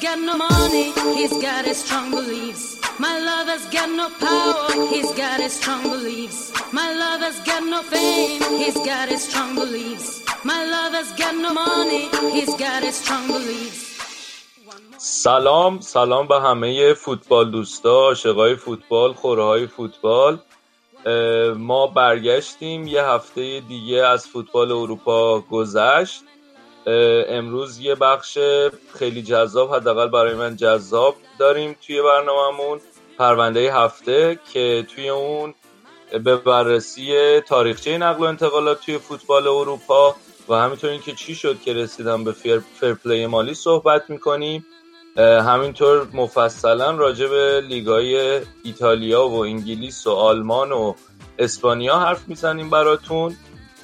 Got 0.00 0.18
no 0.18 0.36
money, 0.36 0.92
he's 1.18 1.36
got 1.42 1.64
his 1.64 1.84
strong 1.84 2.10
beliefs. 2.10 2.80
My 2.98 3.18
lover's 3.18 3.66
got 3.66 3.90
no 4.00 4.08
power, 4.24 4.86
he's 4.92 5.10
got 5.12 5.40
his 5.40 5.52
strong 5.60 5.82
beliefs. 5.82 6.52
My 6.72 6.88
lover's 7.02 7.38
got 7.48 7.62
no 7.74 7.82
fame, 7.82 8.40
he's 8.62 8.78
got 8.90 9.08
his 9.10 9.22
strong 9.28 9.54
beliefs. 9.54 10.08
My 10.44 10.64
lover's 10.74 11.12
got 11.20 11.34
no 11.44 11.52
money, 11.52 12.08
he's 12.36 12.54
got 12.64 12.82
his 12.82 12.96
strong 13.02 13.26
beliefs. 13.28 13.86
سلام 14.98 15.80
سلام 15.80 16.26
به 16.28 16.40
همه 16.40 16.94
فوتبال 16.94 17.50
دوستا 17.50 17.90
عاشقای 17.90 18.56
فوتبال 18.56 19.12
خوره 19.12 19.66
فوتبال 19.66 20.38
ما 21.56 21.86
برگشتیم 21.86 22.86
یه 22.86 23.04
هفته 23.04 23.60
دیگه 23.68 24.06
از 24.06 24.26
فوتبال 24.26 24.72
اروپا 24.72 25.40
گذشت 25.40 26.22
امروز 27.28 27.78
یه 27.78 27.94
بخش 27.94 28.38
خیلی 28.98 29.22
جذاب 29.22 29.74
حداقل 29.74 30.08
برای 30.08 30.34
من 30.34 30.56
جذاب 30.56 31.16
داریم 31.38 31.76
توی 31.86 32.02
برنامهمون. 32.02 32.80
پرونده 33.18 33.74
هفته 33.74 34.38
که 34.52 34.86
توی 34.94 35.08
اون 35.08 35.54
به 36.24 36.36
بررسی 36.36 37.40
تاریخچه 37.40 37.98
نقل 37.98 38.20
و 38.20 38.26
انتقالات 38.26 38.80
توی 38.80 38.98
فوتبال 38.98 39.48
اروپا 39.48 40.16
و 40.48 40.54
همینطور 40.54 40.90
اینکه 40.90 41.12
چی 41.12 41.34
شد 41.34 41.60
که 41.60 41.72
رسیدن 41.72 42.24
به 42.24 42.32
fair 42.32 42.62
play 43.04 43.26
مالی 43.26 43.54
صحبت 43.54 44.10
می‌کنیم. 44.10 44.66
همینطور 45.16 46.06
مفصلا 46.12 46.90
راجع 46.90 47.26
به 47.26 47.60
لیگای 47.60 48.40
ایتالیا 48.64 49.28
و 49.28 49.44
انگلیس 49.44 50.06
و 50.06 50.10
آلمان 50.10 50.72
و 50.72 50.94
اسپانیا 51.38 51.98
حرف 51.98 52.28
می‌زنیم 52.28 52.70
براتون. 52.70 53.36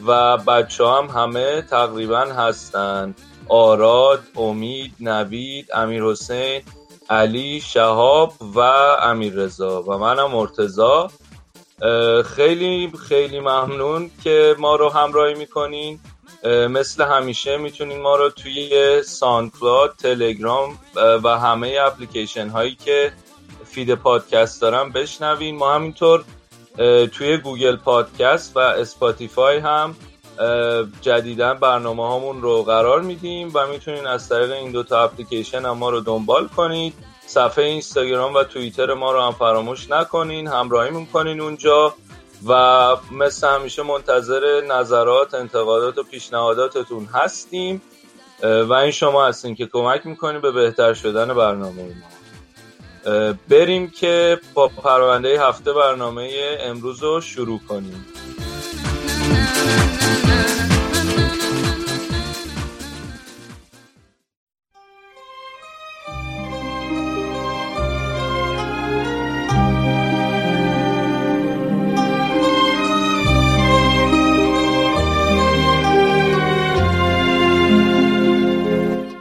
و 0.07 0.37
بچه 0.37 0.87
هم 0.87 1.07
همه 1.07 1.63
تقریبا 1.63 2.21
هستن. 2.21 3.15
آراد، 3.49 4.23
امید، 4.37 4.95
نوید، 5.01 5.69
امیر 5.75 6.03
حسین، 6.03 6.63
علی، 7.11 7.61
شهاب 7.61 8.33
و 8.55 8.61
امیر 9.03 9.33
رضا 9.33 9.83
و 9.83 9.99
منم 9.99 10.31
مرتضی 10.31 11.11
خیلی 12.25 12.93
خیلی 13.09 13.41
ممنون 13.41 14.11
که 14.25 14.57
ما 14.59 14.77
رو 14.77 14.89
همراهی 14.89 15.35
می‌کنین. 15.35 16.01
مثل 16.71 17.05
همیشه 17.05 17.57
می‌تونین 17.57 18.01
ما 18.01 18.17
رو 18.17 18.31
توی 18.31 19.03
ساندکلاد، 19.03 19.95
تلگرام 20.03 20.79
و 21.25 21.39
همه 21.39 21.77
اپلیکیشن 21.81 22.49
هایی 22.49 22.75
که 22.75 23.13
feed 23.65 23.95
پادکست 23.95 24.61
دارن 24.61 24.93
بشنوین. 24.93 25.57
ما 25.57 25.75
همینطور 25.75 26.25
توی 27.13 27.37
گوگل 27.37 27.77
پادکست 27.77 28.57
و 28.57 28.59
اسپاتیفای 28.59 29.59
هم 29.59 29.97
جدیدا 31.01 31.55
برنامه 31.55 32.09
هامون 32.09 32.43
رو 32.43 32.63
قرار 32.63 33.01
میدیم 33.01 33.51
و 33.55 33.67
می‌تونین 33.67 34.07
از 34.07 34.29
طریق 34.29 34.53
این 34.53 34.71
دوتا 34.71 35.05
اپلیکیشن 35.05 35.65
هم 35.65 35.79
ما 35.79 35.91
رو 35.91 36.01
دنبال 36.01 36.49
کنید. 36.49 36.95
صفحه 37.27 37.65
اینستاگرام 37.65 38.35
و 38.35 38.43
توییتر 38.43 38.95
ما 38.95 39.13
رو 39.13 39.21
هم 39.21 39.33
فراموش 39.33 39.91
نکنین 39.91 40.49
همراهی 40.49 40.91
می‌کنین 40.91 41.41
اونجا 41.41 41.95
و 42.49 42.97
مثل 43.11 43.49
همیشه 43.49 43.83
منتظر 43.83 44.61
نظرات 44.61 45.35
انتقادات 45.35 45.99
و 45.99 46.03
پیشنهاداتتون 46.03 47.09
هستیم. 47.13 47.83
و 48.43 48.73
این 48.73 48.91
شما 48.91 49.27
هستین 49.27 49.55
که 49.55 49.67
کمک 49.67 50.07
می‌کنین 50.07 50.41
به 50.41 50.51
بهتر 50.51 50.95
شدن 50.95 51.35
برنامه 51.35 51.83
ما 51.83 52.16
بریم 53.49 53.91
که 53.91 54.41
با 54.55 54.69
پرونده 54.69 55.49
هفته 55.49 55.73
برنامه 55.73 56.31
امروز 56.61 57.03
رو 57.03 57.21
شروع 57.21 57.61
کنیم. 57.69 58.07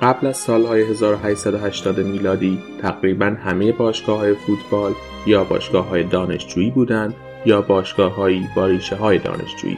قبل 0.06 0.28
از 0.28 0.38
سالهای 0.38 0.82
1880 0.82 2.00
میلادی 2.00 2.60
تقریبا 2.82 3.26
همه 3.26 3.72
باشگاه 3.72 4.18
های 4.18 4.34
فوتبال 4.34 4.94
یا 5.28 5.44
باشگاه 5.44 5.88
های 5.88 6.04
دانشجویی 6.04 6.72
بودند 6.72 7.14
یا 7.46 7.62
باشگاه 7.62 8.16
هایی 8.16 8.48
با 8.56 8.70
های 9.00 9.20
دانشجویی. 9.20 9.78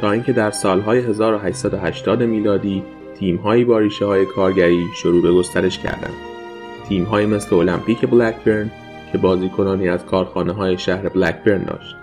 تا 0.00 0.12
اینکه 0.12 0.32
در 0.32 0.50
سالهای 0.50 0.98
1880 0.98 2.22
میلادی 2.22 2.82
تیم 3.18 3.36
هایی 3.36 3.64
با 3.64 3.82
های 4.00 4.26
کارگری 4.26 4.84
شروع 4.96 5.22
به 5.22 5.32
گسترش 5.32 5.78
کردند. 5.78 6.16
تیم 6.88 7.04
های 7.04 7.26
مثل 7.26 7.56
المپیک 7.56 8.00
بلکبرن 8.00 8.70
که 9.12 9.18
بازیکنانی 9.18 9.88
از 9.88 10.06
کارخانه 10.06 10.52
های 10.52 10.78
شهر 10.78 11.08
بلکبرن 11.08 11.62
داشت. 11.62 11.96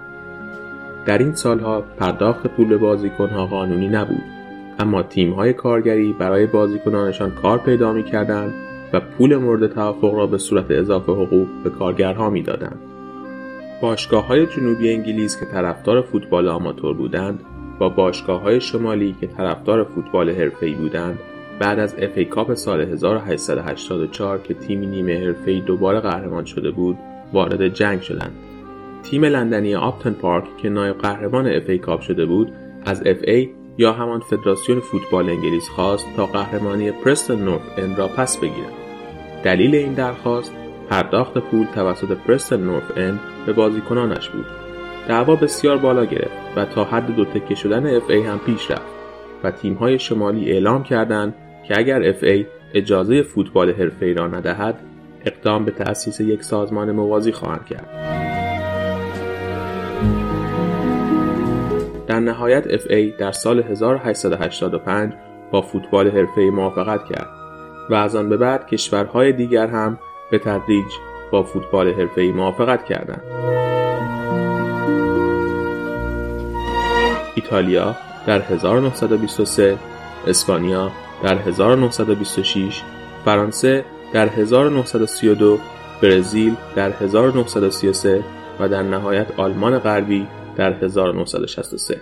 در 1.06 1.18
این 1.18 1.36
سالها 1.36 1.82
پرداخت 1.82 2.48
پول 2.48 2.78
بازیکن 2.78 3.30
ها 3.30 3.46
قانونی 3.46 3.88
نبود. 3.88 4.33
اما 4.80 5.04
تیم 5.04 5.34
های 5.34 5.54
کارگری 5.54 6.14
برای 6.14 6.46
بازیکنانشان 6.46 7.32
کار 7.32 7.58
پیدا 7.58 7.94
می 7.94 8.04
کردن 8.04 8.54
و 8.94 9.00
پول 9.00 9.36
مورد 9.36 9.74
توافق 9.74 10.14
را 10.14 10.28
به 10.28 10.38
صورت 10.38 10.72
اضافه 10.72 11.12
حقوق 11.12 11.48
به 11.64 11.70
کارگرها 11.70 12.30
می 12.30 12.42
دادن. 12.42 12.76
باشگاه 13.82 14.28
های 14.28 14.46
جنوبی 14.46 14.94
انگلیس 14.94 15.40
که 15.40 15.46
طرفدار 15.46 16.02
فوتبال 16.02 16.48
آماتور 16.48 16.94
بودند 16.94 17.40
با 17.80 17.90
باشگاه 17.90 18.42
های 18.42 18.62
شمالی 18.62 19.16
که 19.22 19.28
طرفدار 19.28 19.84
فوتبال 19.84 20.30
حرفه‌ای 20.30 20.74
بودند 20.74 21.20
بعد 21.60 21.80
از 21.80 21.96
FA 21.98 22.12
Cup 22.16 22.54
سال 22.54 22.82
1884 22.82 24.38
که 24.38 24.54
تیمی 24.54 24.86
نیمه 24.86 25.26
حرفه‌ای 25.26 25.62
دوباره 25.62 26.00
قهرمان 26.00 26.46
شده 26.46 26.72
بود 26.72 26.98
وارد 27.34 27.68
جنگ 27.68 28.02
شدند. 28.02 28.36
تیم 29.04 29.26
لندنی 29.26 29.76
آپتن 29.76 30.12
پارک 30.12 30.58
که 30.58 30.70
نایب 30.70 30.98
قهرمان 30.98 31.48
FA 31.48 31.70
Cup 31.70 32.02
شده 32.02 32.26
بود 32.26 32.52
از 32.86 33.04
FA 33.06 33.50
یا 33.78 33.94
همان 33.94 34.20
فدراسیون 34.20 34.80
فوتبال 34.80 35.30
انگلیس 35.30 35.70
خواست 35.70 36.08
تا 36.16 36.26
قهرمانی 36.26 36.92
پرستون 36.92 37.40
نورث 37.46 37.62
اند 37.78 37.98
را 37.98 38.08
پس 38.08 38.38
بگیرد. 38.38 38.74
دلیل 39.44 39.76
این 39.76 39.94
درخواست 39.94 40.54
پرداخت 40.90 41.38
پول 41.38 41.66
توسط 41.76 42.12
پرستون 42.12 42.64
نورث 42.64 42.92
اند 42.96 43.20
به 43.46 43.54
بازیکنانش 43.54 44.30
بود. 44.30 44.46
دعوا 45.08 45.36
بسیار 45.36 45.78
بالا 45.78 46.06
گرفت 46.06 46.38
و 46.56 46.66
تا 46.66 46.84
حد 46.84 47.16
دو 47.16 47.26
تکه 47.26 47.56
شدن 47.56 47.96
FA 47.96 48.22
هم 48.22 48.40
پیش 48.40 48.72
رفت 48.72 48.94
و 49.44 49.52
تیم‌های 49.52 50.00
شمالی 50.00 50.52
اعلام 50.52 50.84
کردند 50.84 51.36
که 51.68 51.78
اگر 51.78 52.10
FA 52.10 52.46
اجازه 52.74 53.22
فوتبال 53.22 53.72
حرفه‌ای 53.72 54.14
را 54.14 54.28
ندهد 54.28 54.80
اقدام 55.26 55.66
به 55.66 55.72
تأسیس 55.72 56.20
یک 56.20 56.44
سازمان 56.44 56.92
موازی 56.92 57.32
خواهند 57.32 57.66
کرد. 57.66 58.33
در 62.14 62.20
نهایت 62.20 62.68
اف 62.68 62.86
ای 62.90 63.12
در 63.12 63.32
سال 63.32 63.60
1885 63.60 65.14
با 65.52 65.62
فوتبال 65.62 66.10
حرفه‌ای 66.10 66.50
موافقت 66.50 67.06
کرد 67.06 67.28
و 67.90 67.94
از 67.94 68.16
آن 68.16 68.30
به 68.30 68.38
بعد 68.38 68.68
کشورهای 68.68 69.34
دیگر 69.34 69.68
هم 69.68 70.00
به 70.32 70.40
تدریج 70.40 70.92
با 71.32 71.44
فوتبال 71.44 71.90
حرفه‌ای 71.90 72.32
موافقت 72.32 72.86
کردند. 72.86 73.22
ایتالیا 77.36 77.96
در 78.28 78.42
1923 78.42 79.78
اسپانیا 80.28 80.92
در 81.24 81.38
1926 81.38 82.82
فرانسه 83.26 83.86
در 84.14 84.28
1932 84.28 85.60
برزیل 86.02 86.56
در 86.76 86.90
1933 86.90 88.24
و 88.60 88.70
در 88.70 88.84
نهایت 88.84 89.28
آلمان 89.38 89.80
غربی 89.80 90.28
در 90.58 90.74
1963 90.74 92.02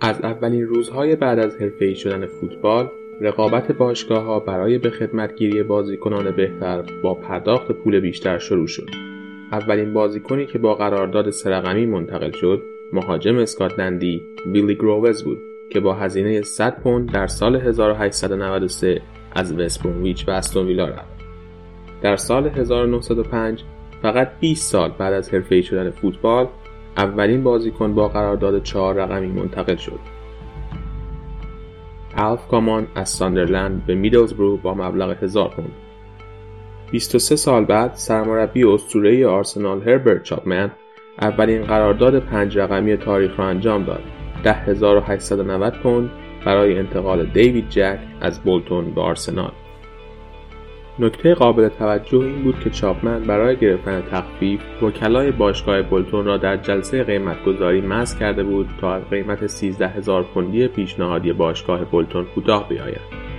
از 0.00 0.20
اولین 0.24 0.66
روزهای 0.66 1.16
بعد 1.16 1.38
از 1.38 1.56
حرفه‌ای 1.56 1.94
شدن 1.94 2.26
فوتبال 2.26 2.90
رقابت 3.20 3.72
باشگاه 3.72 4.22
ها 4.22 4.40
برای 4.40 4.78
به 4.78 4.90
خدمتگیری 4.90 5.62
بازیکنان 5.62 6.30
بهتر 6.30 6.82
با 7.02 7.14
پرداخت 7.14 7.72
پول 7.72 8.00
بیشتر 8.00 8.38
شروع 8.38 8.66
شد. 8.66 9.09
اولین 9.52 9.92
بازیکنی 9.92 10.46
که 10.46 10.58
با 10.58 10.74
قرارداد 10.74 11.30
سرقمی 11.30 11.86
منتقل 11.86 12.30
شد 12.30 12.62
مهاجم 12.92 13.38
اسکاتلندی 13.38 14.22
ویلی 14.46 14.74
گرووز 14.74 15.24
بود 15.24 15.38
که 15.70 15.80
با 15.80 15.94
هزینه 15.94 16.42
100 16.42 16.80
پوند 16.80 17.12
در 17.12 17.26
سال 17.26 17.56
1893 17.56 19.02
از 19.32 19.58
وست 19.58 19.82
برومویچ 19.82 20.28
و 20.28 20.30
استون 20.30 20.66
ویلا 20.66 20.88
رفت. 20.88 21.20
در 22.02 22.16
سال 22.16 22.46
1905 22.48 23.64
فقط 24.02 24.30
20 24.40 24.72
سال 24.72 24.92
بعد 24.98 25.12
از 25.12 25.34
حرفه‌ای 25.34 25.62
شدن 25.62 25.90
فوتبال 25.90 26.46
اولین 26.96 27.42
بازیکن 27.42 27.94
با 27.94 28.08
قرارداد 28.08 28.62
چهار 28.62 28.94
رقمی 28.94 29.26
منتقل 29.26 29.76
شد. 29.76 30.00
الف 32.16 32.48
کامان 32.48 32.86
از 32.94 33.08
ساندرلند 33.08 33.86
به 33.86 33.94
میدلزبرو 33.94 34.56
با 34.56 34.74
مبلغ 34.74 35.22
1000 35.22 35.48
پوند. 35.48 35.89
23 36.90 37.36
سال 37.36 37.64
بعد 37.64 37.94
سرمربی 37.94 38.64
اسطوره‌ای 38.64 39.24
آرسنال 39.24 39.88
هربرت 39.88 40.22
چاپمن 40.22 40.70
اولین 41.20 41.62
قرارداد 41.62 42.18
پنج 42.18 42.58
رقمی 42.58 42.96
تاریخ 42.96 43.38
را 43.38 43.46
انجام 43.46 43.84
داد. 43.84 44.02
10890 44.44 45.72
پوند 45.82 46.10
برای 46.44 46.78
انتقال 46.78 47.26
دیوید 47.26 47.68
جک 47.68 47.98
از 48.20 48.40
بولتون 48.40 48.90
به 48.94 49.00
آرسنال. 49.00 49.52
نکته 50.98 51.34
قابل 51.34 51.68
توجه 51.68 52.18
این 52.18 52.42
بود 52.42 52.60
که 52.60 52.70
چاپمن 52.70 53.20
برای 53.20 53.56
گرفتن 53.56 54.02
تخفیف 54.10 54.82
وکلای 54.82 55.30
باشگاه 55.30 55.82
بولتون 55.82 56.24
را 56.24 56.36
در 56.36 56.56
جلسه 56.56 57.04
قیمتگذاری 57.04 57.80
مز 57.80 58.18
کرده 58.18 58.42
بود 58.42 58.68
تا 58.80 58.94
از 58.94 59.02
قیمت 59.10 59.46
13 59.46 59.88
هزار 59.88 60.22
پوندی 60.22 60.68
پیشنهادی 60.68 61.32
باشگاه 61.32 61.84
بولتون 61.84 62.24
کوتاه 62.24 62.68
بیاید. 62.68 63.29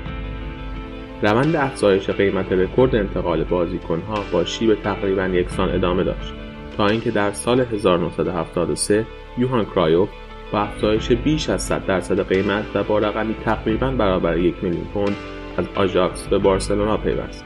روند 1.22 1.56
افزایش 1.56 2.10
قیمت 2.10 2.52
رکورد 2.52 2.96
انتقال 2.96 3.44
بازیکنها 3.44 4.24
با 4.32 4.46
شیب 4.46 4.76
تقریبا 4.76 5.26
یکسان 5.26 5.70
ادامه 5.70 6.04
داشت 6.04 6.34
تا 6.78 6.88
اینکه 6.88 7.12
در 7.12 7.32
سال 7.32 7.60
1973 7.60 9.06
یوهان 9.38 9.66
کرایوف 9.66 10.10
با 10.52 10.60
افزایش 10.60 11.12
بیش 11.12 11.50
از 11.50 11.62
100 11.62 11.86
درصد 11.86 12.28
قیمت 12.28 12.66
و 12.76 12.84
با 12.84 13.00
رقمی 13.00 13.36
تقریبا 13.46 13.92
برابر 13.92 14.38
یک 14.38 14.64
میلیون 14.64 14.86
پوند 14.94 15.16
از 15.58 15.66
آژاکس 15.76 16.28
به 16.28 16.38
بارسلونا 16.38 16.98
پیوست. 16.98 17.46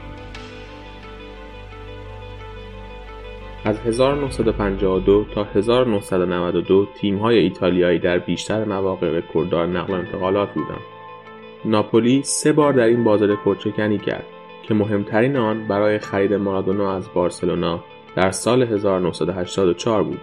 از 3.64 3.80
1952 3.80 5.26
تا 5.34 5.44
1992 5.44 6.88
تیم‌های 7.00 7.38
ایتالیایی 7.38 7.98
در 7.98 8.18
بیشتر 8.18 8.64
مواقع 8.64 9.18
رکورددار 9.18 9.66
نقل 9.66 9.92
و 9.92 9.96
انتقالات 9.96 10.54
بودند. 10.54 10.95
ناپولی 11.64 12.22
سه 12.22 12.52
بار 12.52 12.72
در 12.72 12.84
این 12.84 13.04
بازی 13.04 13.26
رکوردشکنی 13.26 13.98
کرد 13.98 14.26
که 14.62 14.74
مهمترین 14.74 15.36
آن 15.36 15.66
برای 15.68 15.98
خرید 15.98 16.34
مارادونا 16.34 16.96
از 16.96 17.08
بارسلونا 17.14 17.84
در 18.16 18.30
سال 18.30 18.62
1984 18.62 20.02
بود. 20.02 20.20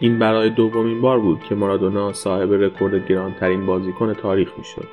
این 0.00 0.18
برای 0.18 0.50
دومین 0.50 1.00
بار 1.00 1.20
بود 1.20 1.40
که 1.44 1.54
مارادونا 1.54 2.12
صاحب 2.12 2.52
رکورد 2.52 3.08
گرانترین 3.08 3.66
بازیکن 3.66 4.14
تاریخ 4.14 4.48
می‌شد. 4.58 4.88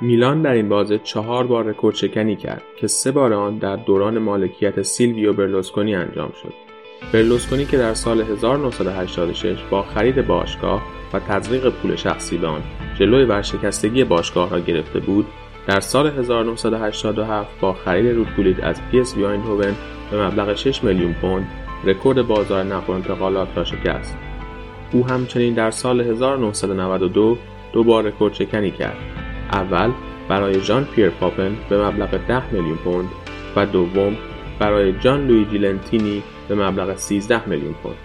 میلان 0.00 0.42
در 0.42 0.52
این 0.52 0.68
بازه 0.68 0.98
چهار 0.98 1.46
بار 1.46 1.64
رکورد 1.64 1.94
شکنی 1.94 2.36
کرد 2.36 2.62
که 2.76 2.86
سه 2.86 3.10
بار 3.10 3.32
آن 3.32 3.58
در 3.58 3.76
دوران 3.76 4.18
مالکیت 4.18 4.82
سیلویو 4.82 5.32
برلوسکونی 5.32 5.94
انجام 5.94 6.32
شد. 6.42 6.67
برلوسکونی 7.12 7.64
که 7.64 7.76
در 7.76 7.94
سال 7.94 8.20
1986 8.20 9.58
با 9.70 9.82
خرید 9.82 10.26
باشگاه 10.26 10.82
و 11.12 11.18
تزریق 11.18 11.68
پول 11.68 11.96
شخصی 11.96 12.38
به 12.38 12.46
آن 12.46 12.62
جلوی 12.98 13.24
ورشکستگی 13.24 14.04
باشگاه 14.04 14.50
را 14.50 14.60
گرفته 14.60 15.00
بود 15.00 15.26
در 15.66 15.80
سال 15.80 16.06
1987 16.06 17.60
با 17.60 17.72
خرید 17.72 18.16
رود 18.16 18.34
گولیت 18.34 18.64
از 18.64 18.76
PSV 18.90 19.38
به 20.10 20.26
مبلغ 20.26 20.54
6 20.54 20.84
میلیون 20.84 21.12
پوند 21.12 21.46
رکورد 21.84 22.26
بازار 22.26 22.64
نقل 22.64 22.92
و 22.92 22.96
انتقالات 22.96 23.48
را 23.56 23.64
شکست. 23.64 24.16
او 24.92 25.06
همچنین 25.06 25.54
در 25.54 25.70
سال 25.70 26.00
1992 26.00 27.38
دو 27.72 27.84
بار 27.84 28.04
رکورد 28.04 28.34
شکنی 28.34 28.70
کرد. 28.70 28.96
اول 29.52 29.90
برای 30.28 30.60
ژان 30.60 30.84
پیر 30.84 31.10
پاپن 31.10 31.56
به 31.68 31.84
مبلغ 31.84 32.26
10 32.28 32.52
میلیون 32.52 32.76
پوند 32.76 33.08
و 33.56 33.66
دوم 33.66 34.16
برای 34.58 34.92
جان 34.92 35.26
لویجی 35.26 35.58
لنتینی 35.58 36.22
به 36.48 36.54
مبلغ 36.54 36.96
13 36.96 37.48
میلیون 37.48 37.74
پوند. 37.82 37.96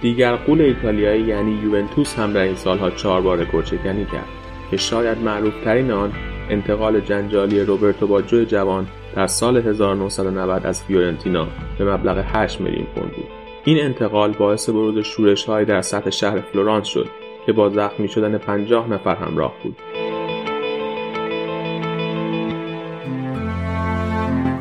دیگر 0.00 0.36
غول 0.36 0.60
ایتالیایی 0.60 1.22
یعنی 1.22 1.52
یوونتوس 1.62 2.18
هم 2.18 2.32
در 2.32 2.40
این 2.40 2.54
سالها 2.54 2.90
چهار 2.90 3.20
بار 3.20 3.38
رکورد 3.38 3.66
شکنی 3.66 4.04
کرد 4.04 4.28
که 4.70 4.76
شاید 4.76 5.18
معروفترین 5.18 5.90
آن 5.90 6.12
انتقال 6.50 7.00
جنجالی 7.00 7.60
روبرتو 7.60 8.06
باجو 8.06 8.44
جوان 8.44 8.86
در 9.16 9.26
سال 9.26 9.56
1990 9.56 10.66
از 10.66 10.84
فیورنتینا 10.84 11.46
به 11.78 11.84
مبلغ 11.84 12.24
8 12.26 12.60
میلیون 12.60 12.86
پوند 12.94 13.12
بود. 13.12 13.28
این 13.64 13.84
انتقال 13.84 14.32
باعث 14.32 14.68
بروز 14.68 14.98
شورش 14.98 15.44
های 15.44 15.64
در 15.64 15.82
سطح 15.82 16.10
شهر 16.10 16.40
فلورانس 16.40 16.86
شد 16.86 17.08
که 17.46 17.52
با 17.52 17.68
زخمی 17.68 18.08
شدن 18.08 18.38
50 18.38 18.90
نفر 18.90 19.14
همراه 19.14 19.54
بود. 19.62 19.76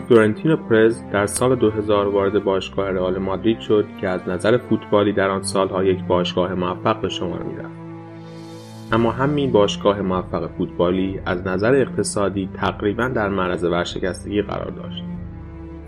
فلورنتینو 0.08 0.56
پرز 0.56 1.04
در 1.12 1.26
سال 1.26 1.56
2000 1.56 2.08
وارد 2.08 2.44
باشگاه 2.44 2.90
رئال 2.90 3.18
مادرید 3.18 3.60
شد 3.60 3.86
که 4.02 4.08
از 4.08 4.28
نظر 4.28 4.58
فوتبالی 4.58 5.14
در 5.14 5.30
آن 5.30 5.44
سالها 5.44 5.84
یک 5.84 6.04
باشگاه 6.04 6.54
موفق 6.54 7.02
به 7.02 7.10
شمار 7.10 7.44
می‌رفت. 7.44 7.78
اما 8.92 9.12
همین 9.12 9.52
باشگاه 9.52 10.02
موفق 10.02 10.50
فوتبالی 10.58 11.20
از 11.26 11.48
نظر 11.48 11.76
اقتصادی 11.76 12.50
تقریبا 12.54 13.08
در 13.08 13.30
معرض 13.30 13.64
ورشکستگی 13.64 14.42
قرار 14.42 14.72
داشت. 14.72 15.04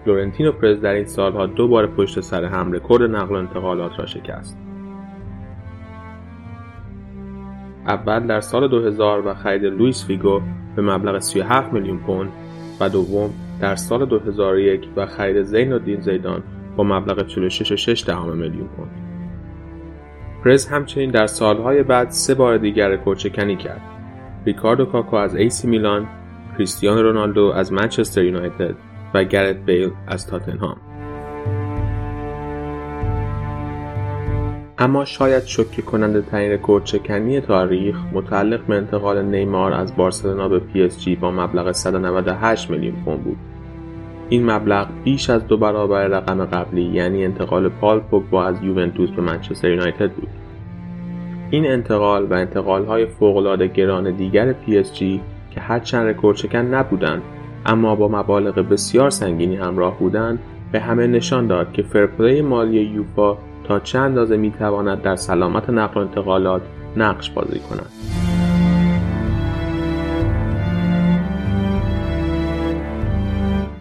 فلورنتینو 0.06 0.52
پرز 0.52 0.82
در 0.82 0.94
این 0.94 1.06
سالها 1.06 1.46
دو 1.46 1.68
بار 1.68 1.88
پشت 1.88 2.20
سر 2.20 2.44
هم 2.44 2.72
رکورد 2.72 3.04
نقل 3.16 3.36
و 3.36 3.38
انتقالات 3.38 4.00
را 4.00 4.06
شکست. 4.06 4.58
اول 7.88 8.28
در 8.28 8.42
سال 8.42 8.68
2000 8.68 9.28
و 9.28 9.34
خرید 9.34 9.64
لوئیس 9.64 10.06
فیگو 10.06 10.42
به 10.76 10.82
مبلغ 10.82 11.20
37 11.20 11.74
میلیون 11.74 11.98
پوند 11.98 12.32
و 12.80 12.90
دوم 12.90 13.30
در 13.62 13.76
سال 13.76 14.06
2001 14.06 14.90
و 14.96 15.06
خرید 15.06 15.44
زین 15.44 15.74
الدین 15.74 16.02
زیدان 16.02 16.44
با 16.76 16.84
مبلغ 16.84 17.28
46.6 17.28 18.10
میلیون 18.10 18.68
پوند. 18.68 18.92
پرز 20.46 20.68
همچنین 20.68 21.12
در 21.12 21.28
سالهای 21.28 21.84
بعد 21.84 22.10
سه 22.10 22.36
بار 22.36 22.58
دیگر 22.58 22.90
رکوردشکنی 22.90 23.56
کرد. 23.56 23.82
ریکاردو 24.46 24.86
کاکو 24.86 25.16
از 25.16 25.36
AC 25.36 25.68
میلان، 25.68 26.08
کریستیانو 26.58 27.02
رونالدو 27.02 27.52
از 27.56 27.74
منچستر 27.74 28.24
یونایتد 28.24 28.76
و 29.14 29.24
گرت 29.24 29.56
بیل 29.56 29.92
از 30.08 30.28
تاتنهام. 30.28 30.78
اما 34.82 35.06
شاید 35.06 35.44
شوکه 35.44 35.82
کننده 35.82 36.22
ترین 36.22 36.52
رکورد 36.52 36.86
شکنی 36.86 37.42
تاریخ 37.42 37.98
متعلق 38.14 38.66
به 38.66 38.76
انتقال 38.76 39.22
نیمار 39.26 39.74
از 39.74 39.96
بارسلونا 39.96 40.48
به 40.48 40.60
PSG 40.60 41.16
با 41.16 41.32
مبلغ 41.32 41.72
198 41.72 42.70
میلیون 42.70 42.96
پوند 43.06 43.24
بود. 43.24 43.38
این 44.30 44.52
مبلغ 44.52 44.88
بیش 45.04 45.30
از 45.30 45.48
دو 45.48 45.58
برابر 45.58 46.08
رقم 46.08 46.46
قبلی 46.46 46.82
یعنی 46.82 47.26
انتقال 47.26 47.70
پال 47.70 48.00
پوگبا 48.00 48.46
از 48.46 48.64
یوونتوس 48.64 49.10
به 49.10 49.22
منچستر 49.22 49.70
یونایتد 49.70 50.12
بود. 50.12 50.28
این 51.50 51.68
انتقال 51.68 52.26
و 52.26 52.34
انتقالهای 52.34 53.06
فوقالعاده 53.06 53.68
گران 53.68 54.12
دیگر 54.12 54.54
PSG 54.54 55.22
که 55.52 55.62
هرچند 55.62 56.36
شکن 56.36 56.60
نبودند 56.60 57.22
اما 57.66 57.96
با 57.96 58.08
مبالغ 58.08 58.56
بسیار 58.56 59.10
سنگینی 59.10 59.56
همراه 59.56 60.00
بودند 60.00 60.40
به 60.72 60.80
همه 60.80 61.08
نشان 61.08 61.48
داد 61.48 61.72
که 61.72 61.82
fair 61.82 62.12
play 62.12 62.42
مالی 62.42 62.80
یوفا 62.80 63.38
تا 63.64 63.80
چند 63.80 64.04
اندازه 64.04 64.38
می‌تواند 64.38 65.02
در 65.02 65.16
سلامت 65.16 65.70
نقل 65.70 66.02
و 66.02 66.04
انتقالات 66.04 66.62
نقش 66.98 67.30
بازی 67.30 67.60
کند. 67.60 68.29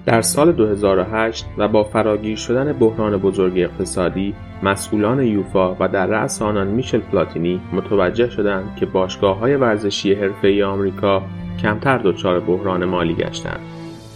در 0.09 0.21
سال 0.21 0.53
2008 0.53 1.47
و 1.59 1.69
با 1.69 1.85
فراگیر 1.85 2.37
شدن 2.37 2.73
بحران 2.73 3.17
بزرگ 3.17 3.59
اقتصادی 3.59 4.35
مسئولان 4.63 5.23
یوفا 5.23 5.77
و 5.81 5.89
در 5.89 6.07
رأس 6.07 6.43
آنان 6.43 6.67
میشل 6.67 6.99
پلاتینی 6.99 7.61
متوجه 7.73 8.31
شدند 8.31 8.77
که 8.77 8.87
های 9.27 9.57
ورزشی 9.57 10.15
حرفه‌ای 10.15 10.63
آمریکا 10.63 11.23
کمتر 11.63 11.99
دچار 11.99 12.41
بحران 12.41 12.85
مالی 12.85 13.15
گشتند. 13.15 13.61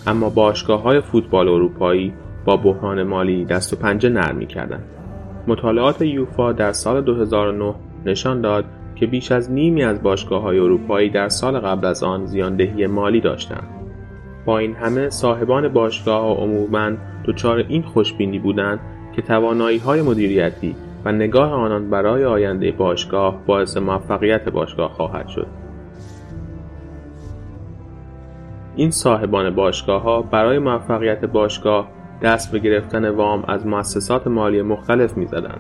اما 0.07 0.53
های 0.85 1.01
فوتبال 1.01 1.49
اروپایی 1.49 2.13
با 2.45 2.57
بحران 2.57 3.03
مالی 3.03 3.45
دست 3.45 3.73
و 3.73 3.77
پنجه 3.77 4.09
نرم 4.09 4.37
می‌کردند. 4.37 4.85
مطالعات 5.47 6.03
یوفا 6.03 6.53
در 6.53 6.73
سال 6.73 7.01
2009 7.01 7.75
نشان 8.07 8.41
داد 8.41 8.65
که 8.95 9.07
بیش 9.07 9.33
از 9.33 9.51
نیمی 9.51 9.85
از 9.85 10.01
های 10.31 10.59
اروپایی 10.59 11.11
در 11.11 11.29
سال 11.29 11.59
قبل 11.59 11.87
از 11.87 12.03
آن 12.03 12.27
زیاندهی 12.27 12.87
مالی 12.87 13.21
داشتند. 13.21 13.82
با 14.45 14.59
این 14.59 14.75
همه 14.75 15.11
صاحبان 15.11 15.69
باشگاه 15.69 16.37
عموما 16.39 16.91
دچار 17.25 17.59
این 17.69 17.83
خوشبینی 17.83 18.39
بودند 18.39 18.81
که 19.13 19.23
توانایی 19.23 19.79
های 19.79 20.03
مدیریتی 20.03 20.77
و 21.05 21.13
نگاه 21.13 21.53
آنان 21.53 21.91
برای 21.91 22.25
آینده 22.25 22.73
باشگاه 22.73 23.43
باعث 23.47 23.77
موفقیت 23.77 24.49
باشگاه 24.49 24.93
خواهد 24.93 25.29
شد. 25.29 25.47
این 28.77 28.91
صاحبان 28.91 29.51
باشگاه 29.51 30.03
ها 30.03 30.23
برای 30.23 30.59
موفقیت 30.59 31.25
باشگاه 31.25 31.89
دست 32.23 32.53
به 32.53 32.59
گرفتن 32.59 33.09
وام 33.09 33.45
از 33.49 33.67
مؤسسات 33.67 34.27
مالی 34.27 34.63
مختلف 34.63 35.17
می 35.17 35.27
زدن. 35.27 35.59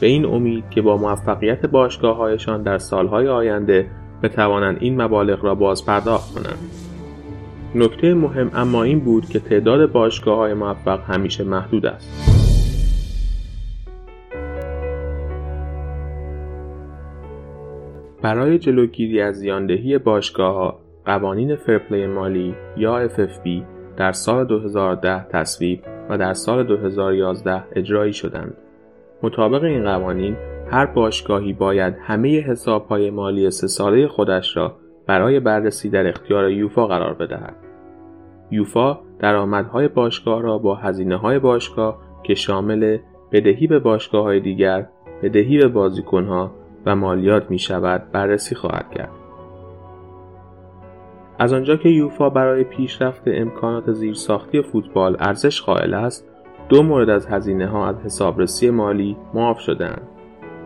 به 0.00 0.06
این 0.06 0.24
امید 0.24 0.64
که 0.70 0.82
با 0.82 0.96
موفقیت 0.96 1.66
باشگاه 1.66 2.16
هایشان 2.16 2.62
در 2.62 2.78
سالهای 2.78 3.28
آینده 3.28 3.86
بتوانند 4.22 4.76
این 4.80 5.02
مبالغ 5.02 5.44
را 5.44 5.54
باز 5.54 5.86
پرداخت 5.86 6.34
کنند. 6.34 6.81
نکته 7.74 8.14
مهم 8.14 8.50
اما 8.54 8.82
این 8.82 9.00
بود 9.00 9.26
که 9.26 9.38
تعداد 9.38 9.92
باشگاه 9.92 10.36
های 10.36 10.54
موفق 10.54 11.00
همیشه 11.00 11.44
محدود 11.44 11.86
است. 11.86 12.32
برای 18.22 18.58
جلوگیری 18.58 19.20
از 19.20 19.36
زیاندهی 19.36 19.98
باشگاه 19.98 20.54
ها 20.54 20.80
قوانین 21.04 21.56
فرپلی 21.56 22.06
مالی 22.06 22.54
یا 22.76 23.08
FFP 23.08 23.48
در 23.96 24.12
سال 24.12 24.44
2010 24.46 25.26
تصویب 25.28 25.80
و 26.10 26.18
در 26.18 26.34
سال 26.34 26.64
2011 26.64 27.64
اجرایی 27.76 28.12
شدند. 28.12 28.54
مطابق 29.22 29.64
این 29.64 29.84
قوانین 29.84 30.36
هر 30.70 30.86
باشگاهی 30.86 31.52
باید 31.52 31.94
همه 32.00 32.40
حسابهای 32.40 33.10
مالی 33.10 33.50
سه 33.50 33.66
ساله 33.66 34.08
خودش 34.08 34.56
را 34.56 34.76
برای 35.06 35.40
بررسی 35.40 35.90
در 35.90 36.06
اختیار 36.06 36.50
یوفا 36.50 36.86
قرار 36.86 37.14
بدهد. 37.14 37.56
یوفا 38.50 38.98
درآمدهای 39.18 39.88
باشگاه 39.88 40.42
را 40.42 40.58
با 40.58 40.74
هزینه 40.74 41.16
های 41.16 41.38
باشگاه 41.38 41.98
که 42.22 42.34
شامل 42.34 42.98
بدهی 43.32 43.66
به 43.66 43.78
باشگاه 43.78 44.22
های 44.22 44.40
دیگر، 44.40 44.88
بدهی 45.22 45.58
به 45.58 45.68
بازیکنها 45.68 46.50
و 46.86 46.96
مالیات 46.96 47.50
می 47.50 47.58
شود 47.58 48.02
بررسی 48.12 48.54
خواهد 48.54 48.90
کرد. 48.90 49.10
از 51.38 51.52
آنجا 51.52 51.76
که 51.76 51.88
یوفا 51.88 52.30
برای 52.30 52.64
پیشرفت 52.64 53.22
امکانات 53.26 53.92
زیرساختی 53.92 54.62
فوتبال 54.62 55.16
ارزش 55.20 55.62
قائل 55.62 55.94
است، 55.94 56.28
دو 56.68 56.82
مورد 56.82 57.10
از 57.10 57.26
هزینه 57.26 57.66
ها 57.66 57.88
از 57.88 58.00
حسابرسی 58.04 58.70
مالی 58.70 59.16
معاف 59.34 59.58
شدهاند. 59.58 60.08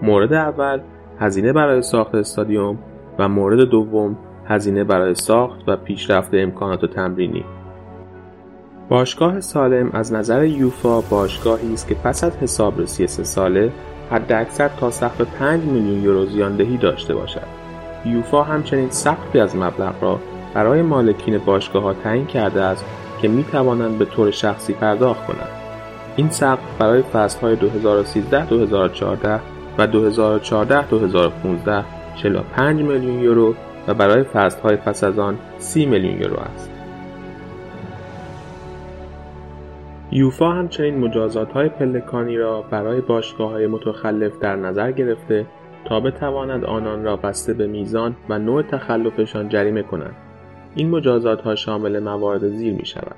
مورد 0.02 0.32
اول 0.32 0.80
هزینه 1.18 1.52
برای 1.52 1.82
ساخت 1.82 2.14
استادیوم 2.14 2.78
و 3.18 3.28
مورد 3.28 3.60
دوم 3.60 4.16
هزینه 4.46 4.84
برای 4.84 5.14
ساخت 5.14 5.68
و 5.68 5.76
پیشرفت 5.76 6.34
امکانات 6.34 6.84
تمرینی. 6.86 7.44
باشگاه 8.88 9.40
سالم 9.40 9.90
از 9.92 10.12
نظر 10.12 10.44
یوفا 10.44 11.00
باشگاهی 11.00 11.72
است 11.72 11.88
که 11.88 11.94
پس 11.94 12.24
از 12.24 12.36
حسابرسی 12.36 13.06
سه 13.06 13.24
ساله 13.24 13.72
حداکثر 14.10 14.68
تا 14.68 14.90
سقف 14.90 15.20
5 15.20 15.64
میلیون 15.64 16.04
یورو 16.04 16.26
زیاندهی 16.26 16.76
داشته 16.76 17.14
باشد. 17.14 17.46
یوفا 18.04 18.42
همچنین 18.42 18.90
سقفی 18.90 19.40
از 19.40 19.56
مبلغ 19.56 19.94
را 20.00 20.18
برای 20.54 20.82
مالکین 20.82 21.40
ها 21.74 21.92
تعیین 21.92 22.26
کرده 22.26 22.62
است 22.62 22.84
که 23.22 23.28
می 23.28 23.44
توانند 23.44 23.98
به 23.98 24.04
طور 24.04 24.30
شخصی 24.30 24.72
پرداخت 24.72 25.26
کنند. 25.26 25.48
این 26.16 26.30
سقف 26.30 26.78
برای 26.78 27.02
های 27.42 27.56
2013-2014 27.56 27.60
و 29.78 29.86
2014-2015 31.82 31.95
45 32.16 32.82
میلیون 32.82 33.20
یورو 33.20 33.54
و 33.88 33.94
برای 33.94 34.24
های 34.62 34.76
پس 34.76 35.04
از 35.04 35.18
آن 35.18 35.38
30 35.58 35.86
میلیون 35.86 36.20
یورو 36.20 36.36
است. 36.36 36.70
یوفا 40.12 40.52
همچنین 40.52 40.98
مجازات 40.98 41.52
های 41.52 41.68
پلکانی 41.68 42.36
را 42.36 42.62
برای 42.62 43.00
باشگاه 43.00 43.50
های 43.50 43.66
متخلف 43.66 44.38
در 44.38 44.56
نظر 44.56 44.92
گرفته 44.92 45.46
تا 45.84 46.00
بتواند 46.00 46.64
آنان 46.64 47.04
را 47.04 47.16
بسته 47.16 47.54
به 47.54 47.66
میزان 47.66 48.16
و 48.28 48.38
نوع 48.38 48.62
تخلفشان 48.62 49.48
جریمه 49.48 49.82
کند. 49.82 50.16
این 50.74 50.90
مجازات 50.90 51.40
ها 51.40 51.54
شامل 51.54 51.98
موارد 51.98 52.48
زیر 52.48 52.74
می 52.74 52.86
شود. 52.86 53.16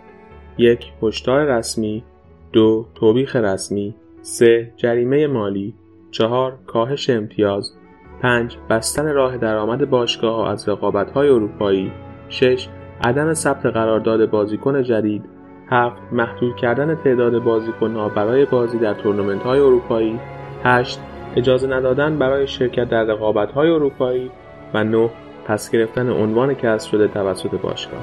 یک 0.58 0.92
هشدار 1.02 1.44
رسمی 1.44 2.04
دو 2.52 2.86
توبیخ 2.94 3.36
رسمی 3.36 3.94
سه 4.22 4.72
جریمه 4.76 5.26
مالی 5.26 5.74
چهار 6.10 6.58
کاهش 6.66 7.10
امتیاز 7.10 7.72
پنج 8.22 8.56
بستن 8.70 9.12
راه 9.12 9.36
درآمد 9.36 9.90
باشگاه 9.90 10.34
ها 10.34 10.50
از 10.50 10.68
رقابت 10.68 11.10
های 11.10 11.28
اروپایی. 11.28 11.92
شش 12.28 12.68
عدم 13.04 13.34
ثبت 13.34 13.66
قرارداد 13.66 14.30
بازیکن 14.30 14.82
جدید. 14.82 15.24
هفت 15.70 16.02
محدود 16.12 16.56
کردن 16.56 16.94
تعداد 16.94 17.42
بازیکنها 17.42 18.08
برای 18.08 18.44
بازی 18.44 18.78
در 18.78 18.94
تورنمنت 18.94 19.42
های 19.42 19.60
اروپایی. 19.60 20.20
هشت 20.64 21.00
اجازه 21.36 21.66
ندادن 21.66 22.18
برای 22.18 22.46
شرکت 22.46 22.88
در 22.88 23.04
رقابت 23.04 23.52
های 23.52 23.70
اروپایی. 23.70 24.30
و 24.74 24.84
نه 24.84 25.10
پس 25.44 25.70
گرفتن 25.70 26.10
عنوان 26.10 26.54
کسب 26.54 26.90
شده 26.90 27.08
توسط 27.08 27.50
باشگاه. 27.50 28.00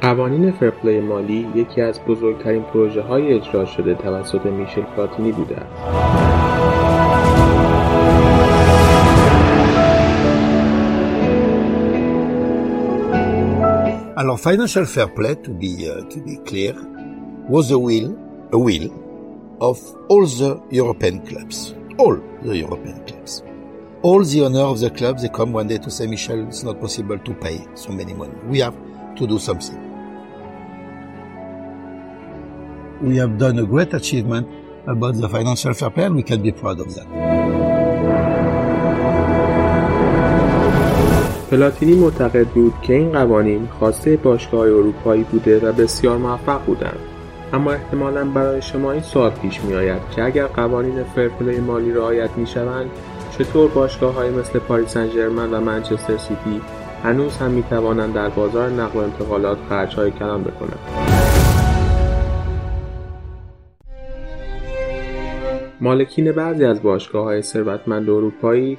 قوانین 0.00 0.52
فرپلی 0.52 1.00
مالی 1.00 1.48
یکی 1.54 1.80
از 1.80 2.00
بزرگترین 2.04 2.62
پروژه 2.62 3.02
های 3.02 3.34
اجرا 3.34 3.64
شده 3.64 3.94
توسط 3.94 4.46
میشل 4.46 4.82
پلاتینی 4.82 5.32
بوده 5.32 5.56
است. 5.56 6.61
Alors, 14.16 14.38
financial 14.38 14.86
fair 14.86 15.08
play, 15.08 15.34
to 15.36 15.50
be 15.50 15.90
uh, 15.90 16.02
to 16.10 16.20
be 16.20 16.36
clear, 16.38 16.74
was 17.48 17.70
a 17.70 17.78
will, 17.78 18.16
a 18.52 18.58
will 18.58 18.90
of 19.60 19.78
all 20.08 20.26
the 20.26 20.60
European 20.70 21.24
clubs, 21.26 21.74
all 21.98 22.16
the 22.42 22.58
European 22.58 23.04
clubs 23.06 23.42
all 24.02 24.24
the 24.24 24.42
owner 24.42 24.60
of 24.60 24.80
the 24.80 24.90
clubs, 24.90 25.22
they 25.22 25.28
come 25.28 25.52
one 25.52 25.68
day 25.68 25.78
to 25.78 25.90
say, 25.90 26.06
Michel, 26.06 26.46
it's 26.48 26.64
not 26.64 26.80
possible 26.80 27.18
to 27.18 27.34
pay 27.34 27.64
so 27.74 27.90
many 27.90 28.12
money. 28.12 28.34
We 28.46 28.58
have 28.58 28.76
to 29.16 29.26
do 29.26 29.38
something. 29.38 29.78
We 33.00 33.16
have 33.16 33.38
done 33.38 33.58
a 33.58 33.64
great 33.64 33.94
achievement 33.94 34.48
about 34.86 35.14
the 35.14 35.28
financial 35.28 35.72
fair 35.74 35.90
play 35.90 36.04
and 36.04 36.16
we 36.16 36.22
can 36.22 36.42
be 36.42 36.52
proud 36.52 36.80
of 36.80 36.94
that. 36.94 37.71
پلاتینی 41.52 41.94
معتقد 41.94 42.46
بود 42.46 42.74
که 42.82 42.94
این 42.94 43.12
قوانین 43.12 43.68
خواسته 43.78 44.16
باشگاه 44.16 44.60
اروپایی 44.60 45.22
بوده 45.22 45.58
و 45.58 45.72
بسیار 45.72 46.16
موفق 46.16 46.64
بودند. 46.64 46.98
اما 47.52 47.72
احتمالا 47.72 48.24
برای 48.24 48.62
شما 48.62 48.92
این 48.92 49.02
سوال 49.02 49.30
پیش 49.30 49.60
می 49.60 49.74
آید 49.74 50.00
که 50.16 50.24
اگر 50.24 50.46
قوانین 50.46 51.02
fair 51.02 51.31
play 51.31 51.60
مالی 51.60 51.92
رعایت 51.92 52.30
می 52.36 52.46
شوند 52.46 52.90
چطور 53.38 53.68
باشگاه 53.68 54.14
های 54.14 54.30
مثل 54.30 54.58
پاریس 54.58 54.88
سن 54.88 55.08
و 55.52 55.60
منچستر 55.60 56.16
سیتی 56.16 56.60
هنوز 57.04 57.36
هم 57.36 57.50
می 57.50 57.62
توانند 57.62 58.14
در 58.14 58.28
بازار 58.28 58.70
نقل 58.70 58.98
و 58.98 59.02
انتقالات 59.02 59.58
خرج 59.68 59.94
های 59.94 60.10
کلان 60.10 60.42
بکنند؟ 60.42 60.78
مالکین 65.80 66.32
بعضی 66.32 66.64
از 66.64 66.82
باشگاه 66.82 67.24
های 67.24 67.42
ثروتمند 67.42 68.10
اروپایی 68.10 68.78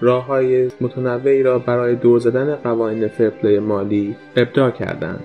راه 0.00 0.26
های 0.26 0.70
متنوعی 0.80 1.42
را 1.42 1.58
برای 1.58 1.94
دور 1.94 2.18
زدن 2.18 2.54
قوانین 2.54 3.08
fair 3.08 3.33
play 3.33 3.58
مالی 3.58 4.16
ابداع 4.36 4.70
کردند. 4.70 5.24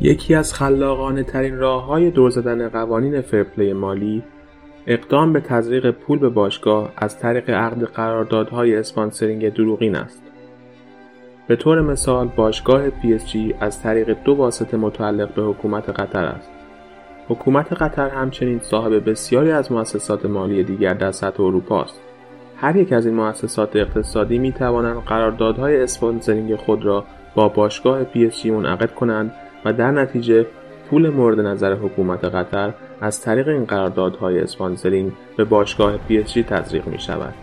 یکی 0.00 0.34
از 0.34 0.54
خلاقانه 0.54 1.22
ترین 1.22 1.58
راه 1.58 1.84
های 1.84 2.10
دور 2.10 2.30
زدن 2.30 2.68
قوانین 2.68 3.20
fair 3.20 3.46
play 3.46 3.72
مالی 3.72 4.22
اقدام 4.86 5.32
به 5.32 5.40
تزریق 5.40 5.90
پول 5.90 6.18
به 6.18 6.28
باشگاه 6.28 6.92
از 6.96 7.18
طریق 7.18 7.50
عقد 7.50 7.84
قراردادهای 7.84 8.76
sponsoring 8.76 9.52
دروغین 9.54 9.96
است. 9.96 10.22
به 11.48 11.56
طور 11.56 11.80
مثال 11.80 12.28
باشگاه 12.36 12.90
PSG 12.90 13.36
از 13.60 13.82
طریق 13.82 14.16
دو 14.24 14.34
واسطه 14.34 14.76
متعلق 14.76 15.34
به 15.34 15.42
حکومت 15.42 15.90
قطر 15.90 16.24
است. 16.24 16.50
حکومت 17.28 17.72
قطر 17.72 18.08
همچنین 18.08 18.58
صاحب 18.58 19.10
بسیاری 19.10 19.50
از 19.50 19.72
مؤسسات 19.72 20.26
مالی 20.26 20.64
دیگر 20.64 20.94
در 20.94 21.12
سطح 21.12 21.42
اروپا 21.42 21.82
است. 21.82 22.07
هر 22.60 22.76
یک 22.76 22.92
از 22.92 23.06
این 23.06 23.14
مؤسسات 23.14 23.76
اقتصادی 23.76 24.38
می 24.38 24.52
توانند 24.52 25.02
قراردادهای 25.04 25.82
sponsoring 25.82 26.56
خود 26.56 26.84
را 26.84 27.04
با 27.34 27.48
باشگاه 27.48 28.04
PSG 28.04 28.46
منعقد 28.46 28.94
کنند 28.94 29.32
و 29.64 29.72
در 29.72 29.90
نتیجه 29.90 30.46
پول 30.90 31.08
مورد 31.08 31.40
نظر 31.40 31.74
حکومت 31.74 32.24
قطر 32.24 32.74
از 33.00 33.20
طریق 33.20 33.48
این 33.48 33.64
قراردادهای 33.64 34.40
sponsoring 34.40 35.12
به 35.36 35.44
باشگاه 35.44 35.96
PSG 36.08 36.44
تزریق 36.46 36.86
می 36.86 36.98
شود. 36.98 37.34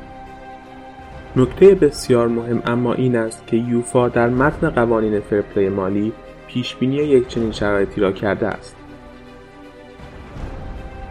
نکته 1.35 1.75
بسیار 1.75 2.27
مهم 2.27 2.61
اما 2.65 2.93
این 2.93 3.15
است 3.15 3.47
که 3.47 3.57
یوفا 3.57 4.09
در 4.09 4.29
متن 4.29 4.69
قوانین 4.69 5.19
fair 5.19 5.44
play 5.44 5.69
مالی 5.69 6.13
پیشبینی 6.47 6.95
یک 6.95 7.27
چنین 7.27 7.51
شرایطی 7.51 8.01
را 8.01 8.11
کرده 8.11 8.47
است. 8.47 8.75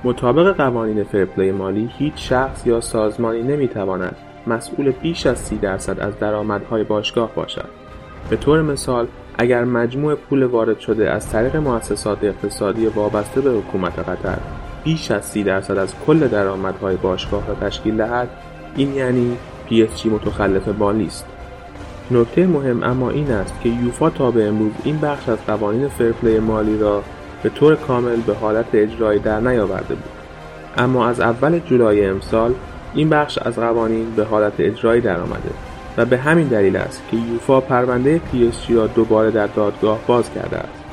مطابق 0.04 0.56
قوانین 0.56 1.04
fair 1.04 1.28
play 1.28 1.52
مالی 1.52 1.90
هیچ 1.99 2.12
شخص 2.16 2.66
یا 2.66 2.80
سازمانی 2.80 3.42
نمی‌تواند 3.42 4.16
مسئول 4.46 4.90
بیش 4.90 5.26
از 5.26 5.38
سی 5.38 5.56
درصد 5.56 6.00
از 6.00 6.18
درآمدهای 6.18 6.84
باشگاه 6.84 7.34
باشد. 7.34 7.68
به 8.30 8.37
طور 8.37 8.62
مثال 8.62 9.06
اگر 9.38 9.64
مجموع 9.64 10.14
پول 10.14 10.42
وارد 10.42 10.78
شده 10.78 11.11
از 11.11 11.28
طریق 11.28 11.56
مؤسسات 11.56 12.25
اقتصادی 12.25 12.87
وابسته 12.87 13.40
به 13.40 13.50
حکومت 13.50 13.99
قطر 13.99 14.38
بیش 14.84 15.11
از 15.11 15.25
سی 15.25 15.42
درصد 15.42 15.78
از 15.78 15.94
کل 16.06 16.28
درآمدهای 16.28 16.96
باشگاه 16.96 17.46
را 17.46 17.54
تشکیل 17.54 17.96
دهد 17.96 18.28
این 18.76 18.94
یعنی 18.94 19.37
PSG 19.70 20.06
متخلف 20.06 20.68
مالی 20.68 21.06
است 21.06 21.26
نکته 22.11 22.46
مهم 22.46 22.82
اما 22.82 23.11
این 23.11 23.30
است 23.30 23.61
که 23.62 23.68
یوفا 23.68 24.11
تا 24.11 24.30
به 24.30 24.49
امروز 24.49 24.73
این 24.84 25.00
بخش 25.00 25.28
از 25.28 25.38
قوانین 25.46 25.88
فرپلی 25.88 26.38
مالی 26.38 26.78
را 26.78 27.02
به 27.45 27.51
طور 27.51 27.77
کامل 27.77 28.17
به 28.17 28.35
حالت 28.35 28.67
اجرایی 28.73 29.21
در 29.21 29.41
نیاورده 29.41 29.95
بود. 29.95 30.11
اما 30.77 31.09
از 31.09 31.21
اول 31.21 31.59
جولای 31.59 32.07
امسال 32.07 32.55
این 32.95 33.09
بخش 33.09 33.39
از 33.39 33.57
قوانین 33.57 34.11
به 34.17 34.25
حالت 34.25 34.53
اجرایی 34.59 35.01
درآمده 35.01 35.51
و 35.97 36.05
به 36.05 36.19
همین 36.19 36.49
دلیل 36.49 36.77
است 36.77 37.03
که 37.11 37.17
یوفا 37.17 37.61
پرونده 37.61 38.19
پی 38.19 38.53
را 38.69 38.87
دوباره 38.87 39.31
در 39.31 39.47
دادگاه 39.47 39.99
باز 40.07 40.31
کرده 40.35 40.57
است. 40.57 40.85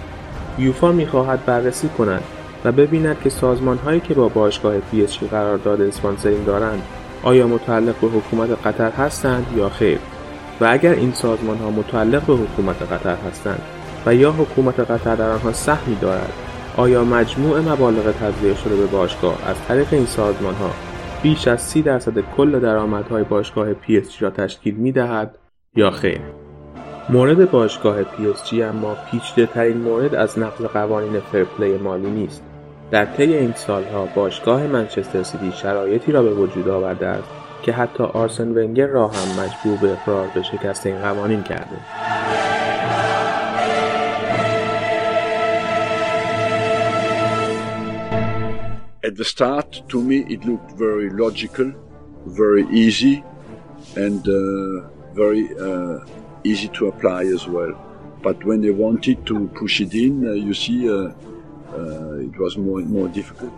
یوفا 0.58 0.92
می‌خواهد 0.92 1.46
بررسی 1.46 1.90
کند 1.98 2.24
و 2.66 2.72
ببیند 2.72 3.18
که 3.24 3.30
سازمان 3.30 3.78
هایی 3.78 4.00
که 4.00 4.14
با 4.14 4.28
باشگاه 4.28 4.74
اس 4.94 5.18
قرارداد 5.32 5.82
sponsoring 5.82 6.46
دارند 6.46 6.82
آیا 7.24 7.48
متعلق 7.48 7.96
به 8.02 8.08
حکومت 8.08 8.68
قطر 8.68 8.90
هستند 8.90 9.46
یا 9.56 9.70
خیر؟ 9.70 10.00
و 10.62 10.68
اگر 10.70 10.92
این 10.92 11.14
سازمان 11.14 11.58
ها 11.58 11.70
متعلق 11.70 12.22
به 12.22 12.34
حکومت 12.34 12.82
قطر 12.82 13.16
هستند 13.30 13.62
و 14.06 14.16
یا 14.16 14.32
حکومت 14.32 14.80
قطر 14.80 15.16
در 15.16 15.30
آنها 15.30 15.54
سهمی 15.54 15.96
دارد. 15.96 16.34
آیا 16.78 17.04
مجموع 17.04 17.60
مبالغ 17.60 18.12
تبذیر 18.12 18.56
شده 18.56 18.76
به 18.76 18.86
باشگاه 18.86 19.38
از 19.46 19.56
طریق 19.68 19.88
این 19.92 20.06
سازمان 20.06 20.54
ها 20.54 20.70
بیش 21.24 21.48
از 21.48 21.62
سی 21.62 21.82
درصد 21.82 22.20
کل 22.38 22.60
درآمدهای 22.60 23.24
باشگاه 23.24 23.74
PSG 23.74 24.20
را 24.20 24.30
تشکیل 24.30 24.76
می 24.76 24.92
دهد 24.92 25.38
یا 25.76 25.92
خیر؟ 25.92 26.22
مورد 27.10 27.52
باشگاه 27.52 28.04
PSG 28.04 28.54
اما 28.54 28.96
پیچیده 29.12 29.46
ترین 29.46 29.78
مورد 29.78 30.16
از 30.16 30.40
نقض 30.40 30.66
قوانین 30.66 31.20
فرپلی 31.20 31.78
مالی 31.78 32.10
نیست. 32.10 32.44
در 32.92 33.06
طی 33.06 33.34
این 33.34 33.54
سالها 33.54 34.08
باشگاه 34.16 34.68
منچستر 34.68 35.24
سیتی 35.24 35.52
شرایطی 35.52 36.12
را 36.12 36.24
به 36.24 36.34
وجود 36.34 36.70
آورده 36.70 37.08
است 37.08 37.30
که 37.64 37.72
حتی 37.72 38.04
آرسن 38.04 38.58
ونگر 38.58 38.88
را 38.88 39.08
هم 39.08 39.44
مجبور 39.44 39.78
به 39.82 39.92
اقرار 39.92 40.28
به 40.36 40.44
شکست 40.44 40.86
این 40.86 41.02
قوانین 41.02 41.44
کرده. 41.44 41.78
At 49.12 49.18
the 49.18 49.26
start, 49.26 49.84
to 49.90 50.02
me, 50.02 50.20
it 50.30 50.46
looked 50.46 50.72
very 50.72 51.10
logical, 51.10 51.74
very 52.28 52.66
easy, 52.70 53.22
and 53.98 54.26
uh, 54.26 54.88
very 55.14 55.50
uh, 55.60 56.06
easy 56.46 56.70
to 56.70 56.88
apply 56.88 57.24
as 57.24 57.46
well. 57.46 57.74
But 58.24 58.42
when 58.46 58.62
they 58.62 58.70
wanted 58.70 59.26
to 59.26 59.50
push 59.50 59.82
it 59.82 59.94
in, 59.94 60.26
uh, 60.26 60.32
you 60.32 60.54
see, 60.54 60.90
uh, 60.90 60.94
uh, 60.94 62.28
it 62.28 62.40
was 62.40 62.58
more 62.58 62.80
and 62.80 62.90
more 62.90 63.10
difficult. 63.10 63.52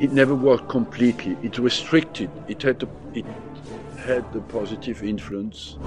It 0.00 0.12
never 0.12 0.34
worked 0.34 0.68
completely. 0.68 1.38
It 1.42 1.56
restricted. 1.58 2.30
It 2.46 2.60
had 2.60 2.82
a, 2.82 2.88
it 3.14 3.24
had 3.96 4.26
positive 4.50 5.02
influence 5.02 5.78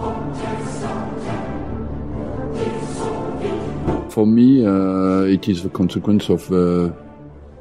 For 4.17 4.26
me, 4.26 4.67
uh, 4.67 5.23
it 5.23 5.49
is 5.49 5.62
the 5.62 5.71
consequence 5.71 6.29
of 6.29 6.50
uh, 6.52 6.93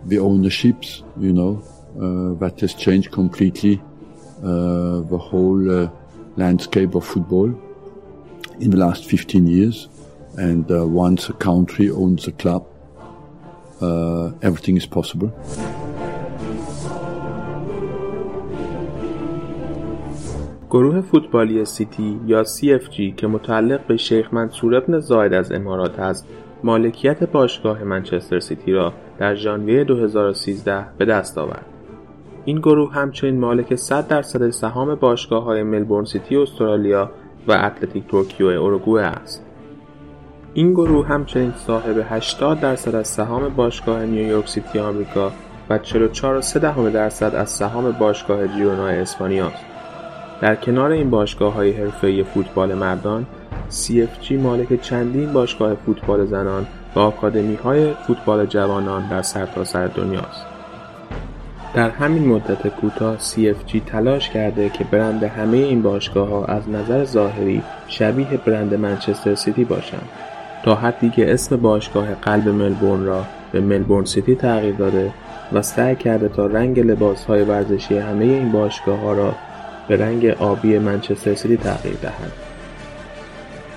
the 0.06 0.20
ownerships, 0.20 1.04
you 1.18 1.34
know, 1.34 1.64
uh, 1.96 2.40
that 2.40 2.60
has 2.62 2.74
changed 2.74 3.12
completely 3.12 3.82
uh, 4.44 5.02
the 5.02 5.18
whole 5.18 5.84
uh, 5.84 5.90
landscape 6.36 6.96
of 6.96 7.06
football 7.06 7.54
in 8.60 8.72
the 8.72 8.78
last 8.78 9.06
15 9.06 9.48
years. 9.48 9.88
And 10.38 10.70
uh, 10.72 10.88
once 10.88 11.30
a 11.30 11.34
country 11.34 11.90
owns 11.90 12.28
a 12.28 12.32
club, 12.32 12.66
everything 14.42 14.78
is 14.78 14.86
possible. 14.86 15.32
گروه 20.72 21.02
فوتبالی 21.02 21.66
سیتی 21.66 22.20
یا 22.26 22.44
CFG 22.44 23.16
که 23.18 23.28
متعلق 23.28 23.88
به 23.88 23.98
شیخ 23.98 24.34
منصور 24.34 24.76
ابن 24.76 25.00
زاید 25.00 25.34
از 25.34 25.52
امارات 25.52 26.00
است 26.00 26.28
مالکیت 26.63 27.25
باشگاه 27.25 27.85
منچستر 27.85 28.41
سیتی 28.41 28.73
را 28.73 28.93
در 29.19 29.35
ژانویه 29.35 29.85
2013 29.85 30.87
به 30.99 31.05
دست 31.05 31.39
آورد. 31.39 31.67
این 32.45 32.59
گروه 32.59 32.93
همچنین 32.93 33.41
مالک 33.41 33.75
100 33.75 34.09
درصد 34.09 34.51
سهام 34.51 34.95
باشگاه 34.95 35.45
های 35.45 35.63
ملبورن 35.63 36.05
سیتی 36.05 36.37
استرالیا 36.37 37.11
و 37.49 37.53
اتلتیکو 37.53 38.07
تورکه 38.07 38.47
اروگوئه 38.47 39.05
است. 39.05 39.47
این 40.55 40.73
گروه 40.73 41.07
همچنین 41.07 41.53
صاحب 41.57 42.07
80 42.09 42.61
درصد 42.61 42.95
از 42.95 43.09
سهام 43.09 43.49
باشگاه 43.49 44.07
نیویورک 44.07 44.49
سیتی 44.49 44.79
آمریکا 44.79 45.33
و 45.71 45.79
44.3 45.79 46.93
درصد 46.95 47.35
از 47.35 47.51
سهام 47.51 47.93
باشگاه 47.93 48.49
جیرونا 48.49 48.87
اسپانیا 48.87 49.47
است. 49.47 49.65
در 50.41 50.55
کنار 50.55 50.91
این 50.91 51.11
باشگاه 51.11 51.53
های 51.53 51.73
حرفه 51.73 52.23
فوتبال 52.23 52.75
مردان 52.75 53.27
CFG 53.71 54.33
مالک 54.33 54.81
چندین 54.83 55.33
باشگاه 55.33 55.75
فوتبال 55.75 56.27
زنان 56.27 56.67
و 56.97 56.99
آکادمی 56.99 57.55
های 57.55 57.95
فوتبال 58.07 58.47
جوانان 58.47 59.09
در 59.09 59.23
سرتاسر 59.23 59.65
سر 59.65 59.87
دنیاست. 59.87 60.47
در 61.75 61.91
همین 61.91 62.29
مدت 62.29 62.69
کوتاه 62.69 63.19
CFG 63.19 63.81
تلاش 63.87 64.31
کرده 64.31 64.69
که 64.69 64.85
برند 64.85 65.25
همه 65.25 65.57
این 65.57 65.83
باشگاه 65.83 66.29
ها 66.29 66.45
از 66.45 66.69
نظر 66.69 67.05
ظاهری 67.05 67.63
شبیه 67.89 68.41
برند 68.47 68.75
منچستر 68.75 69.35
سیتی 69.35 69.65
باشند 69.65 70.09
تا 70.63 70.75
حدی 70.75 71.11
که 71.11 71.33
اسم 71.33 71.57
باشگاه 71.57 72.15
قلب 72.15 72.49
ملبورن 72.49 73.05
را 73.05 73.25
به 73.53 73.61
ملبورن 73.61 74.05
سیتی 74.05 74.35
تغییر 74.35 74.75
داده 74.75 75.13
و 75.53 75.63
سعی 75.63 75.97
کرده 75.97 76.29
تا 76.29 76.47
رنگ 76.47 76.81
لباس 76.81 77.25
های 77.25 77.43
ورزشی 77.43 77.99
همه 77.99 78.25
این 78.25 78.53
باشگاه 78.53 78.99
ها 78.99 79.13
را 79.13 79.35
به 79.89 79.97
رنگ 79.97 80.27
آبی 80.27 80.79
منچستر 80.79 81.35
سیتی 81.35 81.57
تغییر 81.57 81.97
دهد. 82.03 82.46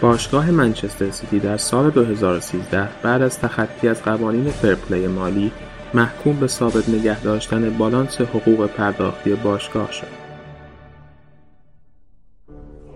باشگاه 0.02 0.52
منچستر 0.52 1.10
سیتی 1.10 1.40
در 1.40 1.58
سال 1.58 1.90
2013 1.90 2.90
بعد 3.04 3.22
از 3.22 3.40
تخطی 3.40 3.88
از 3.88 4.04
قوانین 4.04 4.50
fair 4.50 4.79
play 4.79 5.08
مالی 5.08 5.52
محکوم 5.94 6.40
به 6.40 6.48
ثابت 6.48 6.90
نگه 6.90 7.22
داشتن 7.22 7.78
بالانس 7.78 8.22
حقوق 8.22 8.68
پرداختی 8.68 9.34
باشگاه 9.34 9.92
شد. 9.92 10.08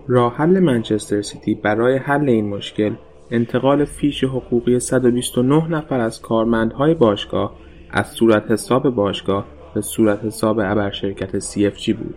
راه 0.08 0.36
حل 0.36 0.58
منچستر 0.60 1.22
سیتی 1.22 1.54
برای 1.54 1.96
حل 1.96 2.28
این 2.28 2.48
مشکل 2.48 2.94
انتقال 3.30 3.84
فیش 3.84 4.24
حقوقی 4.24 4.80
129 4.80 5.68
نفر 5.68 6.00
از 6.00 6.20
کارمندهای 6.20 6.94
باشگاه 6.94 7.54
از 7.90 8.06
صورت 8.06 8.50
حساب 8.50 8.90
باشگاه 8.90 9.46
به 9.74 9.80
صورت 9.80 10.24
حساب 10.24 10.58
ابرشرکت 10.58 11.38
CFG 11.38 11.90
بود. 11.90 12.14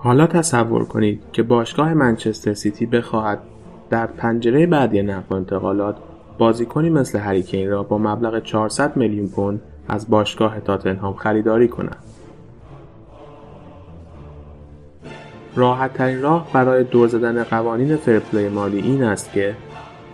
حالا 0.00 0.26
تصور 0.26 0.84
کنید 0.84 1.22
که 1.32 1.42
باشگاه 1.42 1.94
منچستر 1.94 2.54
سیتی 2.54 2.86
بخواهد 2.86 3.38
در 3.90 4.06
پنجره 4.06 4.66
بعدی 4.66 5.02
نقل 5.02 5.26
و 5.30 5.34
انتقالات 5.34 5.96
بازیکنی 6.38 6.90
مثل 6.90 7.18
هریکین 7.18 7.70
را 7.70 7.82
با 7.82 7.98
مبلغ 7.98 8.42
400 8.42 8.96
میلیون 8.96 9.28
پوند 9.28 9.60
از 9.88 10.10
باشگاه 10.10 10.60
تاتنهام 10.60 11.14
خریداری 11.14 11.68
کند. 11.68 11.96
راحت 15.56 15.92
ترین 15.92 16.22
راه 16.22 16.46
برای 16.52 16.84
دور 16.84 17.08
زدن 17.08 17.44
قوانین 17.44 17.96
فرپلی 17.96 18.48
مالی 18.48 18.78
این 18.80 19.02
است 19.02 19.32
که 19.32 19.56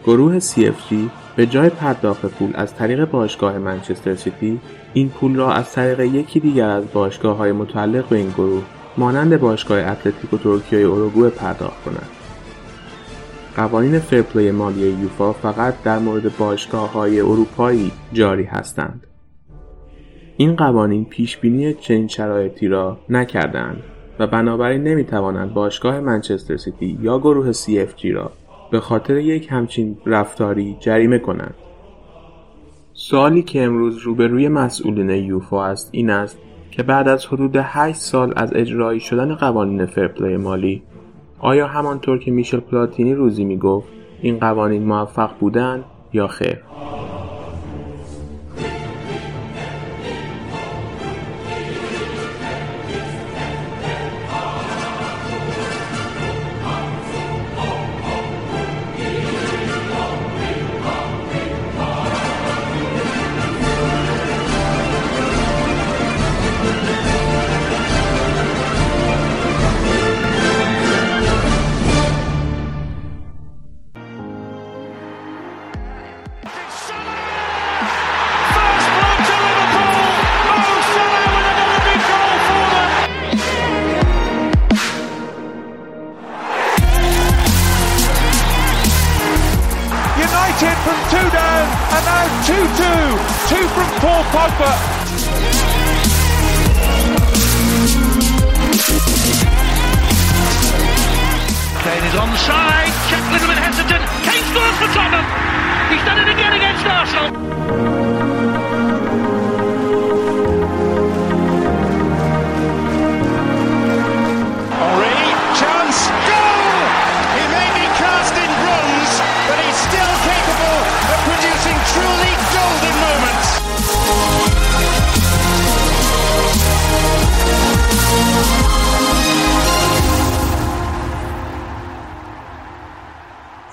گروه 0.07 0.38
CFG 0.38 0.94
به 1.37 1.47
جای 1.47 1.68
پرداخت 1.68 2.27
پول 2.27 2.51
از 2.55 2.75
طریق 2.75 3.11
باشگاه 3.11 3.59
منچستر 3.59 4.14
سیتی 4.14 4.61
این 4.94 5.09
پول 5.09 5.37
را 5.37 5.53
از 5.53 5.73
طریق 5.73 6.01
یکی 6.01 6.40
دیگر 6.40 6.68
از 6.68 6.85
باشگاه 6.92 7.37
های 7.37 7.53
متعلق 7.53 8.09
به 8.09 8.16
این 8.16 8.31
گروه 8.31 8.62
مانند 8.96 9.40
باشگاه 9.40 9.78
اتلتیکو 9.78 10.38
تورکه 10.38 10.78
اروگوئه 10.78 11.30
پرداخت 11.30 11.85
کند 11.85 12.09
قوانین 13.57 13.98
fair 13.98 14.24
play 14.24 14.50
مالی 14.50 14.80
یوفا 14.80 15.33
فقط 15.33 15.74
در 15.85 15.98
مورد 15.98 16.37
باشگاه 16.37 16.92
های 16.92 17.20
اروپایی 17.20 17.92
جاری 18.12 18.44
هستند 18.44 19.07
این 20.37 20.57
قوانین 20.57 21.04
پیش 21.04 21.37
بینی 21.37 21.74
چنین 21.74 22.09
شرایطی 22.09 22.68
را 22.68 22.98
نکردند 23.09 23.83
و 24.18 24.26
بنابراین 24.26 24.83
نمی 24.83 25.04
توانند 25.04 25.54
باشگاه 25.54 26.00
منچستر 26.00 26.57
سیتی 26.57 26.98
یا 27.02 27.18
گروه 27.18 27.52
CFG 27.52 28.04
را 28.04 28.33
به 28.70 28.80
خاطر 28.80 29.16
یک 29.16 29.48
همچین 29.50 29.98
رفتاری 30.07 30.76
جریمه 30.80 31.18
کنند. 31.18 31.54
سوالی 32.92 33.42
که 33.42 33.62
امروز 33.62 33.98
روبروی 33.98 34.48
مسئولین 34.48 35.11
یوفا 35.11 35.66
است 35.66 35.88
این 35.92 36.11
است 36.11 36.38
که 36.76 36.82
بعد 36.82 37.08
از 37.08 37.26
حدود 37.26 37.56
8 37.56 37.98
سال 37.98 38.32
از 38.37 38.54
اجرایی 38.54 39.00
شدن 39.00 39.34
قوانین 39.34 39.87
فرپلی 39.87 40.37
مالی 40.37 40.82
آیا 41.38 41.66
همانطور 41.66 42.18
که 42.18 42.30
میشل 42.30 42.60
پلاتینی 42.60 43.14
روزی 43.14 43.44
می‌گفت 43.44 43.88
این 44.22 44.38
قوانین 44.38 44.82
موفق 44.82 45.30
بودند 45.40 45.84
یا 46.12 46.26
خیر؟ 46.26 46.58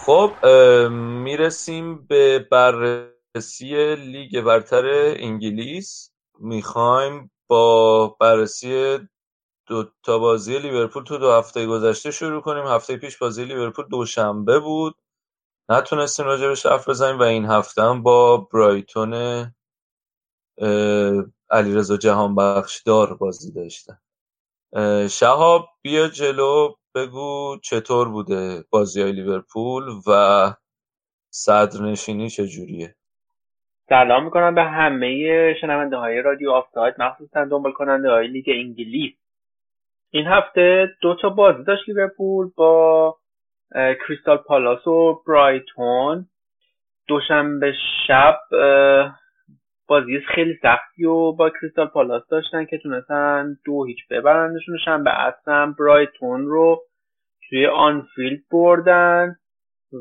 خب 0.06 0.40
می‌رسیم 1.24 2.06
به 2.08 2.40
بررسی 2.40 3.96
لیگ 3.96 4.42
برتر 4.42 4.86
انگلیس. 5.18 6.12
می‌خوایم 6.40 7.32
با 7.48 8.08
بررسی 8.08 9.00
دو 9.68 9.86
تا 10.04 10.20
بازی 10.20 10.60
لیورپول 10.60 11.04
تو 11.04 11.18
دو 11.18 11.32
هفته 11.32 11.66
گذشته 11.66 12.12
شروع 12.12 12.42
کنیم. 12.42 12.68
هفته 12.68 12.98
پیش 12.98 13.18
بازی 13.18 13.46
لیورپول 13.46 13.86
دوشنبه 13.88 14.60
بود. 14.60 14.96
نتونستیم 15.70 16.26
راجبش 16.26 16.66
حرف 16.66 16.90
بزنیم 16.90 17.20
و 17.20 17.24
این 17.24 17.46
هفته 17.46 17.82
هم 17.84 18.04
با 18.04 18.38
برایتون 18.38 19.14
علیرضا 21.52 21.98
جهانبخش 21.98 22.82
دار 22.82 23.14
بازی 23.16 23.52
داشتن. 23.52 24.00
شهاب 25.10 25.70
بیا 25.82 26.08
جلو. 26.08 26.74
بگو 26.96 27.58
چطور 27.64 28.10
بوده 28.10 28.64
بازی 28.70 29.02
های 29.02 29.12
لیورپول 29.12 29.84
و 30.08 30.12
صدرنشینی 31.30 32.30
چجوریه؟ 32.30 32.96
سلام 33.90 34.24
می‌کنم 34.24 34.56
به 34.56 34.64
همه 34.64 35.54
شنونده 35.62 35.98
های 35.98 36.22
رادیو 36.22 36.52
آفتاد 36.52 36.96
مخصوصا 37.02 37.46
دنبال 37.46 37.72
کننده 37.72 38.12
های 38.12 38.28
لیگ 38.28 38.46
انگلیس. 38.50 39.14
این 40.10 40.28
هفته 40.28 40.90
دو 41.02 41.16
تا 41.22 41.30
بازی 41.30 41.64
داشت 41.64 41.90
لیورپول 41.90 42.52
با 42.56 43.18
کریستال 43.74 44.38
پالاس 44.38 44.88
و 44.88 45.22
برایتون. 45.28 46.28
دوشنبه 47.08 47.74
شب 48.08 48.40
بازی 49.92 50.20
خیلی 50.20 50.58
سختی 50.62 51.06
و 51.06 51.32
با 51.32 51.50
کریستال 51.50 51.88
پالاس 51.88 52.28
داشتن 52.28 52.66
که 52.66 52.78
تونستن 52.78 53.58
دو 53.66 53.86
هیچ 53.86 54.08
ببرندشون 54.10 54.78
شنبه 54.86 55.12
اصلا 55.20 55.76
برایتون 55.80 56.46
رو 56.46 56.82
توی 57.50 57.66
آنفیلد 57.66 58.40
بردن 58.52 59.36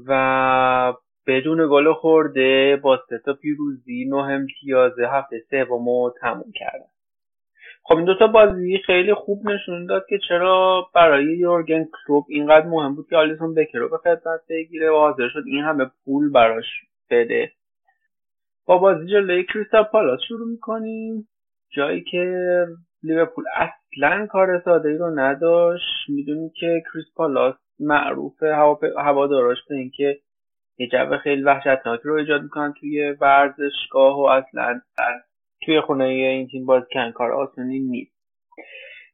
و 0.06 0.94
بدون 1.26 1.68
گل 1.70 1.92
خورده 1.92 2.80
با 2.82 3.00
سه 3.08 3.18
تا 3.18 3.32
پیروزی 3.32 4.04
نه 4.04 4.16
امتیاز 4.16 4.92
هفته 4.98 5.42
سوم 5.50 5.88
رو 5.88 6.14
تموم 6.20 6.52
کردن. 6.54 6.90
خب 7.82 7.96
این 7.96 8.04
دوتا 8.04 8.26
بازی 8.26 8.78
خیلی 8.86 9.14
خوب 9.14 9.50
نشون 9.50 9.86
داد 9.86 10.06
که 10.08 10.18
چرا 10.28 10.86
برای 10.94 11.24
یورگن 11.24 11.84
کلوب 11.84 12.26
اینقدر 12.28 12.66
مهم 12.66 12.94
بود 12.94 13.06
که 13.10 13.16
آلیسون 13.16 13.54
بکر 13.54 13.78
رو 13.78 13.88
به 13.88 13.98
خدمت 13.98 14.40
بگیره 14.48 14.90
و 14.90 14.96
حاضر 14.96 15.28
شد 15.28 15.42
این 15.46 15.64
همه 15.64 15.90
پول 16.04 16.32
براش 16.32 16.66
بده. 17.10 17.52
با 18.66 18.78
بازی 18.78 19.06
جلوی 19.06 19.44
کریستال 19.44 19.82
پالاس 19.82 20.20
شروع 20.28 20.48
می‌کنیم. 20.48 21.28
جایی 21.76 22.04
که 22.04 22.66
لیورپول 23.02 23.44
اصلا 23.56 24.26
کار 24.26 24.62
ساده 24.64 24.88
ای 24.88 24.96
رو 24.96 25.10
نداشت. 25.14 26.08
می‌دونیم 26.08 26.50
که 26.60 26.82
کریس 26.92 27.06
پالاس 27.16 27.54
معروف 27.80 28.42
هواداراش 28.98 29.58
به 29.68 29.74
اینکه 29.74 30.18
یه 30.78 30.88
جو 30.88 31.16
خیلی 31.16 31.42
وحشتناکی 31.42 32.08
رو 32.08 32.14
ایجاد 32.14 32.42
می‌کنن 32.42 32.74
توی 32.80 33.10
ورزشگاه 33.20 34.18
و 34.18 34.22
اصلا 34.22 34.80
توی 35.64 35.80
خونه 35.80 36.04
این 36.04 36.48
تیم 36.48 36.66
باز 36.66 36.82
کن 36.92 37.10
کار 37.10 37.32
آسونی 37.32 37.80
نیست. 37.80 38.20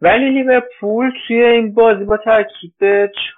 ولی 0.01 0.31
لیورپول 0.31 1.11
توی 1.27 1.45
این 1.45 1.75
بازی 1.75 2.05
با 2.05 2.17
ترکیب 2.17 2.73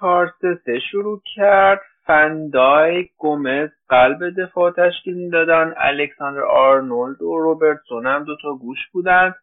4 0.01 0.33
3 0.65 0.81
شروع 0.91 1.23
کرد. 1.37 1.81
فندای 2.09 3.09
گومز 3.19 3.69
قلب 3.89 4.41
دفاع 4.41 4.71
تشکیل 4.71 5.15
می‌دادن. 5.15 5.75
الکساندر 5.77 6.41
آرنولد 6.41 7.23
و 7.23 7.39
روبرتسون 7.39 8.07
هم 8.07 8.25
دوتا 8.25 8.55
گوش 8.55 8.79
بودن. 8.93 9.35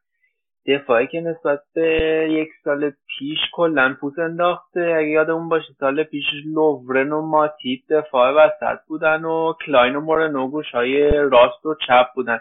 دفاعی 0.67 1.07
که 1.07 1.21
نسبت 1.21 1.59
به 1.75 1.89
یک 2.31 2.49
سال 2.63 2.89
پیش 2.89 3.37
کلا 3.53 3.95
پوست 4.01 4.19
انداخته. 4.19 4.95
اگه 4.97 5.07
یادمون 5.07 5.49
باشه 5.49 5.73
سال 5.79 6.03
پیش 6.03 6.25
لوورن 6.45 7.11
و 7.11 7.21
ماتیپ 7.21 7.79
دفاع 7.89 8.31
وسط 8.31 8.79
بودن 8.87 9.25
و 9.25 9.53
کلاین 9.65 9.95
و 9.95 10.01
مورنو 10.01 10.47
گوش 10.47 10.71
های 10.71 11.11
راست 11.11 11.65
و 11.65 11.75
چپ 11.87 12.07
بودن. 12.15 12.39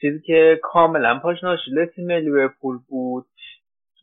چیزی 0.00 0.20
که 0.20 0.60
کاملا 0.62 1.18
پاشنه 1.18 1.52
آشیل 1.52 1.86
تیم 1.86 2.10
لیورپول 2.10 2.78
بود. 2.88 3.26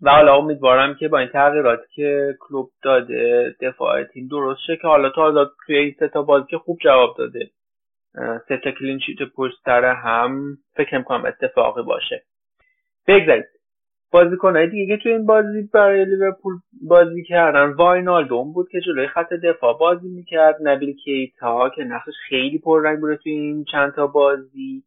و 0.01 0.11
حالا 0.11 0.35
امیدوارم 0.35 0.95
که 0.95 1.07
با 1.07 1.19
این 1.19 1.27
تغییراتی 1.27 1.87
که 1.95 2.37
کلوپ 2.39 2.71
داده 2.83 3.55
دفاع 3.61 4.03
تیم 4.03 4.27
درست 4.27 4.61
شه 4.67 4.77
که 4.77 4.87
حالا 4.87 5.09
تا 5.09 5.51
توی 5.65 5.77
این 5.77 5.95
سه 5.99 6.07
تا 6.07 6.21
بازی 6.21 6.45
که 6.49 6.57
خوب 6.57 6.77
جواب 6.81 7.15
داده. 7.17 7.49
سه 8.47 8.57
تا 8.57 8.71
clean 8.71 8.99
sheet 8.99 9.17
پشت 9.35 9.55
سر 9.65 9.85
هم 9.85 10.57
فکر 10.75 10.97
می‌کنم 10.97 11.25
اتفاقی 11.25 11.83
باشه. 11.83 12.23
بگذارید. 13.07 13.45
بازیکنهای 14.11 14.67
دیگه 14.67 14.97
که 14.97 15.03
توی 15.03 15.11
این 15.11 15.25
بازی 15.25 15.69
برای 15.73 16.05
لیورپول 16.05 16.53
بازی 16.81 17.23
کردن 17.23 17.69
واینالدوم 17.69 18.53
بود 18.53 18.69
که 18.69 18.81
جلوی 18.81 19.07
خط 19.07 19.33
دفاع 19.33 19.77
بازی 19.77 20.07
می‌کرد. 20.07 20.55
نبیل 20.61 20.95
کیتا 20.95 21.69
که 21.69 21.83
نقشش 21.83 22.13
خیلی 22.29 22.59
پررنگ 22.59 22.99
بوده 22.99 23.17
توی 23.17 23.31
این 23.31 23.63
چند 23.63 23.93
تا 23.93 24.07
بازی. 24.07 24.83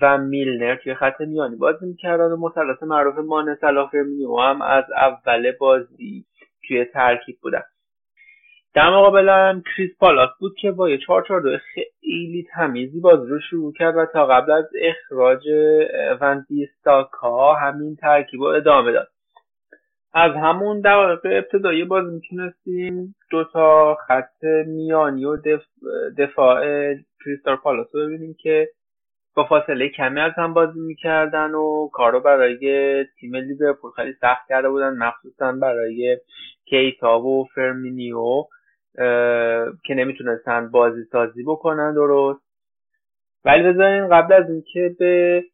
و 0.00 0.18
میلنر 0.18 0.76
توی 0.76 0.94
خط 0.94 1.20
میانی 1.20 1.56
بازی 1.56 1.86
می‌کردن 1.86 2.24
و 2.32 2.36
مثلث 2.36 2.82
معروف 2.82 3.18
مانه 3.18 3.58
صلاح 3.60 3.90
فرمینیو 3.90 4.36
هم 4.36 4.62
از 4.62 4.84
اول 4.96 5.52
بازی 5.52 6.24
توی 6.68 6.84
ترکیب 6.84 7.38
بودن. 7.42 7.62
در 8.74 8.90
مقابل 8.90 9.28
هم 9.28 9.62
کریستال 9.76 9.98
پالاس 9.98 10.30
بود 10.40 10.56
که 10.56 10.70
با 10.70 10.90
یه 10.90 10.98
چهار 10.98 11.24
چهار 11.28 11.40
دو 11.40 11.58
خیلی 11.58 12.46
تمیزی 12.54 13.00
بازی 13.00 13.28
رو 13.28 13.40
شروع 13.40 13.72
کرد 13.72 13.96
و 13.96 14.06
تا 14.12 14.26
قبل 14.26 14.52
از 14.52 14.64
اخراج 14.80 15.48
وندیستاکا 16.20 17.54
همین 17.54 17.96
ترکیب 17.96 18.40
رو 18.40 18.46
ادامه 18.46 18.92
داد. 18.92 19.08
از 20.14 20.32
همون 20.32 20.80
دقایق 20.80 21.20
ابتدایی 21.24 21.84
بازی 21.84 22.14
می‌تونستیم 22.14 23.14
دو 23.30 23.44
تا 23.44 23.94
خط 23.94 24.44
میانی 24.66 25.24
و 25.24 25.36
دف... 25.36 25.62
دفاع 26.18 26.64
کریستال 27.24 27.56
پالاس 27.56 27.94
رو 27.94 28.06
ببینیم 28.06 28.36
که 28.38 28.68
با 29.36 29.44
فاصله 29.44 29.88
کمی 29.88 30.20
از 30.20 30.32
هم 30.36 30.54
بازی 30.54 30.80
می‌کردن 30.80 31.54
و 31.54 31.88
کارو 31.92 32.20
برای 32.20 33.04
تیم 33.20 33.36
لیورپول 33.36 33.90
خیلی 33.90 34.12
سخت 34.20 34.48
کرده 34.48 34.68
بودن 34.68 34.96
مخصوصا 34.96 35.52
برای 35.52 36.18
کیتا 36.64 37.20
و 37.20 37.44
فرمینیو 37.44 38.44
که 39.84 39.94
نمی‌تونستن 39.94 40.70
بازی 40.70 41.04
سازی 41.12 41.42
بکنن 41.42 41.94
درست. 41.94 42.40
ولی 43.44 43.62
بذارین 43.62 44.08
قبل 44.08 44.32
از 44.34 44.50
اینکه 44.50 44.96
به 44.98 45.44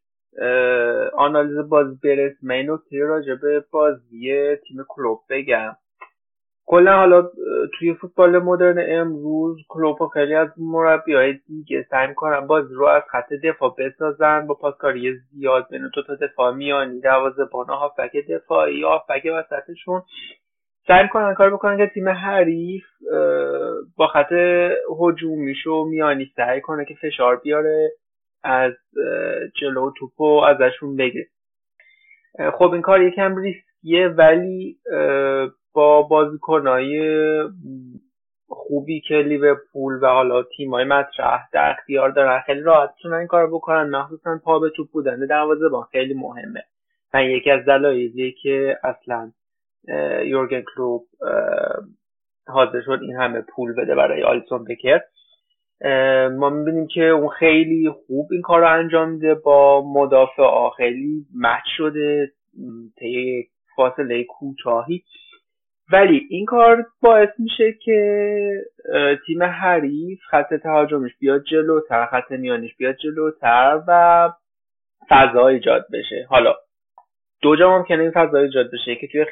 آنالیز 1.13 1.57
بازی 1.57 1.99
برسیم 2.03 2.37
من 2.41 2.55
این 2.55 2.71
نکته 2.71 2.99
راجع 2.99 3.35
به 3.35 3.65
بازی 3.71 4.55
تیم 4.55 4.85
کلوب 4.87 5.21
بگم. 5.29 5.75
کلا 6.65 6.97
حالا 6.97 7.29
توی 7.79 7.93
فوتبال 7.93 8.39
مدرن 8.39 8.99
امروز 8.99 9.57
کلوب 9.67 10.01
و 10.01 10.07
خیلی 10.07 10.35
از 10.35 10.49
مربی 10.57 11.13
های 11.13 11.33
دیگه 11.33 11.87
سعی 11.89 12.07
می‌کنن 12.07 12.47
بازی 12.47 12.73
رو 12.73 12.85
از 12.85 13.03
خط 13.11 13.33
دفاع 13.33 13.75
بسازن 13.77 14.47
با 14.47 14.53
پاسکاری 14.53 15.13
زیاد 15.13 15.67
بین 15.71 15.89
دو 15.93 16.03
تا 16.03 16.15
دفاع 16.15 16.51
میانی 16.53 16.99
دروازه‌بان 16.99 17.65
هافبک 17.65 18.11
دفاعی 18.29 18.83
هافبک 18.83 19.27
وسطشون. 19.33 20.01
سعی 20.87 21.03
می‌کنن 21.03 21.33
کار 21.33 21.49
بکنن 21.49 21.77
که 21.77 21.87
تیم 21.93 22.09
حریف 22.09 22.85
با 23.97 24.07
خط 24.07 24.31
هجومیش 24.99 25.67
و 25.67 25.83
میانی 25.83 26.31
سعی 26.35 26.61
کنه 26.61 26.85
که 26.85 26.95
فشار 27.01 27.35
بیاره 27.35 27.91
از 28.43 28.73
جلو 29.61 29.91
توپو 29.97 30.41
ازشون 30.41 30.95
بگیره. 30.95 31.27
خب 32.53 32.71
این 32.71 32.81
کار 32.81 33.01
یکم 33.01 33.35
ریسکیه 33.35 34.07
ولی 34.07 34.77
با 35.73 36.01
بازیکنهای 36.01 36.99
خوبی 38.47 39.01
که 39.01 39.15
لیورپول 39.15 39.99
و 40.01 40.07
حالا 40.07 40.43
تیمای 40.43 40.83
مطرح 40.83 41.49
در 41.53 41.71
اختیار 41.71 42.09
دارن. 42.09 42.39
خیلی 42.45 42.61
راحت 42.61 42.89
این 43.05 43.27
کار 43.27 43.47
بکنن. 43.47 43.89
مخصوصا 43.89 44.39
پا 44.43 44.59
به 44.59 44.69
توپ 44.69 44.91
بودن. 44.91 45.25
دروازه‌بان 45.25 45.83
خیلی 45.91 46.13
مهمه. 46.13 46.63
و 47.13 47.23
یکی 47.23 47.51
از 47.51 47.65
دلایلیه 47.65 48.31
که 48.31 48.77
اصلا 48.83 49.31
یورگن 50.25 50.63
کلوب 50.75 51.07
حاضر 52.47 52.81
شد 52.81 52.99
این 53.01 53.15
همه 53.15 53.41
پول 53.41 53.73
بده 53.73 53.95
برای 53.95 54.23
آلیسون 54.23 54.63
بکر. 54.63 55.01
ما 56.29 56.49
می‌بینیم 56.49 56.87
که 56.87 57.03
اون 57.03 57.29
خیلی 57.29 57.89
خوب 57.89 58.27
این 58.31 58.41
کار 58.41 58.59
رو 58.59 58.69
انجام 58.79 59.09
میده 59.09 59.35
با 59.35 59.93
مدافع 59.93 60.69
خیلی 60.77 61.25
مچ 61.35 61.63
شده 61.77 62.31
طی 62.99 63.47
فاصله 63.75 64.23
کوتاهی. 64.23 65.03
ولی 65.91 66.27
این 66.29 66.45
کار 66.45 66.85
باعث 67.01 67.29
میشه 67.39 67.73
که 67.73 68.61
تیم 69.25 69.43
حریف 69.43 70.19
خط 70.29 70.53
تهاجمش 70.53 71.11
بیاد 71.19 71.43
جلوتر 71.43 72.05
خط 72.05 72.31
میانیش 72.31 72.75
بیاد 72.75 72.95
جلوتر 72.95 73.81
و 73.87 74.29
فضا 75.09 75.47
ایجاد 75.47 75.85
بشه. 75.93 76.25
حالا 76.29 76.55
دو 77.41 77.55
جا 77.55 77.77
ممکنه 77.77 78.01
این 78.01 78.11
فضا 78.11 78.37
ایجاد 78.37 78.71
بشه. 78.73 78.95
که 78.95 79.07
توی 79.07 79.25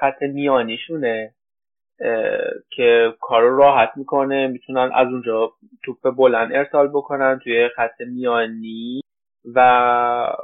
خط 0.00 0.22
میانیشونه 0.22 1.34
که 2.70 3.14
کار 3.20 3.42
رو 3.42 3.56
راحت 3.56 3.92
می‌کنه 3.96 4.46
می‌تونن 4.46 4.90
از 4.94 5.08
اونجا 5.08 5.52
توپ 5.84 6.16
بلند 6.16 6.52
ارسال 6.52 6.88
بکنن 6.88 7.40
توی 7.44 7.68
خط 7.68 8.00
میانی 8.00 9.00
و 9.54 10.36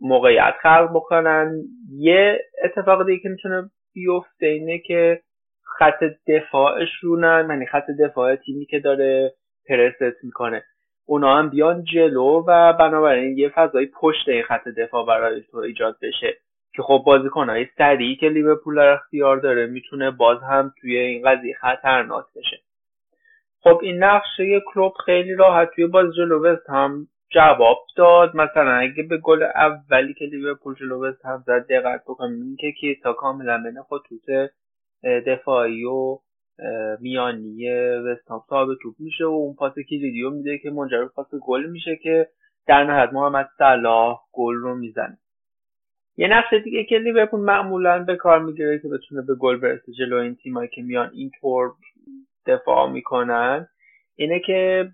موقعیت 0.00 0.54
خلق 0.62 0.90
بکنن. 0.94 1.62
یه 1.98 2.40
اتفاق 2.64 3.06
دیگه 3.06 3.22
که 3.22 3.28
می‌تونه 3.28 3.70
بیفته 3.92 4.46
اینه 4.46 4.78
که 4.78 5.20
خط 5.62 6.04
دفاعشونن 6.26 7.46
یعنی 7.50 7.66
خط 7.66 7.86
دفاع 8.00 8.36
تیمی 8.36 8.66
که 8.66 8.80
داره 8.80 9.34
پرست 9.68 10.24
می‌کنه. 10.24 10.64
اونا 11.06 11.38
هم 11.38 11.50
بیان 11.50 11.84
جلو 11.84 12.44
و 12.46 12.72
بنابراین 12.72 13.38
یه 13.38 13.48
فضای 13.48 13.86
پشت 13.86 14.28
این 14.28 14.42
خط 14.42 14.68
دفاع 14.68 15.06
برای 15.06 15.42
تو 15.42 15.58
ایجاد 15.58 15.96
بشه. 16.02 16.36
که 16.76 16.82
خب 16.82 17.02
بازیکنهای 17.06 17.66
سریعی 17.78 18.16
که 18.16 18.28
لیورپول 18.28 18.76
در 18.76 18.88
اختیار 18.88 19.36
داره 19.36 19.66
می‌تونه 19.66 20.10
باز 20.10 20.42
هم 20.42 20.72
توی 20.80 20.96
این 20.96 21.22
قضیه 21.22 21.54
خطرناک 21.54 22.24
بشه. 22.36 22.60
خب 23.60 23.80
این 23.82 24.04
نقشه 24.04 24.60
کلوب 24.66 24.92
خیلی 24.92 25.34
راحت 25.34 25.70
توی 25.74 25.86
باز 25.86 26.14
جلو 26.14 26.56
هم 26.68 27.06
جواب 27.30 27.78
داد. 27.96 28.36
مثلا 28.36 28.72
اگه 28.72 29.02
به 29.02 29.18
گل 29.18 29.42
اولی 29.42 30.14
که 30.14 30.24
لیورپول 30.24 30.74
جلو 30.74 31.12
هم 31.24 31.44
زد 31.46 31.66
دقت 31.66 32.02
بکنیم 32.04 32.56
که 32.56 32.72
کیسا 32.72 33.12
کاملا 33.12 33.62
بین 33.62 33.82
خطوط 33.82 34.50
دفاعی 35.26 35.84
و 35.84 36.18
میانی 37.00 37.70
وستام 37.98 38.42
صاحب 38.48 38.68
توپ 38.82 38.94
میشه 38.98 39.24
و 39.24 39.28
اون 39.28 39.54
پاس 39.54 39.74
کلیدی 39.90 40.30
میده 40.30 40.58
که 40.58 40.70
منجر 40.70 40.98
به 40.98 41.08
پاس 41.08 41.34
گل 41.46 41.66
میشه 41.66 41.96
که 41.96 42.28
در 42.66 42.84
نهایت 42.84 43.12
محمد 43.12 43.48
صلاح 43.58 44.20
گل 44.32 44.54
رو 44.54 44.74
می‌زنه. 44.74 45.18
یه 46.16 46.28
نقش 46.28 46.54
دیگه 46.64 46.84
که 46.84 46.98
لیورپول 46.98 47.40
معمولا 47.40 48.04
به 48.04 48.16
کار 48.16 48.38
می‌گیره 48.38 48.78
که 48.78 48.88
بتونه 48.88 49.22
به 49.22 49.34
گل 49.34 49.56
برسه 49.56 49.92
جلو 49.92 50.16
این 50.16 50.34
تیمایی 50.34 50.68
که 50.68 50.82
میان 50.82 51.10
اینطور 51.14 51.72
دفاع 52.46 52.90
می‌کنن 52.90 53.68
اینه 54.20 54.40
که 54.40 54.88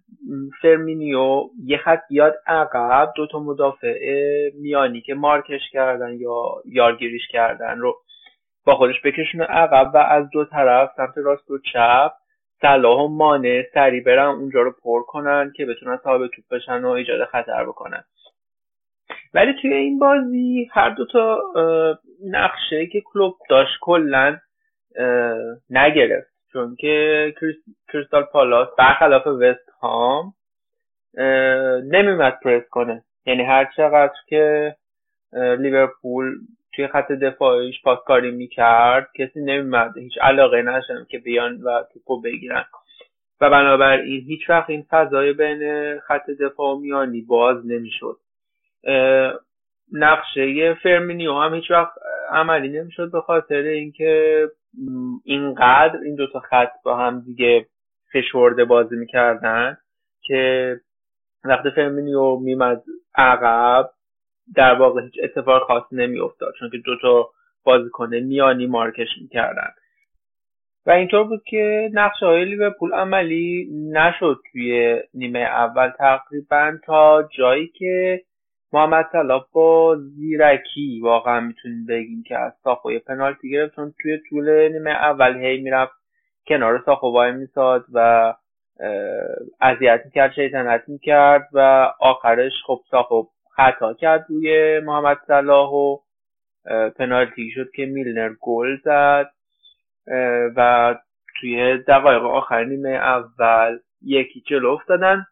فرمینیو 0.63 1.45
یه 1.65 1.79
خط 1.79 2.01
بیاد 2.09 2.35
عقب 2.47 3.13
دوتا 3.17 3.39
مدافع 3.39 3.99
میانی 4.55 5.01
که 5.01 5.15
مارکش 5.15 5.71
کردن 5.73 6.13
یا 6.13 6.35
یارگیریش 6.65 7.29
کردن 7.29 7.79
رو 7.79 7.97
با 8.65 8.75
خودش 8.75 8.95
بکشونه 9.05 9.45
عقب 9.45 9.91
و 9.95 9.97
از 9.97 10.31
دو 10.31 10.45
طرف 10.45 10.91
سمت 10.97 11.19
راست 11.19 11.51
و 11.51 11.59
چپ 11.59 12.13
صلاح 12.61 13.01
و 13.01 13.09
مانه 13.09 13.67
سری 13.75 14.01
برن 14.01 14.29
اونجا 14.29 14.61
رو 14.61 14.75
پر 14.83 15.03
کنن 15.03 15.53
که 15.57 15.67
بتونن 15.67 15.99
صاحب 16.05 16.27
توپ 16.27 16.45
بشن 16.51 16.85
و 16.85 16.89
ایجاد 16.89 17.25
خطر 17.25 17.65
بکنن. 17.65 18.05
ولی 19.35 19.53
توی 19.63 19.75
این 19.75 19.99
بازی 19.99 20.69
هر 20.73 20.91
دو 20.91 21.07
تا 21.07 21.39
نقشه 22.27 22.87
که 22.87 23.01
کلوب 23.01 23.35
داشت 23.51 23.79
کلا 23.81 24.37
نگرفت. 25.71 26.34
چون 26.55 26.77
که 26.77 27.35
کریستال 27.93 28.23
پالاس 28.23 28.69
برخلاف 28.79 29.27
وست 29.27 29.71
هام 29.83 30.35
نمیمد 31.85 32.41
پرس 32.41 32.69
کنه. 32.71 33.05
یعنی 33.27 33.43
هر 33.43 33.73
چقدر 33.77 34.15
که 34.27 34.77
لیورپول 35.33 36.35
توی 36.73 36.87
خط 36.89 37.13
دفاعیش 37.13 37.83
پاسکاری 37.83 38.31
می‌کرد 38.31 39.09
کسی 39.19 39.41
نمیمد 39.41 39.99
هیچ 39.99 40.19
علاقه 40.21 40.63
نشدن 40.63 41.07
که 41.09 41.19
بیان 41.19 41.63
و 41.63 41.83
توپو 41.93 42.21
بگیرن. 42.21 42.65
و 43.41 43.51
بنابراین 43.51 44.25
هیچ 44.27 44.51
وقت 44.51 44.71
این 44.71 44.87
فضای 44.91 45.33
بین 45.33 45.95
خط 46.01 46.31
دفاع 46.31 46.79
میانی 46.79 47.21
باز 47.21 47.67
نمی‌شد. 47.67 48.17
نقشه 49.93 50.75
فرمینیو 50.75 51.35
هم 51.35 51.55
هیچ 51.55 51.71
وقت 51.71 51.93
عملی 52.31 52.69
نمی‌شد 52.69 53.11
به 53.11 53.21
خاطر 53.21 53.63
اینکه 53.63 54.45
اینقدر 55.25 55.99
این 56.05 56.15
دوتا 56.15 56.41
خط 56.41 56.73
با 56.85 56.97
هم 56.97 57.21
دیگه 57.21 57.67
فشرده 58.13 58.65
بازی 58.65 58.97
می‌کردن 58.97 59.77
که 60.23 60.77
وقتی 61.45 61.71
فرمینیو 61.71 62.37
میمد 62.37 62.83
عقب 63.15 63.91
در 64.55 64.75
واقع 64.75 65.03
هیچ 65.03 65.15
اتفاق 65.23 65.63
خاصی 65.63 65.97
نمیافتاد 65.97 66.55
چون 66.59 66.71
که 66.71 66.79
دوتا 66.79 67.31
بازیکن 67.65 68.15
میانی 68.15 68.67
مارکش 68.67 69.09
می‌کردن. 69.21 69.71
و 70.87 70.91
اینطور 70.91 71.25
بود 71.25 71.43
که 71.45 71.91
نقشه 71.93 72.27
های 72.27 72.45
لیورپول 72.45 72.93
عملی 72.93 73.69
نشد 73.93 74.41
توی 74.53 75.01
نیمه 75.15 75.39
اول 75.39 75.91
تقریبا 75.99 76.73
تا 76.87 77.29
جایی 77.39 77.69
که 77.69 78.23
محمد 78.75 79.09
صلاح 79.13 79.47
با 79.53 79.97
زیرکی 79.97 81.01
واقعا 81.03 81.41
می‌تونیم 81.41 81.87
بگیم 81.87 82.23
که 82.23 82.39
از 82.39 82.53
ساخو 82.65 82.93
یه 82.93 82.99
پنالتی 82.99 83.51
گرفت 83.51 83.77
چون 83.77 83.95
توی 84.03 84.19
طول 84.31 84.73
نیمه 84.73 84.91
اول 84.91 85.37
هی 85.37 85.61
می‌رفت 85.61 85.93
کنار 86.47 86.83
ساخو 86.87 87.13
وای 87.13 87.33
میساد 87.33 87.85
و 87.93 88.35
اذیت 89.61 90.03
می‌کرد 90.05 90.33
شیطنت 90.33 90.83
می‌کرد 90.89 91.49
و 91.53 91.59
آخرش 92.01 92.53
خب 92.67 92.81
ساخو 92.91 93.23
خطا 93.57 93.95
کرد 93.95 94.27
روی 94.29 94.81
محمد 94.81 95.19
صلاح 95.27 95.71
و 95.71 95.99
پنالتی 96.97 97.51
شد 97.51 97.71
که 97.71 97.87
میلنر 97.87 98.31
گل 98.41 98.77
زد. 98.85 99.31
و 100.57 100.95
توی 101.41 101.79
دقایق 101.79 102.23
آخر 102.23 102.65
نیمه 102.65 102.89
اول 102.89 103.79
یکی 104.03 104.43
جلو 104.47 104.71
افتادن. 104.71 105.27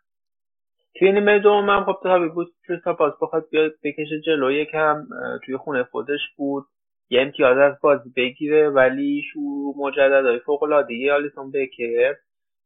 توی 0.95 1.13
نیمه 1.13 1.39
دوم 1.39 1.71
هم 1.71 1.85
خب 1.85 2.01
طبیعی 2.03 2.29
بود 2.29 2.53
کریستال 2.69 2.95
پاس 2.95 3.13
بخواد 3.23 3.49
بیاد 3.51 3.73
بکشه 3.85 4.21
جلو 4.21 4.53
یکم 4.53 5.07
توی 5.45 5.57
خونه 5.57 5.83
خودش 5.85 6.21
بود. 6.37 6.65
یه 7.11 7.23
امتیاز 7.23 7.59
از 7.59 7.81
بازی 7.81 8.13
بگیره 8.17 8.71
ولی 8.71 9.23
شروع 9.33 9.75
مجدد 9.79 10.39
فوق 10.39 10.63
العاده 10.63 11.13
آلیسون 11.13 11.51
بکر 11.51 12.15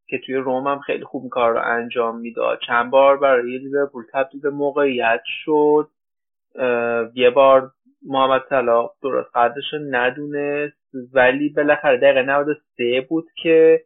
که 0.09 0.19
توی 0.19 0.35
روم 0.35 0.67
هم 0.67 0.79
خیلی 0.79 1.05
خوب 1.05 1.29
کار 1.29 1.53
رو 1.53 1.61
انجام 1.65 2.21
می‌داد. 2.21 2.59
چند 2.67 2.91
بار 2.91 3.17
برای 3.17 3.59
لیورپول 3.59 4.05
تبدیل 4.13 4.41
به 4.41 4.51
موقعیت 4.51 5.23
شد. 5.45 5.89
یه 7.15 7.31
بار 7.35 7.71
محمد 8.07 8.43
صلاح 8.49 8.91
درست 9.03 9.37
قدرش 9.37 9.75
ندونست 9.91 10.77
ولی 11.15 11.49
بالاخره 11.49 11.97
دقیقه 11.97 12.23
93 12.23 13.07
بود 13.09 13.27
که 13.43 13.81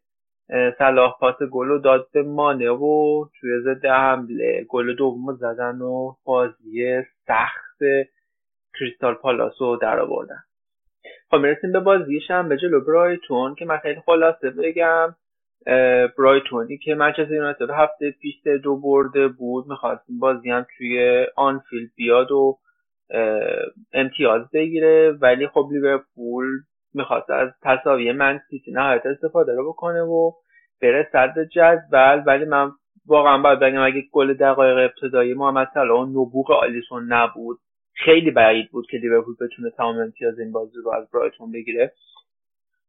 صلاح 0.79 1.17
پاس 1.21 1.43
گل 1.43 1.81
داد 1.81 2.07
به 2.13 2.23
مانه 2.23 2.71
و 2.71 3.25
توی 3.41 3.61
ضد 3.61 3.87
حمله 3.87 4.67
گل 4.69 4.95
دوم 4.95 5.35
زدن 5.35 5.81
و 5.81 6.15
بازی 6.25 7.03
سخت 7.27 7.79
کریستال 8.79 9.15
پالاس 9.15 9.53
رو 9.61 9.77
در 9.77 10.01
آوردن. 10.01 10.43
خب 11.31 11.37
می‌رسیم 11.37 11.73
به 11.73 11.81
بازی 11.81 12.21
شنبه 12.21 12.57
جلو 12.57 12.81
برایتون 12.81 13.55
که 13.55 13.65
من 13.65 13.77
خیلی 13.77 14.01
خلاصه 14.01 14.51
بگم. 14.51 15.15
برایتونی 16.19 16.79
که 16.79 16.95
منچستر 16.95 17.33
یونایتد 17.33 17.71
هفته 17.71 18.11
پیش 18.11 18.47
دو 18.63 18.77
برده 18.77 19.29
بود. 19.29 19.67
می‌خواستیم 19.69 20.19
بازی 20.19 20.51
هم 20.51 20.67
توی 20.79 21.27
آنفیلد 21.37 21.91
بیاد 21.97 22.33
و 22.33 22.59
امتیاز 23.93 24.51
بگیره. 24.53 25.13
ولی 25.21 25.47
خب 25.47 25.69
لیورپول 25.73 26.47
می‌خواست 26.95 27.31
از 27.31 27.49
تصاوی 27.63 28.13
من 28.13 28.41
سیتی 28.51 28.73
نهایت 28.73 29.07
استفاده 29.07 29.55
رو 29.55 29.69
بکنه 29.73 30.03
و 30.03 30.33
بره 30.83 31.09
صدر 31.13 31.45
جدول 31.45 32.23
ولی 32.27 32.45
من 32.45 32.71
واقعا 33.07 33.39
باید 33.39 33.59
بگم 33.59 33.83
اگه 33.83 34.03
گل 34.13 34.35
دقایق 34.35 34.91
ابتدایی 34.91 35.35
محمد 35.35 35.69
صلاح 35.75 36.09
نبوغ 36.09 36.51
آلیسون 36.51 37.13
نبود 37.13 37.59
خیلی 37.95 38.31
بعید 38.31 38.71
بود 38.71 38.87
که 38.91 38.97
لیورپول 38.97 39.35
بتونه 39.41 39.71
تمام 39.71 39.99
امتیاز 39.99 40.39
این 40.39 40.53
بازی 40.53 40.73
رو 40.85 40.91
از 40.91 41.11
برایتون 41.11 41.53
بگیره. 41.53 41.93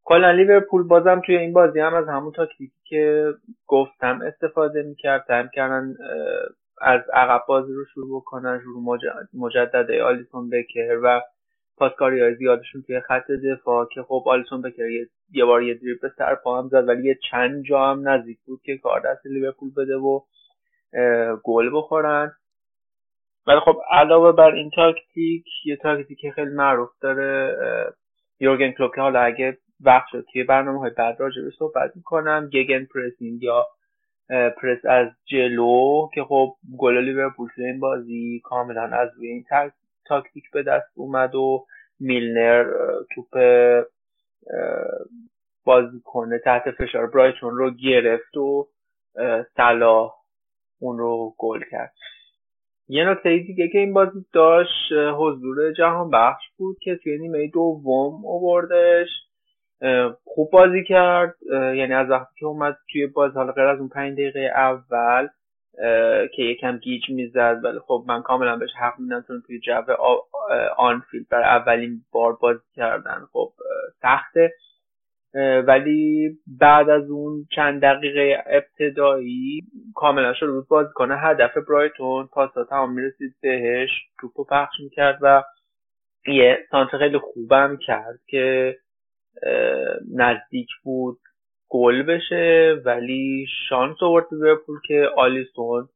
کلا 0.03 0.31
لیورپول 0.31 0.83
بازم 0.83 1.21
توی 1.25 1.37
این 1.37 1.53
بازی 1.53 1.79
هم 1.79 1.93
از 1.93 2.07
همون 2.07 2.31
تاکتیکی 2.31 2.73
که 2.85 3.33
گفتم 3.67 4.21
استفاده 4.21 4.83
می‌کرد 4.83 5.25
سعی 5.27 5.43
کردن 5.53 5.95
از 6.81 7.01
عقب 7.13 7.41
بازی 7.47 7.73
رو 7.73 7.85
شروع 7.85 8.21
بکنن. 8.21 8.59
شروع 8.63 8.99
مجدد 9.33 9.91
آلیسون 9.91 10.49
بکر 10.49 10.99
و 11.03 11.21
پاسکاری 11.81 12.35
زیادشون 12.35 12.81
توی 12.81 12.99
خط 12.99 13.31
دفاع 13.31 13.87
که 13.93 14.03
خب 14.03 14.23
آلیسون 14.25 14.61
بکر 14.61 14.89
یه, 15.31 15.45
بار 15.45 15.63
یه 15.63 15.73
دریبل 15.73 16.09
سر 16.17 16.35
پا 16.35 16.61
هم 16.61 16.67
زد 16.67 16.87
ولی 16.87 17.03
یه 17.07 17.17
چند 17.31 17.63
جا 17.63 17.91
هم 17.91 18.09
نزدیک 18.09 18.37
بود 18.45 18.61
که 18.63 18.77
کار 18.77 18.99
دست 18.99 19.25
لیورپول 19.25 19.71
بده 19.77 19.95
و 19.95 20.19
گل 21.43 21.69
بخورن. 21.73 22.31
ولی 23.47 23.59
خب 23.59 23.81
علاوه 23.91 24.31
بر 24.31 24.51
این 24.51 24.69
تاکتیک 24.75 25.45
یه 25.65 25.75
تاکتیک 25.75 26.31
خیلی 26.35 26.51
معروف 26.51 26.89
داره 27.01 27.55
یورگن 28.39 28.71
کلوپ 28.71 28.95
که 28.95 29.01
حالا 29.01 29.19
اگه 29.19 29.57
وقت 29.79 30.07
شد 30.11 30.25
توی 30.33 30.43
برنامه 30.43 30.79
های 30.79 30.91
بعد 30.97 31.19
راجع 31.19 31.41
صحبت 31.59 31.91
می‌کنم 31.95 32.49
gegenpressing 32.53 33.43
یا 33.43 33.65
پرس 34.29 34.85
از 34.85 35.07
جلو 35.25 36.09
که 36.13 36.23
خب 36.23 36.55
گل 36.77 36.97
لیورپول 36.97 37.49
این 37.57 37.79
بازی 37.79 38.41
کاملا 38.43 38.83
از 38.83 39.09
روی 39.17 39.27
این 39.27 39.43
تاکتیک 39.49 39.80
به 40.53 40.63
دست 40.63 40.91
اومد 40.95 41.35
و 41.35 41.65
میلنر 41.99 42.65
توپ 43.15 43.37
کنه 46.03 46.39
تحت 46.39 46.71
فشار 46.71 47.07
برایتون 47.07 47.57
رو 47.57 47.71
گرفت 47.71 48.37
و 48.37 48.67
صلاح 49.57 50.13
اون 50.79 50.97
رو 50.97 51.35
گل 51.37 51.61
کرد. 51.71 51.93
یه 52.87 53.09
نکته 53.09 53.37
دیگه 53.37 53.67
که 53.67 53.77
این 53.77 53.93
بازی 53.93 54.25
داشت 54.33 54.91
حضور 55.17 55.73
جهان 55.73 56.09
بخش 56.09 56.43
بود 56.57 56.77
که 56.81 56.95
توی 56.95 57.17
نیمه 57.17 57.47
دوم 57.47 58.25
اووردش. 58.25 59.07
خوب 60.23 60.51
بازی 60.51 60.83
کرد. 60.83 61.35
یعنی 61.51 61.93
از 61.93 62.09
وقتی 62.09 62.35
که 62.39 62.45
اومد 62.45 62.77
توی 62.91 63.07
باز 63.07 63.33
حالا 63.33 63.51
غیر 63.51 63.65
از 63.65 63.79
اون 63.79 63.89
پنج 63.89 64.13
دقیقه 64.13 64.51
اول 64.55 65.27
که 66.35 66.43
یکم 66.43 66.77
گیج 66.77 67.09
می‌زد 67.09 67.59
ولی 67.63 67.79
خب 67.79 68.03
من 68.07 68.21
کاملا 68.21 68.55
بهش 68.55 68.69
حق 68.79 68.99
میدم 68.99 69.23
چون 69.27 69.43
توی 69.47 69.59
جو 69.59 69.81
آنفیلد 70.77 71.29
برای 71.29 71.45
اولین 71.45 72.01
بار 72.11 72.33
بازی 72.33 72.63
کردن 72.75 73.25
خب 73.33 73.53
سخته. 74.01 74.53
ولی 75.67 76.29
بعد 76.59 76.89
از 76.89 77.09
اون 77.09 77.47
چند 77.55 77.81
دقیقه 77.81 78.43
ابتدایی 78.47 79.61
کاملا 79.95 80.33
شروع 80.33 80.53
بود 80.53 80.67
بازی 80.67 80.93
کنه 80.93 81.17
هدف 81.17 81.57
برایتون. 81.57 82.27
پاسا 82.27 82.63
تمام 82.63 82.93
می‌رسید 82.93 83.35
بهش. 83.41 83.89
توپو 84.19 84.43
پخش 84.43 84.79
می‌کرد 84.79 85.19
و 85.21 85.43
یه 86.27 86.57
سانتر 86.71 86.97
خیلی 86.97 87.17
خوبم 87.17 87.77
کرد 87.77 88.19
که 88.27 88.77
نزدیک 90.15 90.69
بود. 90.83 91.19
گل 91.71 92.03
بشه 92.03 92.75
ولی 92.85 93.45
شانس 93.69 93.97
آورد 94.01 94.27
لیورپول 94.31 94.79
که 94.87 95.09
آلیسون 95.17 95.89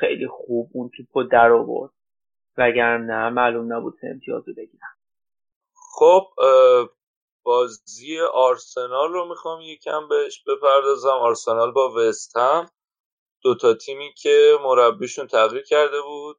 خیلی 0.00 0.26
خوب 0.26 0.70
اون 0.72 0.90
توپو 0.96 1.22
در 1.22 1.52
آورد. 1.52 1.90
وگرنه 2.58 3.30
معلوم 3.30 3.72
نبود 3.72 3.94
سه 4.00 4.06
امتیاز 4.06 4.48
رو 4.48 4.54
خب 5.98 6.26
بازی 7.42 8.18
آرسنال 8.34 9.12
رو 9.12 9.28
می‌خوام 9.28 9.60
یکم 9.60 10.08
بهش 10.08 10.44
بپردازم. 10.46 11.08
آرسنال 11.08 11.72
با 11.72 11.94
وستهم 11.96 12.70
دوتا 13.42 13.74
تیمی 13.74 14.12
که 14.22 14.52
مربیشون 14.64 15.26
تغییر 15.26 15.62
کرده 15.62 16.00
بود. 16.02 16.36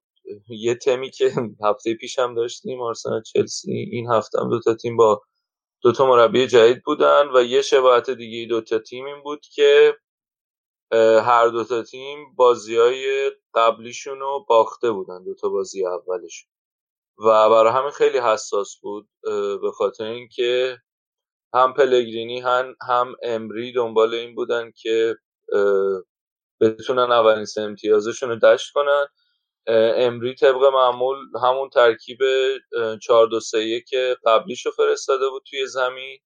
یه 0.49 0.75
تیمی 0.75 1.09
که 1.09 1.31
هفته 1.65 1.93
پیش 1.93 2.19
هم 2.19 2.35
داشتیم 2.35 2.81
آرسنال 2.81 3.21
چلسی 3.21 3.71
این 3.71 4.11
هفته 4.11 4.39
هم 4.41 4.49
دوتا 4.49 4.75
تیم 4.75 4.97
با 4.97 5.21
دوتا 5.83 6.07
مربی 6.07 6.47
جدید 6.47 6.83
بودن 6.83 7.29
و 7.35 7.43
یه 7.43 7.61
شباهت 7.61 8.09
دیگه 8.09 8.47
دوتا 8.47 8.79
تیم 8.79 9.05
این 9.05 9.23
بود 9.23 9.41
که 9.41 9.97
هر 11.25 11.47
دوتا 11.47 11.83
تیم 11.83 12.35
بازی 12.35 12.77
های 12.77 13.31
قبلیشون 13.55 14.19
رو 14.19 14.45
باخته 14.49 14.91
بودن 14.91 15.23
دوتا 15.23 15.49
بازی 15.49 15.85
اولشون. 15.85 16.49
و 17.19 17.49
برای 17.49 17.73
همین 17.73 17.91
خیلی 17.91 18.17
حساس 18.17 18.77
بود 18.81 19.09
به 19.61 19.71
خاطر 19.73 20.03
اینکه 20.05 20.77
هم 21.53 21.73
پلگرینی 21.73 22.39
هم, 22.39 22.75
هم 22.89 23.15
امری 23.23 23.73
دنبال 23.73 24.13
این 24.13 24.35
بودن 24.35 24.71
که 24.75 25.15
بتونن 26.61 27.11
اولین 27.11 27.45
سه 27.45 27.61
امتیازشون 27.61 28.29
رو 28.29 28.35
دشت 28.35 28.73
کنن. 28.73 29.05
امری 29.67 30.36
طبق 30.36 30.63
معمول 30.63 31.17
همون 31.43 31.69
ترکیب 31.69 32.19
4 33.01 33.27
2 33.27 33.39
3 33.39 33.60
1 33.60 33.86
قبلیش 34.25 34.65
رو 34.65 34.71
فرستاده 34.71 35.30
بود 35.30 35.43
توی 35.49 35.67
زمین 35.67 36.19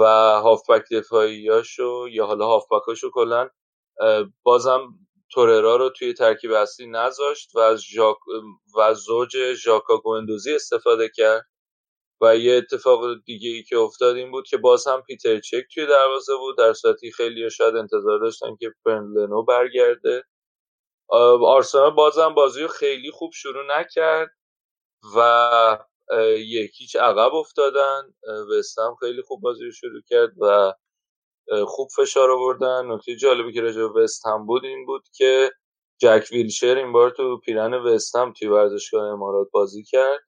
و 0.00 0.04
هافبک 0.40 0.84
دفاعیاشو 0.92 2.08
یا 2.12 2.26
حالا 2.26 2.46
هافبکاشو 2.46 3.10
کلا 3.10 3.48
بازم 4.42 4.88
توررا 5.32 5.76
رو 5.76 5.90
توی 5.90 6.14
ترکیب 6.14 6.52
اصلی 6.52 6.86
نذاشت 6.86 7.56
و 7.56 7.58
از 7.58 7.82
ژاک 7.82 8.16
و 8.78 8.94
زوج 8.94 9.54
ژاکا 9.54 9.98
گوندوزی 9.98 10.54
استفاده 10.54 11.10
کرد 11.16 11.46
و 12.22 12.36
یه 12.38 12.54
اتفاق 12.56 13.24
دیگه 13.26 13.50
ای 13.50 13.62
که 13.64 13.78
افتاد 13.78 14.16
این 14.16 14.30
بود 14.30 14.46
که 14.48 14.56
باز 14.58 14.88
هم 14.88 15.02
پیتر 15.02 15.40
چک 15.40 15.64
توی 15.74 15.86
دروازه 15.86 16.36
بود 16.36 16.58
در 16.58 16.72
صورتی 16.72 17.12
خیلی 17.12 17.50
شاید 17.50 17.76
انتظار 17.76 18.18
داشتن 18.20 18.56
که 18.60 18.72
لنو 18.86 19.44
برگرده. 19.44 20.24
آرسنال 21.44 21.90
بازم 21.90 22.34
بازی 22.34 22.62
رو 22.62 22.68
خیلی 22.68 23.10
خوب 23.10 23.32
شروع 23.32 23.78
نکرد 23.78 24.30
و 25.16 25.78
یکیچ 26.38 26.96
عقب 26.96 27.34
افتادن. 27.34 28.02
وستم 28.58 28.96
خیلی 29.00 29.22
خوب 29.22 29.40
بازی 29.40 29.64
رو 29.64 29.70
شروع 29.70 30.00
کرد 30.08 30.32
و 30.40 30.72
خوب 31.66 31.88
فشار 31.96 32.30
آوردن. 32.30 32.92
نکته 32.92 33.16
جالبی 33.16 33.52
که 33.52 33.60
راجع 33.60 33.88
به 33.94 34.06
بود 34.46 34.64
این 34.64 34.86
بود 34.86 35.08
که 35.12 35.50
جک 35.98 36.28
ویلشر 36.32 36.76
این 36.76 36.92
بار 36.92 37.10
تو 37.10 37.38
پیرن 37.38 37.74
وستهم 37.74 38.32
توی 38.32 38.48
ورزشگاه 38.48 39.04
امارات 39.12 39.48
بازی 39.52 39.82
کرد 39.84 40.20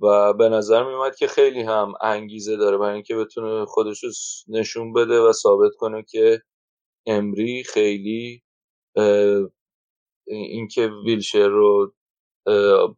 و 0.00 0.32
به 0.32 0.48
نظر 0.48 0.84
میومد 0.84 1.16
که 1.16 1.26
خیلی 1.26 1.62
هم 1.62 1.92
انگیزه 2.00 2.56
داره 2.56 2.78
برای 2.78 2.94
اینکه 2.94 3.16
بتونه 3.16 3.64
خودش 3.64 4.04
رو 4.04 4.10
نشون 4.48 4.92
بده 4.92 5.20
و 5.20 5.32
ثابت 5.32 5.72
کنه 5.78 6.02
که 6.08 6.42
امری 7.06 7.64
خیلی 7.64 8.42
اینکه 10.26 10.90
ویلشر 11.06 11.48
رو 11.48 11.94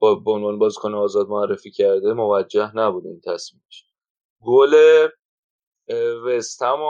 با 0.01 0.23
عنوان 0.27 0.59
بازیکن 0.59 0.95
آزاد 0.95 1.29
معرفی 1.29 1.71
کرده 1.71 2.13
موجه 2.13 2.77
نبوده 2.77 3.09
این 3.09 3.21
تصمیمش. 3.21 3.85
گل 4.41 5.09
وستهم 6.27 6.81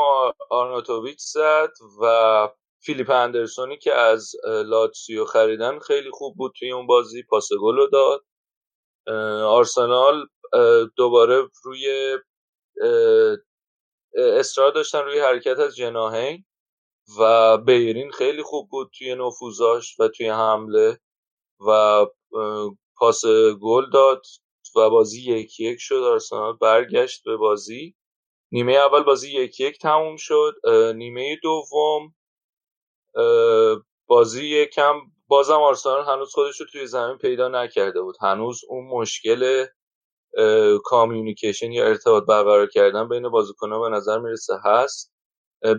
آرناتوویچ 0.50 1.18
زد 1.20 1.72
و 2.02 2.48
فیلیپ 2.80 3.10
اندرسونی 3.10 3.78
که 3.78 3.94
از 3.94 4.32
لاتسیو 4.44 5.24
خریدن 5.24 5.78
خیلی 5.78 6.10
خوب 6.10 6.36
بود 6.36 6.52
توی 6.58 6.72
اون 6.72 6.86
بازی 6.86 7.22
پاس 7.22 7.48
گل 7.60 7.76
رو 7.76 7.86
داد. 7.86 8.24
آرسنال 9.44 10.26
دوباره 10.96 11.48
روی 11.64 12.18
اصرار 14.14 14.72
داشتن 14.72 14.98
روی 14.98 15.18
حرکت 15.18 15.58
از 15.58 15.76
جناهین 15.76 16.44
و 17.18 17.58
بیرین 17.58 18.10
خیلی 18.10 18.42
خوب 18.42 18.68
بود 18.70 18.90
توی 18.98 19.14
نفوذاش 19.14 20.00
و 20.00 20.08
توی 20.08 20.28
حمله 20.28 20.98
و 21.68 22.06
پاس 22.96 23.22
گل 23.62 23.90
داد 23.90 24.22
و 24.76 24.90
بازی 24.90 25.32
یکی 25.32 25.64
یک 25.64 25.78
شد. 25.80 25.94
آرسنال 26.02 26.56
برگشت 26.56 27.24
به 27.24 27.36
بازی. 27.36 27.94
نیمه 28.52 28.72
اول 28.72 29.02
بازی 29.02 29.32
یکی 29.32 29.64
یک 29.64 29.78
تموم 29.78 30.16
شد. 30.16 30.54
نیمه 30.96 31.36
دوم 31.42 32.14
بازی 34.06 34.46
یکم 34.46 34.94
بازم 35.28 35.54
آرسنال 35.60 36.04
هنوز 36.04 36.32
خودش 36.32 36.60
رو 36.60 36.66
توی 36.66 36.86
زمین 36.86 37.18
پیدا 37.18 37.48
نکرده 37.48 38.02
بود. 38.02 38.16
هنوز 38.20 38.60
اون 38.68 38.86
مشکل 38.86 39.66
کامیونیکیشن 40.84 41.72
یا 41.72 41.86
ارتباط 41.86 42.24
برقرار 42.24 42.66
کردن 42.66 43.08
بین 43.08 43.28
بازیکن‌ها 43.28 43.80
به 43.80 43.88
نظر 43.96 44.18
می‌رسه 44.18 44.54
هست. 44.64 45.15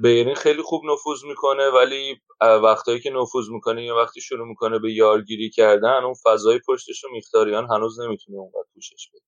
بیرین 0.01 0.35
خیلی 0.35 0.61
خوب 0.61 0.81
نفوذ 0.85 1.23
می‌کنه 1.25 1.69
ولی 1.69 2.21
وقتایی 2.41 2.99
که 2.99 3.09
نفوذ 3.09 3.49
می‌کنه 3.49 3.85
یا 3.85 3.95
وقتی 3.95 4.21
شروع 4.21 4.47
می‌کنه 4.47 4.79
به 4.79 4.93
یارگیری 4.93 5.49
کردن 5.49 6.03
اون 6.03 6.13
فضای 6.23 6.59
پشتش 6.67 7.03
رو 7.03 7.11
میختاریان 7.11 7.67
هنوز 7.71 7.99
نمی‌تونه 7.99 8.37
اونقدر 8.37 8.67
پوشش 8.73 9.09
بده. 9.13 9.21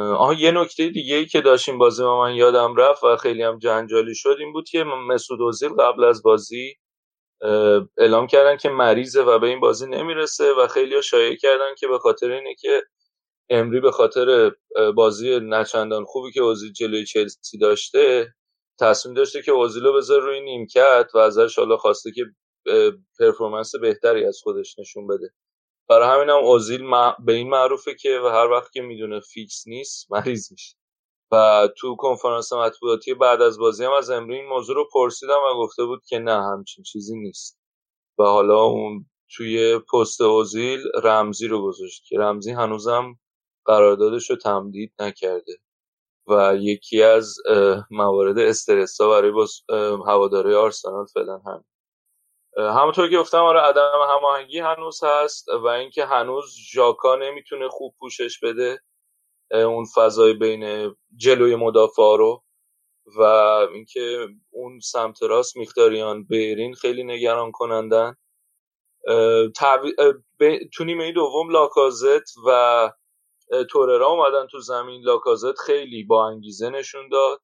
آها 0.00 0.34
یه 0.34 0.50
نکته 0.50 0.88
دیگه 0.88 1.16
ای 1.16 1.26
که 1.26 1.40
داشتیم 1.40 1.78
بازی 1.78 2.02
ما 2.02 2.20
من 2.22 2.34
یادم 2.34 2.76
رفت 2.76 3.04
و 3.04 3.16
خیلی 3.16 3.42
هم 3.42 3.58
جنجالی 3.58 4.14
شد 4.14 4.36
این 4.40 4.52
بود 4.52 4.68
که 4.68 4.84
مسعود 4.84 5.42
اوزیل 5.42 5.70
قبل 5.70 6.04
از 6.04 6.22
بازی 6.22 6.76
اعلام 7.98 8.26
کردن 8.26 8.56
که 8.56 8.68
مریضه 8.68 9.22
و 9.22 9.38
به 9.38 9.46
این 9.46 9.60
بازی 9.60 9.86
نمی‌رسه 9.86 10.54
و 10.54 10.66
خیلی 10.66 11.02
شایع 11.02 11.36
کردن 11.36 11.74
که 11.78 11.88
به 11.88 11.98
خاطر 11.98 12.32
اینه 12.32 12.54
که 12.54 12.82
امری 13.50 13.80
به 13.80 13.90
خاطر 13.92 14.52
بازی 14.96 15.40
نچندان 15.40 16.04
خوبی 16.04 16.32
که 16.32 16.42
اوزیل 16.42 16.72
جلوی 16.72 17.04
چلسی 17.06 17.58
داشته 17.58 18.34
تصمیم 18.80 19.14
داشته 19.14 19.42
که 19.42 19.52
اوزیلو 19.52 19.92
بذاره 19.92 20.20
روی 20.20 20.40
نیمکت 20.40 21.10
و 21.14 21.18
ازش 21.18 21.58
حالا 21.58 21.76
خواسته 21.76 22.10
که 22.12 22.24
performance 23.18 23.74
بهتری 23.76 24.24
از 24.24 24.40
خودش 24.42 24.78
نشون 24.78 25.06
بده. 25.06 25.30
برای 25.88 26.08
همین 26.08 26.30
هم 26.30 26.44
اوزیل 26.44 26.82
به 27.26 27.32
این 27.32 27.48
معروفه 27.50 27.94
که 27.94 28.20
و 28.24 28.28
هر 28.28 28.50
وقت 28.50 28.72
که 28.72 28.82
می‌دونه 28.82 29.20
فیکس 29.20 29.64
نیست 29.66 30.06
مریض 30.12 30.52
میشه. 30.52 30.76
و 31.32 31.68
تو 31.78 31.96
کنفرانس 31.96 32.52
مطبوعاتی 32.52 33.14
بعد 33.14 33.42
از 33.42 33.58
بازی 33.58 33.84
هم 33.84 33.92
از 33.92 34.10
امری 34.10 34.36
این 34.36 34.46
موضوع 34.48 34.76
رو 34.76 34.88
پرسیدم 34.92 35.40
و 35.50 35.54
گفته 35.58 35.84
بود 35.84 36.02
که 36.08 36.18
نه 36.18 36.42
همچین 36.42 36.84
چیزی 36.84 37.16
نیست. 37.18 37.60
و 38.18 38.24
حالا 38.24 38.62
اون 38.62 39.06
توی 39.36 39.78
پست 39.78 40.20
اوزیل 40.20 40.80
رمزی 41.04 41.48
رو 41.48 41.62
گذاشت 41.62 42.04
که 42.08 42.18
رمزی 42.18 42.50
هنوزم 42.52 43.18
قراردادش 43.64 44.30
رو 44.30 44.36
تمدید 44.36 44.92
نکرده. 44.98 45.52
و 46.28 46.56
یکی 46.56 47.02
از 47.02 47.34
موارد 47.90 48.38
استرس 48.38 49.00
ها 49.00 49.10
برای 49.10 49.32
هواداره 50.06 50.56
آرسنال 50.56 51.06
فعلا 51.06 51.38
هم 51.38 51.64
همونطور 52.58 53.10
که 53.10 53.18
گفتم 53.18 53.42
آره 53.42 53.60
عدم 53.60 53.90
هماهنگی 54.10 54.58
هنوز 54.58 55.04
هست 55.04 55.48
و 55.48 55.66
اینکه 55.66 56.06
هنوز 56.06 56.54
ژاکا 56.72 57.16
نمی‌تونه 57.16 57.68
خوب 57.68 57.94
پوشش 57.98 58.40
بده 58.40 58.80
اون 59.52 59.84
فضای 59.94 60.34
بین 60.34 60.94
جلوی 61.16 61.56
مدافع 61.56 62.16
رو 62.18 62.44
و 63.18 63.22
اینکه 63.72 64.28
اون 64.50 64.80
سمت 64.80 65.22
راست 65.22 65.56
میختاریان 65.56 66.24
بیرین 66.24 66.74
خیلی 66.74 67.04
نگران 67.04 67.52
کنندن 67.52 68.16
تو 70.74 70.84
نیمه 70.84 71.12
دوم 71.12 71.50
لاکازت 71.50 72.36
و 72.46 72.90
توررا 73.70 74.06
اومدن 74.06 74.46
تو 74.46 74.60
زمین. 74.60 75.02
لاکازت 75.04 75.58
خیلی 75.58 76.04
با 76.04 76.28
انگیزه 76.28 76.70
نشون 76.70 77.08
داد 77.08 77.40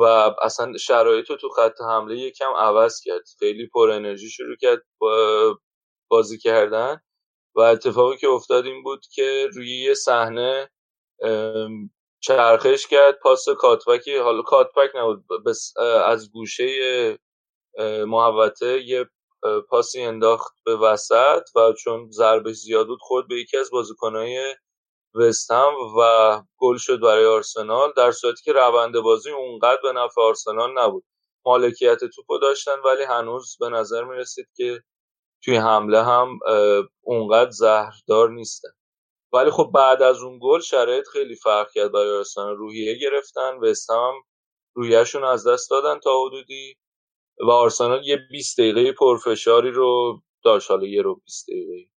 و 0.00 0.02
اصلا 0.42 0.76
شرایط 0.76 1.30
رو 1.30 1.36
تو 1.36 1.48
خط 1.48 1.80
حمله 1.80 2.18
یکم 2.18 2.52
عوض 2.56 3.00
کرد. 3.04 3.22
خیلی 3.38 3.66
پر 3.66 3.90
انرژی 3.90 4.30
شروع 4.30 4.56
کرد 4.56 4.82
بازی 6.08 6.38
کردن 6.38 7.00
و 7.54 7.60
اتفاقی 7.60 8.16
که 8.16 8.28
افتاد 8.28 8.66
این 8.66 8.82
بود 8.82 9.06
که 9.12 9.48
روی 9.54 9.82
یه 9.82 9.94
صحنه 9.94 10.70
چرخش 12.20 12.86
کرد 12.86 13.18
پاس 13.18 13.48
کاتبکی 13.48 14.16
حالا 14.16 14.42
کاتبک 14.42 14.90
نبود 14.94 15.24
بس 15.46 15.72
از 16.04 16.30
گوشه 16.32 17.18
محوطه 18.06 18.82
یه 18.82 19.10
پاسی 19.68 20.02
انداخت 20.02 20.54
به 20.64 20.76
وسط 20.76 21.42
و 21.56 21.72
چون 21.72 22.10
ضربه 22.10 22.52
زیاد 22.52 22.86
بود 22.86 22.98
خورد 23.00 23.28
به 23.28 23.34
یکی 23.34 23.56
از 23.56 23.70
بازیکنهای 23.70 24.54
وستهم 25.14 25.74
و 25.98 26.42
گل 26.58 26.76
شد 26.76 27.00
برای 27.00 27.26
آرسنال 27.26 27.92
در 27.96 28.12
صورتی 28.12 28.42
که 28.44 28.52
روند 28.52 29.00
بازی 29.00 29.30
اونقدر 29.30 29.80
به 29.82 29.92
نفع 29.92 30.20
آرسنال 30.20 30.78
نبود. 30.78 31.04
مالکیت 31.46 32.04
توپو 32.04 32.38
داشتن 32.38 32.76
ولی 32.84 33.02
هنوز 33.02 33.56
به 33.60 33.68
نظر 33.68 34.04
می 34.04 34.16
رسید 34.16 34.48
که 34.56 34.82
توی 35.44 35.56
حمله 35.56 36.02
هم 36.02 36.38
اونقدر 37.02 37.50
زهردار 37.50 38.30
نیستن. 38.30 38.68
ولی 39.32 39.50
خب 39.50 39.70
بعد 39.74 40.02
از 40.02 40.22
اون 40.22 40.38
گل 40.42 40.60
شرایط 40.60 41.08
خیلی 41.08 41.36
فرق 41.36 41.70
کرد 41.74 41.92
برای 41.92 42.16
آرسنال. 42.16 42.56
روحیه 42.56 42.98
گرفتن 42.98 43.56
وستهم 43.62 44.14
رویهشون 44.76 45.24
از 45.24 45.46
دست 45.46 45.70
دادن 45.70 46.00
تا 46.00 46.24
حدودی 46.26 46.76
و 47.40 47.50
آرسنال 47.50 48.06
یه 48.06 48.18
20 48.30 48.60
دقیقه 48.60 48.92
پرفشاری 48.92 49.70
رو 49.70 50.22
داشت. 50.44 50.70
حالا 50.70 50.86
یه 50.86 51.02
رو 51.02 51.14
20 51.14 51.46
دقیقه. 51.48 51.90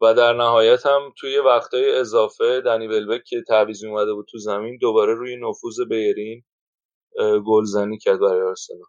و 0.00 0.14
در 0.14 0.32
نهایت 0.32 0.86
هم 0.86 1.12
توی 1.18 1.38
وقتای 1.38 1.94
اضافه 1.94 2.60
دنی 2.60 2.86
ولبک 2.86 3.22
که 3.26 3.42
تعویض 3.48 3.84
اومده 3.84 4.14
بود 4.14 4.26
تو 4.30 4.38
زمین 4.38 4.78
دوباره 4.80 5.14
روی 5.14 5.36
نفوذ 5.36 5.80
بیرین 5.88 6.44
گلزنی 7.46 7.98
کرد 7.98 8.20
برای 8.20 8.42
آرسنال. 8.42 8.88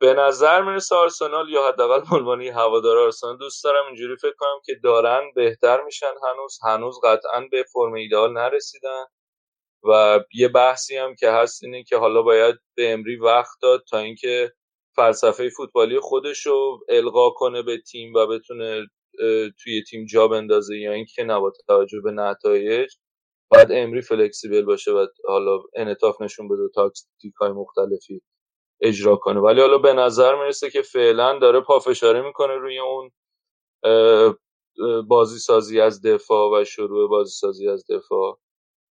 به 0.00 0.14
نظر 0.14 0.62
می‌رسه 0.62 0.96
آرسنال 0.96 1.48
یا 1.48 1.68
حداقل 1.68 2.16
عنوان 2.16 2.42
هوادار 2.42 2.98
آرسنال 2.98 3.36
دوست 3.36 3.64
دارم 3.64 3.86
اینجوری 3.86 4.16
فکر 4.16 4.34
کنم 4.38 4.60
که 4.64 4.74
دارن 4.84 5.20
بهتر 5.34 5.82
میشن 5.82 6.06
هنوز. 6.22 6.58
هنوز 6.62 7.00
قطعا 7.04 7.48
به 7.50 7.64
فرم 7.72 7.94
ایدئال 7.94 8.32
نرسیدن. 8.32 9.04
و 9.88 10.20
یه 10.34 10.48
بحثی 10.48 10.96
هم 10.96 11.14
که 11.14 11.30
هست 11.30 11.64
اینه 11.64 11.84
که 11.84 11.96
حالا 11.96 12.22
باید 12.22 12.54
به 12.76 12.92
امری 12.92 13.16
وقت 13.16 13.56
داد 13.62 13.84
تا 13.90 13.98
اینکه 13.98 14.52
فلسفه 14.96 15.48
فوتبالی 15.50 16.00
خودش 16.00 16.46
رو 16.46 16.80
القا 16.88 17.30
کنه 17.30 17.62
به 17.62 17.78
تیم 17.78 18.14
و 18.14 18.26
بتونه 18.26 18.86
توی 19.62 19.82
تیم 19.90 20.06
جا 20.06 20.28
بندازه 20.28 20.78
یا 20.78 20.92
اینکه 20.92 21.24
نه 21.24 21.40
توجه 21.66 22.00
به 22.04 22.10
نتایج 22.10 22.90
باید 23.50 23.68
امری 23.70 24.00
فلکسیبل 24.00 24.62
باشه 24.62 24.92
و 24.92 25.06
حالا 25.28 25.58
انعطاف 25.76 26.20
نشون 26.20 26.48
بده 26.48 26.68
تاکتیک 26.74 27.34
های 27.40 27.50
مختلفی 27.52 28.22
اجرا 28.80 29.16
کنه. 29.16 29.40
ولی 29.40 29.60
حالا 29.60 29.78
به 29.78 29.92
نظر 29.92 30.34
می‌رسه 30.34 30.70
که 30.70 30.82
فعلا 30.82 31.38
داره 31.38 31.60
پافشاری 31.60 32.20
می‌کنه 32.20 32.54
روی 32.56 32.78
اون 32.78 33.10
بازی 35.08 35.38
سازی 35.38 35.80
از 35.80 36.02
دفاع 36.06 36.60
و 36.60 36.64
شروع 36.64 37.08
بازی 37.10 37.32
سازی 37.32 37.68
از 37.68 37.86
دفاع. 37.90 38.38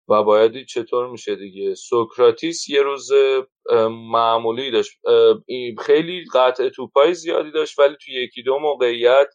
و 0.10 0.24
باید 0.24 0.66
چطور 0.66 1.08
میشه 1.10 1.36
دیگه؟ 1.36 1.76
سوکراتیس 1.76 2.70
یه 2.70 2.82
روز 2.82 3.12
معمولی 4.12 4.72
داشت 4.72 5.00
خیلی 5.86 6.26
قطع 6.34 6.70
توپای 6.70 7.14
زیادی 7.14 7.52
داشت 7.52 7.80
ولی 7.80 7.96
توی 8.06 8.14
یکی 8.14 8.44
دو 8.44 8.60
موقعیت 8.60 9.28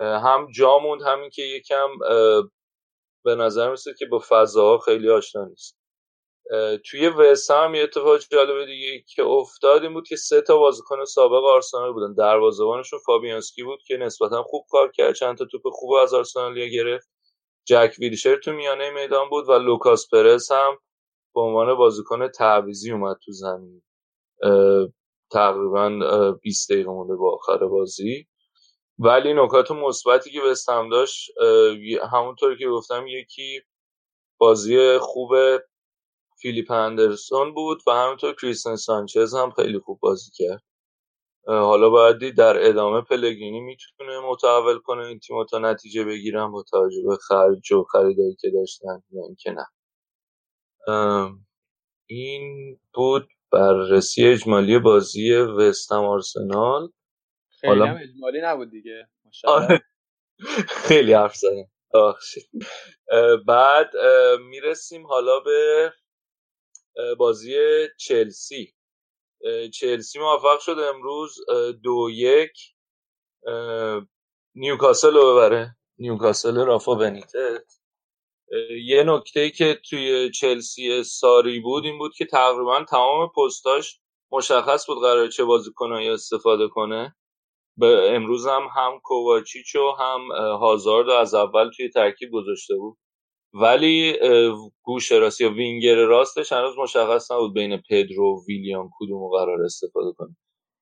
هم 0.00 0.48
جا 0.54 0.78
موند 0.78 1.02
همین 1.02 1.30
که 1.30 1.42
یکم 1.42 1.88
به 3.24 3.34
نظر 3.34 3.70
میسه 3.70 3.94
که 3.98 4.06
با 4.06 4.22
فضاها 4.28 4.78
خیلی 4.78 5.10
آشنا 5.10 5.44
نیست. 5.44 5.78
توی 6.90 7.08
وست 7.08 7.50
هم 7.50 7.74
یه 7.74 7.82
اتفاق 7.82 8.18
جالبه 8.18 8.66
دیگه 8.66 9.04
که 9.14 9.22
افتاد 9.22 9.82
این 9.82 9.92
بود 9.94 10.08
که 10.08 10.16
سه 10.16 10.40
تا 10.40 10.58
بازیکن 10.58 11.04
سابق 11.04 11.44
آرسنال 11.44 11.92
بودن. 11.92 12.14
دروازه‌بانشون 12.14 12.98
فابیانسکی 13.06 13.62
بود 13.62 13.78
که 13.86 13.96
نسبتا 13.96 14.42
خوب 14.42 14.64
کار 14.70 14.90
کرد. 14.90 15.14
چند 15.14 15.36
تا 15.38 15.44
توپ 15.44 15.62
خوب 15.72 15.92
از 15.92 16.14
آرسنالیا 16.14 16.66
گرفت. 16.66 17.10
جک 17.68 17.94
ویلشر 17.98 18.36
تو 18.36 18.52
میانه 18.52 18.90
میدان 18.90 19.28
بود 19.30 19.48
و 19.48 19.52
لوکاس 19.52 20.08
پرز 20.12 20.50
هم 20.50 20.78
به 21.34 21.40
عنوان 21.40 21.74
بازیکن 21.74 22.28
تعویضی 22.28 22.92
اومد 22.92 23.16
تو 23.24 23.32
زمین. 23.32 23.82
تقریبا 25.32 25.90
20 26.42 26.72
دقیقه 26.72 26.90
مونده 26.90 27.16
با 27.16 27.34
آخر 27.34 27.66
بازی. 27.66 28.28
ولی 28.98 29.34
نکات 29.34 29.70
مثبتی 29.70 30.30
که 30.30 30.42
وستهم 30.42 30.88
داشت 30.88 31.30
همونطور 32.12 32.56
که 32.56 32.68
گفتم 32.68 33.06
یکی 33.06 33.62
بازی 34.38 34.98
خوب 34.98 35.32
فیلیپ 36.42 36.70
اندرسون 36.70 37.54
بود 37.54 37.82
و 37.86 37.90
همونطور 37.92 38.34
کریستن 38.34 38.76
سانچز 38.76 39.34
هم 39.34 39.50
خیلی 39.50 39.78
خوب 39.78 39.98
بازی 40.00 40.30
کرد. 40.34 40.62
حالا 41.46 41.90
باید 41.90 42.36
در 42.36 42.68
ادامه 42.68 43.00
پلگرینی 43.00 43.60
می‌تونه 43.60 44.20
متحول 44.30 44.78
کنه 44.78 45.06
این 45.06 45.18
تیم 45.18 45.44
تا 45.44 45.58
نتیجه 45.58 46.04
بگیرن 46.04 46.52
با 46.52 46.62
توجه 46.62 47.02
به 47.08 47.16
خرج 47.16 47.72
و 47.72 47.84
خریدایی 47.84 48.36
که 48.40 48.50
داشتن 48.50 49.02
یا 49.10 49.22
اینکه 49.26 49.50
نه. 49.52 49.66
این 52.06 52.78
بود 52.94 53.28
بررسی 53.52 54.26
اجمالی 54.26 54.78
بازی 54.78 55.32
وستم 55.34 56.04
آرسنال. 56.04 56.92
خیلی. 57.66 57.80
هم 57.82 57.98
اجمالی 58.02 58.40
نبود 58.42 58.70
دیگه 58.70 59.08
آره. 59.44 59.82
خیلی 60.68 61.12
حرف 61.12 61.36
زدم. 61.36 61.70
بعد 63.46 63.90
می‌رسیم 64.40 65.06
حالا 65.06 65.40
به 65.40 65.92
بازی 67.18 67.54
چلسی. 67.98 68.74
چلسی 69.74 70.18
موفق 70.18 70.60
شد 70.60 70.76
امروز 70.94 71.36
دو 71.82 72.08
یک. 72.12 72.58
نیوکاسل 74.54 75.14
رو 75.14 75.32
ببره. 75.32 75.76
نیوکاسل 75.98 76.56
رافا 76.56 76.94
بنیتت 76.94 77.64
یه 78.84 79.04
نکته 79.06 79.40
ای 79.40 79.50
که 79.50 79.80
توی 79.90 80.30
چلسی 80.30 81.04
ساری 81.04 81.60
بود 81.60 81.84
این 81.84 81.98
بود 81.98 82.14
که 82.14 82.26
تقریبا 82.26 82.84
تمام 82.84 83.32
پستاش 83.36 84.00
مشخص 84.32 84.86
بود 84.86 84.98
قرار 85.02 85.28
چه 85.28 85.44
بازیکنایی 85.44 86.08
استفاده 86.08 86.68
کنه. 86.68 87.16
به 87.78 88.10
امروز 88.14 88.46
هم 88.46 88.68
هم 88.76 89.00
کوواچیچ 89.02 89.76
و 89.76 89.90
هم 89.90 90.20
هازارد 90.60 91.10
از 91.10 91.34
اول 91.34 91.70
توی 91.76 91.88
ترکیب 91.88 92.30
گذاشته 92.32 92.76
بود. 92.76 92.96
ولی 93.52 94.16
گوش 94.82 95.12
راست 95.12 95.40
یا 95.40 95.50
وینگر 95.50 95.94
راستش 95.94 96.52
هنوز 96.52 96.78
مشخص 96.78 97.30
نبود 97.30 97.54
بین 97.54 97.82
پدرو 97.90 98.24
و 98.24 98.44
ویلیان 98.48 98.90
کدوم 98.98 99.28
قرار 99.28 99.62
استفاده 99.62 100.12
کنه. 100.18 100.36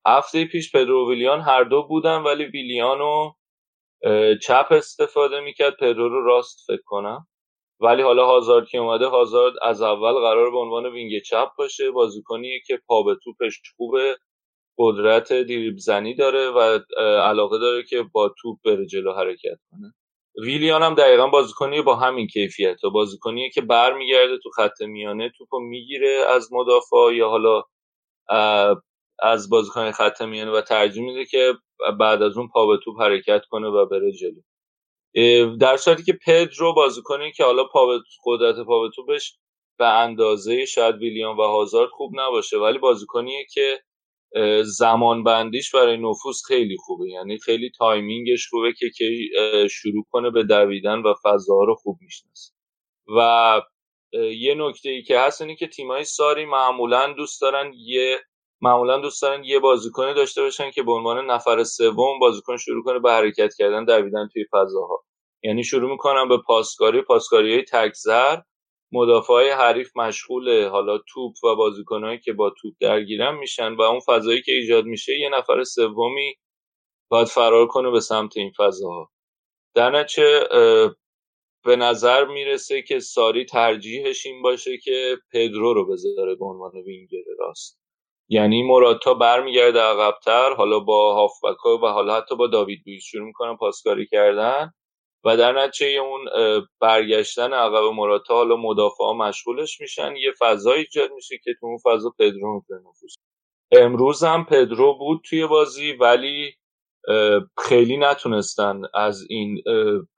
هفته 0.07 0.45
پیش 0.45 0.75
پدرو 0.75 1.05
و 1.05 1.09
ویلیان 1.09 1.41
هر 1.41 1.63
دو 1.63 1.83
بودن 1.83 2.21
ولی 2.23 2.45
ویلیانو 2.45 3.31
چپ 4.43 4.67
استفاده 4.71 5.39
می‌کرد. 5.39 5.77
پدرو 5.79 6.09
رو 6.09 6.25
راست 6.25 6.59
فکر 6.67 6.83
کنم. 6.85 7.27
ولی 7.79 8.01
حالا 8.01 8.25
هازارد 8.25 8.67
که 8.67 8.77
اومده 8.77 9.07
هازارد 9.07 9.53
از 9.61 9.81
اول 9.81 10.13
قرار 10.13 10.51
به 10.51 10.57
عنوان 10.57 10.85
وینگ 10.85 11.19
چپ 11.19 11.49
باشه. 11.57 11.91
بازیکنیه 11.91 12.59
که 12.67 12.79
پا 12.87 13.03
به 13.03 13.15
توپش 13.23 13.61
خوبه. 13.77 14.17
قدرت 14.77 15.29
دریبل 15.33 15.77
زنی 15.77 16.15
داره 16.15 16.49
و 16.49 16.79
علاقه 17.23 17.59
داره 17.59 17.83
که 17.83 18.03
با 18.13 18.35
توپ 18.41 18.57
بره 18.65 18.85
جلو 18.85 19.13
حرکت 19.13 19.59
کنه. 19.71 19.93
ویلیان 20.45 20.83
هم 20.83 20.95
دقیقا 20.95 21.27
بازیکنی 21.27 21.81
با 21.81 21.95
همین 21.95 22.27
کیفیت 22.27 22.83
و 22.83 22.89
بازیکنیه 22.89 23.49
که 23.49 23.61
برمیگرده 23.61 24.37
تو 24.43 24.49
خط 24.49 24.81
میانه 24.81 25.31
توپو 25.37 25.59
می‌گیره 25.59 26.17
از 26.29 26.53
مدافع 26.53 27.13
یا 27.13 27.29
حالا 27.29 27.63
از 29.19 29.49
بازیکن 29.49 29.91
خط 29.91 30.21
میانه 30.21 30.51
و 30.51 30.61
ترجیح 30.61 31.03
میده 31.03 31.25
که 31.25 31.53
بعد 31.99 32.21
از 32.21 32.37
اون 32.37 32.47
پا 32.47 32.67
به 32.67 32.77
توپ 32.83 33.01
حرکت 33.01 33.41
کنه 33.49 33.67
و 33.67 33.85
بره 33.85 34.11
جلو. 34.11 34.41
در 35.57 35.77
صورتی 35.77 36.03
که 36.03 36.19
پدرو 36.25 36.73
بازیکنی 36.73 37.31
که 37.31 37.43
حالا 37.43 37.63
پا 37.63 37.85
به 37.87 37.99
قدرت 38.25 38.65
پا 38.65 38.81
به 38.81 38.89
توپش 38.95 39.37
به 39.79 39.85
اندازه 39.85 40.65
شاید 40.65 40.95
ویلیان 40.95 41.37
و 41.37 41.41
هازارد 41.41 41.89
خوب 41.89 42.11
نباشه 42.15 42.57
ولی 42.57 42.77
بازیکنیه 42.77 43.45
که 43.53 43.79
زمان 44.63 45.23
بندیش 45.23 45.75
برای 45.75 45.97
نفوذ 45.97 46.41
خیلی 46.47 46.77
خوبه. 46.79 47.09
یعنی 47.09 47.37
خیلی 47.37 47.71
timing 47.77 48.30
ش 48.30 48.47
خوبه 48.49 48.73
که 48.73 48.89
که 48.97 49.07
شروع 49.71 50.05
کنه 50.11 50.29
به 50.29 50.43
دویدن 50.43 51.01
و 51.01 51.13
فضا 51.23 51.63
رو 51.63 51.75
خوب 51.75 51.97
می‌شناسه. 52.01 52.53
و 53.17 53.61
یه 54.13 54.55
نکته 54.57 54.89
ای 54.89 55.03
که 55.03 55.19
هست 55.19 55.41
اینه 55.41 55.55
که 55.55 55.67
تیمای 55.67 56.03
ساری 56.03 56.45
معمولا 56.45 57.13
دوست 57.13 57.41
دارن 57.41 57.73
یه 57.75 58.19
معمولا 58.61 58.97
دوست 58.97 59.21
دارن 59.21 59.43
یه 59.43 59.59
بازیکنی 59.59 60.13
داشته 60.13 60.41
باشن 60.41 60.71
که 60.71 60.83
به 60.83 60.91
عنوان 60.91 61.31
نفر 61.31 61.63
سوم 61.63 62.19
بازیکن 62.19 62.57
شروع 62.57 62.83
کنه 62.83 62.99
به 62.99 63.11
حرکت 63.11 63.53
کردن 63.57 63.85
دویدن 63.85 64.29
توی 64.33 64.45
فضاها. 64.51 65.03
یعنی 65.43 65.63
شروع 65.63 65.91
می‌کنن 65.91 66.27
به 66.27 66.37
پاسکاری 66.47 67.01
پاسکاری 67.01 67.53
های 67.53 67.63
تکزر 67.63 68.37
مدافع 68.91 69.33
های 69.33 69.49
حریف 69.49 69.97
مشغول 69.97 70.67
حالا 70.67 70.97
توپ 70.97 71.43
و 71.43 71.55
بازیکنهایی 71.55 72.19
که 72.19 72.33
با 72.33 72.49
توپ 72.61 72.73
درگیرن 72.79 73.35
میشن 73.35 73.73
و 73.75 73.81
اون 73.81 73.99
فضایی 73.99 74.41
که 74.41 74.51
ایجاد 74.51 74.85
میشه 74.85 75.19
یه 75.19 75.29
نفر 75.29 75.63
سومی 75.63 76.35
باید 77.09 77.27
فرار 77.27 77.67
کنه 77.67 77.91
به 77.91 77.99
سمت 77.99 78.37
این 78.37 78.51
فضاها. 78.57 79.11
در 79.75 79.91
نتیجه 79.91 80.47
به 81.65 81.75
نظر 81.75 82.25
می‌رسه 82.25 82.81
که 82.81 82.99
ساری 82.99 83.45
ترجیحش 83.45 84.25
این 84.25 84.41
باشه 84.41 84.77
که 84.77 85.17
پدرو 85.33 85.73
رو 85.73 85.87
بذاره 85.87 86.35
به 86.35 86.45
عنوان 86.45 86.71
وینگر 86.71 87.17
راست. 87.39 87.79
یعنی 88.29 88.63
مراتا 88.63 89.13
برمیگرده 89.13 89.79
عقبتر 89.79 90.53
حالا 90.53 90.79
با 90.79 91.15
هافبکا 91.15 91.77
و 91.77 91.87
حالا 91.87 92.15
حتی 92.17 92.35
با 92.35 92.47
داوید 92.47 92.83
لوئیس 92.87 93.03
شروع 93.03 93.25
می‌کنن 93.25 93.57
پاسکاری 93.57 94.07
کردن. 94.07 94.71
و 95.25 95.37
در 95.37 95.63
نتیجه 95.63 95.99
اون 95.99 96.25
برگشتن 96.79 97.53
عقب 97.53 97.83
مراتا 97.83 98.33
حالا 98.33 98.55
مدافعا 98.55 99.13
مشغولش 99.13 99.81
میشن. 99.81 100.15
یه 100.15 100.33
فضا 100.39 100.73
ایجاد 100.73 101.11
میشه 101.11 101.37
که 101.43 101.53
تو 101.59 101.65
اون 101.65 101.77
فضا 101.77 102.09
پدرو 102.19 102.55
می‌تونه 102.55 102.79
نفوذ. 102.79 103.15
امروز 103.71 104.23
هم 104.23 104.45
پدرو 104.45 104.97
بود 104.97 105.21
توی 105.29 105.47
بازی 105.47 105.91
ولی 105.91 106.55
خیلی 107.57 107.97
نتونستن 107.97 108.81
از 108.93 109.25
این 109.29 109.63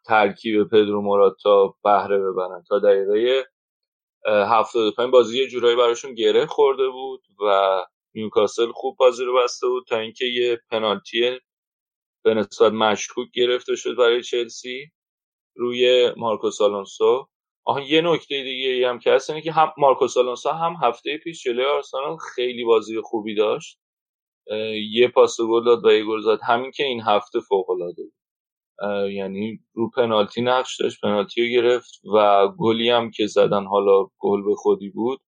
ترکیب 0.05 0.63
پدرو 0.63 1.01
مراتا 1.01 1.75
بهره 1.83 2.19
ببرن. 2.19 2.63
تا 2.69 2.79
دقیقه 2.79 3.45
75 4.25 5.11
بازی 5.11 5.41
یه 5.41 5.47
جورایی 5.47 5.75
براشون 5.75 6.13
گره 6.13 6.45
خورده 6.45 6.89
بود 6.89 7.21
و 7.39 7.85
نیوکاسل 8.15 8.71
خوب 8.71 8.97
بازی 8.97 9.25
رو 9.25 9.37
بسته 9.43 9.67
بود 9.67 9.85
تا 9.87 9.97
اینکه 9.97 10.25
یه 10.25 10.59
پنالتی 10.71 11.39
به 12.25 12.33
نسبت 12.33 12.71
مشکوک 12.71 13.27
گرفته 13.33 13.75
شد 13.75 13.95
برای 13.95 14.23
چلسی. 14.23 14.91
روی 15.57 16.11
مارکوس 16.17 16.61
آلونسو. 16.61 17.27
آها 17.65 17.81
یه 17.81 18.01
نکته 18.01 18.43
دیگه 18.43 18.89
هم 18.89 18.99
که 18.99 19.11
هست 19.11 19.29
اینه 19.29 19.41
که 19.41 19.51
هم 19.51 19.73
مارکوس 19.77 20.17
آلونسو 20.17 20.49
هم 20.49 20.75
هفته 20.83 21.17
پیش 21.17 21.43
جلوی 21.43 21.65
آرسنال 21.65 22.17
خیلی 22.35 22.65
بازی 22.65 23.01
خوبی 23.01 23.35
داشت. 23.35 23.79
یه 24.91 25.07
پاس 25.07 25.37
گل 25.41 25.65
داد 25.65 25.85
و 25.85 25.91
یه 25.91 26.05
گل 26.05 26.21
زد. 26.21 26.39
همین 26.43 26.71
که 26.71 26.83
این 26.83 27.01
هفته 27.01 27.39
فوق 27.39 27.69
العاده 27.69 28.03
بود 28.03 28.13
یعنی 29.11 29.59
رو 29.73 29.89
پنالتی 29.89 30.41
نقش 30.41 30.81
داشت 30.81 31.01
پنالتی 31.01 31.41
رو 31.41 31.61
گرفت 31.61 32.01
و 32.15 32.47
گلی 32.59 32.89
هم 32.89 33.11
که 33.11 33.27
زدن 33.27 33.65
حالا 33.65 34.05
گل 34.19 34.43
به 34.43 34.55
خودی 34.55 34.89
بود. 34.89 35.19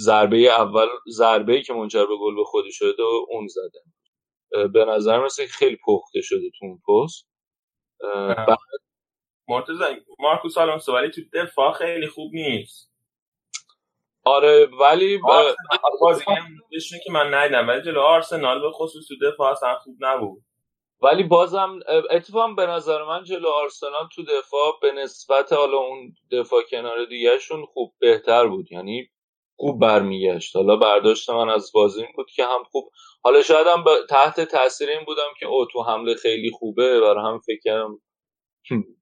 ضربه 0.00 0.36
اول 0.36 0.86
ضربه 1.08 1.62
که 1.62 1.72
منجر 1.72 2.06
به 2.06 2.16
گل 2.20 2.34
به 2.36 2.44
خودی 2.44 2.72
شده 2.72 3.02
و 3.02 3.26
اون 3.28 3.46
زده. 3.46 3.82
به 4.68 4.84
نظر 4.84 5.24
مثل 5.24 5.46
خیلی 5.46 5.78
پخته 5.86 6.20
شده 6.20 6.50
تو 6.58 6.66
اون 6.66 6.80
پست. 6.88 7.29
مرتضی 9.48 9.84
مارکوس 10.18 10.58
آلونسو 10.58 10.94
ولی 10.94 11.10
تو 11.10 11.20
دفاع 11.32 11.72
خیلی 11.72 12.06
خوب 12.06 12.34
نیست. 12.34 12.90
آره 14.24 14.66
ولی 14.80 15.20
بازی 16.00 16.24
که 17.04 17.12
من 17.12 17.34
ندیدم 17.34 17.68
ولی 17.68 17.82
جلو 17.82 18.00
آرسنال 18.00 18.60
به 18.60 18.70
خصوص 18.70 19.08
تو 19.08 19.14
دفاع 19.30 19.50
اصلا 19.50 19.74
خوب 19.74 19.96
نبود. 20.00 20.42
ولی 21.02 21.22
بازم 21.22 21.80
اتفاقا 22.10 22.48
به 22.48 22.66
نظر 22.66 23.04
من 23.04 23.24
جلو 23.24 23.48
آرسنال 23.48 24.08
تو 24.14 24.22
دفاع 24.22 24.78
به 24.82 24.92
نسبت 24.92 25.52
حالا 25.52 25.76
اون 25.78 26.14
دفاع 26.32 26.62
کنار 26.70 27.04
دیگهشون 27.04 27.66
خوب 27.66 27.94
بهتر 27.98 28.46
بود. 28.46 28.72
یعنی 28.72 29.10
خوب 29.56 29.80
برمیگشت. 29.80 30.56
حالا 30.56 30.76
برداشت 30.76 31.30
من 31.30 31.48
از 31.50 31.70
بازی 31.74 32.02
این 32.02 32.12
بود 32.16 32.30
که 32.30 32.44
هم 32.44 32.64
خوب 32.64 32.92
حالا 33.22 33.42
شاید 33.42 33.66
هم 33.66 33.84
تحت 34.08 34.40
تاثیر 34.40 34.88
این 34.90 35.04
بودم 35.06 35.28
که 35.40 35.46
او 35.46 35.66
تو 35.72 35.82
حمله 35.82 36.14
خیلی 36.14 36.50
خوبه 36.50 37.00
برای 37.00 37.24
هم 37.24 37.38
فکر 37.38 37.60
کردم 37.64 38.00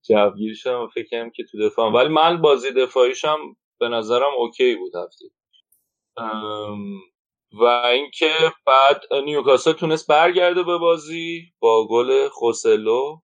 جوگیر 0.09 0.55
شدم 0.55 0.89
فکر 0.95 1.09
کردم 1.09 1.31
که 1.31 1.45
تو 1.45 1.59
دفاع 1.59 1.93
ولی 1.93 2.09
من 2.09 2.41
بازی 2.43 2.71
دفاعیشم 2.71 3.39
به 3.81 3.89
نظرم 3.89 4.31
اوکی 4.39 4.75
بود 4.77 4.93
هفته 4.97 5.25
و 7.53 7.65
اینکه 7.65 8.31
بعد 8.67 9.03
نیوکاسل 9.25 9.73
تونست 9.73 10.09
برگرده 10.09 10.63
به 10.63 10.79
بازی 10.79 11.53
با 11.61 11.89
گل 11.89 12.29
خوسلو 12.29 13.21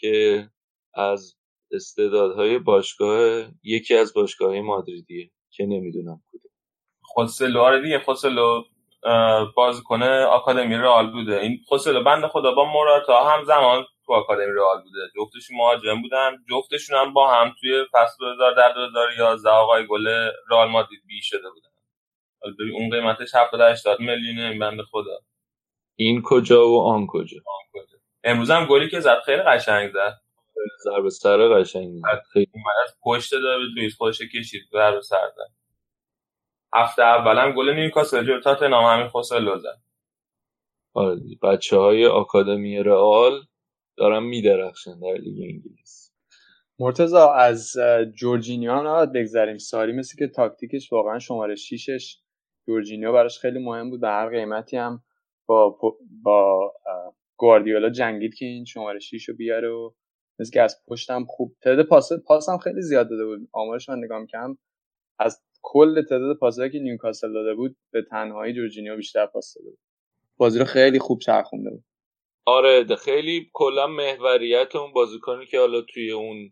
که 0.00 0.48
از 0.94 1.36
استعدادهای 1.72 2.58
باشگاه 2.58 3.48
یکی 3.62 3.94
از 3.94 4.14
باشگاه 4.14 4.60
مادریدیه 4.60 5.30
که 5.50 5.66
نمی‌دونم 5.66 6.22
کدوم. 6.32 6.50
خوسلو 7.02 7.60
آره 7.60 7.82
دیگه 7.82 7.98
خوسلو 7.98 8.64
بازیکن 9.56 10.02
آکادمی 10.02 10.76
رئال 10.76 11.10
بوده. 11.10 11.40
این 11.40 11.58
خوسلو 11.68 12.04
بند 12.04 12.26
خدا 12.26 12.52
با 12.52 12.64
موراتا 12.64 13.24
هم 13.24 13.44
زمان 13.44 13.84
تو 14.06 14.12
آکادمی 14.12 14.52
رئال 14.52 14.82
بوده. 14.82 15.00
جفتشون 15.16 15.56
مهاجم 15.56 16.02
بودن 16.02 16.36
جفتشون 16.50 16.98
هم 16.98 17.12
با 17.12 17.34
هم 17.34 17.54
توی 17.60 17.84
فصل 17.92 18.24
2010 18.38 18.74
2011 18.92 19.50
آقای 19.50 19.86
گل 19.86 20.08
رئال 20.50 20.68
مادرید 20.68 21.00
بی 21.06 21.22
شده 21.22 21.50
بودن. 21.50 21.68
ببین 22.58 22.74
اون 22.74 22.90
قیمتش 22.90 23.34
70 23.34 23.60
80 23.60 24.00
میلیونه 24.00 24.50
این 24.50 24.58
بنده 24.58 24.82
خدا. 24.82 25.18
این 25.96 26.22
کجا 26.24 26.68
و 26.68 26.82
آن 26.82 27.06
کجا؟ 27.06 27.38
آن 27.46 27.66
کجا. 27.72 27.98
امروز 28.24 28.50
هم 28.50 28.66
گلی 28.66 28.90
که 28.90 29.00
زد 29.00 29.20
خیلی 29.26 29.42
قشنگ 29.42 29.92
زد. 29.92 30.14
ضربه 30.84 31.10
سر 31.10 31.48
قشنگ 31.48 32.02
خیلی 32.32 32.46
از 32.84 32.96
پشت 33.04 33.34
داوید 33.34 33.68
لوئیس 33.76 33.96
خودش 33.96 34.18
کشید 34.34 34.62
ضربه 34.72 35.00
سر 35.00 35.30
زد. 35.36 35.65
هفته 36.76 37.02
اولم 37.02 37.52
گل 37.52 37.74
نیوکاسل 37.74 38.24
جلو 38.24 38.40
تاتنهام 38.40 38.96
همین 38.96 39.08
خوسلو 39.08 39.58
زد. 39.58 39.80
آره 40.94 41.20
بچه 41.42 41.76
های 41.76 42.06
آکادمی 42.06 42.82
رئال 42.82 43.40
دارن 43.96 44.22
میدرخشن 44.22 45.00
در 45.00 45.12
لیگ 45.12 45.42
انگلیس. 45.42 46.12
مرتضی 46.78 47.32
از 47.32 47.76
جورجینیو 48.14 48.72
هم 48.72 48.86
نباید 48.86 49.12
بگذریم. 49.12 49.58
ساری 49.58 49.92
مثل 49.92 50.16
اینکه 50.18 50.26
تاکتیکش 50.28 50.92
واقعا 50.92 51.18
شماره 51.18 51.54
شیشش. 51.54 52.18
جورجینیو 52.66 53.12
براش 53.12 53.38
خیلی 53.38 53.58
مهم 53.58 53.90
بود. 53.90 54.00
به 54.00 54.08
هر 54.08 54.28
قیمتی 54.28 54.76
هم 54.76 55.02
با 55.46 55.78
با 56.22 56.72
گواردیولا 57.36 57.90
جنگید 57.90 58.34
که 58.34 58.44
این 58.44 58.64
شماره 58.64 58.98
6 58.98 59.28
رو 59.28 59.34
بیاره 59.34 59.68
و 59.68 59.90
مثل 60.38 60.52
که 60.52 60.62
از 60.62 60.84
پشتم 60.88 61.24
خوب 61.24 61.56
تعداد 61.62 61.86
پاس 61.86 62.08
پاس 62.26 62.48
هم 62.48 62.58
خیلی 62.58 62.82
زیاد 62.82 63.10
داده 63.10 63.24
بود. 63.24 63.48
آمارش 63.52 63.88
من 63.88 63.98
نگاه 63.98 64.26
کم 64.26 64.58
از 65.18 65.42
کل 65.68 66.02
تعداد 66.02 66.36
پاسایی 66.36 66.70
که 66.70 66.78
نیوکاسل 66.78 67.32
داده 67.32 67.54
بود 67.54 67.76
به 67.92 68.02
تنهایی 68.10 68.54
جورجینیو 68.54 68.96
بیشتر 68.96 69.26
پاس 69.26 69.54
داده 69.54 69.70
بود. 69.70 69.78
بازی 70.36 70.58
رو 70.58 70.64
خیلی 70.64 70.98
خوب 70.98 71.18
چرخونده 71.18 71.70
بود. 71.70 71.84
آره 72.44 72.96
خیلی 72.96 73.50
کلا 73.52 73.86
محوریت 73.86 74.76
اون 74.76 74.92
بازیکنی 74.92 75.46
که 75.46 75.58
حالا 75.58 75.80
توی 75.80 76.10
اون 76.10 76.50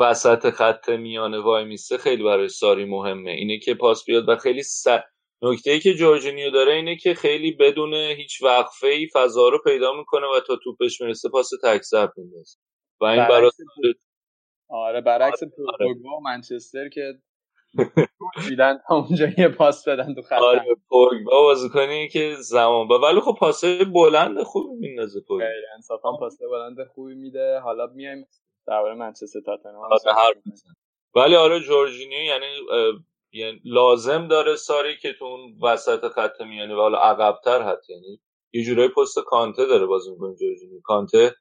وسط 0.00 0.50
خط 0.50 0.88
میانه 0.88 1.38
وای 1.38 1.64
میسته 1.64 1.98
خیلی 1.98 2.22
برای 2.22 2.48
ساری 2.48 2.84
مهمه. 2.84 3.30
اینه 3.30 3.58
که 3.58 3.74
پاس 3.74 4.04
بیاد 4.04 4.28
و 4.28 4.36
خیلی 4.36 4.62
س... 4.62 4.86
نکته 5.42 5.70
ای 5.70 5.80
که 5.80 5.94
جورجینیو 5.94 6.50
داره 6.50 6.72
اینه 6.72 6.96
که 6.96 7.14
خیلی 7.14 7.52
بدون 7.52 7.94
هیچ 7.94 8.42
وقفه 8.42 8.86
ای 8.86 9.08
فضا 9.14 9.48
رو 9.48 9.58
پیدا 9.64 9.92
می‌کنه 9.92 10.26
و 10.26 10.40
تا 10.46 10.56
توپش 10.64 11.00
می‌رسه 11.00 11.28
پاس 11.28 11.50
تک 11.64 11.82
ضرب 11.82 12.12
میندازه. 12.16 12.58
و 13.00 13.04
این 13.04 13.28
برای 13.28 13.50
آره 14.68 15.00
برعکس 15.00 15.42
آره. 15.42 15.86
و 15.90 16.20
منچستر 16.24 16.88
که 16.88 17.14
دیدن 18.48 18.78
اونجا 18.90 19.26
یه 19.38 19.48
پاس 19.48 19.88
بدن 19.88 20.14
تو 20.14 20.22
خط. 20.22 20.38
آره 20.42 20.64
پوگبا 20.88 21.42
بازیکنی 21.42 22.08
که 22.08 22.34
زمان 22.40 22.88
با 22.88 22.98
ولی 23.00 23.20
خب 23.20 23.36
پاسه 23.40 23.84
بلند 23.84 24.42
خوبی 24.42 24.68
میندازه 24.88 25.20
پوگبا. 25.28 25.46
انصافا 25.74 26.12
پاسه 26.12 26.48
بلند 26.48 26.88
خوبی 26.94 27.14
میده. 27.14 27.58
حالا 27.60 27.86
میایم 27.86 28.26
درباره 28.66 28.94
منچستر 28.94 29.40
تاتنهام 29.46 29.92
آره 29.92 30.42
ولی 31.14 31.36
آره 31.36 31.60
جورجینیو 31.60 32.22
یعنی 32.24 32.46
یعنی 33.32 33.60
لازم 33.64 34.28
داره 34.28 34.56
ساری 34.56 34.96
که 34.96 35.12
تو 35.12 35.24
اون 35.24 35.58
وسط 35.62 36.08
خط 36.08 36.40
میانه 36.40 36.74
و 36.74 36.78
حالا 36.78 36.98
عقبتر 36.98 37.62
حتی 37.62 37.92
یعنی 37.92 38.20
یه 38.52 38.64
جورایی 38.64 38.88
پست 38.88 39.18
کانته 39.26 39.66
داره 39.66 39.86
بازی 39.86 40.10
می‌کنه 40.10 40.34
جورجینیو. 40.34 40.80
کانته 40.84 41.34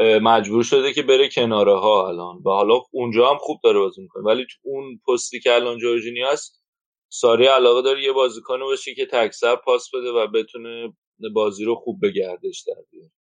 مجبور 0.00 0.62
شده 0.62 0.92
که 0.92 1.02
بره 1.02 1.28
کناره 1.28 1.78
ها 1.78 2.08
الان. 2.08 2.36
و 2.36 2.50
حالا 2.50 2.80
اونجا 2.90 3.30
هم 3.30 3.38
خوب 3.38 3.60
داره 3.64 3.78
بازی 3.78 4.02
می‌کنه. 4.02 4.22
ولی 4.22 4.46
اون 4.62 5.00
پستی 5.08 5.40
که 5.40 5.54
الان 5.54 5.78
جورجینیو 5.78 6.26
هست 6.26 6.62
ساری 7.08 7.46
علاقه 7.46 7.82
داره 7.82 8.02
یه 8.02 8.12
بازیکن 8.12 8.60
باشه 8.60 8.94
که 8.94 9.06
تکسر 9.06 9.56
پاس 9.56 9.90
بده 9.94 10.10
و 10.10 10.26
بتونه 10.26 10.92
بازی 11.34 11.64
رو 11.64 11.74
خوب 11.74 12.00
به 12.00 12.10
گردش 12.10 12.64
در 12.66 12.82
بیاره. 12.90 13.12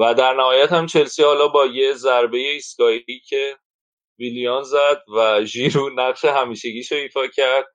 و 0.00 0.14
در 0.14 0.34
نهایت 0.34 0.72
هم 0.72 0.86
چلسی 0.86 1.22
حالا 1.22 1.48
با 1.48 1.66
یه 1.66 1.92
ضربه 1.92 2.38
ایستگاهی 2.38 3.20
که 3.28 3.56
ویلیان 4.18 4.62
زد 4.62 5.02
و 5.16 5.44
ژیرو 5.44 5.90
نقش 5.94 6.24
همیشگیشو 6.24 6.94
ایفا 6.94 7.26
کرد. 7.26 7.66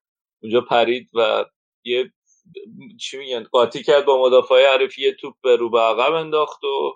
اونجا 0.44 0.62
پرید 0.62 1.10
و 1.14 1.46
یه 1.84 2.12
چی 3.02 3.18
میگن 3.18 3.44
قاطی 3.44 3.84
کرد 3.84 4.06
با 4.06 4.22
مدافع 4.22 4.74
حریف 4.74 5.00
یه 5.00 5.14
توپ 5.14 5.34
به 5.44 5.56
رو 5.56 5.70
به 5.70 5.80
عقب 5.80 6.14
انداخت 6.14 6.64
و 6.64 6.94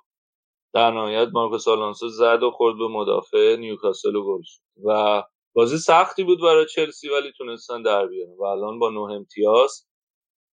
در 0.74 0.91
نهایت 0.91 1.30
مارکوس 1.34 1.67
آلونسو 1.67 2.09
زد 2.09 2.43
و 2.43 2.51
خورد 2.51 2.78
به 2.78 2.88
مدافع 2.88 3.55
نیوکاسل 3.55 4.15
و 4.15 4.26
گل 4.26 4.43
و 4.86 5.24
بازی 5.53 5.78
سختی 5.78 6.24
بود 6.24 6.41
برای 6.41 6.65
چلسی 6.65 7.09
ولی 7.09 7.32
تونستن 7.38 7.82
در 7.82 8.07
بیارن. 8.07 8.36
و 8.39 8.43
الان 8.43 8.80
با 8.80 8.89
نه 8.89 8.99
امتیاز 8.99 9.88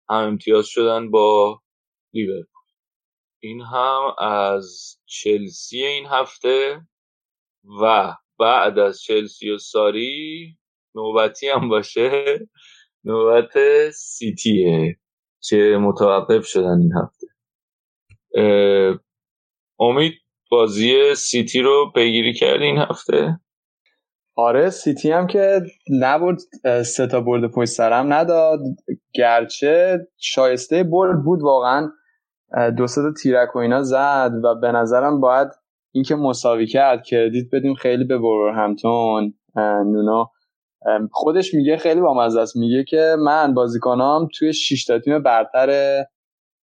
هم 0.09 0.17
امتیاز 0.17 0.67
شدن 0.67 1.11
با 1.11 1.61
لیورپول. 2.12 2.62
این 3.43 3.61
هم 3.61 4.14
از 4.19 4.99
چلسی 5.07 5.85
این 5.85 6.07
هفته 6.07 6.81
و 7.83 8.14
بعد 8.39 8.79
از 8.79 9.03
چلسی 9.03 9.51
و 9.51 9.59
ساری 9.59 10.57
نوبتی 10.95 11.49
هم 11.49 11.69
باشه. 11.69 12.39
نوبت 13.05 13.59
سیتیه 13.91 14.99
که 15.43 15.79
متوقف 15.81 16.47
شدن 16.47 16.81
این 16.81 16.93
هفته. 17.03 17.27
امید 19.81 20.12
بازی 20.51 21.14
سیتی 21.14 21.61
رو 21.61 21.93
پیگیری 21.95 22.33
کرد 22.33 22.62
این 22.62 22.79
هفته؟ 22.79 23.41
آره 24.37 24.70
سیتی 24.70 25.11
هم 25.11 25.27
که 25.27 25.61
نبود 26.01 26.39
سه 26.85 27.07
تا 27.07 27.20
برد 27.20 27.51
پشت 27.51 27.70
سرم 27.70 28.12
نداد. 28.12 28.61
گرچه 29.14 29.99
شایسته 30.18 30.85
برد 30.85 31.24
بود 31.24 31.43
واقعا. 31.43 31.91
دو 32.77 32.87
تا 32.87 33.12
تیرک 33.22 33.57
و 33.57 33.59
اینا 33.59 33.83
زد 33.83 34.31
و 34.45 34.55
به 34.55 34.72
نظرم 34.72 35.20
باید 35.20 35.49
اینکه 35.93 36.14
مساوی 36.14 36.66
کرد 36.66 37.03
کردیت 37.05 37.47
بدیم 37.53 37.74
خیلی 37.74 38.05
به 38.05 38.18
همتون 38.55 39.35
نونا 39.93 40.31
خودش 41.12 41.55
میگه 41.55 41.77
خیلی 41.77 42.01
بامزه 42.01 42.41
است. 42.41 42.57
میگه 42.57 42.85
که 42.85 43.16
من 43.18 43.55
بازیکنام 43.55 44.29
توی 44.39 44.53
6 44.53 44.85
تا 44.85 44.99
تیم 44.99 45.22
برتر 45.22 46.03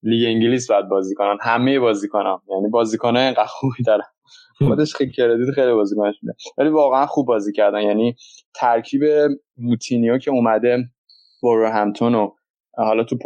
لیگ 0.04 0.28
انگلیس 0.28 0.72
باید 0.72 0.88
بازی 0.88 1.16
کنن. 1.16 1.38
همه 1.42 1.80
بازیکنام 1.80 2.42
یعنی 2.50 2.68
بازیکنای 2.68 3.24
اینقدر 3.24 3.46
خوبی 3.46 3.84
دارن. 3.86 4.06
خودش 4.68 4.96
خیلی 4.96 5.12
کردیت 5.12 5.56
خیلی 5.56 5.74
بازیکنش 5.74 6.16
میده. 6.22 6.36
ولی 6.58 6.70
واقعا 6.70 7.06
خوب 7.06 7.28
بازی 7.28 7.54
کردن. 7.54 7.82
یعنی 7.82 8.16
ترکیب 8.56 9.02
موتینیو 9.58 10.18
که 10.18 10.32
اومده 10.32 10.78
برو 11.44 11.68
همتون 11.68 12.16
و 12.16 12.32
حالا 12.78 13.04
تو 13.04 13.18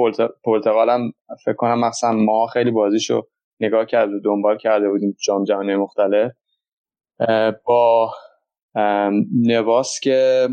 پرتغال 0.43 0.89
هم 0.89 1.11
فکر 1.45 1.55
کنم 1.55 1.79
مثلا 1.79 2.11
ما 2.11 2.47
خیلی 2.47 2.71
بازیشو 2.71 3.27
نگاه 3.59 3.85
کرد 3.85 4.13
و 4.13 4.19
دنبال 4.19 4.57
کرده 4.57 4.89
بودیم 4.89 5.17
جام 5.25 5.43
جهانی 5.43 5.75
مختلف. 5.75 6.31
با 7.65 8.11
نواس 9.45 9.99
که 9.99 10.47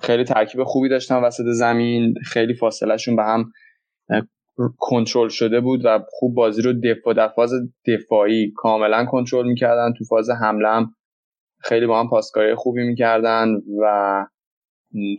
خیلی 0.00 0.24
ترکیب 0.24 0.64
خوبی 0.64 0.88
داشتن 0.88 1.24
وسط 1.24 1.44
زمین. 1.46 2.14
خیلی 2.24 2.54
فاصلهشون 2.54 3.16
به 3.16 3.22
هم 3.22 3.52
کنترل 4.78 5.28
شده 5.28 5.60
بود 5.60 5.80
و 5.84 5.98
خوب 6.10 6.34
بازی 6.34 6.62
رو 6.62 6.72
دفاع 6.72 7.14
در 7.14 7.28
فاز 7.28 7.52
دفاعی 7.86 8.52
کاملا 8.56 9.04
کنترل 9.04 9.46
می‌کردن. 9.46 9.92
تو 9.98 10.04
فاز 10.04 10.30
حمله 10.30 10.68
هم 10.68 10.94
خیلی 11.58 11.86
با 11.86 12.00
هم 12.00 12.08
پاسکاری 12.08 12.54
خوبی 12.54 12.82
می‌کردن 12.82 13.48
و 13.82 14.26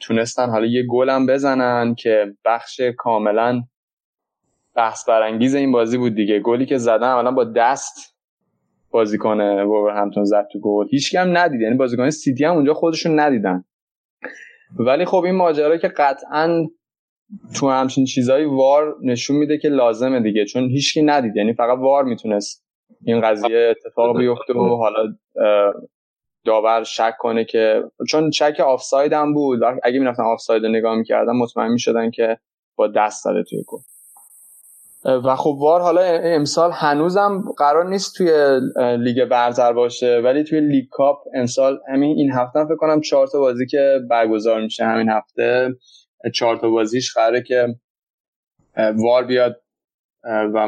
تونستن 0.01 0.49
حالا 0.49 0.65
یه 0.65 0.83
گل 0.89 1.09
هم 1.09 1.25
بزنن 1.25 1.95
که 1.95 2.33
بخش 2.45 2.81
کاملا 2.97 3.63
بحث 4.75 5.09
برانگیز 5.09 5.55
این 5.55 5.71
بازی 5.71 5.97
بود 5.97 6.15
دیگه. 6.15 6.39
گلی 6.39 6.65
که 6.65 6.77
زدن 6.77 7.07
اولا 7.07 7.31
با 7.31 7.43
دست 7.43 8.15
بازیکن 8.91 9.41
همتون 9.95 10.23
زد 10.23 10.47
تو 10.51 10.59
گل. 10.59 10.87
هیچ 10.87 11.15
هم 11.15 11.37
ندید 11.37 11.61
یعنی 11.61 11.75
بازیکن 11.75 12.09
سیتی 12.09 12.45
هم 12.45 12.53
اونجا 12.53 12.73
خودشون 12.73 13.19
ندیدن. 13.19 13.63
ولی 14.79 15.05
خب 15.05 15.23
این 15.25 15.35
ماجرا 15.35 15.77
که 15.77 15.87
قطعا 15.87 16.67
تو 17.55 17.69
همچین 17.69 18.05
چیزایی 18.05 18.45
VAR 18.45 18.95
نشون 19.01 19.35
میده 19.37 19.57
که 19.57 19.69
لازمه 19.69 20.19
دیگه 20.19 20.45
چون 20.45 20.63
هیچکی 20.63 21.01
ندید. 21.01 21.35
یعنی 21.35 21.53
فقط 21.53 21.77
VAR 21.79 22.03
می‌تونست 22.03 22.65
این 23.05 23.21
قضیه 23.21 23.75
اتفاق 23.77 24.17
بیفته 24.17 24.53
و 24.53 24.75
حالا 24.75 25.15
داور 26.45 26.83
شک 26.83 27.13
کنه 27.19 27.45
که 27.45 27.83
چون 28.09 28.31
شک 28.31 28.59
آفساید 28.59 29.13
هم 29.13 29.33
بود. 29.33 29.59
اگه 29.83 29.99
می‌رفتن 29.99 30.23
آفساید 30.23 30.63
رو 30.63 30.69
نگاه 30.69 30.95
می‌کردن 30.95 31.33
مطمئن 31.33 31.71
می‌شدن 31.71 32.11
که 32.11 32.37
با 32.75 32.87
دست 32.87 33.25
داده 33.25 33.43
توی 33.43 33.63
گل 33.67 33.77
و 35.05 35.35
خب 35.35 35.55
VAR 35.59 35.81
حالا 35.81 36.01
امسال 36.23 36.71
هنوزم 36.71 37.43
قرار 37.57 37.89
نیست 37.89 38.17
توی 38.17 38.59
لیگ 38.97 39.25
برتر 39.25 39.73
باشه 39.73 40.21
ولی 40.23 40.43
توی 40.43 40.59
League 40.59 40.85
Cup 40.91 41.17
امسال 41.35 41.79
همین 41.93 42.17
این 42.17 42.31
هفته 42.31 42.65
فکر 42.65 42.75
کنم 42.75 43.01
چهار 43.01 43.27
تا 43.27 43.39
بازی 43.39 43.65
که 43.65 43.99
برگزار 44.09 44.61
میشه 44.61 44.85
همین 44.85 45.09
هفته. 45.09 45.69
چهار 46.33 46.57
تا 46.57 46.69
بازیش 46.69 47.13
قراره 47.13 47.41
که 47.41 47.75
VAR 48.95 49.25
بیاد 49.25 49.63
و 50.23 50.67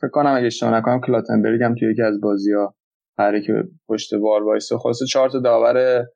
فکر 0.00 0.10
کنم 0.12 0.34
اگه 0.36 0.46
اشتباه 0.46 0.74
نکنم 0.74 1.00
کلاتنبرگ 1.00 1.62
هم 1.62 1.74
توی 1.74 1.92
یکی 1.92 2.02
از 2.02 2.20
بازی 2.20 2.52
ها 2.52 2.74
قراره 3.16 3.42
که 3.42 3.52
پشت 3.88 4.12
VAR 4.12 4.42
وایسه. 4.42 4.78
خلاصه 4.78 5.06
چهار 5.06 5.30
تا 5.30 5.38
داور 5.38 6.06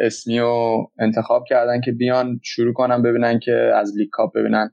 اسمی 0.00 0.38
رو 0.38 0.86
انتخاب 0.98 1.44
کردن 1.48 1.80
که 1.80 1.92
بیان 1.92 2.40
شروع 2.44 2.72
کنن 2.72 3.02
ببینن 3.02 3.38
که 3.38 3.52
از 3.52 3.96
League 3.96 4.08
Cup 4.12 4.36
ببینن 4.36 4.70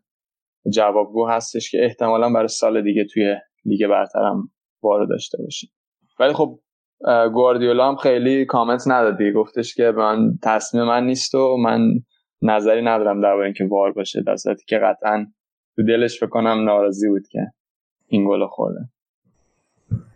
جوابگو 0.73 1.27
هستش 1.27 1.71
که 1.71 1.83
احتمالا 1.83 2.29
برای 2.29 2.47
سال 2.47 2.83
دیگه 2.83 3.05
توی 3.13 3.35
لیگ 3.65 3.87
برترم 3.87 4.51
VAR 4.83 5.09
داشته 5.09 5.37
باشیم. 5.43 5.69
ولی 6.19 6.33
خب 6.33 6.59
گواردیولا 7.33 7.87
هم 7.89 7.95
خیلی 7.95 8.45
کامنت 8.45 8.83
ندادی 8.87 9.31
گفتش 9.31 9.75
که 9.75 9.83
من 9.83 10.37
تصمیم 10.43 10.83
من 10.83 11.05
نیست 11.05 11.35
و 11.35 11.57
من 11.57 11.79
نظری 12.41 12.81
ندارم 12.81 13.21
درباره 13.21 13.45
اینکه 13.45 13.65
وار 13.65 13.91
باشه 13.91 14.21
در 14.21 14.35
صورتی 14.35 14.63
که 14.67 14.77
قطعا 14.77 15.25
تو 15.75 15.83
دلش 15.83 16.23
بکنم 16.23 16.63
ناراضی 16.63 17.09
بود 17.09 17.27
که 17.27 17.39
این 18.07 18.27
گل 18.27 18.47
خورده 18.47 18.79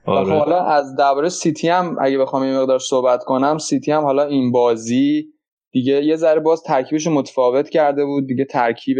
آره. 0.05 0.33
حالا 0.33 0.65
از 0.65 0.95
درباره 0.95 1.29
سیتی 1.29 1.69
هم 1.69 1.97
اگه 2.01 2.17
بخوام 2.17 2.43
این 2.43 2.57
مقدار 2.57 2.79
صحبت 2.79 3.23
کنم 3.23 3.57
سیتی 3.57 3.91
هم 3.91 4.03
حالا 4.03 4.23
این 4.23 4.51
بازی 4.51 5.33
دیگه 5.71 6.03
یه 6.05 6.15
ذره 6.15 6.39
باز 6.39 6.63
ترکیبش 6.63 7.07
متفاوت 7.07 7.69
کرده 7.69 8.05
بود 8.05 8.27
دیگه 8.27 8.45
ترکیب 8.45 8.97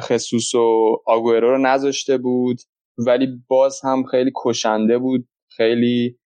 خصوص 0.00 0.54
و 0.54 0.96
آگوئرو 1.06 1.50
رو 1.50 1.58
نذاشته 1.58 2.18
بود 2.18 2.60
ولی 3.06 3.28
باز 3.48 3.80
هم 3.84 4.04
خیلی 4.04 4.32
کشنده 4.44 4.98
بود 4.98 5.28
خیلی 5.48 6.18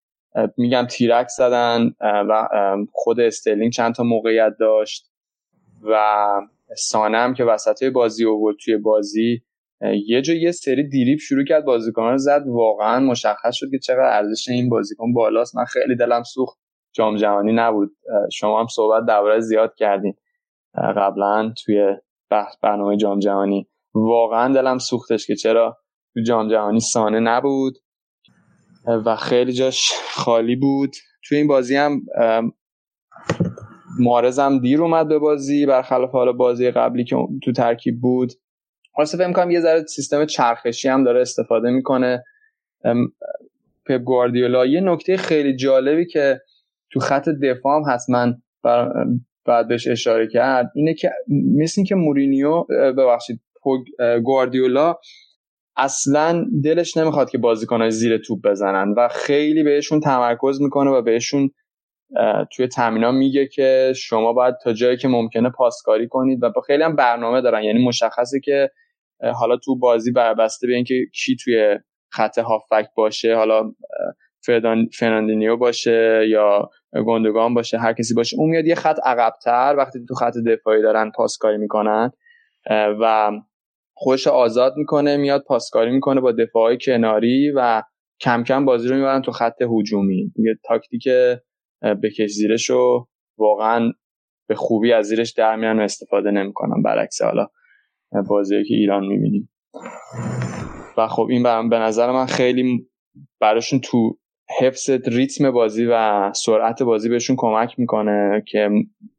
میگم 0.57 0.87
تیرک 0.91 1.29
زدن 1.29 1.95
و 2.01 2.49
خود 2.93 3.21
استرلینگ 3.21 3.73
چند 3.73 3.95
تا 3.95 4.03
موقعیت 4.03 4.53
داشت 4.61 5.12
و 5.83 6.27
سانم 6.77 7.35
که 7.35 7.45
وسط 7.45 7.85
بازی 7.85 8.25
بود 8.25 8.57
توی 8.65 8.77
بازی 8.77 9.43
یه 10.07 10.23
جا 10.23 10.35
یه 10.35 10.53
سری 10.53 10.89
دیریب 10.89 11.19
شروع 11.19 11.45
کرد 11.45 11.65
بازیکن 11.65 12.17
زد. 12.17 12.45
واقعا 12.47 13.01
مشخص 13.01 13.55
شد 13.55 13.71
که 13.71 13.79
چقدر 13.79 14.17
ارزش 14.17 14.49
این 14.49 14.69
بازیکن 14.69 15.13
بالاست. 15.13 15.57
من 15.57 15.65
خیلی 15.65 15.97
دلم 15.97 16.23
سوخت. 16.23 16.59
جام 16.95 17.17
جهانی 17.17 17.53
نبود. 17.53 17.91
شما 18.33 18.61
هم 18.61 18.67
صحبت 18.67 19.07
درباره 19.09 19.41
زیاد 19.41 19.75
کردین. 19.75 20.15
قبلا 20.97 21.55
توی 21.65 21.97
برنامه 22.63 22.97
جام 22.97 23.19
جهانی. 23.19 23.69
واقعا 23.95 24.55
دلم 24.55 24.79
سوختش 24.79 25.27
که 25.27 25.37
چرا 25.37 25.79
تو 26.15 26.21
جام 26.23 26.49
جهانی 26.49 26.81
سانه 26.81 27.21
نبود. 27.21 27.75
و 29.07 29.17
خیلی 29.17 29.53
جاش 29.53 29.91
خالی 30.15 30.57
بود. 30.57 30.97
توی 31.29 31.39
این 31.39 31.47
بازی 31.47 31.77
هم 31.77 32.01
مارزم 33.99 34.59
دیر 34.59 34.83
اومد 34.83 35.09
به 35.09 35.19
بازی 35.19 35.67
برخلاف 35.67 36.11
حالا 36.11 36.33
بازی 36.33 36.71
قبلی 36.71 37.05
که 37.05 37.17
تو 37.43 37.53
ترکیب 37.53 38.01
بود. 38.01 38.33
خلاصه 38.97 39.19
فکر 39.19 39.33
کنم 39.33 39.51
یه 39.51 39.61
ذره 39.61 39.85
سیستم 39.87 40.25
چرخشی 40.25 40.89
هم 40.89 41.05
داره 41.05 41.21
استفاده 41.21 41.71
می‌کنه. 41.71 42.25
پپ 43.87 43.99
گواردیولا. 44.05 44.67
یه 44.67 44.81
نکته 44.81 45.17
خیلی 45.17 45.57
جالبی 45.57 46.07
که 46.07 46.41
تو 46.91 47.01
خط 47.01 47.29
دفاع 47.29 47.77
هم 47.77 47.95
حتما 47.95 48.35
بعد 49.45 49.69
بهش 49.69 49.89
اشاره 49.89 50.29
کرد 50.29 50.73
اینه 50.75 50.95
که 50.95 51.11
مثل 51.57 51.75
اینکه 51.77 51.95
مورینیو 51.95 52.65
ببخشید 52.69 53.41
گواردیولا 54.23 54.97
اصلا 55.77 56.45
دلش 56.65 56.97
نمی‌خواد 56.97 57.31
که 57.31 57.39
بازیکنهای 57.39 57.91
زیر 57.91 58.19
توپ 58.19 58.41
بزنن 58.49 58.95
و 58.97 59.09
خیلی 59.09 59.63
بهشون 59.63 60.01
تمرکز 60.01 60.61
می‌کنه 60.61 60.91
و 60.91 61.03
بهشون 61.03 61.51
توی 62.51 62.69
تمرینا 62.69 63.13
میگه 63.13 63.47
که 63.47 63.93
شما 63.97 64.33
باید 64.33 64.55
تا 64.65 64.73
جایی 64.73 64.97
که 64.97 65.09
ممکنه 65.09 65.51
پاسکاری 65.51 66.09
کنید 66.09 66.43
و 66.43 66.51
با 66.51 66.61
خیلی 66.61 66.83
هم 66.83 66.97
برنامه 66.97 67.41
دارن. 67.41 67.63
یعنی 67.63 67.85
مشخصه 67.85 68.41
که 68.41 68.71
حالا 69.35 69.57
تو 69.57 69.79
بازی 69.79 70.13
هم 70.13 70.31
بسته 70.31 70.67
به 70.67 70.75
اینکه 70.75 70.95
کی 71.15 71.37
توی 71.37 71.79
خط 72.11 72.39
هافک 72.39 72.89
باشه 72.97 73.37
حالا 73.37 73.73
فرناندینیو 74.99 75.57
باشه 75.57 76.27
یا 76.29 76.71
گندگان 77.07 77.55
باشه 77.55 77.79
هر 77.79 77.93
کسی 77.93 78.15
باشه 78.15 78.37
اون 78.39 78.51
میاد 78.51 78.67
یه 78.67 78.75
خط 78.75 78.97
عقبتر 79.05 79.75
وقتی 79.79 79.99
تو 80.09 80.15
خط 80.15 80.35
دفاعی 80.47 80.83
دارن 80.83 81.11
پاسکاری 81.11 81.59
می‌کنن 81.59 82.11
و 82.71 83.31
خودش 83.95 84.27
آزاد 84.27 84.77
می‌کنه 84.77 85.17
میاد 85.17 85.45
پاسکاری 85.45 85.91
می‌کنه 85.91 86.21
با 86.21 86.33
دفاعی 86.33 86.79
کناری 86.81 87.53
و 87.57 87.83
کم 88.21 88.45
کم 88.45 88.65
بازی 88.65 88.89
رو 88.89 88.97
می‌برن 88.97 89.23
تو 89.23 89.33
خط 89.33 89.63
هجومی. 89.63 90.33
یه 90.37 90.55
تاکتیک 90.65 91.09
بکش 91.83 92.31
زیرش 92.31 92.71
رو 92.71 93.09
واقعا 93.39 93.93
به 94.49 94.55
خوبی 94.55 94.93
از 94.93 95.07
زیرش 95.07 95.33
در 95.33 95.57
میان 95.57 95.79
و 95.79 95.83
استفاده 95.83 96.31
نمی‌کنن 96.31 96.83
برعکس 96.83 97.23
حالا 97.23 97.47
بازی 98.29 98.65
که 98.65 98.75
ایران 98.75 99.07
می‌بینیم. 99.07 99.49
و 100.97 101.09
خب 101.09 101.27
این 101.31 101.43
به 101.69 101.79
نظر 101.79 102.13
من 102.13 102.27
خیلی 102.27 102.89
براشون 103.41 103.81
تو 103.81 104.19
حفظ 104.61 104.91
ریتم 104.91 105.51
بازی 105.51 105.87
و 105.91 106.33
سرعت 106.33 106.83
بازی 106.83 107.09
بهشون 107.09 107.37
کمک 107.39 107.79
می‌کنه 107.79 108.45
که 108.49 108.71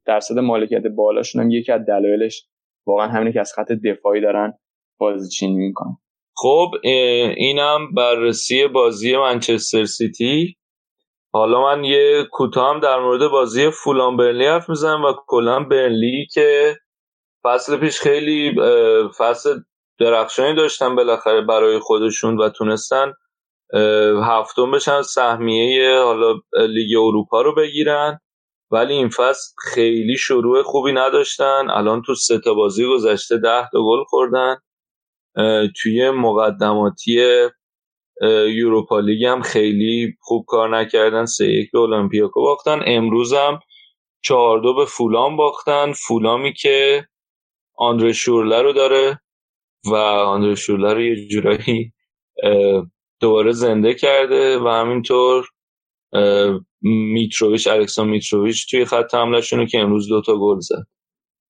درصد 0.05 0.39
مالکیت 0.39 0.88
بالاشون 0.88 1.41
هم 1.41 1.51
یکی 1.51 1.72
از 1.72 1.82
دلایلش 1.88 2.47
واقعا 2.88 3.07
همینه 3.07 3.34
که 3.34 3.39
از 3.39 3.53
خط 3.53 3.72
دفاعی 3.72 4.22
دارن 4.22 4.53
بازی 4.99 5.30
چینی 5.30 5.55
می‌کنن. 5.55 5.97
خب 6.36 6.72
اینم 7.38 7.93
بررسی 7.95 8.68
بازی 8.68 9.18
منچستر 9.18 9.86
سیتی. 9.86 10.57
حالا 11.34 11.61
من 11.61 11.84
یه 11.84 12.27
کوتاه 12.31 12.79
در 12.79 12.99
مورد 12.99 13.27
بازی 13.27 13.69
فولان 13.69 14.17
برنلی 14.17 14.45
حرف 14.45 14.69
می‌زنم 14.69 15.03
و 15.03 15.13
کلا 15.27 15.59
برنلی 15.59 16.27
که 16.34 16.77
فصل 17.43 17.77
پیش 17.77 17.99
خیلی 17.99 18.55
فصل 19.17 19.59
درخشانی 19.99 20.55
داشتن 20.55 20.95
بالاخره 20.95 21.41
برای 21.41 21.79
خودشون 21.79 22.38
و 22.38 22.49
تونستن 22.49 23.13
هفتم 24.23 24.71
بشن 24.71 25.01
سهمیه 25.01 25.99
حالا 25.99 26.34
لیگ 26.69 26.97
اروپا 26.97 27.41
رو 27.41 27.55
بگیرن. 27.55 28.19
ولی 28.71 28.93
این 28.93 29.09
فصل 29.09 29.53
خیلی 29.73 30.17
شروع 30.17 30.63
خوبی 30.63 30.91
نداشتن. 30.91 31.69
الان 31.69 32.01
تو 32.01 32.15
سه 32.15 32.39
تا 32.39 32.53
بازی 32.53 32.86
گذشته 32.86 33.38
ده 33.38 33.69
تا 33.71 33.79
گل 33.79 34.03
خوردن. 34.03 34.55
توی 35.81 36.09
مقدماتی 36.09 37.47
یوروپا 38.55 38.99
لیگ 38.99 39.26
هم 39.26 39.41
خیلی 39.41 40.14
خوب 40.20 40.45
کار 40.47 40.78
نکردن. 40.80 41.26
سه 41.26 41.47
یک 41.47 41.72
به 41.72 41.80
المپیاکو 41.80 42.41
باختن. 42.41 42.80
امروز 42.86 43.34
هم 43.34 43.59
چهار 44.22 44.59
دو 44.59 44.74
به 44.74 44.86
فولام 44.86 45.38
باختن. 45.38 45.91
فولامی 45.91 46.53
که 46.53 47.07
آندره 47.76 48.14
شورله 48.14 48.61
رو 48.61 48.74
داره 48.74 49.20
و 49.86 49.95
آندره 49.95 50.55
شورله 50.55 50.93
رو 50.93 51.01
یه 51.01 51.28
جورایی 51.28 51.93
دوباره 53.20 53.51
زنده 53.51 53.93
کرده 53.93 54.59
و 54.59 54.68
همینطور 54.68 55.45
میتروویچ 56.82 57.68
الکسان 57.68 58.07
میتروویچ 58.09 58.72
توی 58.72 58.86
خط 58.86 59.16
حملهشونه 59.16 59.66
که 59.66 59.80
امروز 59.80 60.09
دوتا 60.09 60.38
گل 60.38 60.59
زد. 60.59 60.84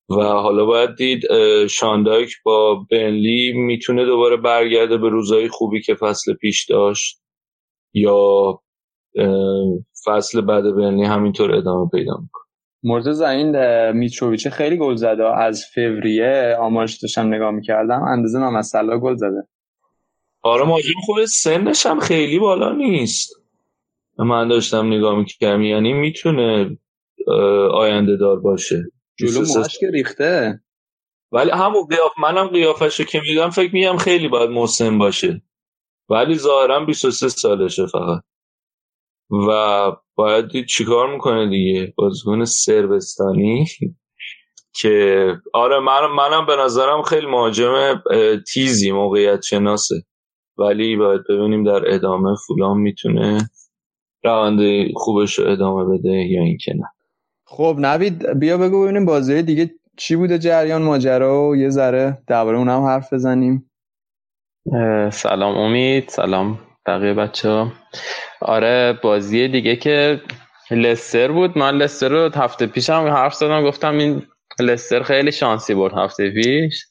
و 0.09 0.15
حالا 0.15 0.65
باید 0.65 0.95
دید 0.95 1.21
شاندایک 1.67 2.33
با 2.45 2.85
بنلی 2.91 3.53
می‌تونه 3.53 4.05
دوباره 4.05 4.37
برگرده 4.37 4.97
به 4.97 5.09
روزهای 5.09 5.47
خوبی 5.47 5.81
که 5.81 5.95
فصل 5.95 6.33
پیش 6.33 6.65
داشت 6.69 7.21
یا 7.93 8.59
فصل 10.05 10.41
بعد 10.41 10.63
بنلی 10.63 11.03
همینطور 11.03 11.55
ادامه 11.55 11.89
پیدا 11.89 12.17
می‌کنه. 12.21 12.43
مرتضی 12.83 13.23
این 13.23 13.91
میتروویچ 13.91 14.47
خیلی 14.47 14.77
گل 14.77 14.95
زده 14.95 15.37
از 15.37 15.65
فوریه 15.75 16.55
آمارش 16.59 16.97
داشتم 16.97 17.33
نگاه 17.33 17.51
می‌کردم 17.51 18.03
اندازه 18.03 18.39
من 18.39 18.61
گل 19.01 19.15
زده. 19.15 19.47
آره 20.41 20.65
مهاجم 20.65 20.99
خوب 21.05 21.25
سنش 21.25 21.85
هم 21.85 21.99
خیلی 21.99 22.39
بالا 22.39 22.71
نیست. 22.71 23.33
من 24.17 24.47
داشتم 24.47 24.87
نگاه 24.87 25.17
می‌کردم 25.19 25.61
یعنی 25.61 25.93
می‌تونه 25.93 26.77
آینده 27.73 28.17
دار 28.17 28.39
باشه. 28.39 28.83
جلو 29.19 29.45
موهاش 29.47 29.77
که 29.79 29.91
ریخته. 29.91 30.63
ولی 31.31 31.51
همون 31.51 31.87
قیاف 31.87 32.11
منم 32.19 32.47
قیافش 32.47 32.99
رو 32.99 33.05
که 33.05 33.21
میگم 33.21 33.49
فکر 33.49 33.73
میگم 33.73 33.97
خیلی 33.97 34.27
باید 34.27 34.49
مسن 34.49 34.97
باشه. 34.97 35.41
ولی 36.09 36.35
ظاهرا 36.35 36.85
23 36.85 37.29
سالشه 37.29 37.85
فقط. 37.85 38.23
و 39.49 39.91
باید 40.15 40.47
دید 40.47 40.65
چیکار 40.65 41.13
می‌کنه 41.13 41.49
دیگه؟ 41.49 41.93
بازیکن 41.97 42.45
سربستانی 42.45 43.65
که 44.79 45.27
آره 45.53 45.79
من 45.79 46.07
منم 46.17 46.45
به 46.45 46.55
نظرم 46.55 47.01
خیلی 47.01 47.27
مهاجم 47.27 48.03
تیزی 48.53 48.91
موقعیت 48.91 49.41
شناسه. 49.41 50.05
ولی 50.57 50.95
باید 50.95 51.21
ببینیم 51.29 51.63
در 51.63 51.93
ادامه 51.93 52.35
فولان 52.47 52.77
می‌تونه 52.77 53.49
روند 54.23 54.59
خوبش 54.95 55.39
رو 55.39 55.51
ادامه 55.51 55.97
بده 55.97 56.09
یا 56.09 56.41
اینکه 56.41 56.73
نه. 56.73 57.02
خب 57.55 57.75
نوید 57.79 58.39
بیا 58.39 58.57
بگو 58.57 58.83
ببینیم 58.83 59.05
بازی 59.05 59.41
دیگه 59.41 59.71
چی 59.97 60.15
بوده 60.15 60.37
جریان 60.37 60.81
ماجرا 60.81 61.49
و 61.49 61.55
یه 61.55 61.69
ذره 61.69 62.17
درباره 62.27 62.57
اونم 62.57 62.83
حرف 62.85 63.13
بزنیم. 63.13 63.71
سلام 65.11 65.57
امید 65.57 66.09
سلام 66.09 66.59
بقیه 66.85 67.13
بچه 67.13 67.49
ها 67.49 67.71
آره 68.41 68.99
بازی 69.03 69.47
دیگه 69.47 69.75
که 69.75 70.21
لستر 70.71 71.31
بود. 71.31 71.57
من 71.57 71.75
لستر 71.75 72.09
رو 72.09 72.31
هفته 72.35 72.67
پیشم 72.67 72.93
حرف 72.93 73.33
زدم 73.33 73.63
گفتم 73.63 73.97
این 73.97 74.23
لستر 74.59 75.03
خیلی 75.03 75.31
شانسی 75.31 75.73
برد 75.73 75.93
هفته 75.93 76.29
پیش 76.29 76.85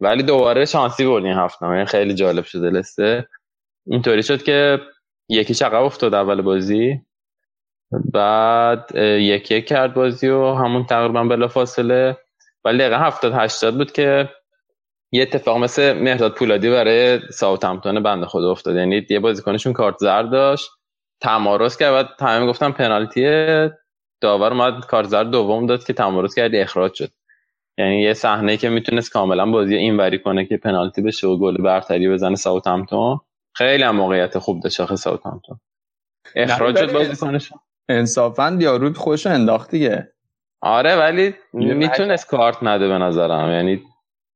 ولی 0.00 0.22
دوباره 0.22 0.64
شانسی 0.64 1.06
برد 1.06 1.24
این 1.24 1.36
هفته. 1.36 1.66
یعنی 1.66 1.84
خیلی 1.84 2.14
جالب 2.14 2.44
شده 2.44 2.70
لستر. 2.70 3.24
اینطوری 3.86 4.22
شد 4.22 4.42
که 4.42 4.78
یکی 5.28 5.54
چقدر 5.54 5.76
افتاد 5.76 6.14
اول 6.14 6.42
بازی. 6.42 7.00
بعد 8.12 8.90
یک 8.96 9.50
یک 9.50 9.66
کرد 9.66 9.94
بازی 9.94 10.28
و 10.28 10.54
همون 10.54 10.86
تقریبا 10.86 11.24
بلا 11.24 11.48
فاصله. 11.48 12.16
ولی 12.64 12.78
دقیقه 12.78 12.98
هفتاد 12.98 13.32
هشتاد 13.32 13.76
بود 13.76 13.92
که 13.92 14.28
یه 15.12 15.22
اتفاق 15.22 15.56
مثل 15.56 15.92
مهداد 15.92 16.34
پولادی 16.34 16.70
برای 16.70 17.20
همتون 17.64 18.02
بنده 18.02 18.26
خدا 18.26 18.50
افتاد. 18.50 18.76
یعنی 18.76 19.06
یه 19.10 19.20
بازیکنشون 19.20 19.72
کارت 19.72 19.98
زرد 19.98 20.30
داشت 20.30 20.70
تمارز 21.20 21.76
کرد. 21.76 21.92
بعد 21.92 22.08
همه 22.20 22.46
گفتم 22.46 22.72
پنالتیه 22.72 23.70
داور 24.20 24.52
اومد 24.52 24.86
کارت 24.86 25.08
زرد 25.08 25.30
دوم 25.30 25.66
داد 25.66 25.84
که 25.84 25.92
تمارز 25.92 26.34
کردی 26.34 26.60
اخراج 26.60 26.94
شد. 26.94 27.10
یعنی 27.78 28.02
یه 28.02 28.14
صحنه 28.14 28.56
که 28.56 28.68
می‌تونست 28.68 29.12
کاملا 29.12 29.46
بازی 29.46 29.74
اینوری 29.74 30.18
کنه 30.18 30.44
که 30.44 30.56
پنالتی 30.56 31.02
بشه 31.02 31.26
و 31.26 31.38
گل 31.38 31.56
برتری 31.56 32.08
بزنه 32.08 32.36
همتون 32.66 33.20
خیلی 33.54 33.82
هم 33.82 33.96
موقعیت 33.96 34.38
خوب 34.38 34.62
داشت 34.62 34.80
آخه 34.80 34.96
همتون 35.26 35.60
اخراج 36.36 36.78
شد 36.78 36.92
بازیکنش. 36.92 37.52
انصافا 37.90 38.56
یارو 38.60 38.92
خوش 38.92 39.26
انداخت 39.26 39.70
دیگه. 39.70 40.12
آره 40.60 40.96
ولی 40.96 41.34
می‌تونست 41.52 42.26
کارت 42.26 42.56
نده 42.62 42.88
به 42.88 42.98
نظرم. 42.98 43.50
یعنی 43.50 43.82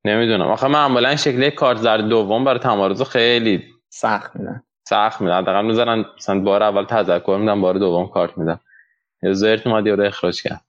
نمی‌دونم. 0.04 0.48
آخه 0.48 0.68
معمولا 0.68 1.16
شکلی 1.16 1.50
کارت 1.50 1.78
زرد 1.78 2.08
دوم 2.08 2.44
برای 2.44 2.58
تمارز 2.58 3.02
خیلی 3.02 3.64
سخت 3.88 4.36
میدن. 4.36 4.62
سخت 4.88 5.20
میدن. 5.20 5.38
حداقل 5.38 5.64
می‌ذارن 5.64 6.04
مثلا 6.16 6.40
بار 6.40 6.62
اول 6.62 6.84
تذکر 6.84 7.36
میدن 7.40 7.60
بار 7.60 7.74
دوم 7.74 8.06
کارت 8.06 8.38
میدن. 8.38 8.60
یه 9.22 9.32
زرت 9.32 9.66
اومد 9.66 9.88
رو 9.88 10.02
اخراج 10.02 10.42
کرد. 10.42 10.60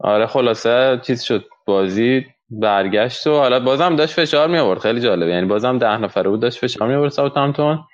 آره 0.00 0.26
خلاصه 0.26 1.00
چیز 1.02 1.22
شد. 1.22 1.44
بازی 1.66 2.26
برگشت 2.50 3.26
و 3.26 3.36
حالا 3.36 3.60
بازم 3.60 3.96
داشت 3.96 4.14
فشار 4.14 4.48
می 4.48 4.58
آورد 4.58 4.78
خیلی 4.78 5.00
جالبه. 5.00 5.30
یعنی 5.30 5.46
بازم 5.46 5.78
ده 5.78 5.96
نفره 5.96 6.30
بود 6.30 6.40
داشت 6.40 6.58
فشار 6.58 6.88
می 6.88 6.94
آورد 6.94 7.10
ساوثهامپتون. 7.10 7.84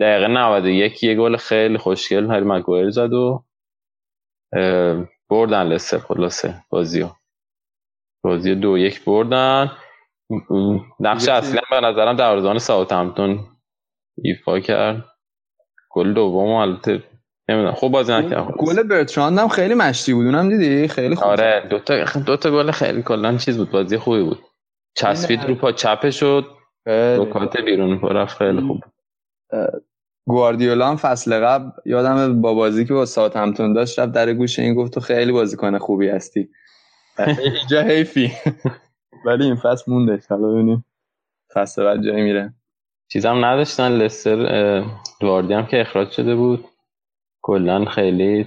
دقیقه 0.00 0.26
91 0.26 1.02
یه 1.02 1.14
گل 1.14 1.36
خیلی 1.36 1.78
خوشگل 1.78 2.30
هری 2.30 2.44
مگوایر 2.44 2.90
زد 2.90 3.12
و 3.12 3.44
بردن 5.30 5.66
لسه 5.66 5.98
خلاصه 5.98 6.54
بازیو. 6.70 7.08
بازی 8.24 8.54
دو 8.54 8.78
یک 8.78 9.04
بردن. 9.04 9.70
نقش 11.00 11.28
اصلی 11.28 11.60
به 11.70 11.80
نظرم 11.80 12.16
دروازه‌بان 12.16 12.58
ساوثهامپتون 12.58 13.46
ایفا 14.24 14.60
کرد. 14.60 15.04
گل 15.90 16.14
دوم 16.14 16.48
البته 16.48 17.02
نمی‌دونم. 17.48 17.74
خوب 17.74 17.92
بازی 17.92 18.12
نکرد. 18.12 18.52
گل 18.58 18.82
برتراند 18.82 19.38
هم 19.38 19.48
خیلی 19.48 19.74
مشتی 19.74 20.14
بود. 20.14 20.26
اونم 20.26 20.48
دیدی؟ 20.48 20.88
خیلی 20.88 21.14
خوب 21.14 21.28
آره 21.28 21.66
دو 21.70 21.78
تا 21.78 22.20
دو 22.26 22.36
تا 22.36 22.50
گل 22.50 22.70
خیلی 22.70 23.02
کلا 23.02 23.36
چیز 23.36 23.58
بود. 23.58 23.70
بازی 23.70 23.98
خوبی 23.98 24.22
بود. 24.22 24.38
چسبید 24.96 25.44
رو 25.44 25.54
پا 25.54 25.72
چپش 25.72 26.20
شد. 26.20 26.44
کات 27.32 27.56
بیرون 27.56 28.00
رفت. 28.00 28.36
خیلی 28.38 28.60
خوب 28.60 28.80
گواردیولا 30.30 30.88
هم 30.88 30.96
فصل 30.96 31.40
قبل 31.40 31.70
یادم 31.84 32.40
با 32.40 32.54
بازی 32.54 32.84
که 32.84 32.94
با 32.94 33.06
ساعت 33.06 33.36
همتون 33.36 33.72
داشت 33.72 33.98
رفت 33.98 34.12
در 34.12 34.32
گوش 34.32 34.58
این 34.58 34.74
گفت 34.74 34.94
تو 34.94 35.00
خیلی 35.00 35.32
بازیکن 35.32 35.78
خوبی 35.78 36.08
هستی. 36.08 36.48
اینجا 37.18 37.82
حیفی. 37.82 38.32
ولی 39.24 39.44
این 39.44 39.56
فصل 39.56 39.92
مونده 39.92 40.22
حالا 40.30 40.48
ببینیم. 40.48 40.84
فصل 41.54 41.84
بعد 41.84 42.04
جایی 42.04 42.22
میره. 42.22 42.54
چیزم 43.08 43.44
نداشتن. 43.44 43.88
لستر 43.88 44.84
دواردی 45.20 45.54
هم 45.54 45.66
که 45.66 45.80
اخراج 45.80 46.10
شده 46.10 46.34
بود. 46.34 46.64
کلا 47.42 47.84
خیلی 47.84 48.46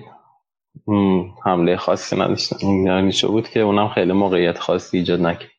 حمله 1.46 1.78
خاصی 1.78 2.16
نداشتن. 2.16 2.68
یعنی 2.68 3.12
شو 3.12 3.32
بود 3.32 3.50
که 3.50 3.60
اونم 3.60 3.90
خیلی 3.90 4.14
موقعیت 4.14 4.60
خاصی 4.60 4.98
ایجاد 4.98 5.22
نکرد. 5.22 5.50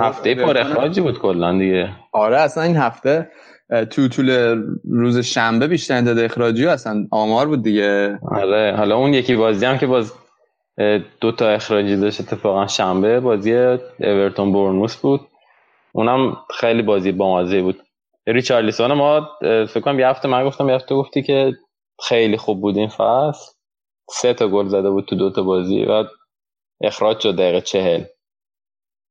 هفته 0.00 0.34
پر 0.34 0.58
اخراجی 0.58 1.00
بود 1.00 1.18
کلا 1.18 1.58
دیگه. 1.58 1.90
آره 2.12 2.36
اصلا 2.36 2.62
این 2.62 2.76
هفته 2.76 3.30
تو 3.68 4.08
طول 4.08 4.30
روز 4.90 5.18
شنبه 5.18 5.66
بیشتر 5.66 5.94
تعداد 5.94 6.18
اخراجی 6.18 6.66
اصلا 6.66 7.06
آمار 7.10 7.46
بود 7.46 7.62
دیگه. 7.62 8.18
آره 8.22 8.74
حالا 8.76 8.96
اون 8.96 9.14
یکی 9.14 9.36
بازی 9.36 9.66
هم 9.66 9.78
که 9.78 9.86
باز 9.86 10.12
دو 11.20 11.32
تا 11.32 11.48
اخراجی 11.48 11.96
داشت 11.96 12.20
اتفاقا 12.20 12.66
شنبه 12.66 13.20
بازی 13.20 13.54
اورتون 13.98 14.52
بورنوس 14.52 14.96
بود. 14.96 15.20
اونم 15.92 16.36
خیلی 16.60 16.82
بازی 16.82 17.12
بامزه 17.12 17.62
بود. 17.62 17.82
ریچارلیسون 18.26 18.92
ما 18.92 19.28
فکر 19.40 19.80
کنم 19.80 20.00
یه 20.00 20.08
هفته 20.08 20.28
من 20.28 20.46
گفتم 20.46 20.68
یه 20.68 20.74
هفته 20.74 20.94
گفتی 20.94 21.22
که 21.22 21.52
خیلی 22.04 22.36
خوب 22.36 22.60
بود 22.60 22.76
این 22.76 22.88
فصل. 22.88 23.52
سه 24.10 24.34
تا 24.34 24.48
گل 24.48 24.68
زده 24.68 24.90
بود 24.90 25.04
تو 25.04 25.16
دو 25.16 25.30
تا 25.30 25.42
بازی 25.42 25.84
و 25.84 26.04
اخراج 26.80 27.20
شد 27.20 27.36
دقیقه 27.36 27.60
چهل. 27.60 28.04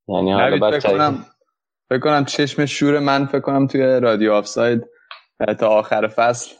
یعنی 0.08 0.32
حالا 0.32 0.56
بعد 0.56 0.78
فکر 1.90 1.98
کنم 1.98 2.24
چشم 2.24 2.66
شور 2.66 2.98
من 2.98 3.26
فکر 3.26 3.40
کنم 3.40 3.66
توی 3.66 4.00
رادیو 4.00 4.32
آفساید 4.32 4.82
تا 5.60 5.68
آخر 5.68 6.08
فصل. 6.08 6.54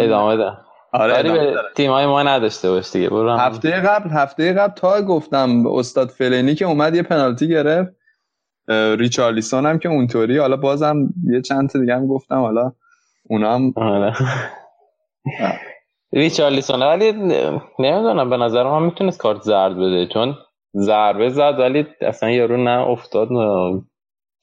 ادامه 0.00 0.36
ده 0.36 0.52
آره 0.92 1.22
به 1.22 1.56
تیمای 1.76 2.06
ما 2.06 2.22
نداشته 2.22 2.70
باش 2.70 2.92
دیگه 2.92 3.08
برو 3.08 3.36
هفته 3.36 3.70
قبل 3.70 4.10
هفته 4.10 4.52
قبل 4.52 4.74
تا 4.74 5.02
گفتم 5.02 5.62
به 5.62 5.70
استاد 5.72 6.08
فلینی 6.08 6.54
که 6.54 6.64
اومد 6.64 6.94
یه 6.94 7.02
پنالتی 7.02 7.48
گرفت. 7.48 7.92
ریچارلیسون 8.98 9.66
هم 9.66 9.78
که 9.78 9.88
اونطوری. 9.88 10.38
حالا 10.38 10.56
بازم 10.56 10.96
یه 11.24 11.40
چند 11.42 11.68
تا 11.68 11.78
دیگه 11.78 11.94
هم 11.94 12.06
گفتم. 12.06 12.40
حالا 12.40 12.72
اونا 13.30 13.54
هم 13.54 13.72
آره. 13.76 14.14
ریچارلیسون 16.12 16.82
ولی 16.82 17.12
نمی‌دونم 17.78 18.30
به 18.30 18.36
نظر 18.36 18.62
من 18.62 18.82
می‌تونست 18.82 19.20
کارت 19.20 19.42
زرد 19.42 19.76
بده 19.76 20.06
چون 20.06 20.34
ضربه 20.76 21.28
زد 21.28 21.54
ولی 21.58 21.86
اصلا 22.00 22.30
یارو 22.30 22.56
نه 22.56 22.88
افتاد 22.88 23.32
نه 23.32 23.82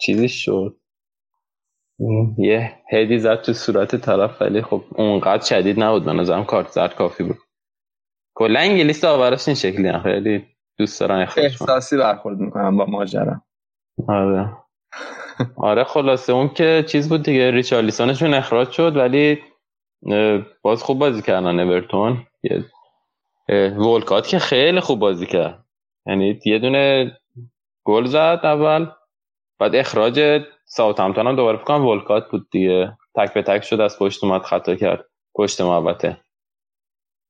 چیزی 0.01 0.29
شد. 0.29 0.75
یه 2.37 2.75
هدی 2.91 3.19
زد 3.19 3.41
تو 3.41 3.53
صورت 3.53 3.95
طرف 3.95 4.41
ولی 4.41 4.61
خب 4.61 4.83
اونقدر 4.95 5.45
شدید 5.45 5.83
نبود. 5.83 6.05
به 6.05 6.13
نظرم 6.13 6.43
کارت 6.43 6.69
زرد 6.69 6.95
کافی 6.95 7.23
بود. 7.23 7.37
کلا 8.35 8.59
انگلیس 8.59 9.01
داوراش 9.01 9.47
این 9.47 9.55
شکلی 9.55 9.99
خیلی 9.99 10.45
دوست 10.77 10.99
دارن 10.99 11.27
احساسی 11.37 11.97
برخورد 11.97 12.37
می‌کنم 12.39 12.77
با 12.77 12.85
ماجرا. 12.85 13.41
آره. 14.07 14.57
آره 15.57 15.83
خلاصه 15.83 16.33
اون 16.33 16.49
که 16.49 16.85
چیز 16.87 17.09
بود 17.09 17.23
دیگه. 17.23 17.51
ریچارلیسونشون 17.51 18.33
اخراج 18.33 18.71
شد 18.71 18.97
ولی 18.97 19.39
باز 20.61 20.83
خوب 20.83 20.99
بازی 20.99 21.21
کردن 21.21 21.59
اورتون. 21.59 22.27
ولکات 23.77 24.27
که 24.27 24.39
خیلی 24.39 24.79
خوب 24.79 24.99
بازی 24.99 25.25
کرد. 25.25 25.65
یعنی 26.05 26.39
یه 26.45 26.59
دونه 26.59 27.17
گل 27.83 28.05
زد 28.05 28.39
اول. 28.43 28.87
بعد 29.59 29.75
اخراج 29.75 30.41
ساوت 30.65 30.99
هم 30.99 31.35
دوباره 31.35 31.57
فکرم 31.57 31.85
ولکات 31.85 32.31
بود 32.31 32.47
دیگه. 32.51 32.97
تک 33.15 33.33
به 33.33 33.41
تک 33.41 33.63
شد 33.63 33.79
از 33.81 33.99
پشت 33.99 34.23
اومد 34.23 34.41
خطا 34.41 34.75
کرد. 34.75 35.05
پشت 35.35 35.61
محبته 35.61 36.17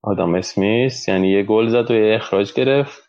آدم 0.04 0.36
اسمیس 0.36 1.08
یعنی 1.08 1.32
یه 1.32 1.44
گل 1.44 1.68
زد 1.68 1.92
و 1.92 1.94
یه 1.94 2.16
اخراج 2.16 2.54
گرفت. 2.54 3.04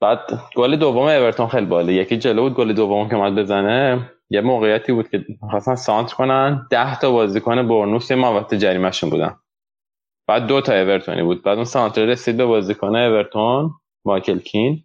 بعد 0.00 0.40
گل 0.56 0.76
دوم 0.76 1.02
اورتون 1.02 1.46
خیلی 1.46 1.66
باله. 1.66 1.92
یکی 1.92 2.18
جلو 2.18 2.42
بود 2.42 2.54
گل 2.54 2.72
دوم 2.72 3.08
که 3.08 3.16
اومد 3.16 3.34
بزنه. 3.34 4.10
یه 4.30 4.40
موقعیتی 4.40 4.92
بود 4.92 5.08
که 5.08 5.24
خواستن 5.50 5.74
سانتر 5.74 6.14
کنن. 6.14 6.66
ده 6.70 6.98
تا 7.00 7.10
بازیکن 7.12 7.68
برنوس 7.68 8.10
یه 8.10 8.16
محوطه 8.16 8.58
جریمهشون 8.58 9.10
بودن. 9.10 9.36
بعد 10.28 10.46
دو 10.46 10.60
تا 10.60 10.72
اورتونی 10.72 11.22
بود. 11.22 11.42
بعد 11.42 11.56
اون 11.56 11.64
سانتر 11.64 12.06
رسید 12.06 12.36
به 12.36 12.46
بازیکن 12.46 12.96
اورتون 12.96 13.70
مایکل 14.04 14.38
کین. 14.38 14.84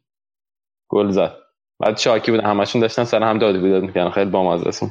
گل 0.90 1.10
زد. 1.10 1.45
بعد 1.80 1.98
شاکی 1.98 2.32
بود 2.32 2.40
همشون 2.40 2.82
داشتن 2.82 3.04
سر 3.04 3.24
هم 3.24 3.38
داد 3.38 3.62
بیداد 3.62 3.84
می‌کنن 3.84 4.10
خیلی 4.10 4.30
بامزه 4.30 4.68
است 4.68 4.86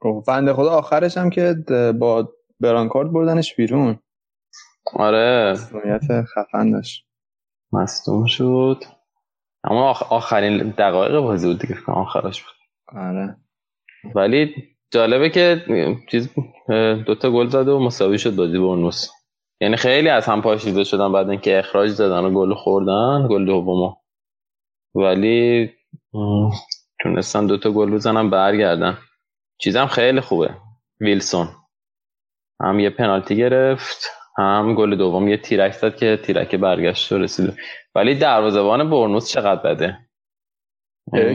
خب، 0.00 0.24
بنده 0.28 0.52
خدا 0.52 0.70
آخرش 0.70 1.16
هم 1.16 1.30
که 1.30 1.54
با 1.98 2.32
برانکارد 2.60 3.12
بردنش 3.12 3.54
بیرون. 3.54 3.98
آره. 4.94 5.52
مسئولیت 5.52 6.24
خفن 6.34 6.70
داشت. 6.70 7.06
مصدوم 7.72 8.26
شد. 8.26 8.84
اما 9.64 9.90
آخرین 10.10 10.74
دقایق 10.78 11.20
بازی 11.20 11.48
بود 11.48 11.60
دیگه 11.60 11.76
آخرش 11.86 12.42
بود. 12.42 12.52
آره. 13.00 13.36
ولی 14.14 14.54
جالبه 14.90 15.30
که 15.30 15.64
چیز 16.10 16.28
دوتا 17.06 17.30
گل 17.30 17.46
زد 17.48 17.68
و 17.68 17.80
مساوی 17.80 18.18
شد 18.18 18.36
بازی 18.36 18.58
برنوس 18.58 19.08
یعنی 19.60 19.76
خیلی 19.76 20.08
از 20.08 20.26
هم 20.26 20.42
پاشیده 20.42 20.84
شدن 20.84 21.12
بعد 21.12 21.30
اینکه 21.30 21.58
اخراج 21.58 21.90
زدن 21.90 22.24
و 22.24 22.30
گل 22.30 22.54
خوردن 22.54 23.28
گل 23.30 23.46
دومو. 23.46 23.94
ولی 24.96 25.70
تونستن 27.02 27.46
دوتا 27.46 27.70
گل 27.70 27.90
بزنن 27.90 28.30
برگردن 28.30 28.98
چیزم 29.58 29.86
خیلی 29.86 30.20
خوبه. 30.20 30.54
ویلسون. 31.00 31.48
هم 32.62 32.80
یه 32.80 32.90
پنالتی 32.90 33.36
گرفت 33.36 34.10
هم 34.38 34.74
گل 34.74 34.96
دوم 34.96 35.28
یه 35.28 35.36
تیرک 35.36 35.72
زد 35.72 35.96
که 35.96 36.16
تیرک 36.24 36.54
برگشت 36.54 37.12
و 37.12 37.18
رسید. 37.18 37.54
ولی 37.94 38.14
دروازه‌بان 38.14 38.90
برنوس 38.90 39.28
چقدر 39.28 39.62
بده؟ 39.62 39.98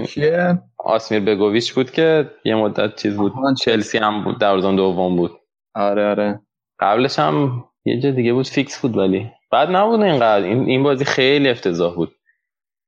کیه 0.05 0.61
آسمیر 0.77 1.21
بگوویچ 1.21 1.73
بود 1.73 1.91
که 1.91 2.31
یه 2.45 2.55
مدت 2.55 2.95
چیز 2.95 3.17
بود. 3.17 3.33
چلسی 3.61 3.97
هم 3.97 4.23
بود 4.23 4.39
دروازه‌بان 4.39 4.75
دوم 4.75 5.15
بود. 5.15 5.31
آره 5.75 6.09
آره. 6.09 6.39
قبلش 6.79 7.19
هم 7.19 7.65
یه 7.85 7.99
جا 7.99 8.11
دیگه 8.11 8.33
بود 8.33 8.47
فیکس 8.47 8.81
بود 8.81 8.97
ولی. 8.97 9.31
بعد 9.51 9.69
نبود 9.69 10.01
اینقدر. 10.01 10.45
این, 10.45 10.65
این 10.65 10.83
بازی 10.83 11.05
خیلی 11.05 11.49
افتضاح 11.49 11.95
بود. 11.95 12.15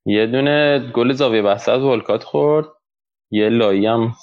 یه 0.06 0.28
دونه 0.28 0.80
گل 0.94 1.14
زاویه 1.14 1.42
بسته 1.42 1.72
از 1.72 1.82
ولکات 1.82 2.24
خورد. 2.24 2.66
یه 3.32 3.50
لایی 3.50 3.86
هم 3.86 4.14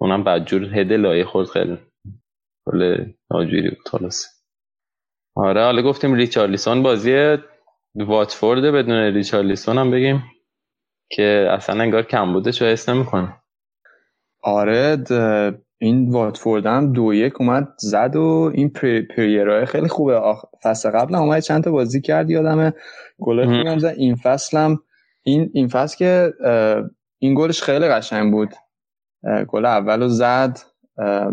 اونم 0.00 0.24
بدجور 0.24 0.78
هده 0.78 0.96
لایی 0.96 1.24
خورد. 1.24 1.48
خیلی 1.48 1.78
گل 2.66 3.04
ناجوری 3.30 3.70
بود 3.70 3.88
خلاص 3.88 4.26
آره 5.36 5.64
حالا 5.64 5.82
گفتیم 5.82 6.14
ریچارلیسون 6.14 6.82
بازی 6.82 7.36
واتفورد 7.94 8.62
بدون 8.62 8.94
ریچارلیسون 8.94 9.78
هم 9.78 9.90
بگیم 9.90 10.22
که 11.10 11.48
اصلا 11.50 11.82
انگار 11.82 12.02
کم 12.02 12.32
بوده 12.32 12.52
چه 12.52 12.66
حس 12.66 12.88
نمی‌کنه. 12.88 13.36
آره 14.42 15.04
این 15.80 16.10
واتفورد 16.10 16.66
هم 16.66 16.92
دو 16.92 17.14
یک 17.14 17.40
اومد 17.40 17.68
زد 17.78 18.16
و 18.16 18.52
این 18.54 18.70
پریرای 19.16 19.66
خیلی 19.66 19.88
خوبه. 19.88 20.16
آخ... 20.16 20.44
فصل 20.62 20.90
قبل 20.90 21.14
هم 21.14 21.22
اومد 21.22 21.42
چند 21.42 21.64
تا 21.64 21.70
بازی 21.70 22.00
کرد 22.00 22.30
یادمه. 22.30 22.74
گل 23.18 23.44
خوبی 23.44 23.80
زد. 23.80 23.94
این 23.96 24.14
فصل 24.14 24.58
هم 24.58 24.82
این 25.22 25.50
این 25.54 25.68
فصل 25.68 25.96
که 25.96 26.32
این 27.18 27.34
گلش 27.34 27.62
خیلی 27.62 27.88
قشنگ 27.88 28.32
بود. 28.32 28.54
گل 29.48 29.66
اولو 29.66 30.08
زد 30.08 30.58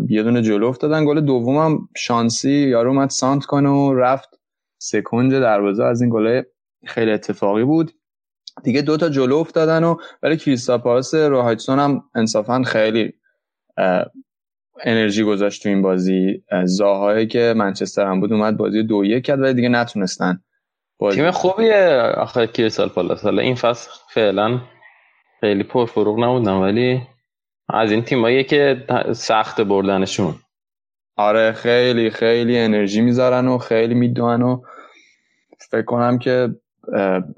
یه 0.08 0.22
دونه 0.22 0.42
جلو 0.42 0.66
افتادن. 0.66 1.04
گل 1.04 1.20
دومم 1.20 1.78
شانسی 1.96 2.52
یارو 2.52 2.90
اومد 2.90 3.10
سانت 3.10 3.44
کنه 3.44 3.68
و 3.68 3.94
رفت 3.94 4.28
سکنج 4.78 5.32
دروازه. 5.32 5.84
از 5.84 6.00
این 6.00 6.10
گله 6.10 6.46
خیلی 6.86 7.12
اتفاقی 7.12 7.64
بود. 7.64 7.92
دیگه 8.64 8.82
دوتا 8.82 9.08
جلو 9.08 9.36
افتادن 9.36 9.84
و 9.84 9.96
ولی 10.22 10.36
کریستا 10.36 10.78
پاس 10.78 11.14
روهایتسون 11.14 11.78
هم 11.78 12.02
انصافا 12.14 12.62
خیلی 12.62 13.12
انرژی 14.84 15.24
گذاشت 15.24 15.62
تو 15.62 15.68
این 15.68 15.82
بازی. 15.82 16.44
زاهایی 16.64 17.26
که 17.26 17.54
منچستر 17.56 18.06
هم 18.06 18.20
بود 18.20 18.32
اومد 18.32 18.56
بازی 18.56 18.82
دو 18.82 19.04
یک 19.04 19.24
کرد 19.24 19.40
ولی 19.40 19.54
دیگه 19.54 19.68
نتونستن. 19.68 20.40
تیم 21.08 21.30
خوبیه. 21.30 22.12
آخه 22.16 22.46
کریستال 22.46 22.88
پالاس 22.88 23.24
حالا 23.24 23.42
این 23.42 23.54
فصل 23.54 23.90
فعلا 24.14 24.60
خیلی 25.40 25.62
پرفروغ 25.62 26.18
نبودن 26.18 26.52
ولی 26.52 27.02
از 27.68 27.90
این 27.92 28.02
تیمایی 28.02 28.44
که 28.44 28.86
سخت 29.12 29.60
بردنشون. 29.60 30.34
آره 31.16 31.52
خیلی 31.52 32.10
خیلی 32.10 32.58
انرژی 32.58 33.00
می‌ذارن 33.00 33.48
و 33.48 33.58
خیلی 33.58 33.94
می‌دونن 33.94 34.42
و 34.42 34.62
فکر 35.70 35.82
کنم 35.82 36.18
که 36.18 36.48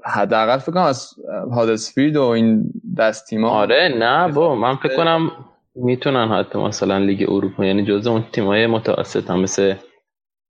حداقل 0.05 0.57
فکر 0.57 0.71
کنم 0.71 0.83
از 0.83 1.13
هادسفیلد 1.51 2.17
و 2.17 2.23
این 2.23 2.73
دست 2.97 3.27
تیما 3.27 3.49
آره 3.49 3.95
نه 3.97 4.31
با 4.31 4.55
من 4.55 4.75
فکر 4.75 4.95
کنم 4.95 5.31
می‌تونن 5.75 6.27
حتی 6.27 6.59
مثلا 6.59 6.97
لیگ 6.97 7.29
اروپا 7.29 7.65
یعنی 7.65 7.85
جزء 7.85 8.11
اون 8.11 8.23
تیمای 8.31 8.67
متوسط 8.67 9.29
هم 9.29 9.39
مثل 9.39 9.75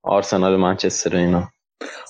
آرسنال 0.02 0.54
و 0.54 0.58
منچستر 0.58 1.16
اینا. 1.16 1.48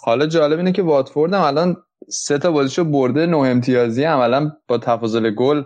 حالا 0.05 0.27
جالب 0.27 0.59
اینه 0.59 0.73
که 0.73 0.83
واتفورد 0.83 1.35
هم 1.35 1.41
الان 1.41 1.77
سه 2.09 2.39
تا 2.39 2.51
بازیشو 2.53 2.85
برده 2.85 3.27
نه 3.27 3.37
امتیازی 3.37 4.05
عملا 4.05 4.53
با 4.69 4.79
تفاضل 4.79 5.31
گل 5.31 5.63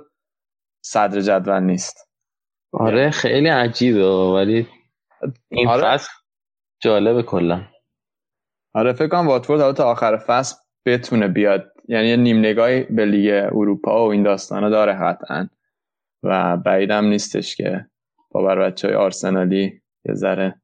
صدر 0.85 1.21
جدول 1.21 1.63
نیست. 1.63 2.09
آره 2.73 3.11
خیلی 3.11 3.49
عجیبه 3.49 4.07
ولی 4.07 4.67
این 5.49 5.69
آره. 5.69 5.83
فصل 5.83 6.11
جالبه 6.81 7.23
کلا. 7.23 7.65
آره 8.75 8.93
فکر 8.93 9.09
کنم 9.09 9.29
واتفورد 9.29 9.61
حالا 9.61 9.73
تا 9.73 9.91
آخر 9.91 10.17
فصل 10.17 10.57
بتونه 10.87 11.29
بیاد. 11.29 11.73
یعنی 11.89 12.17
نیم 12.17 12.39
نگاهی 12.39 12.83
به 12.83 13.05
لیگ 13.05 13.49
اروپا 13.53 14.07
و 14.07 14.13
این 14.13 14.23
داستانا 14.23 14.71
داره 14.71 14.93
قطعا. 14.93 15.49
و 16.23 16.57
بعیدم 16.57 17.05
نیستش 17.05 17.57
که 17.57 17.87
با 18.31 18.43
بر 18.43 18.59
بچه 18.59 18.89
های 18.89 18.97
آرسنالی 18.97 19.83
یه 20.05 20.15
ذره. 20.15 20.61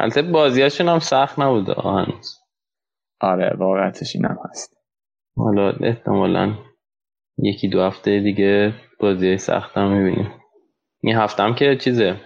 البته 0.00 0.22
بازیاشون 0.22 0.88
هم 0.88 0.98
سخت 0.98 1.38
نبوده 1.38 1.74
هنوز. 1.74 2.41
آره 3.22 3.54
واقعتش 3.58 4.16
این 4.16 4.24
هم 4.24 4.38
هست. 4.50 4.76
حالا 5.36 5.70
احتمالا 5.70 6.54
یکی 7.38 7.68
دو 7.68 7.82
هفته 7.82 8.20
دیگه 8.20 8.74
بازی 9.00 9.38
سخت 9.38 9.76
هم 9.76 9.92
می‌بینیم. 9.92 10.32
این 11.02 11.16
هفته 11.16 11.42
هم 11.42 11.54
که 11.54 11.76
چیزه؟ 11.76 12.20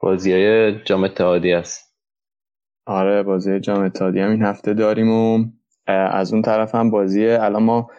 بازی 0.00 0.32
های 0.32 0.78
جام 0.84 1.04
اتحادی 1.04 1.52
است 1.52 1.96
آره 2.86 3.22
بازی 3.22 3.60
جام 3.60 3.84
اتحادی 3.84 4.20
هم 4.20 4.30
این 4.30 4.42
هفته 4.42 4.74
داریم 4.74 5.10
و 5.10 5.44
از 5.86 6.32
اون 6.32 6.42
طرف 6.42 6.74
هم 6.74 6.90
بازی 6.90 7.26
الان 7.26 7.62
ما 7.62 7.90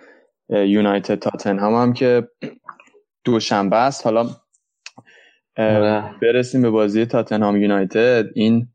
یونایتد 0.49 1.19
تاتن 1.19 1.59
هم, 1.59 1.73
هم 1.73 1.93
که 1.93 2.27
دوشنبه 3.23 3.75
است. 3.75 4.05
حالا 4.05 4.29
آره. 5.57 6.15
برسیم 6.21 6.61
به 6.61 6.69
بازی 6.69 7.05
تاتنهام 7.05 7.57
یونایتد. 7.57 8.25
این 8.35 8.67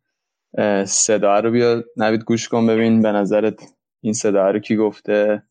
صدا 0.86 1.39
رو 1.39 1.52
بیا 1.52 1.84
نوید 1.98 2.24
گوش 2.24 2.48
کن 2.50 2.68
ببین 2.68 3.02
به 3.02 3.12
نظرت 3.12 3.60
این 4.02 4.14
صدا 4.14 4.52
رو 4.52 4.60
کی 4.60 4.76
گفته 4.76 5.43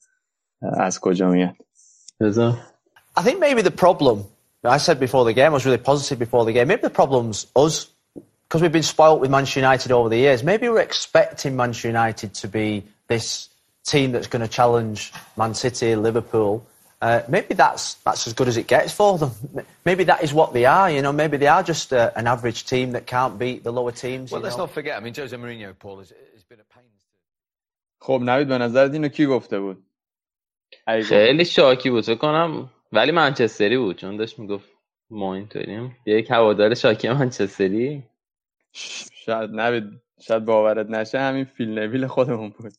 از 0.62 1.00
کجا 1.00 1.28
میاد 1.28 1.54
I 3.18 3.22
think 3.22 3.38
maybe 3.40 3.62
the 3.62 3.76
problem 3.84 4.24
I 4.64 4.78
said 4.78 4.98
before 4.98 5.24
the 5.24 5.32
game 5.32 5.50
I 5.52 5.56
was 5.58 5.66
really 5.66 5.84
positive 5.92 6.18
before 6.18 6.44
the 6.44 6.52
game 6.52 6.68
maybe 6.68 6.82
the 6.82 6.98
problem's 7.02 7.46
us 7.64 7.76
because 8.44 8.60
we've 8.62 8.76
been 8.80 8.90
spoilt 8.94 9.20
with 9.20 9.30
Manchester 9.30 9.60
United 9.60 9.90
over 9.92 10.08
the 10.08 10.20
years 10.26 10.42
maybe 10.42 10.64
we're 10.68 10.88
expecting 10.90 11.52
Manchester 11.56 11.88
United 11.88 12.30
to 12.42 12.48
be 12.48 12.68
this 13.12 13.48
team 13.92 14.12
that's 14.12 14.30
going 14.32 14.44
to 14.48 14.52
challenge 14.58 15.12
Man 15.36 15.54
City 15.54 15.94
Liverpool 16.08 16.66
Uh, 17.02 17.20
maybe 17.28 17.54
that's 17.54 17.94
that's 18.06 18.26
as 18.26 18.32
good 18.32 18.48
as 18.48 18.56
it 18.56 18.66
gets 18.66 18.92
for 18.92 19.18
them. 19.18 19.30
Maybe 19.84 20.04
that 20.04 20.22
is 20.22 20.32
what 20.32 20.54
they 20.54 20.64
are. 20.64 20.90
You 20.90 21.02
know, 21.02 21.12
maybe 21.12 21.36
they 21.36 21.46
are 21.46 21.62
just 21.62 21.92
a, 21.92 22.16
an 22.18 22.26
average 22.26 22.64
team 22.64 22.92
that 22.92 23.06
can't 23.06 23.38
beat 23.38 23.64
the 23.64 23.72
lower 23.72 23.92
teams. 23.92 24.30
Well, 24.30 24.40
you 24.40 24.44
let's 24.44 24.56
know? 24.56 24.64
not 24.64 24.72
forget. 24.72 24.96
I 24.96 25.00
mean, 25.04 25.14
Jose 25.14 25.36
Mourinho, 25.36 25.78
Paul, 25.78 25.98
has, 25.98 26.12
has 26.34 26.44
been 26.44 26.60
a 26.60 26.64
pain. 26.74 26.84
خب 28.00 28.20
نوید 28.22 28.48
به 28.48 28.58
نظرت 28.58 28.92
اینو 28.92 29.08
کی 29.08 29.26
گفته 29.26 29.60
بود 29.60 29.86
ای 30.88 31.00
گفت. 31.00 31.08
خیلی 31.08 31.44
شاکی 31.44 31.90
بود 31.90 32.04
فکر 32.04 32.14
کنم 32.14 32.70
ولی 32.92 33.12
منچستری 33.12 33.78
بود 33.78 33.96
چون 33.96 34.16
داشت 34.16 34.38
میگفت 34.38 34.68
ما 35.10 35.34
اینطوریم 35.34 35.96
یک 36.06 36.30
هوادار 36.30 36.74
شاکی 36.74 37.08
منچستری 37.08 38.04
شاید 38.72 39.50
نوید 39.50 39.84
شاید 40.20 40.44
باورت 40.44 40.90
نشه 40.90 41.20
همین 41.20 41.44
فیل 41.44 41.78
نویل 41.78 42.06
خودمون 42.06 42.50
بود 42.50 42.72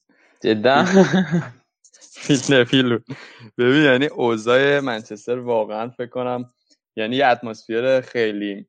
جدا 0.44 0.86
فیل 2.11 2.41
نویل 2.51 2.99
بود. 2.99 3.17
ببین 3.59 3.83
یعنی 3.83 4.07
اوضاع 4.07 4.81
منچستر 4.81 5.39
واقعا 5.39 5.89
فکر 5.89 6.11
کنم 6.11 6.51
یعنی 6.97 7.17
یه 7.17 7.27
اتمسفر 7.27 8.01
خیلی 8.01 8.67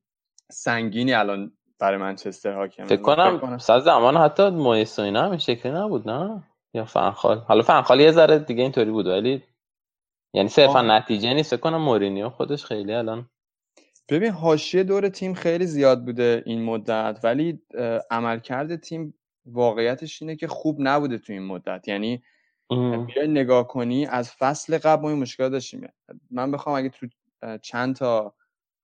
سنگینی 0.52 1.14
الان 1.14 1.52
برای 1.80 1.98
منچستر 1.98 2.54
حاکمه. 2.54 2.86
فکر 2.86 3.02
کنم 3.02 3.58
سر 3.58 3.80
زمان 3.80 4.18
حتی 4.18 4.50
مویس 4.50 5.00
و 5.00 5.02
اینا 5.02 5.22
هم 5.22 5.38
شکلی 5.38 5.72
نبود 5.72 6.10
نه؟ 6.10 6.44
یا 6.74 6.86
فنخال. 6.86 7.38
حالا 7.38 7.62
فنخال 7.62 8.00
یه 8.00 8.12
ذره 8.12 8.40
دیگه 8.40 8.62
اینطوری 8.62 8.92
بود 8.92 9.08
ولی 9.08 9.44
یعنی 10.34 10.50
صرفا. 10.50 10.82
نتیجه 10.82 11.34
نیست. 11.34 11.56
فکر 11.56 11.62
کنم 11.62 11.82
مورینیو 11.82 12.30
خودش 12.30 12.66
خیلی 12.66 12.94
الان 12.94 13.30
ببین 14.10 14.32
حاشیه 14.32 14.84
دور 14.84 15.10
تیم 15.10 15.34
خیلی 15.34 15.66
زیاد 15.66 16.06
بوده 16.06 16.44
این 16.46 16.64
مدت 16.64 17.20
ولی 17.24 17.62
عملکرد 18.12 18.76
تیم 18.76 19.14
واقعیتش 19.46 20.22
اینه 20.22 20.36
که 20.36 20.48
خوب 20.48 20.78
نبوده 20.80 21.18
تو 21.18 21.34
این 21.34 21.44
مدت. 21.44 21.88
یعنی 21.88 22.24
بیای 23.06 23.28
نگاه 23.28 23.68
کنی 23.68 24.06
از 24.06 24.32
فصل 24.32 24.78
قبل 24.78 25.02
ما 25.02 25.10
این 25.10 25.20
مشکل 25.20 25.50
داشتیم. 25.50 25.88
من 26.32 26.52
بخوام 26.52 26.76
اگه 26.76 26.90
تو 26.90 27.08
چند 27.62 27.96
تا 27.96 28.36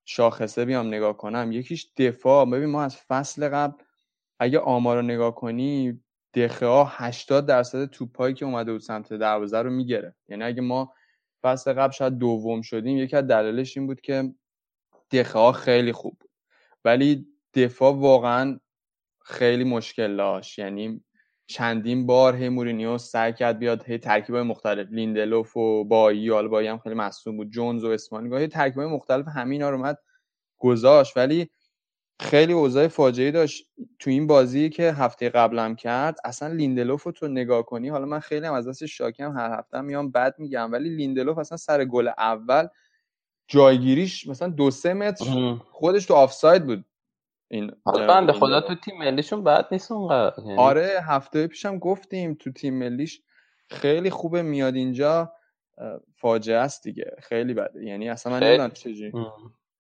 شاخصه 0.06 0.66
بیام 0.66 0.88
نگاه 0.88 1.18
کنم 1.18 1.52
یکیش 1.52 1.92
دفاع. 1.98 2.46
ببین 2.46 2.70
ما 2.70 2.84
از 2.84 2.98
فصل 2.98 3.50
قبل 3.50 3.84
اگه 4.40 4.60
آمار 4.60 4.96
رو 4.96 5.02
نگاه 5.02 5.36
کنی 5.36 6.04
دخه 6.34 6.86
80 6.88 7.46
درصد 7.46 7.86
توپایی 7.86 8.34
که 8.34 8.46
اومده 8.46 8.72
بود 8.72 8.82
سمت 8.82 9.14
دروازه 9.14 9.62
رو 9.62 9.70
می‌گرفت. 9.70 10.18
یعنی 10.30 10.44
اگه 10.44 10.62
ما 10.62 10.94
فصل 11.42 11.74
قبل 11.74 11.92
شاید 11.92 12.18
دوم 12.18 12.62
شدیم 12.62 12.98
یکی 12.98 13.16
از 13.16 13.28
دلایلش 13.28 13.78
این 13.78 13.88
بود 13.88 14.02
که 14.02 14.34
دقیقه‌ها 15.12 15.52
خیلی 15.52 15.92
خوب 15.92 16.18
بود. 16.20 16.30
ولی 16.86 17.28
دفاع 17.54 17.94
واقعا 17.96 18.60
خیلی 19.22 19.64
مشکل 19.64 20.18
داشت. 20.18 20.60
یعنی 20.60 21.04
چندین 21.50 22.06
بار 22.06 22.36
هی 22.36 22.50
مورینیو 22.50 22.98
سعی 22.98 23.34
کرد 23.34 23.60
بیاد 23.60 23.84
هی 23.84 23.98
ترکیبای 23.98 24.42
مختلف 24.42 24.88
لیندلوف 24.92 25.58
و 25.58 25.84
بایلی 25.84 26.30
حالا 26.30 26.48
بایلی 26.48 26.68
هم 26.68 26.78
خیلی 26.78 26.96
مصدوم 26.96 27.38
بود 27.38 27.50
جونز 27.50 27.84
و 27.84 27.88
اسمالینگ 27.88 28.38
هی 28.38 28.48
ترکیبای 28.48 28.86
مختلف 28.86 29.28
همین 29.28 29.62
رو 29.62 29.76
اومد 29.76 29.98
گذاشت. 30.58 31.18
ولی 31.18 31.50
خیلی 32.20 32.54
اوضاع 32.54 32.88
فاجعه 32.88 33.32
داشت 33.32 33.70
تو 34.00 34.10
این 34.10 34.28
بازی 34.28 34.70
که 34.70 34.92
هفته 34.92 35.30
قبلم 35.30 35.76
کرد. 35.76 36.18
اصلا 36.24 36.54
لیندلوف 36.54 37.04
رو 37.04 37.12
تو 37.12 37.28
نگاه 37.28 37.64
کنی 37.64 37.90
حالا 37.90 38.06
من 38.06 38.20
خیلی 38.20 38.46
هم 38.46 38.54
از 38.54 38.68
دستش 38.68 38.98
شاکم 38.98 39.38
هر 39.38 39.60
هفته 39.60 39.82
میام 39.82 40.12
بد 40.12 40.36
میگم 40.38 40.72
ولی 40.72 40.90
لیندلوف 40.90 41.38
اصلا 41.38 41.58
سر 41.58 41.86
گل 41.86 42.08
اول 42.08 42.68
جایگیریش 43.48 44.28
مثلا 44.28 44.48
دو 44.48 44.72
سه 44.72 44.94
متر 44.94 45.26
خودش 45.72 46.06
تو 46.06 46.14
آفساید 46.14 46.66
بود. 46.66 46.86
این 47.52 47.72
بنده 47.86 48.34
خدا 48.34 48.62
تو 48.62 48.76
تیم 48.76 48.98
ملیشون 48.98 49.44
بد 49.44 49.68
نیست 49.72 49.92
اونقدر. 49.92 50.44
یعنی 50.44 50.58
آره 50.58 51.00
هفته 51.04 51.48
پیشم 51.48 51.80
گفتیم 51.80 52.34
تو 52.34 52.52
تیم 52.52 52.74
ملیش 52.74 53.22
خیلی 53.70 54.10
خوبه 54.10 54.42
میاد 54.42 54.76
اینجا 54.76 55.34
فاجعه 56.16 56.58
است 56.58 56.84
دیگه. 56.84 57.16
خیلی 57.20 57.54
بده 57.54 57.86
یعنی 57.86 58.10
اصلا 58.10 58.34
من. 58.34 58.44
نمی‌دونم 58.44 58.72
چجوری 58.72 59.14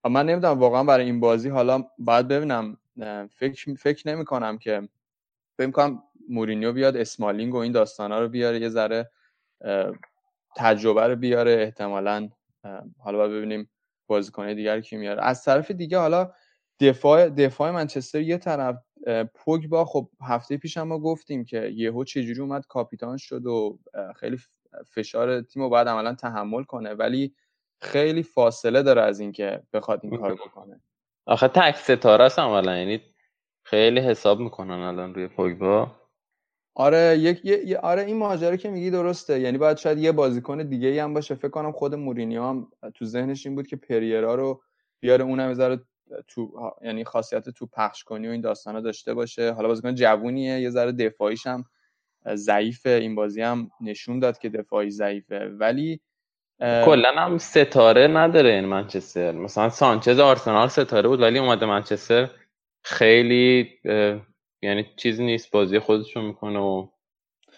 من 0.03 0.25
نمی‌دونم 0.25 0.59
واقعا 0.59 0.83
برای 0.83 1.05
این 1.05 1.19
بازی 1.19 1.49
حالا 1.49 1.83
باید 1.97 2.27
ببینم. 2.27 2.77
فکر 3.31 3.73
فکر 3.73 4.09
نمی 4.09 4.25
کنم 4.25 4.57
که 4.57 4.89
فکر 5.57 5.67
می‌کنم 5.67 6.03
مورینیو 6.29 6.73
بیاد 6.73 6.97
اسمالینگ 6.97 7.53
و 7.53 7.57
این 7.57 7.71
داستانا 7.71 8.19
رو 8.19 8.27
بیاره 8.27 8.59
یه 8.59 8.69
ذره 8.69 9.11
تجربه 10.55 11.07
رو 11.07 11.15
بیاره 11.15 11.51
احتمالا 11.51 12.29
حالا 12.99 13.17
باید 13.17 13.31
ببینیم 13.31 13.69
بازیکن 14.07 14.53
دیگر 14.53 14.81
کی 14.81 14.97
میاره. 14.97 15.23
از 15.23 15.43
طرف 15.43 15.71
دیگه 15.71 15.97
حالا 15.97 16.31
دفاع 16.79 17.29
دفاع 17.29 17.71
منچستر 17.71 18.21
یه 18.21 18.37
طرف 18.37 18.83
پوگبا 19.35 19.85
خب 19.85 20.09
هفته 20.21 20.57
پیش 20.57 20.77
هم 20.77 20.87
ما 20.87 20.99
گفتیم 20.99 21.45
که 21.45 21.61
یهو 21.75 22.03
چجوری 22.03 22.39
اومد 22.41 22.65
کاپیتان 22.67 23.17
شد 23.17 23.45
و 23.45 23.79
خیلی 24.15 24.37
فشار 24.87 25.41
تیم 25.41 25.63
رو 25.63 25.69
باید 25.69 25.87
عملا 25.87 26.15
تحمل 26.15 26.63
کنه 26.63 26.93
ولی 26.93 27.35
خیلی 27.81 28.23
فاصله 28.23 28.83
داره 28.83 29.01
از 29.01 29.19
اینکه 29.19 29.63
بخواد 29.73 29.99
این 30.03 30.17
کار 30.21 30.33
بکنه. 30.45 30.81
آخه 31.25 31.47
تک 31.47 31.75
ستاره 31.77 32.23
است 32.25 32.39
عملا 32.39 32.77
یعنی 32.77 33.01
خیلی 33.65 33.99
حساب 33.99 34.39
می‌کنن 34.39 34.71
الان 34.71 35.13
روی 35.15 35.27
پوگبا. 35.27 35.91
آره 36.75 37.17
یک 37.19 37.45
یه- 37.45 37.65
یه- 37.67 37.79
آره 37.79 38.01
این 38.05 38.17
ماجرا 38.17 38.55
که 38.55 38.69
میگی 38.69 38.91
درسته 38.91 39.39
یعنی 39.39 39.57
باید 39.57 39.77
شاید 39.77 39.97
یه 39.97 40.11
بازیکن 40.11 40.63
دیگه 40.63 40.87
ای 40.87 40.99
هم 40.99 41.13
باشه. 41.13 41.35
فکر 41.35 41.49
کنم 41.49 41.71
خود 41.71 41.95
مورینیو 41.95 42.43
هم 42.43 42.71
تو 42.95 43.05
ذهنش 43.05 43.45
این 43.45 43.55
بود 43.55 43.67
که 43.67 43.75
پریرا 43.75 44.35
رو 44.35 44.61
بیاره 44.99 45.23
اونم 45.23 45.49
یه 45.49 45.55
تو 46.27 46.51
یعنی 46.81 47.03
خاصیت 47.03 47.49
تو 47.49 47.65
پخش 47.65 48.03
کنی 48.03 48.27
و 48.27 48.31
این 48.31 48.41
داستانا 48.41 48.81
داشته 48.81 49.13
باشه. 49.13 49.51
حالا 49.51 49.67
بازیکن 49.67 49.95
جوونیه 49.95 50.59
یه 50.59 50.69
ذره 50.69 50.91
دفاعیش 50.91 51.47
هم 51.47 51.65
ضعیفه. 52.33 52.89
این 52.89 53.15
بازی 53.15 53.41
هم 53.41 53.71
نشون 53.81 54.19
داد 54.19 54.37
که 54.37 54.49
دفاعی 54.49 54.89
ضعیفه. 54.89 55.45
ولی 55.45 55.99
کلا 56.59 57.11
هم 57.15 57.37
ستاره 57.37 58.07
نداره 58.07 58.49
این 58.49 58.65
منچستر. 58.65 59.31
مثلا 59.31 59.69
سانچز 59.69 60.19
آرسنال 60.19 60.67
ستاره 60.67 61.09
بود 61.09 61.21
ولی 61.21 61.39
اومده 61.39 61.65
منچستر 61.65 62.29
خیلی 62.83 63.69
یعنی 64.61 64.85
چیزی 64.97 65.25
نیست. 65.25 65.51
بازی 65.51 65.79
خودشو 65.79 66.21
می‌کنه 66.21 66.59
و 66.59 66.87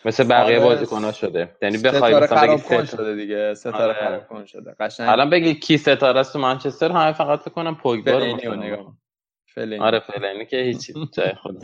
مثل 0.05 0.23
بقیه 0.23 0.59
آره، 0.59 0.59
بازیکن‌ها 0.59 1.11
شده. 1.11 1.55
یعنی 1.61 1.77
بخوای 1.77 2.11
ستاره 2.11 2.23
مثلا 2.23 2.77
بگی 2.77 2.87
شده 2.87 3.15
دیگه 3.15 3.53
ستاره 3.53 3.83
آره. 3.83 3.93
خراب 3.93 4.27
کن 4.27 4.45
شده. 4.45 4.75
قشنگ. 4.79 5.09
الان 5.09 5.29
بگی 5.29 5.55
کی 5.55 5.77
ستاره 5.77 6.19
است 6.19 6.33
تو 6.33 6.39
منچستر؟ 6.39 6.91
همه 6.91 7.13
فقط 7.13 7.39
فکر 7.39 7.51
کنم 7.51 7.75
پوگبا 7.75 8.11
رو. 8.17 8.25
نگاه 8.25 8.77
کن. 8.77 8.97
فلینی. 9.45 9.83
آره 9.83 9.99
فلینی 9.99 10.45
که 10.45 10.57
هیچی. 10.57 10.93
جای 11.17 11.33
خود 11.33 11.63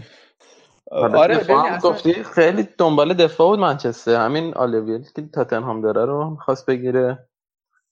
آره 0.92 1.38
ببین 1.38 1.56
هم 1.56 1.66
اصلا 1.66 1.90
گفتی 1.90 2.24
خیلی 2.24 2.68
دنبال 2.78 3.14
دفاع 3.14 3.48
بود 3.48 3.60
منچستر. 3.60 4.16
همین 4.26 4.54
آلیویل 4.54 5.06
که 5.16 5.22
تاتنهام 5.34 5.82
داره 5.82 6.06
رو 6.06 6.30
می‌خواست 6.30 6.66
بگیره. 6.66 7.28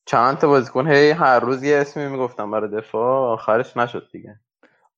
چند 0.05 0.37
تا 0.37 0.47
بازیکن 0.47 0.87
هی 0.87 1.09
هر 1.09 1.39
روز 1.39 1.63
یه 1.63 1.77
اسمی 1.77 2.07
می‌گفتم 2.07 2.51
برای 2.51 2.69
دفاع 2.69 3.33
آخرش 3.33 3.77
نشد 3.77 4.07
دیگه. 4.11 4.39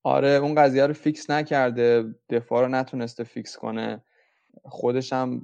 آره 0.03 0.29
اون 0.29 0.55
قضیه 0.55 0.87
رو 0.87 0.93
fix 0.93 1.29
نکرده. 1.29 2.15
دفاع 2.29 2.61
رو 2.61 2.67
نتونسته 2.67 3.23
fix 3.23 3.57
کنه. 3.57 4.03
خودش 4.63 5.13
هم 5.13 5.43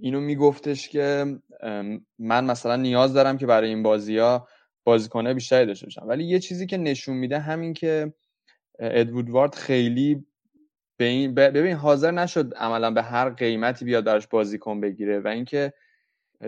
اینو 0.00 0.20
میگفتش 0.20 0.88
که 0.88 1.38
من 2.18 2.44
مثلا 2.44 2.76
نیاز 2.76 3.14
دارم 3.14 3.38
که 3.38 3.46
برای 3.46 3.68
این 3.68 3.82
بازی 3.82 4.18
ها 4.18 4.48
بازیکنه 4.84 5.34
بیشتری 5.34 5.66
داشته 5.66 5.86
باشم. 5.86 6.04
ولی 6.06 6.24
یه 6.24 6.38
چیزی 6.38 6.66
که 6.66 6.76
نشون 6.76 7.16
میده 7.16 7.38
همین 7.38 7.74
که 7.74 8.12
ادوارد 8.78 9.30
وودوارد 9.30 9.54
خیلی 9.54 10.26
به 10.96 11.04
این 11.04 11.34
ببین 11.34 11.72
حاضر 11.72 12.10
نشد 12.10 12.54
عملا 12.54 12.90
به 12.90 13.02
هر 13.02 13.30
قیمتی 13.30 13.84
بیاد 13.84 14.04
براش 14.04 14.26
بازیکن 14.26 14.80
بگیره 14.80 15.20
و 15.20 15.28
اینکه 15.28 15.72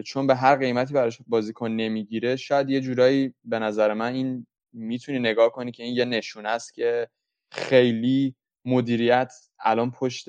چون 0.04 0.26
به 0.26 0.34
هر 0.34 0.56
قیمتی 0.56 0.94
براش 0.94 1.18
بازیکن 1.26 1.70
نمی‌گیره 1.70 2.36
شاید 2.36 2.70
یه 2.70 2.80
جورایی 2.80 3.34
به 3.44 3.58
نظر 3.58 3.94
من 3.94 4.14
این 4.14 4.46
می‌تونی 4.72 5.18
نگاه 5.18 5.52
کنی 5.52 5.72
که 5.72 5.82
این 5.82 5.96
یه 5.96 6.04
نشونه 6.04 6.48
است 6.48 6.74
که 6.74 7.08
خیلی 7.50 8.34
مدیریت 8.64 9.32
الان 9.60 9.90
پشت 9.90 10.28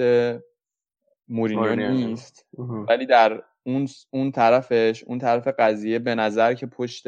مورینیو 1.28 1.64
مورینیو. 1.64 1.92
نیست. 1.92 2.46
ولی 2.58 3.06
در 3.06 3.44
اون 3.64 3.88
اون 4.12 4.32
طرفش 4.32 5.04
اون 5.08 5.20
طرف 5.20 5.48
قضیه 5.48 6.00
به 6.00 6.16
نظر 6.16 6.54
که 6.54 6.66
پشت 6.66 7.08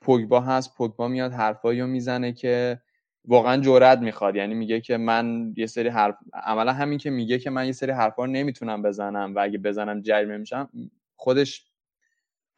پوگبا 0.00 0.40
هست 0.40 0.76
پوگبا 0.76 1.08
میاد 1.08 1.32
حرفایی 1.32 1.80
رو 1.80 1.86
می‌زنه 1.86 2.32
که 2.32 2.80
واقعا 3.24 3.60
جرأت 3.60 3.98
می‌خواد 3.98 4.36
یعنی 4.36 4.54
میگه 4.54 4.80
که 4.80 4.96
من 4.96 5.54
یه 5.56 5.66
سری 5.66 5.88
حرف 5.88 6.14
عملا 6.32 6.72
همین 6.72 6.98
که 6.98 7.10
میگه 7.10 7.38
که 7.38 7.50
من 7.50 7.66
یه 7.66 7.72
سری 7.72 7.92
حرفا 7.92 8.24
رو 8.24 8.30
نمی‌تونم 8.30 8.82
بزنم 8.82 9.34
و 9.34 9.38
اگه 9.38 9.58
بزنم 9.58 10.00
جریمه 10.00 10.36
میشم 10.36 10.68
خودش 11.16 11.66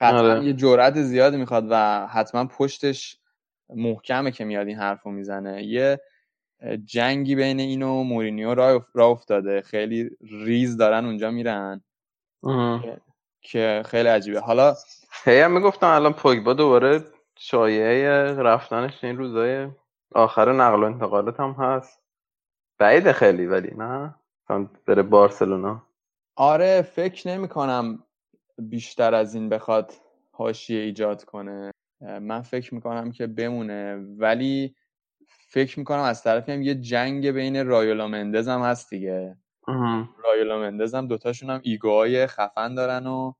قطعا 0.00 0.18
آره. 0.18 0.44
یه 0.44 0.52
جرأت 0.52 1.02
زیادی 1.02 1.36
می‌خواد 1.36 1.66
و 1.70 2.06
حتما 2.06 2.44
پشتش 2.44 3.18
محکمه 3.68 4.30
که 4.30 4.44
میاد 4.44 4.66
این 4.66 4.76
حرف 4.76 5.02
رو 5.02 5.12
می‌زنه 5.12 5.64
یه 5.64 6.00
جنگی 6.84 7.34
بین 7.34 7.60
این 7.60 7.82
و 7.82 8.04
مورینیو 8.04 8.54
راه 8.54 8.86
راه 8.94 9.10
افتاده. 9.10 9.60
خیلی 9.60 10.10
ریز 10.20 10.76
دارن 10.76 11.04
اونجا 11.04 11.30
میرن. 11.30 11.82
که 13.42 13.82
خیلی 13.86 14.08
عجیبه. 14.08 14.40
حالا 14.40 14.74
هی 15.24 15.40
هم 15.40 15.52
می‌گفتن 15.52 15.86
الان 15.86 16.12
پوگبا 16.12 16.52
دوباره 16.52 17.04
شایعه 17.38 18.32
رفتنش 18.32 19.04
این 19.04 19.16
روزای 19.16 19.68
آخر 20.14 20.52
نقل 20.52 20.82
و 20.82 20.86
انتقالات 20.86 21.40
هم 21.40 21.50
هست. 21.50 22.00
بعیده 22.78 23.12
خیلی 23.12 23.46
ولی 23.46 23.74
نه؟ 23.76 24.14
بره 24.86 25.02
بارسلونا. 25.02 25.82
آره 26.36 26.82
فکر 26.82 27.28
نمی 27.28 27.48
کنم 27.48 28.04
بیشتر 28.58 29.14
از 29.14 29.34
این 29.34 29.48
بخواد 29.48 29.92
حاشیه 30.30 30.80
ایجاد 30.80 31.24
کنه. 31.24 31.70
من 32.00 32.42
فکر 32.42 32.74
می‌کنم 32.74 33.12
که 33.12 33.26
بمونه. 33.26 33.96
ولی 34.18 34.74
فکر 35.52 35.78
می‌کنم 35.78 36.00
از 36.00 36.22
طرفی 36.22 36.52
هم 36.52 36.62
یه 36.62 36.74
جنگ 36.74 37.30
بین 37.30 37.66
رایولا 37.66 38.08
مندز 38.08 38.48
هم 38.48 38.60
هست 38.60 38.90
دیگه. 38.90 39.36
رایولا 40.24 40.58
مندز 40.58 40.94
هم 40.94 41.06
دوتاشون 41.06 41.50
هم 41.50 41.60
ایگوهای 41.62 42.26
خفن 42.26 42.74
دارن 42.74 43.06
و 43.06 43.32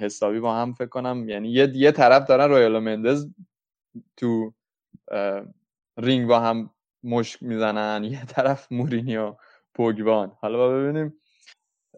حسابی 0.00 0.40
با 0.40 0.54
هم 0.54 0.72
فکر 0.72 0.88
کنم 0.88 1.28
یعنی 1.28 1.48
یه, 1.48 1.72
یه 1.74 1.92
طرف 1.92 2.26
دارن 2.26 2.50
رایولا 2.50 2.80
مندز 2.80 3.28
تو 4.16 4.52
رینگ 5.96 6.28
با 6.28 6.40
هم 6.40 6.70
مشک 7.04 7.42
می‌زنن 7.42 8.04
یه 8.04 8.24
طرف 8.24 8.72
مورینیو 8.72 9.36
پوگبان. 9.74 10.32
حالا 10.40 10.58
با 10.58 10.68
ببینیم 10.68 11.14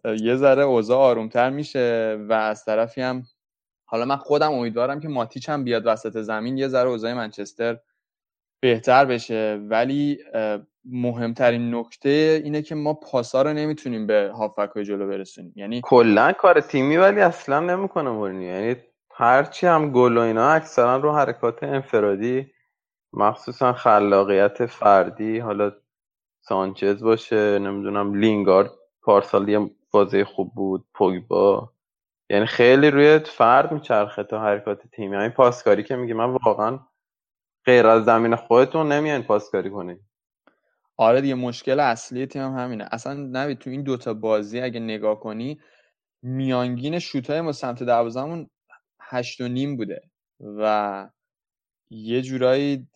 یه 0.05 0.35
ذره 0.35 0.63
اوضاع 0.63 0.97
آرومتر 0.97 1.49
میشه 1.49 2.17
و 2.29 2.33
از 2.33 2.65
طرفی 2.65 3.01
هم 3.01 3.23
حالا 3.85 4.05
من 4.05 4.17
خودم 4.17 4.51
امیدوارم 4.51 4.99
که 4.99 5.07
ماتیچ 5.07 5.49
هم 5.49 5.63
بیاد 5.63 5.83
وسط 5.85 6.21
زمین 6.21 6.57
یه 6.57 6.67
ذره 6.67 6.89
اوضاع 6.89 7.13
منچستر 7.13 7.79
بهتر 8.63 9.05
بشه. 9.05 9.59
ولی 9.69 10.19
مهمترین 10.85 11.75
نکته 11.75 12.41
اینه 12.43 12.61
که 12.61 12.75
ما 12.75 12.93
پاسا 12.93 13.41
رو 13.41 13.53
نمی‌تونیم 13.53 14.07
به 14.07 14.31
هافک 14.37 14.79
جلو 14.79 15.07
برسونیم. 15.07 15.53
یعنی 15.55 15.81
کلا 15.83 16.31
کار 16.31 16.61
تیمی 16.61 16.97
ولی 16.97 17.21
اصلا 17.21 17.59
نمی‌کنه 17.59 18.09
مورینیو. 18.09 18.47
یعنی 18.47 18.75
هرچی 19.15 19.67
هم 19.67 19.91
گل 19.91 20.17
و 20.17 20.21
اینا 20.21 20.49
اکثرا 20.49 20.97
رو 20.97 21.11
حرکات 21.11 21.63
انفرادی 21.63 22.51
مخصوصا 23.13 23.73
خلاقیت 23.73 24.65
فردی 24.65 25.39
حالا 25.39 25.71
سانچز 26.41 27.03
باشه 27.03 27.59
نمی‌دونم 27.59 28.13
لینگارد 28.13 28.71
پارسال 29.01 29.49
یه 29.49 29.69
بازی 29.91 30.23
خوب 30.23 30.53
بود 30.55 30.85
پوگبا. 30.93 31.69
یعنی 32.29 32.45
خیلی 32.45 32.91
روی 32.91 33.19
فرد 33.19 33.71
میچرخه 33.71 34.23
تا 34.23 34.41
حرکات 34.41 34.87
تیمی. 34.91 35.15
همین 35.15 35.29
پاسکاری 35.29 35.83
که 35.83 35.95
میگه 35.95 36.13
من 36.13 36.37
واقعا 36.45 36.79
غیر 37.65 37.87
از 37.87 38.05
زمین 38.05 38.35
خودتون 38.35 38.91
نمیان 38.91 39.23
پاسکاری 39.23 39.69
کنید 39.69 40.01
آره 40.97 41.21
دیگه 41.21 41.35
مشکل 41.35 41.79
اصلی 41.79 42.25
تیم 42.25 42.41
هم 42.41 42.57
همینه. 42.57 42.87
اصلا 42.91 43.13
نبید 43.13 43.57
تو 43.57 43.69
این 43.69 43.83
دوتا 43.83 44.13
بازی 44.13 44.59
اگه 44.59 44.79
نگاه 44.79 45.19
کنی 45.19 45.59
میانگین 46.21 46.99
شوتای 46.99 47.41
ما 47.41 47.51
سمت 47.51 47.83
دروازمون 47.83 48.49
هشت 49.01 49.41
و 49.41 49.47
نیم 49.47 49.77
بوده 49.77 50.01
و 50.39 51.09
یه 51.89 52.21
جورایی 52.21 52.87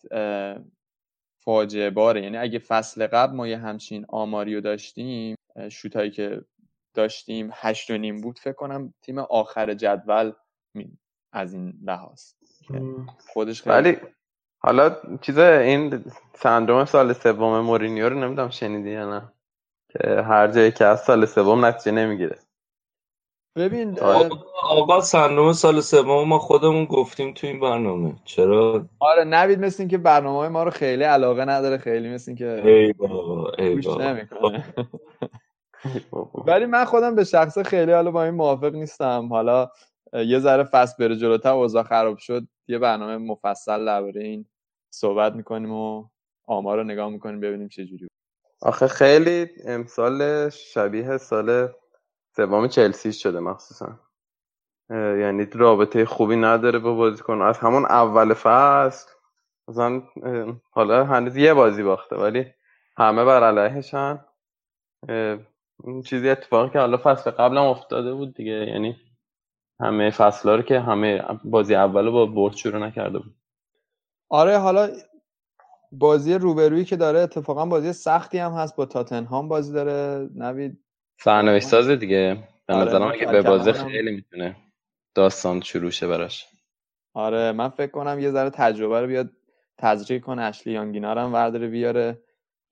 فاجعه 1.38 1.90
باره. 1.90 2.22
یعنی 2.22 2.36
اگه 2.36 2.58
فصل 2.58 3.06
قبل 3.06 3.36
ما 3.36 3.48
یه 3.48 3.58
همچین 3.58 4.06
آماری 4.08 4.54
رو 4.54 4.60
داشتیم 4.60 5.36
شوتایی 5.70 6.10
که 6.10 6.44
داشتیم 6.94 7.50
هشت 7.52 7.90
و 7.90 7.98
نیم 7.98 8.20
بود 8.20 8.38
فکر 8.38 8.52
کنم 8.52 8.94
تیم 9.02 9.18
آخر 9.18 9.74
جدول 9.74 10.32
از 11.32 11.54
این 11.54 11.78
لحاظ. 11.82 12.32
خودش 13.32 13.62
خیلی 13.62 13.76
ولی 13.76 13.96
حالا 14.68 14.96
چیز 15.20 15.38
این 15.38 16.04
سندروم 16.34 16.84
سال 16.84 17.12
سوم 17.12 17.60
مورینیو 17.60 18.08
رو 18.08 18.18
نمی‌دونم 18.18 18.48
شنیدی 18.48 18.90
یا 18.90 19.10
نه. 19.10 19.32
که 19.88 20.22
هر 20.22 20.48
جایی 20.48 20.72
که 20.72 20.84
از 20.84 21.00
سال 21.00 21.26
سوم 21.26 21.64
نتیجه 21.64 21.92
نمی‌گیره. 21.92 22.38
ببین 23.56 24.00
آقا 24.62 25.00
سندروم 25.00 25.52
سال 25.52 25.80
سوم 25.80 26.28
ما 26.28 26.38
خودمون 26.38 26.84
گفتیم 26.84 27.34
تو 27.34 27.46
این 27.46 27.60
برنامه. 27.60 28.14
چرا؟ 28.24 28.84
آره 29.00 29.24
نوید 29.24 29.60
مثل 29.60 29.88
که 29.88 29.98
برنامه 29.98 30.48
ما 30.48 30.62
رو 30.62 30.70
خیلی 30.70 31.04
علاقه 31.04 31.44
نداره 31.44 31.78
خیلی 31.78 32.08
مثل 32.08 32.34
که 32.34 32.62
ای 32.64 32.92
بابا 32.92 33.52
ای 33.58 33.80
بابا. 36.10 36.42
ولی 36.46 36.66
من 36.66 36.84
خودم 36.84 37.14
به 37.14 37.24
شخصه 37.24 37.62
خیلی 37.62 37.92
حالا 37.92 38.10
با 38.10 38.24
این 38.24 38.34
موافق 38.34 38.74
نیستم. 38.74 39.28
حالا 39.30 39.70
یه 40.12 40.38
ذره 40.38 40.64
فصل 40.64 40.94
بره 40.98 41.16
جلوتر 41.16 41.50
اوضاع 41.50 41.82
خراب 41.82 42.18
شد 42.18 42.42
یه 42.68 42.78
برنامه 42.78 43.16
مفصل 43.16 43.84
درباره 43.84 44.22
این 44.22 44.46
صحبت 44.90 45.32
می‌کنیم 45.32 45.72
و 45.72 46.08
آمار 46.46 46.78
رو 46.78 46.84
نگاه 46.84 47.10
می‌کنیم 47.10 47.40
ببینیم 47.40 47.68
چه 47.68 47.86
جوری 47.86 48.08
آخه 48.62 48.88
خیلی 48.88 49.46
امسال 49.64 50.48
شبیه 50.48 51.16
سال 51.16 51.68
سوم 52.36 52.68
چلسی 52.68 53.12
شده 53.12 53.40
مخصوصا. 53.40 54.00
یعنی 54.90 55.46
رابطه 55.52 56.04
خوبی 56.04 56.36
نداره 56.36 56.78
با 56.78 56.94
بازیکن. 56.94 57.42
از 57.42 57.58
همون 57.58 57.84
اول 57.84 58.34
فصل 58.34 59.10
مثلا 59.68 60.02
حالا 60.70 61.04
هنوز 61.04 61.36
یه 61.36 61.54
بازی 61.54 61.82
باخته 61.82 62.16
ولی 62.16 62.46
همه 62.96 63.24
بر 63.24 63.44
علیهشن. 63.44 64.24
این 65.84 66.02
چیزی 66.02 66.30
اتفاقی 66.30 66.70
که 66.70 66.78
حالا 66.78 67.00
فصل 67.02 67.30
قبلم 67.30 67.62
افتاده 67.62 68.14
بود 68.14 68.34
دیگه. 68.34 68.52
یعنی 68.52 68.96
همه 69.80 70.10
فصل 70.10 70.50
رو 70.50 70.62
که 70.62 70.80
همه 70.80 71.22
بازی 71.44 71.74
اول 71.74 72.10
با 72.10 72.26
برد 72.26 72.56
شروع 72.56 72.78
نکرده 72.78 73.18
بود. 73.18 73.37
آره 74.28 74.58
حالا 74.58 74.88
بازی 75.92 76.34
روبرویی 76.34 76.84
که 76.84 76.96
داره 76.96 77.18
اتفاقا 77.20 77.66
بازی 77.66 77.92
سختی 77.92 78.38
هم 78.38 78.52
هست. 78.52 78.76
با 78.76 78.86
تاتنهام 78.86 79.48
بازی 79.48 79.72
داره. 79.72 80.28
نوید 80.34 80.84
سرنوشت 81.20 81.66
سازه 81.66 81.96
دیگه. 81.96 82.48
به 82.66 82.74
آره 82.74 82.88
نظرم 82.88 83.12
که 83.12 83.26
به 83.26 83.42
بازی 83.42 83.72
خیلی 83.72 84.10
می‌تونه 84.10 84.56
داستان 85.14 85.60
شروع 85.60 85.90
شه 85.90 86.06
براش. 86.06 86.46
آره 87.14 87.52
من 87.52 87.68
فکر 87.68 87.90
کنم 87.90 88.18
یه 88.20 88.30
ذره 88.30 88.50
تجربه 88.50 89.00
رو 89.00 89.06
بیاد 89.06 89.30
تزریق 89.78 90.22
کنه. 90.22 90.42
اشلی 90.42 90.72
یانگینا 90.72 91.14
هم 91.14 91.32
ورداره 91.32 91.68
بیاره 91.68 92.22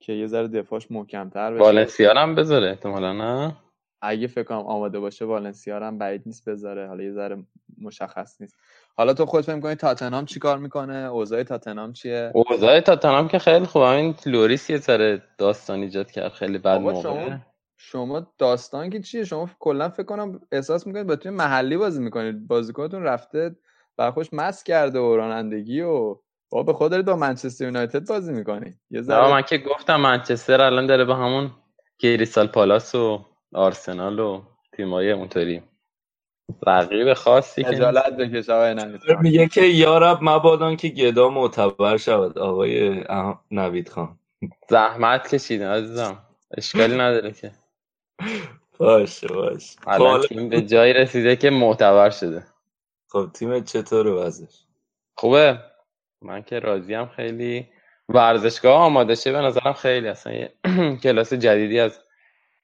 که 0.00 0.12
یه 0.12 0.26
ذره 0.26 0.48
دفاعش 0.48 0.90
محکمتر 0.90 1.54
بشه. 1.54 1.64
والنسیا 1.64 2.14
هم 2.14 2.34
بذاره 2.34 2.70
احتمالا 2.70 3.12
نه؟ 3.12 3.56
اگه 4.02 4.26
فکر 4.26 4.44
کنم 4.44 4.58
آماده 4.58 5.00
باشه 5.00 5.24
والنسیا 5.24 5.86
هم 5.86 5.98
بعید 5.98 6.22
نیست 6.26 6.48
بذاره. 6.48 6.88
حالا 6.88 7.04
یه 7.04 7.12
ذره 7.12 7.44
مشخص 7.78 8.40
نیست. 8.40 8.56
حالا 8.98 9.14
تو 9.14 9.26
خودت 9.26 9.46
فکر 9.46 9.54
می‌کنی 9.54 9.74
تاتنهام 9.74 10.24
چیکار 10.24 10.58
می‌کنه؟ 10.58 10.96
اوضاع 10.96 11.42
تاتنهام 11.42 11.92
چیه؟ 11.92 12.32
اوضاع 12.34 12.80
تاتنهام 12.80 13.28
که 13.28 13.38
خیلی 13.38 13.66
خوبه. 13.66 13.86
همین 13.86 14.14
لوریس 14.26 14.70
یه 14.70 14.76
ذره 14.76 15.22
داستان 15.38 15.78
ایجاد 15.80 16.10
کرد 16.10 16.32
خیلی 16.32 16.58
بد 16.58 16.80
موقع. 16.80 17.02
شما 17.02 17.38
شما 17.76 18.26
داستان 18.38 18.90
که 18.90 19.00
چیه؟ 19.00 19.24
شما 19.24 19.50
کلا 19.58 19.88
فکر 19.88 20.02
کنم 20.02 20.40
احساس 20.52 20.86
می‌کنید 20.86 21.06
با 21.06 21.16
تیم 21.16 21.32
محلی 21.32 21.76
بازی 21.76 22.02
می‌کنید. 22.02 22.46
بازیکنتون 22.46 23.02
رفته 23.02 23.56
برخوش 23.96 24.26
مس 24.32 24.64
کرده 24.64 24.98
و 24.98 25.16
رانندگی 25.16 25.80
و 25.80 26.16
با 26.50 26.62
به 26.62 26.72
خود 26.72 26.90
دارید 26.90 27.06
با 27.06 27.16
منچستر 27.16 27.64
یونایتد 27.64 28.08
بازی 28.08 28.32
می‌کنی. 28.32 28.74
یه 28.90 29.02
ذره 29.02 29.30
من 29.30 29.42
که 29.42 29.58
گفتم 29.58 29.96
منچستر 29.96 30.60
الان 30.60 30.86
داره 30.86 31.04
با 31.04 31.14
همون 31.14 31.50
کریستال 31.98 32.46
پالاس 32.46 32.94
و 32.94 33.24
آرسنال 33.54 34.18
و 34.18 34.42
تیمای 34.72 35.12
اونطوری. 35.12 35.62
رقیب 36.66 37.14
خاصی 37.14 37.64
که 37.64 37.68
خجالت 37.68 38.16
بکش 38.16 38.50
آقای 38.50 38.74
نوید. 38.74 39.00
میگه 39.20 39.48
که 39.48 39.60
یارب 39.60 40.18
مبادان 40.22 40.76
که 40.76 40.88
گدا 40.88 41.28
معتبر 41.28 41.96
شود. 41.96 42.38
آقای 42.38 43.04
نوید 43.50 43.88
خان. 43.88 44.18
زحمت 44.68 45.34
کشیدن 45.34 45.70
عزیزم. 45.70 46.18
اشکالی 46.56 46.94
نداره 46.98 47.32
که. 47.32 47.52
باشه 48.78 49.28
باشه. 49.28 49.78
الان 49.86 50.20
تیم 50.20 50.48
به 50.48 50.62
جایی 50.62 50.92
رسیده 50.92 51.36
که 51.36 51.50
معتبر 51.50 52.10
شده. 52.10 52.46
خب 53.08 53.30
تیم 53.34 53.64
چطوره 53.64 54.10
وضعش؟ 54.10 54.64
خوبه. 55.18 55.58
من 56.22 56.42
که 56.42 56.58
راضیم 56.58 57.06
خیلی. 57.06 57.68
ورزشگاه 58.08 58.80
آماده 58.80 59.14
شه 59.14 59.32
به 59.32 59.38
نظرم 59.38 59.72
خیلی. 59.72 60.08
اصلا 60.08 60.32
یه 60.32 60.52
کلاس 61.02 61.32
جدیدی 61.32 61.80
از 61.80 62.00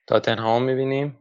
تاتنهام 0.06 0.62
می‌بینیم. 0.62 1.18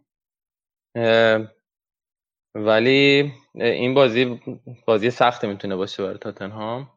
ولی 2.55 3.33
این 3.55 3.93
بازی 3.93 4.41
بازی 4.87 5.09
سخت 5.09 5.45
می‌تونه 5.45 5.75
باشه 5.75 6.03
برای 6.03 6.17
تاتنهام. 6.17 6.89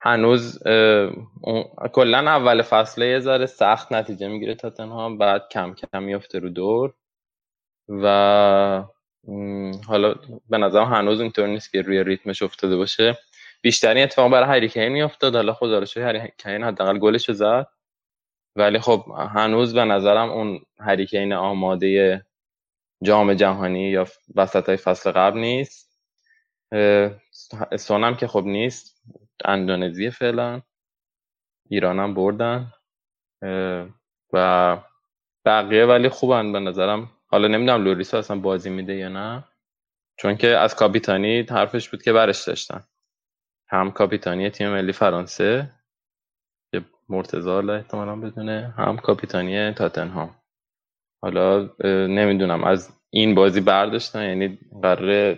هنوز 0.00 0.58
کلا 1.92 2.18
اول 2.18 2.62
فصله 2.62 3.06
یه 3.06 3.20
ذره 3.20 3.46
سخت 3.46 3.92
نتیجه 3.92 4.28
می‌گیره 4.28 4.54
تاتنهام 4.54 5.18
بعد 5.18 5.48
کم 5.50 5.74
کم 5.74 6.02
میفته 6.02 6.38
رو 6.38 6.48
دور. 6.48 6.94
و 7.88 8.84
حالا 9.86 10.14
به 10.48 10.58
نظرم 10.58 10.94
هنوز 10.94 11.20
اینطور 11.20 11.46
نیست 11.46 11.72
که 11.72 11.82
روی 11.82 12.04
ریتمش 12.04 12.42
افتاده 12.42 12.76
باشه. 12.76 13.18
بیشتری 13.62 14.02
اتفاق 14.02 14.32
برای 14.32 14.48
هری 14.48 14.68
کین 14.68 14.88
میافتاد 14.88 15.34
حالا 15.34 15.52
خدا 15.52 15.78
رو 15.78 15.86
هری 15.96 16.20
کین 16.38 16.64
حداقل 16.64 16.98
گلش 16.98 17.30
زد. 17.30 17.66
ولی 18.56 18.78
خب 18.78 19.04
هنوز 19.34 19.74
به 19.74 19.84
نظرم 19.84 20.30
اون 20.30 20.60
هری 20.80 21.06
کین 21.06 21.32
آماده 21.32 22.26
جام 23.04 23.34
جهانی 23.34 23.90
یا 23.90 24.06
وسط 24.36 24.68
های 24.68 24.76
فصل 24.76 25.10
قبل 25.10 25.38
نیست. 25.38 26.00
سونم 27.78 28.14
که 28.16 28.26
خب 28.26 28.42
نیست. 28.44 29.02
اندونزی 29.44 30.10
فعلا. 30.10 30.62
ایرانم 31.70 32.14
بردن. 32.14 32.72
و 34.32 34.76
بقیه 35.44 35.84
ولی 35.84 36.08
خوبن 36.08 36.52
به 36.52 36.60
نظرم. 36.60 37.10
حالا 37.26 37.48
نمی‌دونم 37.48 37.84
لوریس 37.84 38.14
اصلا 38.14 38.38
بازی 38.38 38.70
میده 38.70 38.94
یا 38.94 39.08
نه. 39.08 39.44
چون 40.16 40.36
که 40.36 40.48
از 40.48 40.74
کاپیتانی 40.74 41.40
حرفش 41.50 41.88
بود 41.88 42.02
که 42.02 42.12
برش 42.12 42.44
داشتن. 42.48 42.84
هم 43.68 43.90
کاپیتانی 43.90 44.50
تیم 44.50 44.68
ملی 44.68 44.92
فرانسه 44.92 45.70
که 46.72 46.84
مرتضی 47.08 47.50
احتمالا 47.50 48.16
بدونه. 48.16 48.74
هم 48.78 48.96
کاپیتانی 48.96 49.72
تاتنهام. 49.72 50.43
حالا 51.24 51.70
نمی‌دونم. 52.06 52.64
از 52.64 52.92
این 53.10 53.34
بازی 53.34 53.60
برداشتن 53.60 54.28
یعنی 54.28 54.58
قرار 54.82 55.36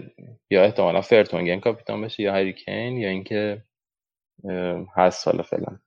یا 0.50 0.64
احتمالا 0.64 1.00
فرتونگن 1.00 1.60
کاپیتان 1.60 2.02
بشه 2.02 2.22
یا 2.22 2.32
هری 2.32 2.52
کین 2.52 2.96
یا 2.96 3.08
اینکه 3.08 3.62
هست 4.96 5.28
حالا 5.28 5.42
فعلا. 5.42 5.78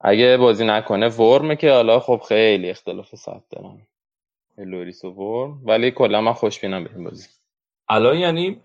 اگه 0.00 0.36
بازی 0.36 0.66
نکنه 0.66 1.08
ورمه 1.08 1.56
که 1.56 1.70
حالا 1.70 2.00
خب 2.00 2.22
خیلی 2.28 2.70
اختلاف 2.70 3.14
ساعت 3.14 3.42
دارن. 3.50 3.86
لوریس 4.58 5.04
و 5.04 5.10
ورم. 5.10 5.60
ولی 5.64 5.90
کلا 5.90 6.20
من 6.20 6.32
خوشبینم 6.32 6.84
به 6.84 6.90
این 6.94 7.04
بازی. 7.04 7.28
الان 7.88 8.18
یعنی 8.18 8.60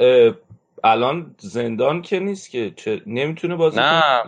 الان 0.84 1.35
زندان 1.39 2.01
که 2.01 2.19
نیست 2.19 2.51
که 2.51 2.71
چه... 2.71 3.01
نمی‌تونه 3.05 3.55
بازی 3.55 3.80
نه. 3.80 4.23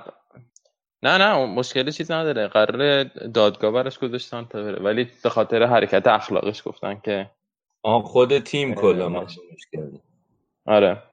نه 1.06 1.18
نه 1.18 1.46
مشکلی 1.46 1.92
چیز 1.92 2.12
نداره. 2.12 2.48
قرار 2.48 3.04
دادگاه 3.34 3.72
براش 3.72 4.00
گذاشتن 4.00 4.46
تا 4.46 4.64
بره. 4.64 4.84
ولی 4.84 5.12
به 5.24 5.30
خاطر 5.30 5.64
حرکت 5.64 6.08
اخلاقش 6.08 6.68
گفتن 6.68 7.00
که 7.04 7.32
آن 7.84 8.02
خود 8.02 8.40
تیم 8.40 8.74
کلا 8.76 9.10
مشکل 9.10 9.98
آره. 10.66 11.04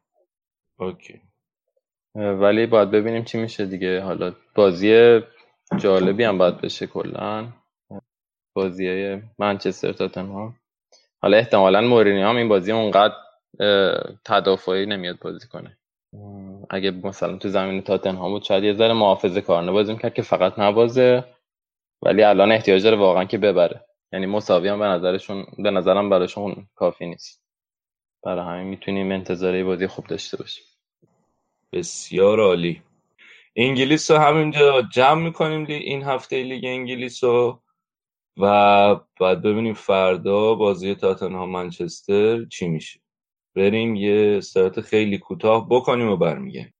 اوکی. 0.78 1.20
ولی 2.14 2.66
باید 2.66 2.90
ببینیم 2.90 3.24
چی 3.24 3.39
میشه 3.39 3.66
دیگه. 3.66 4.01
حالا 4.01 4.35
بازی 4.55 5.20
جالبی 5.78 6.24
هم 6.24 6.39
باید 6.39 6.60
بشه 6.60 6.86
کلا. 6.86 7.48
بازی 8.55 9.23
منچستر 9.39 9.93
تاتنهام. 9.93 10.56
حالا 11.23 11.36
احتمالا 11.36 11.81
مورینیو 11.81 12.27
هم 12.27 12.36
این 12.36 12.48
بازی 12.48 12.73
اونقدر 12.73 13.14
تدافعی 14.24 14.86
نمیاد 14.86 15.19
بازی 15.19 15.48
کنه. 15.48 15.78
اگه 16.70 16.90
مثلا 16.90 17.36
تو 17.36 17.48
زمین 17.48 17.82
تاتنهام 17.82 18.32
بود 18.32 18.43
شاید 18.43 18.64
یه 18.64 18.74
ذره 18.74 18.93
محافظه 18.93 19.40
کارنه 19.40 19.72
بازی 19.72 19.93
می‌کرد 19.93 20.14
که 20.14 20.22
فقط 20.22 20.59
نبازه 20.59 21.24
ولی 22.02 22.22
الان 22.22 22.52
احتیاج 22.52 22.84
داره 22.84 22.97
واقعا 22.97 23.24
که 23.24 23.39
ببره. 23.39 23.86
یعنی 24.12 24.26
مساوی 24.26 24.68
هم 24.68 24.78
به 24.78 24.84
نظرشون 24.84 25.47
به 25.59 25.70
نظرم 25.70 26.10
براشون 26.10 26.68
کافی 26.74 27.06
نیست. 27.06 27.43
برای 28.24 28.44
همین 28.47 28.68
می‌تونیم 28.68 29.12
انتظاری 29.12 29.64
بازی 29.64 29.86
خوب 29.86 30.06
داشته 30.06 30.36
باشیم. 30.36 30.64
بسیار 31.72 32.40
عالی. 32.40 32.82
انگلیس 33.56 34.10
رو 34.10 34.18
همینجا 34.18 34.82
جمع 34.82 35.22
می‌کنیم 35.22 35.66
این 35.68 36.02
هفته 36.02 36.43
لیگ 36.43 36.64
انگلیس 36.64 37.24
رو. 37.24 37.62
و 38.39 38.47
بعد 39.20 39.43
ببینیم 39.43 39.74
فردا 39.74 40.55
بازی 40.55 40.94
تاتنهام 40.94 41.51
منچستر 41.51 42.44
چی 42.44 42.68
میشه. 42.68 43.02
بریم 43.57 43.97
یه 43.97 44.35
استراحت 44.39 44.81
خیلی 44.81 45.19
کوتاه 45.19 45.69
بکنیم 45.70 46.09
و 46.09 46.16
برمیگردیم. 46.16 46.74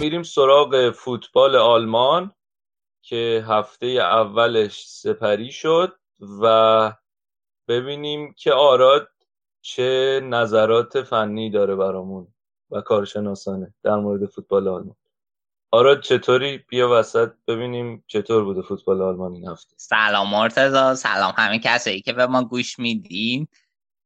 میریم 0.00 0.22
سراغ 0.22 0.90
فوتبال 0.90 1.56
آلمان 1.56 2.32
که 3.02 3.44
هفته 3.48 3.86
اولش 3.86 4.84
سپری 4.86 5.52
شد 5.52 5.98
و 6.42 6.92
ببینیم 7.68 8.32
که 8.32 8.52
آراد 8.52 9.08
چه 9.60 10.20
نظرات 10.24 11.02
فنی 11.02 11.50
داره 11.50 11.76
برامون 11.76 12.34
و 12.70 12.80
کارشناسانه 12.80 13.74
در 13.82 13.96
مورد 13.96 14.26
فوتبال 14.26 14.68
آلمان. 14.68 14.96
آراد 15.70 16.00
چطوری؟ 16.00 16.58
بیا 16.58 16.88
وسط 16.90 17.32
ببینیم 17.48 18.04
چطور 18.06 18.44
بوده 18.44 18.62
فوتبال 18.62 19.02
آلمان 19.02 19.32
این 19.32 19.48
هفته. 19.48 19.74
سلام 19.76 20.30
مرتزا 20.30 20.94
سلام 20.94 21.34
همه 21.36 21.58
کسایی 21.58 22.00
که 22.00 22.12
به 22.12 22.26
ما 22.26 22.44
گوش 22.44 22.78
میدین. 22.78 23.48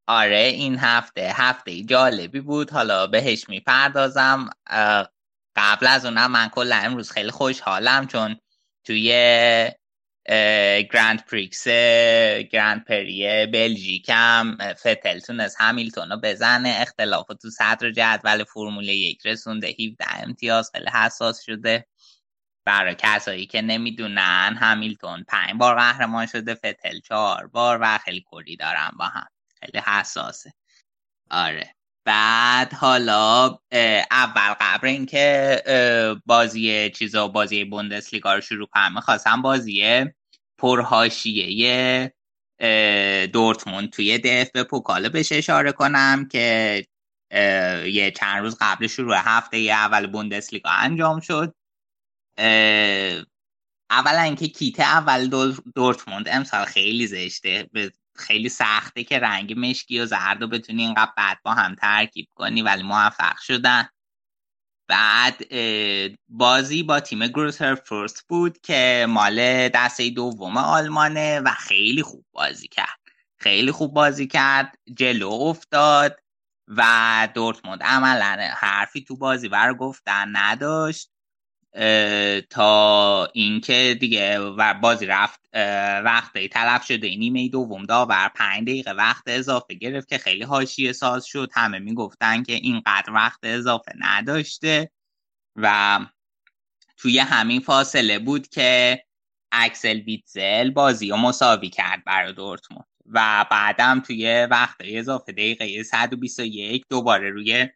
آره 0.06 0.36
این 0.54 0.78
هفته 0.78 1.32
هفته 1.34 1.82
جالبی 1.82 2.40
بود. 2.40 2.70
حالا 2.70 3.06
بهش 3.06 3.48
می‌پردازم. 3.48 4.50
قبل 5.56 5.86
از 5.86 6.04
اونم 6.04 6.30
من 6.30 6.48
کلا 6.48 6.76
امروز 6.76 7.10
خیلی 7.10 7.30
خوشحالم 7.30 8.06
چون 8.06 8.36
توی 8.84 9.08
گرند 10.92 11.24
پریکس 11.30 11.68
گرند 12.52 12.84
پری 12.84 13.46
بلژیکم 13.46 14.56
فتل 14.74 15.18
تونست 15.18 15.56
همیلتون 15.60 16.10
رو 16.10 16.16
بزنه. 16.22 16.76
اختلاف 16.80 17.26
تو 17.42 17.50
صدر 17.50 17.90
جدول 17.90 18.44
فرمول 18.44 18.88
یک 18.88 19.26
رسونده 19.26 19.66
17 19.68 20.22
امتیاز 20.22 20.70
خیلی 20.74 20.90
حساس 20.90 21.42
شده. 21.44 21.86
برای 22.66 22.94
کسایی 22.98 23.46
که 23.46 23.62
نمی‌دونن 23.62 24.56
همیلتون 24.60 25.24
پنج 25.28 25.52
بار 25.58 25.74
قهرمان 25.76 26.26
شده 26.26 26.54
فتل 26.54 27.00
چهار 27.00 27.46
بار 27.46 27.78
و 27.82 27.98
خیلی 27.98 28.24
کلی 28.26 28.56
دارن 28.56 28.90
با 28.98 29.04
هم. 29.06 29.26
خیلی 29.60 29.78
حساسه. 29.86 30.52
آره. 31.30 31.73
بعد 32.04 32.72
حالا 32.72 33.58
اول 34.10 34.54
قبل 34.60 34.88
اینکه 34.88 35.62
بازی 36.26 36.90
چیزا 36.90 37.28
بازی 37.28 37.64
بوندسلیگا 37.64 38.34
رو 38.34 38.40
شروع 38.40 38.66
کنم 38.66 38.94
می‌خواستم 38.94 39.42
بازی 39.42 40.04
پرهاشیه 40.58 42.14
دورتموند 43.32 43.90
توی 43.90 44.18
دف 44.18 44.50
به 44.50 44.64
پوکاله 44.64 45.08
بهش 45.08 45.32
اشاره 45.32 45.72
کنم 45.72 46.28
که 46.28 46.86
یه 47.86 48.10
چند 48.16 48.42
روز 48.42 48.56
قبل 48.60 48.86
شروع 48.86 49.16
هفته 49.16 49.56
اول 49.56 50.06
بوندسلیگا 50.06 50.70
انجام 50.70 51.20
شد. 51.20 51.54
اولا 53.90 54.20
اینکه 54.20 54.48
کیت 54.48 54.80
اول 54.80 55.28
دورتموند 55.74 56.28
امسال 56.28 56.64
خیلی 56.64 57.06
زشته. 57.06 57.70
خیلی 58.16 58.48
سخته 58.48 59.04
که 59.04 59.18
رنگ 59.18 59.58
مشکی 59.58 60.00
و 60.00 60.06
زرد 60.06 60.42
رو 60.42 60.48
بتونی 60.48 60.82
اینقدر 60.82 61.12
بعد 61.16 61.38
با 61.44 61.54
هم 61.54 61.74
ترکیب 61.74 62.28
کنی 62.34 62.62
ولی 62.62 62.82
موفق 62.82 63.38
شدن. 63.38 63.88
بعد 64.88 65.44
بازی 66.28 66.82
با 66.82 67.00
تیم 67.00 67.26
گروتر 67.26 67.74
فرست 67.74 68.24
بود 68.28 68.60
که 68.60 69.06
مال 69.08 69.68
دسته 69.68 70.10
دوم 70.10 70.56
آلمانه 70.56 71.40
و 71.40 71.50
خیلی 71.50 72.02
خوب 72.02 72.24
بازی 72.32 72.68
کرد. 72.68 72.98
خیلی 73.36 73.72
خوب 73.72 73.94
بازی 73.94 74.26
کرد 74.26 74.78
جلو 74.94 75.30
افتاد 75.30 76.20
و 76.68 77.28
دورتموند 77.34 77.82
عملا 77.82 78.48
حرفی 78.56 79.04
تو 79.04 79.16
بازی 79.16 79.48
بر 79.48 79.74
گفتن 79.74 80.36
نداشت. 80.36 81.10
تا 82.50 83.26
اینکه 83.26 83.96
دیگه 84.00 84.38
و 84.38 84.74
بازی 84.74 85.06
رفت 85.06 85.40
وقتی 86.04 86.48
تلف 86.48 86.84
شده 86.84 87.16
نیمه 87.16 87.48
دوم 87.48 87.84
داور 87.84 88.28
پنج 88.34 88.62
دقیقه 88.62 88.90
وقت 88.90 89.22
اضافه 89.26 89.74
گرفت 89.74 90.08
که 90.08 90.18
خیلی 90.18 90.44
حاشیه 90.44 90.92
ساز 90.92 91.26
شد. 91.26 91.50
همه 91.54 91.78
می‌گفتن 91.78 92.42
که 92.42 92.52
اینقدر 92.52 93.12
وقت 93.12 93.38
اضافه 93.42 93.92
نداشته 93.98 94.90
و 95.56 95.98
توی 96.96 97.18
همین 97.18 97.60
فاصله 97.60 98.18
بود 98.18 98.48
که 98.48 99.02
اکسل 99.52 100.00
بیتزل 100.00 100.70
بازی 100.70 101.08
رو 101.08 101.16
مساوی 101.16 101.70
کرد 101.70 102.04
برای 102.04 102.32
دورتموند. 102.32 102.86
و 103.06 103.46
بعدم 103.50 104.00
توی 104.00 104.48
وقت 104.50 104.76
اضافه 104.80 105.32
دقیقه 105.32 105.82
121 105.82 106.84
دوباره 106.90 107.30
روی 107.30 107.68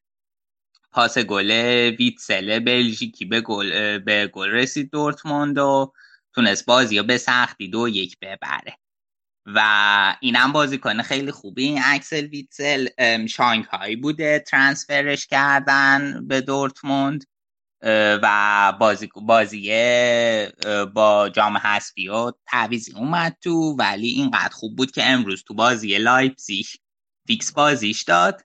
پاس 0.91 1.19
گل 1.19 1.51
ویتسل 1.99 2.59
بلژیکی 2.59 3.25
به 3.25 3.41
گل 3.41 3.99
به 3.99 4.27
گل 4.27 4.51
رسید 4.51 4.91
دورتموند 4.91 5.59
و 5.59 5.93
تونست 6.35 6.67
بازی 6.67 6.99
رو 6.99 7.05
به 7.05 7.19
سختی 7.19 7.69
دو 7.69 7.89
یک 7.89 8.19
ببره. 8.23 8.79
و 9.47 9.61
اینم 10.21 10.53
بازیکن 10.53 11.03
خیلی 11.03 11.31
خوبی. 11.31 11.65
این 11.65 11.81
اکسل 11.85 12.27
ویتسل 12.27 12.89
شانگهای 13.27 13.97
بوده. 13.97 14.39
transfer 14.39 15.09
ش 15.09 15.27
کردن 15.27 16.27
به 16.29 16.41
دورتموند 16.41 17.25
و 18.23 18.73
بازی 18.81 19.09
بازی 19.27 19.71
با 20.95 21.29
جام 21.29 21.57
حذفی 21.57 22.09
و 22.09 22.33
تعویضی 22.47 22.93
اومد 22.93 23.37
تو. 23.41 23.77
ولی 23.79 24.09
اینقدر 24.09 24.53
خوب 24.53 24.77
بود 24.77 24.91
که 24.91 25.07
امروز 25.07 25.45
تو 25.45 25.55
بازی 25.55 25.99
لایپزیگ 25.99 26.67
fix 27.27 27.53
بازیش 27.53 28.03
داد. 28.03 28.43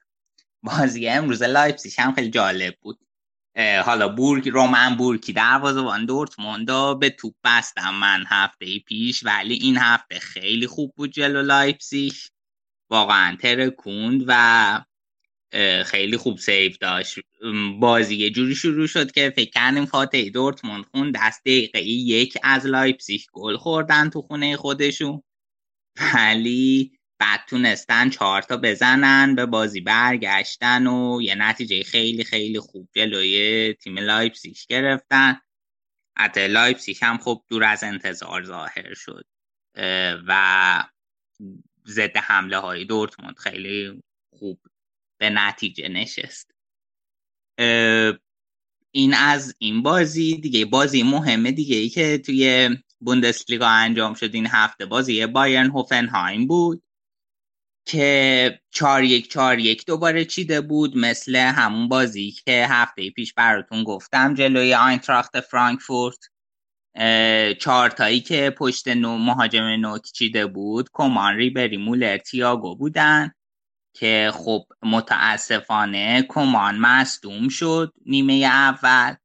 بازی 0.64 1.08
امروز 1.08 1.44
لایپزیگ 1.44 1.94
هم 1.98 2.14
خیلی 2.14 2.30
جالب 2.30 2.76
بود. 2.82 3.00
حالا 3.86 4.10
بورکی 4.10 4.48
رومن 4.48 4.96
بورکی 4.96 5.34
دروازه‌بان 5.34 6.06
دورتموند 6.06 7.00
به 7.00 7.10
توپ 7.10 7.34
بستم 7.44 7.96
من 7.96 8.24
هفته 8.28 8.80
پیش 8.80 9.24
ولی 9.26 9.54
این 9.54 9.78
هفته 9.78 10.20
خیلی 10.20 10.68
خوب 10.68 10.94
بود 10.96 11.12
جلو 11.12 11.42
لایپزیگ. 11.42 12.14
واقعا 12.90 13.36
ترکوند 13.36 14.24
و 14.28 14.84
خیلی 15.86 16.18
خوب 16.18 16.38
save 16.38 16.78
داشت. 16.78 17.20
بازی 17.80 18.16
یه 18.16 18.30
جوری 18.30 18.56
شروع 18.56 18.88
شد 18.88 19.12
که 19.12 19.34
فکر 19.36 19.52
کردیم 19.52 19.86
فاتحه‌ی 19.86 20.30
دورتموند 20.30 20.86
خوندست 20.86 21.42
دقیقه 21.42 21.82
یک 21.84 22.38
از 22.44 22.66
لایپزیش 22.66 23.28
گل 23.34 23.58
خوردن 23.58 24.10
تو 24.10 24.22
خونه 24.22 24.58
خودشون. 24.58 25.24
ولی 26.16 26.92
بعد 27.24 27.46
تونستن 27.48 28.10
چهار 28.10 28.42
تا 28.42 28.58
بزنن 28.58 29.36
به 29.36 29.46
بازی 29.46 29.82
برگشتن 29.82 30.88
و 30.88 31.22
یه 31.22 31.36
نتیجه 31.36 31.84
خیلی 31.84 32.24
خیلی 32.24 32.60
خوب 32.60 32.90
جلوی 32.96 33.74
تیم 33.74 34.00
لایپزیش 34.00 34.68
گرفتن. 34.68 35.40
حتی 36.18 36.48
لایپسیش 36.48 37.04
هم 37.04 37.18
خب 37.18 37.44
دور 37.50 37.64
از 37.64 37.84
انتظار 37.84 38.44
ظاهر 38.44 38.94
شد. 38.94 39.26
و 40.28 40.84
ضد 41.88 42.18
حمله 42.18 42.58
های 42.58 42.86
دورتموند 42.86 43.38
خیلی 43.38 44.04
خوب 44.40 44.60
به 45.18 45.30
نتیجه 45.30 45.88
نشست. 45.90 46.52
این 48.92 49.14
از 49.14 49.56
این 49.58 49.84
بازی 49.84 50.38
دیگه. 50.38 50.66
بازی 50.66 51.04
مهمه 51.04 51.52
دیگه 51.52 51.76
ای 51.76 51.90
که 51.90 52.18
توی 52.18 52.70
بوندسلیگا 53.00 53.68
انجام 53.68 54.14
شد 54.14 54.36
این 54.36 54.48
هفته. 54.48 54.86
بازی 54.86 55.26
بایرن 55.26 55.70
هوفنهایم 55.70 56.48
بود. 56.48 56.84
که 57.86 58.60
چار 58.72 59.04
یک 59.04 59.32
چار 59.32 59.60
یک 59.60 59.86
دوباره 59.86 60.26
چیده 60.26 60.62
بود 60.62 60.98
مثل 60.98 61.36
همون 61.36 61.88
بازی 61.88 62.32
که 62.32 62.68
هفته 62.70 63.10
پیش 63.10 63.34
براتون 63.34 63.84
گفتم 63.84 64.34
جلوی 64.34 64.74
آینتراخت 64.74 65.40
فرانکفورت. 65.40 66.18
چارتایی 67.60 68.22
که 68.22 68.50
پشت 68.58 68.88
نو 68.88 69.18
مهاجم 69.18 69.64
نوک 69.64 70.02
چیده 70.02 70.46
بود 70.48 70.90
کمان 70.94 71.36
ریبری 71.36 71.78
مولر 71.78 72.18
تیاگو 72.18 72.76
بودن 72.76 73.32
که 73.94 74.32
خب 74.34 74.66
متاسفانه 74.84 76.26
کمان 76.30 76.78
مصدوم 76.78 77.50
شد 77.50 77.94
نیمه 78.06 78.34
اول. 78.34 79.16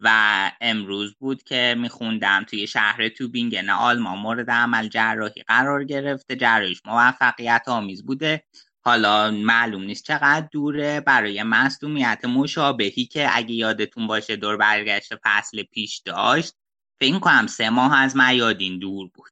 و 0.00 0.50
امروز 0.60 1.14
بود 1.14 1.42
که 1.42 1.74
میخوندم 1.78 2.44
توی 2.44 2.66
شهر 2.66 3.08
توبینگن 3.08 3.70
آلمان 3.70 4.18
مورد 4.18 4.50
عمل 4.50 4.88
جراحی 4.88 5.42
قرار 5.42 5.84
گرفته. 5.84 6.36
جراحیش 6.36 6.82
موفقیت 6.84 7.62
آمیز 7.66 8.06
بوده. 8.06 8.44
حالا 8.84 9.30
معلوم 9.30 9.82
نیست 9.82 10.04
چقدر 10.04 10.48
دوره. 10.52 11.00
برای 11.00 11.42
مصدومیت 11.42 12.24
مشابهی 12.24 13.06
که 13.06 13.28
اگه 13.32 13.54
یادتون 13.54 14.06
باشه 14.06 14.36
دور 14.36 14.56
برگشت 14.56 15.12
فصل 15.24 15.62
پیش 15.62 15.98
داشت 15.98 16.54
فکر 17.00 17.18
کنم 17.18 17.46
سه 17.46 17.70
ماه 17.70 17.98
از 17.98 18.16
میادین 18.16 18.78
دور 18.78 19.10
بود. 19.14 19.30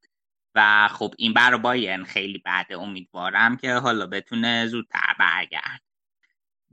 و 0.54 0.88
خب 0.88 1.14
این 1.18 1.32
برای 1.32 1.60
بایرن 1.60 2.04
خیلی 2.04 2.38
بعد 2.38 2.72
امیدوارم 2.72 3.56
که 3.56 3.74
حالا 3.74 4.06
بتونه 4.06 4.66
زودتر 4.66 5.14
برگرد. 5.18 5.80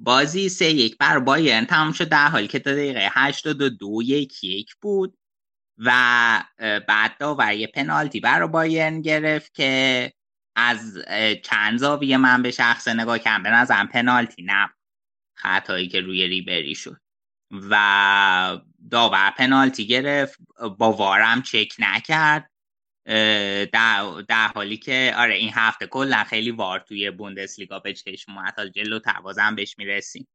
بازی 0.04 0.50
سه 0.50 0.66
یک 0.72 0.98
بر 0.98 1.20
بایرن 1.20 1.66
تمام 1.66 1.92
شد. 1.92 2.10
در 2.10 2.28
حالی 2.28 2.48
که 2.48 2.60
تا 2.60 2.72
دقیقه 2.72 3.10
هشتاد 3.14 3.62
و 3.62 3.70
دو 3.70 4.02
یک 4.04 4.44
یک 4.44 4.76
بود 4.82 5.18
و 5.78 5.92
بعد 6.88 7.18
داور 7.20 7.66
پنالتی 7.74 8.20
برای 8.20 8.48
بایرن 8.48 9.02
گرفت 9.02 9.54
که 9.54 10.14
از 10.56 10.98
چند 11.44 11.80
زاویه 11.80 12.18
من 12.18 12.42
به 12.42 12.52
شخص 12.52 12.88
نگاه 12.88 13.20
کردم 13.20 13.44
به 13.44 13.50
نظرم 13.50 13.88
پنالتی 13.88 14.44
نه 14.44 14.70
خطایی 15.36 15.88
که 15.88 16.02
روی 16.02 16.28
ریبری 16.28 16.76
شد. 16.76 17.02
و 17.52 18.62
داور 18.92 19.32
پنالتی 19.38 19.88
گرفت. 19.88 20.40
با 20.78 20.94
وارم 20.94 21.42
چک 21.42 21.74
نکرد. 21.80 22.51
در, 23.06 24.24
در 24.28 24.48
حالی 24.48 24.78
که 24.78 25.14
آره 25.18 25.36
این 25.36 25.52
هفته 25.54 25.88
کلا 25.88 26.24
خیلی 26.24 26.52
وار 26.52 26.80
توی 26.80 27.12
بوندسلیگا 27.12 27.80
به 27.80 27.94
چشم 27.94 28.32
اومد. 28.32 28.72
جلو 28.76 29.00
تبازم 29.06 29.56
بهش 29.56 29.76
می‌رسیم. 29.78 30.28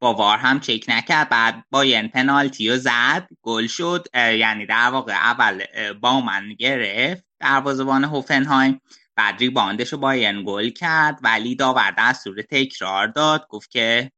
با 0.00 0.14
وار 0.14 0.38
هم 0.38 0.60
چک 0.60 0.84
نکرد. 0.88 1.28
بعد 1.28 1.64
با 1.70 1.84
ین 1.84 2.08
پنالتی 2.08 2.70
رو 2.70 2.76
زد. 2.76 3.28
گل 3.42 3.66
شد. 3.66 4.06
یعنی 4.14 4.66
در 4.66 4.90
واقع 4.90 5.12
اول 5.12 5.64
با 6.00 6.20
من 6.20 6.54
گرفت 6.54 7.24
دروازه‌بان 7.40 8.04
هوفنهایم. 8.04 8.80
بعد 9.16 9.38
ریباندش 9.38 9.92
رو 9.92 9.98
باین 9.98 10.44
گل 10.46 10.70
کرد. 10.70 11.18
ولی 11.22 11.54
داور 11.54 11.94
دستور 11.98 12.42
تکرار 12.42 13.06
داد. 13.06 13.46
گفت 13.48 13.70
که 13.70 14.12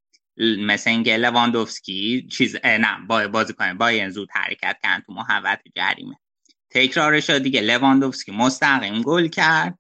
مثل 0.59 0.91
اینکه 0.91 1.17
لواندوفسکی 1.17 2.29
چیز 2.33 2.57
نه 2.65 3.07
با 3.09 3.29
بازی 3.29 3.53
کنه 3.53 3.75
باین 3.75 4.11
زود 4.11 4.29
حرکت 4.33 4.77
کرد 4.83 5.03
تو 5.07 5.13
محوط 5.13 5.59
جریمه. 5.77 6.17
تکرارش 6.75 7.27
شد 7.27 7.39
دیگه 7.39 7.61
لواندوفسکی 7.61 8.33
مستقیم 8.33 9.03
گل 9.03 9.29
کرد. 9.29 9.79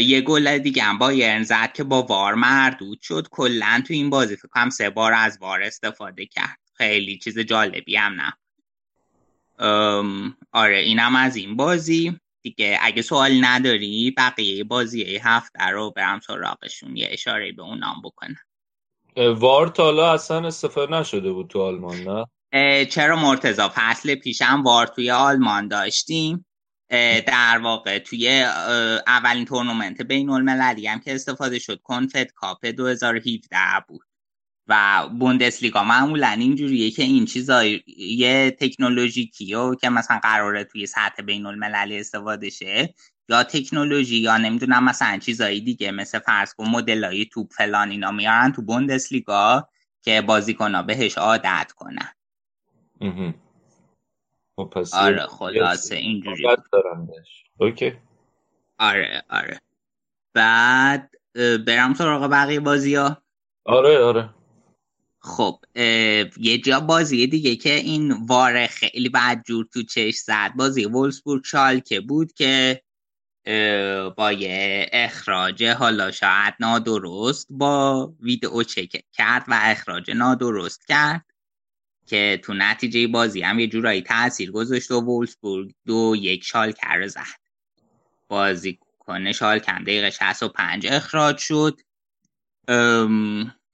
یه 0.00 0.20
گل 0.20 0.58
دیگه 0.58 0.82
هم 0.82 0.98
با 0.98 1.42
زد 1.42 1.72
که 1.72 1.84
با 1.84 2.02
وار 2.02 2.34
مردود 2.34 3.00
شد 3.02 3.28
کلا 3.30 3.82
تو 3.86 3.92
این 3.94 4.10
بازی 4.10 4.36
فکر 4.36 4.48
کنم 4.48 4.70
سه 4.70 4.90
بار 4.90 5.12
از 5.12 5.38
وار 5.40 5.62
استفاده 5.62 6.26
کرد. 6.26 6.58
خیلی 6.74 7.18
چیز 7.18 7.38
جالبی 7.38 7.96
هم 7.96 8.20
نه. 8.20 8.32
آره 10.52 10.78
اینم 10.78 11.16
از 11.16 11.36
این 11.36 11.56
بازی. 11.56 12.20
دیگه 12.42 12.78
اگه 12.82 13.02
سوال 13.02 13.44
نداری 13.44 14.14
بقیه 14.16 14.64
بازی 14.64 15.16
هفته 15.16 15.64
رو 15.64 15.90
برم 15.90 16.20
سراغشون. 16.20 16.96
یه 16.96 17.08
اشاره 17.10 17.52
به 17.52 17.62
اونام 17.62 18.02
بکنم. 18.04 18.36
وار 19.16 19.68
تالا 19.68 20.12
اصلا 20.12 20.46
استفاده 20.46 20.92
نشده 20.92 21.32
بود 21.32 21.48
تو 21.48 21.62
آلمان 21.62 21.96
نه؟ 21.96 22.24
چرا 22.90 23.16
مرتزا 23.16 23.72
فصل 23.74 24.14
پیشم 24.14 24.62
وار 24.62 24.86
توی 24.86 25.10
آلمان 25.10 25.68
داشتیم. 25.68 26.46
در 27.26 27.60
واقع 27.62 27.98
توی 27.98 28.42
اولین 29.06 29.44
تورنمنت 29.44 30.02
بین 30.02 30.30
المللی 30.30 30.86
هم 30.86 31.00
که 31.00 31.14
استفاده 31.14 31.58
شد 31.58 31.80
کنفت 31.82 32.32
کاپ 32.32 32.66
2017 32.66 33.56
بود. 33.88 34.04
و 34.70 35.08
بوندسلیگا 35.18 35.84
معمولا 35.84 36.28
اینجوریه 36.28 36.90
که 36.90 37.02
این 37.02 37.24
چیزای 37.24 37.82
یه 37.96 38.56
تکنولوژیکی 38.60 39.54
که 39.80 39.88
مثلا 39.88 40.18
قراره 40.22 40.64
توی 40.64 40.86
سطح 40.86 41.22
بین 41.22 41.46
المللی 41.46 42.00
استفاده 42.00 42.50
شه 42.50 42.94
یا 43.28 43.42
تکنولوژی 43.42 44.16
یا 44.16 44.36
نمی‌دونم 44.36 44.84
مثلا 44.84 45.18
چیزایی 45.18 45.60
دیگه 45.60 45.90
مثل 45.90 46.18
فرض 46.18 46.54
کن 46.54 46.68
مدلای 46.68 47.26
توپ 47.26 47.52
فلان 47.52 47.90
اینا 47.90 48.10
میارن 48.10 48.52
تو 48.52 48.62
بوندسلیگا 48.62 49.68
که 50.02 50.20
بازیکن‌ها 50.20 50.82
بهش 50.82 51.18
عادت 51.18 51.72
کنن. 51.76 52.12
پس 54.72 54.94
آره 54.94 55.26
خلاصه 55.26 55.96
اینجوری. 55.96 56.46
اوکی. 57.58 57.92
آره 58.78 59.22
آره. 59.30 59.60
بعد 60.34 61.10
برم 61.66 61.94
سراغ 61.94 62.30
بقیه 62.30 62.60
بازی 62.60 62.94
ها 62.94 63.22
آره 63.64 64.04
آره. 64.04 64.30
خب 65.20 65.64
یه 66.38 66.58
جا 66.64 66.80
بازی 66.80 67.26
دیگه 67.26 67.56
که 67.56 67.74
این 67.74 68.12
واره 68.26 68.66
خیلی 68.66 69.08
بعد 69.08 69.44
جور 69.46 69.66
تو 69.72 69.82
چش 69.82 70.14
زد. 70.14 70.52
بازی 70.56 70.84
وولسبورگ 70.84 71.44
شالکه 71.44 72.00
بود 72.00 72.32
که 72.32 72.82
با 74.16 74.32
یه 74.32 74.86
اخراج 74.92 75.64
حالا 75.64 76.10
شاید 76.10 76.54
نادرست 76.60 77.46
با 77.50 78.06
ویدئو 78.20 78.62
چک 78.62 79.04
کرد 79.12 79.44
و 79.48 79.58
اخراج 79.62 80.10
نادرست 80.10 80.86
کرد. 80.88 81.24
که 82.08 82.40
تو 82.44 82.54
نتیجه 82.54 83.06
بازی 83.06 83.42
هم 83.42 83.58
یه 83.58 83.66
جورایی 83.66 84.02
تاثیر 84.02 84.50
گذاشت 84.50 84.90
و 84.90 85.00
وولسبورگ 85.00 85.74
دو 85.86 86.14
یک 86.18 86.44
شالکه 86.44 86.72
رو 86.72 87.06
زد. 87.06 87.40
بازیکن 88.28 89.32
شالکه 89.32 89.58
هم 89.58 89.82
دقیقه 89.82 90.10
65 90.10 90.86
اخراج 90.86 91.38
شد. 91.38 91.80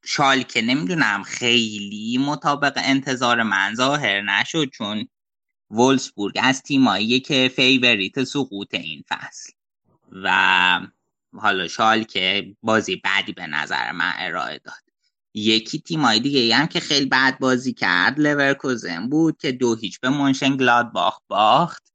شالکه 0.05 0.62
نمی‌دونم 0.62 1.23
خیلی 1.23 2.19
مطابق 2.19 2.73
انتظار 2.77 3.43
من 3.43 3.74
ظاهر 3.74 4.20
نشد 4.20 4.70
چون 4.70 5.09
وولسبورگ 5.70 6.39
از 6.43 6.62
تیمایی 6.62 7.20
که 7.20 7.52
favorite 7.56 8.24
سقوط 8.24 8.74
این 8.74 9.05
فصل 9.09 9.52
و 10.12 10.81
حالا 11.32 11.69
شالکه 11.69 12.56
بازی 12.62 12.97
بدی 12.97 13.32
به 13.32 13.47
نظر 13.47 13.93
من 13.93 14.12
ارائه 14.16 14.59
داد. 14.59 14.84
یکی 15.35 15.78
تیمای 15.78 16.20
دیگه 16.20 16.56
هم 16.56 16.66
که 16.66 16.81
خیلی 16.81 17.06
بد 17.06 17.39
بازی 17.39 17.73
کرد 17.73 18.20
لورکوزن 18.20 19.09
بود 19.09 19.36
که 19.39 19.52
دو 19.52 19.74
هیچ 19.74 20.01
به 20.01 20.32
گلادباخ 20.56 21.20
باخت. 21.28 21.93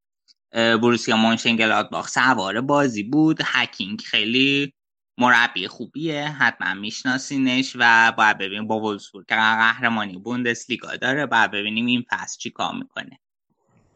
بروسیا 0.51 1.35
گلادباخ 1.45 2.07
سوار 2.07 2.61
بازی 2.61 3.03
بود. 3.03 3.39
هکینگ 3.45 4.01
خیلی 4.01 4.73
مربی 5.17 5.67
خوبیه 5.67 6.27
حتما 6.27 6.73
میشناسینش 6.73 7.75
و 7.79 8.13
باید 8.17 8.37
ببینیم 8.37 8.67
با 8.67 8.79
وولسبورگ 8.79 9.25
که 9.27 9.35
قهرمانی 9.35 10.17
بوندسلیگا 10.17 10.95
داره 10.95 11.25
باید 11.25 11.51
ببینیم 11.51 11.85
این 11.85 12.05
پس 12.09 12.37
چی 12.37 12.49
کار 12.49 12.75
می‌کنه. 12.75 13.19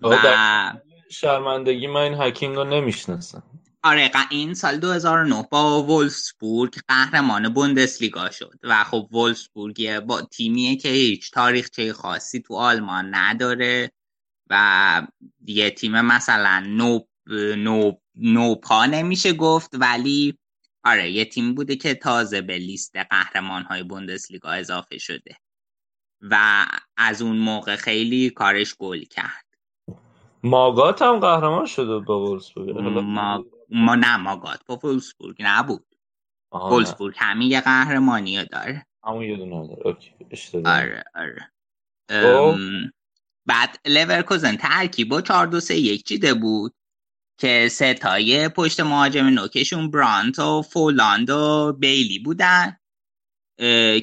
و 0.01 0.73
شرمندگی 1.09 1.87
من 1.87 2.01
این 2.01 2.21
هکینگ 2.21 2.55
رو 2.55 2.63
نمی‌شناسم. 2.63 3.43
آره 3.83 4.11
این 4.29 4.53
سال 4.53 4.77
2009 4.77 5.47
با 5.51 5.83
وولسبورگ 5.83 6.75
قهرمان 6.87 7.53
بوندسلیگا 7.53 8.29
شد 8.29 8.59
و 8.63 8.83
خب 8.83 9.07
وولسبورگ 9.11 9.99
با 9.99 10.21
تیمیه 10.21 10.75
که 10.75 10.89
هیچ 10.89 11.31
تاریخچه 11.31 11.93
خاصی 11.93 12.41
تو 12.41 12.55
آلمان 12.55 13.15
نداره 13.15 13.91
و 14.49 15.07
یه 15.45 15.69
تیم 15.69 16.01
مثلا 16.01 16.63
نو 16.67 16.99
نو 17.55 17.91
نوپا 18.15 18.85
نمیشه 18.85 19.33
گفت 19.33 19.69
ولی 19.73 20.37
آره 20.83 21.11
یه 21.11 21.25
تیم 21.25 21.55
بوده 21.55 21.75
که 21.75 21.95
تازه 21.95 22.41
به 22.41 22.57
لیست 22.57 22.95
قهرمان 22.95 23.63
های 23.63 23.83
بوندسلیگا 23.83 24.49
اضافه 24.49 24.97
شده 24.97 25.37
و 26.21 26.65
از 26.97 27.21
اون 27.21 27.37
موقع 27.37 27.75
خیلی 27.75 28.29
کارش 28.29 28.75
گل 28.75 29.03
کرد. 29.03 29.45
ماگات 30.43 31.01
هم 31.01 31.19
قهرمان 31.19 31.65
شده 31.65 31.99
با 31.99 32.25
وولسبورگ 32.25 32.77
ما... 32.99 33.43
ما 33.73 33.95
نه 33.95 34.17
ماگات 34.17 34.65
با 34.65 34.75
وولسبورگ 34.83 35.37
نبود. 35.39 35.85
وولسبورگ 36.71 37.15
همین 37.17 37.51
یه 37.51 37.61
قهرمانی 37.61 38.45
داره. 38.45 38.85
همون 39.03 39.23
یه 39.23 39.37
دونه 39.37 39.67
داره. 39.67 39.97
آره 40.65 41.03
آره. 41.15 41.51
خب. 42.09 42.55
بعد 43.45 43.77
لورکوزن 43.85 44.55
ترکیب 44.55 45.09
با 45.09 45.21
4 45.21 45.47
2 45.47 45.59
3 45.59 45.75
1 45.75 46.03
چیده 46.07 46.33
بود 46.33 46.75
که 47.39 47.67
ستای 47.71 48.49
پشت 48.49 48.79
مهاجم 48.79 49.25
نوکشون 49.25 49.91
برانت 49.91 50.39
و 50.39 50.61
فولاند 50.61 51.29
و 51.29 51.73
بیلی 51.79 52.19
بودن. 52.19 52.77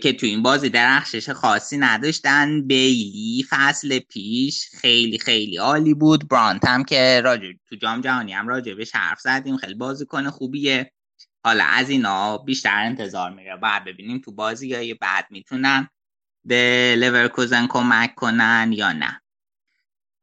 که 0.02 0.16
تو 0.20 0.26
این 0.26 0.42
بازی 0.42 0.68
درخشش 0.68 1.30
خاصی 1.30 1.78
نداشتن. 1.78 2.62
بیلی 2.66 3.46
فصل 3.50 3.98
پیش 3.98 4.68
خیلی 4.80 5.18
خیلی 5.18 5.56
عالی 5.56 5.94
بود. 5.94 6.28
برانت 6.28 6.64
هم 6.64 6.84
که 6.84 7.20
راجع 7.24 7.48
تو 7.68 7.76
جام 7.76 8.00
جهانی 8.00 8.32
هم 8.32 8.48
راجع 8.48 8.74
بهش 8.74 8.94
حرف 8.94 9.20
زدیم. 9.20 9.56
خیلی 9.56 9.74
بازیکن 9.74 10.30
خوبیه. 10.30 10.92
حالا 11.44 11.64
از 11.64 11.90
اینا 11.90 12.38
بیشتر 12.38 12.82
انتظار 12.84 13.30
میره. 13.30 13.56
بعد 13.56 13.84
ببینیم 13.84 14.18
تو 14.18 14.32
بازی 14.32 14.74
های 14.74 14.94
بعد 14.94 15.26
می‌تونن 15.30 15.88
به 16.44 16.94
لورکوزن 16.98 17.66
کمک 17.66 18.14
کنن 18.14 18.70
یا 18.74 18.92
نه. 18.92 19.20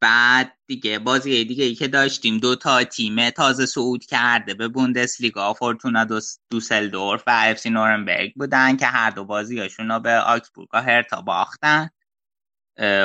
بعد 0.02 0.58
دیگه 0.68 1.00
بازی 1.00 1.46
دیگه 1.46 1.64
ای 1.64 1.76
که 1.76 1.88
داشتیم 1.88 2.38
دو 2.38 2.56
تا 2.56 2.84
تیم 2.84 3.30
تازه 3.30 3.66
صعود 3.66 4.06
کرده 4.06 4.54
به 4.54 4.68
بوندسلیگا 4.68 5.54
فورتونا 5.54 6.08
دوسلدورف 6.50 7.24
و 7.28 7.32
افسی 7.44 7.70
نورنبرگ 7.70 8.34
بودن 8.36 8.78
که 8.78 8.86
هر 8.86 9.10
دو 9.10 9.26
بازیاشون 9.26 9.92
رو 9.92 10.00
به 10.00 10.18
آکسبورگ 10.20 10.70
و 10.74 10.82
هرتا 10.82 11.22
باختن. 11.22 11.90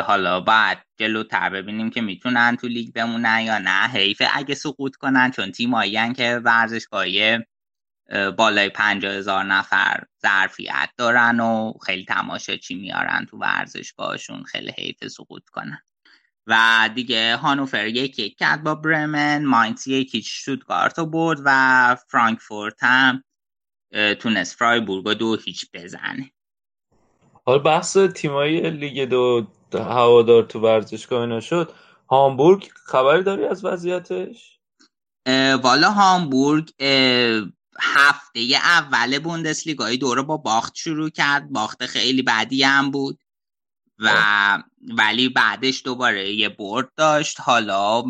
حالا 0.06 0.40
بعد 0.40 0.86
جلوتر 0.96 1.50
ببینیم 1.50 1.90
که 1.90 2.00
می‌تونن 2.00 2.56
تو 2.56 2.68
لیگ 2.68 2.92
بمونن 2.94 3.40
یا 3.40 3.58
نه. 3.58 3.88
حیفه 3.88 4.28
اگه 4.32 4.54
سقوط 4.54 4.96
کنن 4.96 5.30
چون 5.30 5.52
تیمایی 5.52 6.14
که 6.14 6.40
ورزشگاهی 6.44 7.38
بالای 8.36 8.68
پنجاه 8.68 9.12
هزار 9.14 9.44
نفر 9.44 10.04
ظرفیت 10.22 10.90
دارن 10.96 11.40
و 11.40 11.72
خیلی 11.86 12.04
تماشاچی 12.04 12.74
میارن 12.74 13.26
تو 13.30 13.38
ورزشگاهشون 13.38 14.42
خیلی 14.42 14.72
حیف 14.78 15.08
سقوط 15.08 15.48
کنن. 15.48 15.82
و 16.46 16.90
دیگه 16.94 17.36
هانوفر 17.36 17.86
یک 17.86 18.18
یک 18.18 18.38
کرد 18.38 18.62
با 18.62 18.74
برمن 18.74 19.44
ماینز 19.44 19.88
یکی 19.88 20.22
شوتگارت 20.22 20.98
رو 20.98 21.06
برد 21.06 21.38
و 21.44 21.96
فرانکفورت 22.08 22.76
هم 22.82 23.24
تونست 24.18 24.56
فرایبورگ 24.56 25.12
دو 25.12 25.36
هیچ 25.36 25.66
بزنه. 25.74 26.32
حالا 27.46 27.58
بحث 27.58 27.96
تیمایی 27.96 28.70
لیگ 28.70 29.08
دو 29.08 29.46
هوادار 29.74 30.42
تو 30.42 30.60
ورزشگاه 30.60 31.20
اینا 31.20 31.40
شد. 31.40 31.72
هامبورگ 32.10 32.70
خبری 32.86 33.22
داری 33.22 33.44
از 33.44 33.64
وضعیتش؟ 33.64 34.58
والا 35.62 35.90
هامبورگ 35.90 36.70
هفته 37.80 38.40
اول 38.64 39.18
بوندسلیگای 39.18 39.96
دوره 39.96 40.22
با 40.22 40.36
باخت 40.36 40.74
شروع 40.74 41.10
کرد. 41.10 41.52
باخت 41.52 41.86
خیلی 41.86 42.22
بعدی 42.22 42.62
هم 42.62 42.90
بود. 42.90 43.21
و 44.02 44.62
ولی 44.98 45.28
بعدش 45.28 45.82
دوباره 45.84 46.32
یه 46.32 46.48
برد 46.48 46.92
داشت. 46.96 47.40
حالا 47.40 48.04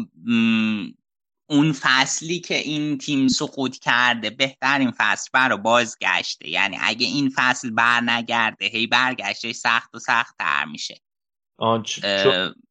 اون 1.47 1.73
فصلی 1.81 2.41
که 2.41 2.59
این 2.59 2.99
تیم 2.99 3.29
سقوط 3.29 3.79
کرده 3.79 4.31
بهترین 4.31 4.93
فصل 4.99 5.31
برای 5.33 5.59
بازگشته. 5.59 6.49
یعنی 6.49 6.79
اگه 6.81 7.07
این 7.07 7.33
فصل 7.37 7.71
بر 7.71 8.01
نگرده 8.01 8.67
هی 8.67 8.87
برگشتش 8.87 9.55
سخت 9.55 9.95
و 9.95 9.99
سخت 9.99 10.37
تر 10.39 10.65
میشه 10.65 11.01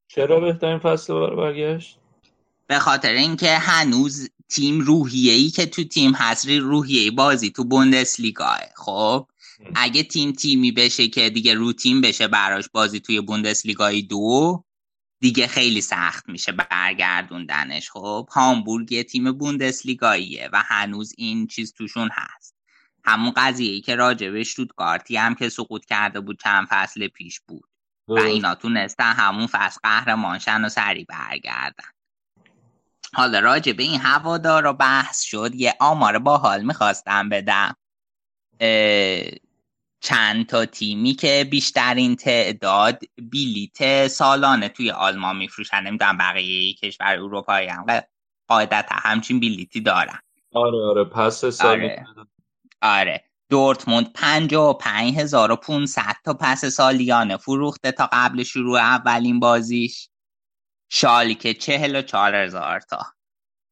چرا 0.08 0.40
بهترین 0.40 0.80
فصل 0.80 1.14
برای 1.14 1.36
برگشت؟ 1.36 1.98
به 2.68 2.80
خاطر 2.80 3.14
اینکه 3.14 3.58
هنوز 3.58 4.30
تیم 4.50 4.80
روحیه‌ای 4.80 5.50
که 5.50 5.66
تو 5.66 5.84
تیم 5.84 6.12
هست 6.12 6.48
روحیه 6.48 7.12
بازی 7.12 7.52
تو 7.52 7.64
بوندسلیگاه. 7.64 8.60
خب؟ 8.76 9.28
اگه 9.76 10.04
تیم 10.04 10.32
تیمی 10.32 10.72
بشه 10.72 11.08
که 11.08 11.30
دیگه 11.30 11.54
روتین 11.54 12.02
بشه 12.02 12.28
براش 12.28 12.70
بازی 12.70 13.00
توی 13.00 13.22
بوندسلیگای 13.22 14.02
دو 14.02 14.64
دیگه 15.20 15.48
خیلی 15.48 15.82
سخت 15.82 16.30
میشه 16.30 16.52
برگردوندنش. 16.52 17.90
خب 17.90 18.28
هامبورگ 18.32 18.92
یه 18.92 19.04
تیم 19.04 19.32
بوندسلیگاییه 19.32 20.50
و 20.54 20.64
هنوز 20.66 21.14
این 21.18 21.48
چیز 21.48 21.74
توشون 21.74 22.10
هست. 22.14 22.56
همون 23.04 23.34
قضیه 23.36 23.72
ای 23.72 23.82
که 23.82 23.96
راجبش 23.96 24.60
کارتی 24.76 25.18
هم 25.18 25.36
که 25.36 25.50
سقوط 25.50 25.86
کرده 25.86 26.20
بود 26.20 26.40
چند 26.44 26.68
فصل 26.70 27.08
پیش 27.08 27.40
بود. 27.40 27.70
و 28.08 28.20
اینا 28.20 28.56
تونستن 28.56 29.14
همون 29.14 29.48
فصل 29.48 29.80
قهرمانشن 29.84 30.66
و 30.66 30.70
سری 30.70 31.06
برگردن. 31.06 31.90
حالا 33.14 33.40
راجع 33.40 33.72
به 33.72 33.84
این 33.84 34.00
هوادار 34.00 34.74
بحث 34.74 35.22
شد. 35.22 35.52
یه 35.56 35.76
آمار 35.80 36.20
باحال 36.20 36.64
می‌خواستم 36.64 37.30
بدم. 37.30 37.76
چند 40.02 40.46
تا 40.46 40.66
تیمی 40.66 41.14
که 41.14 41.48
بیشترین 41.52 42.16
تعداد 42.16 43.00
بیلیت 43.32 44.08
سالانه 44.08 44.70
توی 44.70 44.92
آلمان 44.92 45.38
میفروشن. 45.38 45.84
نمی‌دونم 45.84 46.18
بقیه 46.18 46.74
کشور 46.74 47.16
اروپایی 47.16 47.68
هم 47.68 47.86
قاعدتا 48.48 48.96
همچین 48.96 49.40
بیلیتی 49.40 49.82
دارن. 49.82 50.20
آره 50.54 50.78
آره 50.78 51.04
پس 51.04 51.46
سالی 51.46 51.86
آره, 51.86 52.06
آره. 52.82 53.24
دورتموند 53.50 54.14
تا 56.26 56.34
پس 56.34 56.66
سالیانه 56.66 57.38
فروخته 57.38 57.92
تا 57.92 58.10
قبل 58.12 58.44
شروع 58.44 58.80
اولین 58.80 59.40
بازیش. 59.40 60.10
و 61.96 62.02
چهار 62.02 62.36
هزار 62.36 62.80
تا 62.80 63.06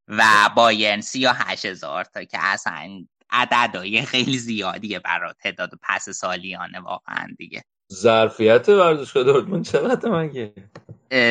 و 0.08 0.24
بایرن 0.56 1.02
سی 1.02 1.26
و 1.26 1.34
هشت 1.36 1.66
هزار 1.66 2.04
تا 2.04 2.24
که 2.24 2.38
اصلا 2.42 3.06
عددهای 3.32 4.02
خیلی 4.02 4.38
زیادیه 4.38 5.00
برای 5.00 5.34
تعداد 5.44 5.72
پس 5.82 6.10
سالیانه 6.10 6.80
واقعا 6.80 7.28
دیگه. 7.38 7.64
ظرفیت 7.94 8.70
ورزشگاه 8.70 9.24
دورتموند 9.24 9.66
چقدر 9.66 10.10
مگه؟ 10.10 10.54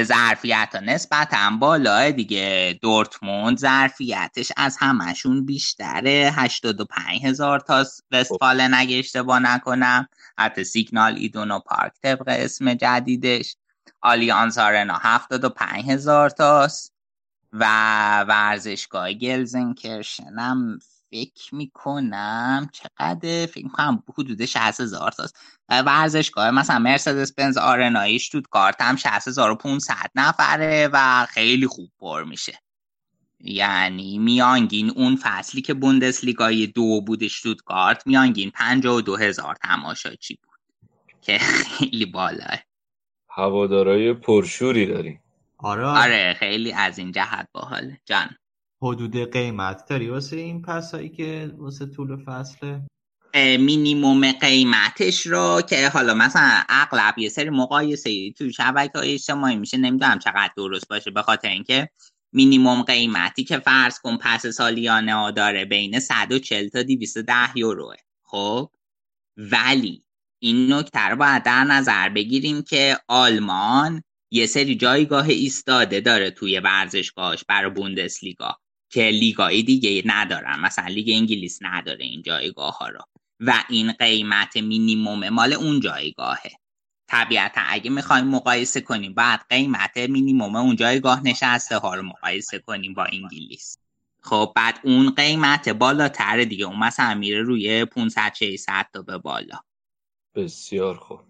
ظرفیت 0.03 0.71
ها 0.75 0.81
نسبتا 0.81 1.51
بالاه 1.61 2.11
دیگه. 2.11 2.79
دورتموند 2.83 3.59
ظرفیتش 3.59 4.53
از 4.57 4.77
همشون 4.81 5.47
بیشتره. 5.47 6.33
85 6.35 7.25
هزار 7.25 7.61
تا 7.61 7.85
وستفال 8.11 8.75
نگه 8.75 8.99
اشتباه 8.99 9.39
نکنم. 9.39 10.09
حتی 10.39 10.65
سیگنال 10.65 11.15
ایدونو 11.15 11.59
پارک 11.59 11.93
طبق 12.03 12.25
اسم 12.27 12.75
جدیدش. 12.75 13.57
آلیانز 14.01 14.59
آرنا 14.59 14.99
75 15.03 15.85
هزار 15.91 16.31
تاست 16.31 16.95
و 17.53 17.65
ورزشگاه 18.25 19.13
گلزنکرشنم 19.13 20.79
فکر 21.11 21.55
می‌کنم 21.55 22.69
چقدر؟ 22.73 23.47
فکر 23.47 23.65
می‌کنم 23.65 24.03
حدود 24.19 24.45
60 24.45 24.81
هزار 24.81 25.13
تاست. 25.13 25.37
ورزشگاه 25.69 26.51
مثلا 26.51 26.79
مرسدس 26.79 27.33
بنز 27.33 27.57
آرنایی 27.57 28.21
کارت 28.51 28.81
هم 28.81 28.97
60500 28.97 30.11
نفره 30.15 30.89
و 30.93 31.27
خیلی 31.31 31.67
خوب 31.67 31.91
پر 31.99 32.25
میشه. 32.25 32.59
یعنی 33.41 34.19
میانگین 34.19 34.91
اون 34.91 35.17
فصلی 35.23 35.63
که 35.63 35.75
بوندسلیگای 35.75 36.67
دو 36.67 37.01
بود 37.01 37.23
کارت 37.65 38.07
میانگین 38.07 38.51
52 38.51 39.17
هزار 39.17 39.55
تماشاچی 39.55 40.39
بود. 40.43 40.59
که 41.23 41.39
خیلی 41.39 42.07
بالاه. 42.07 42.59
هوادارای 43.31 44.13
پرشوری 44.13 44.87
داریم. 44.87 45.23
آره. 45.59 45.87
آره 45.87 46.37
خیلی 46.39 46.73
از 46.73 46.99
این 46.99 47.13
جهت 47.13 47.49
باحاله. 47.53 48.01
جان. 48.05 48.37
حدود 48.83 49.33
قیمت 49.33 49.89
داری 49.89 50.09
واسه 50.09 50.37
این 50.37 50.63
پسایی 50.63 51.09
که 51.09 51.55
واسه 51.59 51.87
طول 51.87 52.25
فصله 52.25 52.83
مینیموم 53.35 54.33
قیمتش 54.33 55.27
رو 55.27 55.63
که 55.69 55.89
حالا 55.89 56.15
مثلا 56.15 56.63
اغلب 56.69 57.19
یه 57.19 57.29
سری 57.29 57.51
مقایسه 57.51 58.33
تو 58.33 58.51
شبکه 58.51 58.99
های 58.99 59.15
اجتماعی 59.15 59.57
میشه 59.57 59.77
نمی‌دونم 59.77 60.19
چقدر 60.19 60.51
درست 60.57 60.89
باشه 60.89 61.11
به 61.11 61.23
خاطر 61.23 61.49
اینکه 61.49 61.89
مینیموم 62.33 62.83
قیمتی 62.83 63.45
که 63.45 63.59
فرض 63.59 63.99
کن 63.99 64.17
پس 64.17 64.47
سالیانه 64.47 65.33
داره 65.33 65.65
بین 65.65 66.01
140 66.01 66.69
تا 66.69 66.83
210 66.83 67.59
یوروه 67.59 67.95
خب؟ 68.23 68.71
ولی 69.37 70.05
این 70.39 70.73
نکته 70.73 71.01
رو 71.01 71.17
باید 71.17 71.43
در 71.43 71.65
نظر 71.65 72.09
بگیریم 72.09 72.63
که 72.63 72.97
آلمان 73.09 74.03
یه 74.31 74.47
سری 74.47 74.77
جایگاه 74.77 75.29
ایستاده 75.29 76.01
داره 76.01 76.31
توی 76.31 76.59
ورزشگاهش 76.61 77.45
برای 77.49 77.71
بوندسلیگا. 77.71 78.59
که 78.91 79.03
لیگای 79.03 79.63
دیگه 79.63 80.03
ندارن 80.07 80.61
مثلا 80.61 80.87
لیگ 80.87 81.11
انگلیس 81.11 81.59
نداره 81.63 82.05
این 82.05 82.23
جایگاه 82.23 82.79
ها 82.79 82.89
رو. 82.89 83.01
و 83.41 83.65
این 83.69 83.93
قیمت 83.93 84.57
مینیموم 84.57 85.29
مال 85.29 85.53
اون 85.53 85.81
جایگاهه. 85.81 86.51
طبیعتا 87.09 87.61
اگه 87.69 87.91
می‌خوایم 87.91 88.27
مقایسه 88.27 88.81
کنیم 88.81 89.15
باید 89.15 89.41
قیمت 89.51 89.97
مینیموم 89.97 90.57
اون 90.57 90.77
جایگاه 90.77 91.25
نشسته 91.25 91.79
ها 91.79 91.95
رو 91.95 92.03
مقایسه 92.03 92.59
کنیم 92.59 92.95
با 92.95 93.05
انگلیس. 93.05 93.79
خب 94.23 94.53
بعد 94.57 94.81
اون 94.85 95.11
قیمت 95.11 95.69
بالاتر 95.69 96.45
دیگه. 96.45 96.65
اون 96.65 96.79
مثلا 96.79 97.15
میره 97.15 97.43
روی 97.43 97.85
500 97.85 98.35
600 98.35 98.87
تا 98.93 99.03
به 99.03 99.19
بالا. 99.19 99.59
بسیار 100.35 100.95
خوب. 100.95 101.21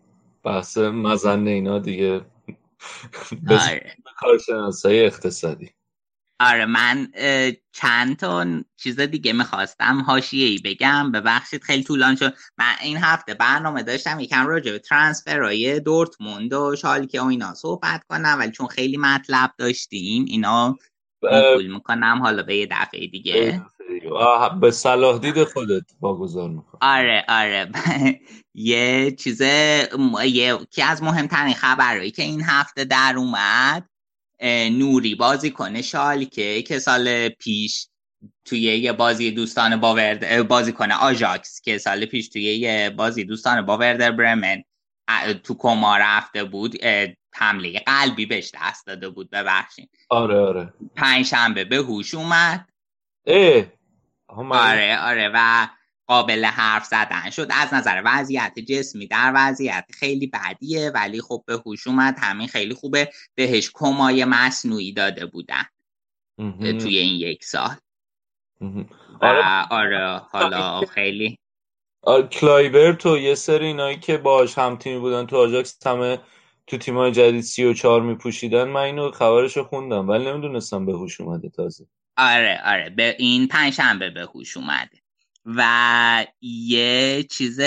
بحث 0.43 0.79
مزن 0.79 1.47
اینا 1.47 1.79
دیگه. 1.79 2.27
آره. 3.51 3.97
کارشناسای 4.17 5.07
اقتصادی. 5.07 5.71
آره 6.41 6.67
من 6.67 7.09
چند 7.73 8.17
تا 8.17 8.47
چیز 8.77 9.01
دیگه 9.01 9.33
می‌خواستم. 9.33 10.07
ای 10.33 10.61
بگم. 10.65 11.13
ببخشید 11.13 11.63
خیلی 11.63 11.85
طولان 11.85 12.17
شد. 12.17 12.35
من 12.59 12.73
این 12.83 12.97
هفته 12.97 13.35
برنامه 13.35 13.83
داشتم. 13.83 14.21
یکم 14.21 14.47
راجع 14.47 14.73
به 14.73 14.79
ترانسفرهای 14.79 15.81
دورتموند 15.81 16.53
و 16.53 16.77
شالکه 16.77 17.21
و 17.21 17.25
اینا 17.25 17.55
صحبت 17.55 18.05
کنم. 18.09 18.37
ولی 18.39 18.51
چون 18.51 18.67
خیلی 18.67 18.97
مطلب 18.97 19.51
داشتیم 19.59 20.25
اینا 20.29 20.77
مقبول 21.23 21.67
می‌کنم. 21.67 22.19
حالا 22.23 22.43
به 22.43 22.57
یه 22.57 22.69
دفعه 22.71 23.07
دیگه. 23.07 23.63
به 24.61 24.71
صلاح 24.71 25.19
دید 25.19 25.45
خودت 25.45 25.85
واگذار 26.01 26.51
می‌کنم 26.51 26.79
آره 26.81 27.25
آره. 27.29 27.71
یه 28.55 29.17
چیز 29.19 29.41
یکی 30.25 30.83
از 30.83 31.03
مهمترین 31.03 31.55
خبرهایی 31.55 32.11
که 32.11 32.23
این 32.23 32.43
هفته 32.43 32.85
در 32.85 33.15
اومد 33.17 33.89
نوری 34.71 35.15
بازی 35.15 35.51
کنه 35.51 35.83
شالکه 35.83 36.63
که 36.63 36.79
سال 36.79 37.29
پیش 37.29 37.89
توی 38.45 38.61
یه 38.61 38.93
بازی 38.93 39.31
دوستان 39.31 39.77
باورد 39.77 40.49
بازی 40.49 40.73
کنه 40.73 40.95
آژاکس 40.95 41.61
که 41.61 41.79
سال 41.79 42.05
پیش 42.05 42.29
توی 42.29 42.43
یه 42.43 42.91
بازی 42.91 43.25
دوستان 43.25 43.63
باوردر 43.63 44.11
برمن 44.11 44.63
تو 45.45 45.55
کما 45.55 45.97
رفته 45.97 46.45
بود 46.45 46.85
حمله 47.35 47.79
قلبی 47.87 48.27
بهش 48.27 48.53
دست 48.55 48.87
داده 48.87 49.09
بود 49.09 49.31
ببخشید. 49.31 49.91
آره 50.09 50.39
آره. 50.39 50.73
پنج 50.97 51.27
شنبه 51.27 51.65
به 51.65 51.77
هوش 51.77 52.15
اومد. 52.15 52.69
اه 53.27 53.65
آره 54.49 54.99
آره 54.99 55.31
و 55.35 55.69
قابل 56.09 56.45
حرف 56.45 56.85
زدن. 56.85 57.31
شد 57.31 57.49
از 57.51 57.75
نظر 57.75 58.03
وضعیت 58.05 58.59
جسمی 58.59 59.07
در 59.07 59.33
وضعیت 59.35 59.85
خیلی 59.93 60.27
بدیه 60.27 60.91
ولی 60.95 61.21
خب 61.21 61.45
به 61.47 61.63
هوش 61.67 61.87
اومد. 61.87 62.17
همین 62.19 62.49
خیلی 62.49 62.75
خوبه. 62.75 63.11
بهش 63.35 63.71
کمای 63.75 64.25
مصنوعی 64.25 64.93
داده 64.93 65.27
بودن 65.27 65.65
توی 66.61 66.99
این 66.99 67.21
یک 67.21 67.45
سال. 67.45 67.77
آره, 69.21 69.67
آره 69.71 70.19
حالا 70.31 70.81
خیلی. 70.81 71.39
کلایبرت 72.31 73.07
و 73.07 73.19
یه 73.19 73.35
سری 73.35 73.67
اینایی 73.67 73.99
که 73.99 74.17
باش 74.17 74.59
هم 74.59 74.77
تیمی 74.77 74.99
بودن 74.99 75.27
تو 75.27 75.37
آجاکس 75.37 75.87
همه 75.87 76.19
تو 76.67 76.79
تیمای 76.79 77.13
جدید 77.13 77.41
سی 77.41 77.65
و 77.65 77.75
چهار 77.75 78.03
میپوشیدن. 78.03 78.65
من 78.65 78.81
اینو 78.81 79.11
خبرشو 79.11 79.65
خوندم 79.65 80.09
ولی 80.09 80.25
نمی‌دونستم 80.25 80.87
به 80.87 80.93
هوش 80.93 81.21
اومده 81.21 81.49
تازه. 81.49 81.87
آره 82.17 82.61
آره. 82.65 82.91
به 82.91 83.17
این 83.19 83.49
پنجشنبه 83.49 84.11
به 84.11 84.21
هوش 84.21 84.57
اومده. 84.57 84.99
و 85.45 86.27
یه 86.41 87.27
چیز 87.31 87.61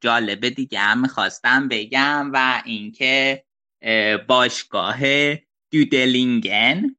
جالب 0.00 0.48
دیگه 0.48 0.78
هم 0.78 1.00
می‌خواستم 1.00 1.68
بگم 1.68 2.30
و 2.34 2.62
اینکه 2.64 3.44
باشگاه 4.28 4.98
دودلینگن 5.72 6.96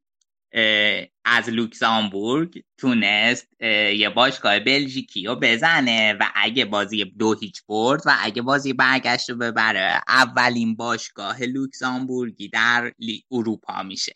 از 1.25 1.49
لوکزامبورگ 1.49 2.63
تونست 2.77 3.47
یه 3.61 4.09
باشگاه 4.09 4.59
بلژیکی 4.59 5.25
رو 5.25 5.35
بزنه 5.35 6.13
و 6.13 6.25
اگه 6.35 6.65
بازی 6.65 7.05
دو 7.05 7.35
هیچ 7.39 7.61
برد 7.67 8.01
و 8.05 8.15
اگه 8.19 8.41
بازی 8.41 8.73
برگشت 8.73 9.29
رو 9.29 9.35
ببره 9.35 10.01
اولین 10.07 10.75
باشگاه 10.75 11.43
لوکزامبورگی 11.43 12.49
در 12.49 12.93
اروپا 13.31 13.83
میشه. 13.83 14.13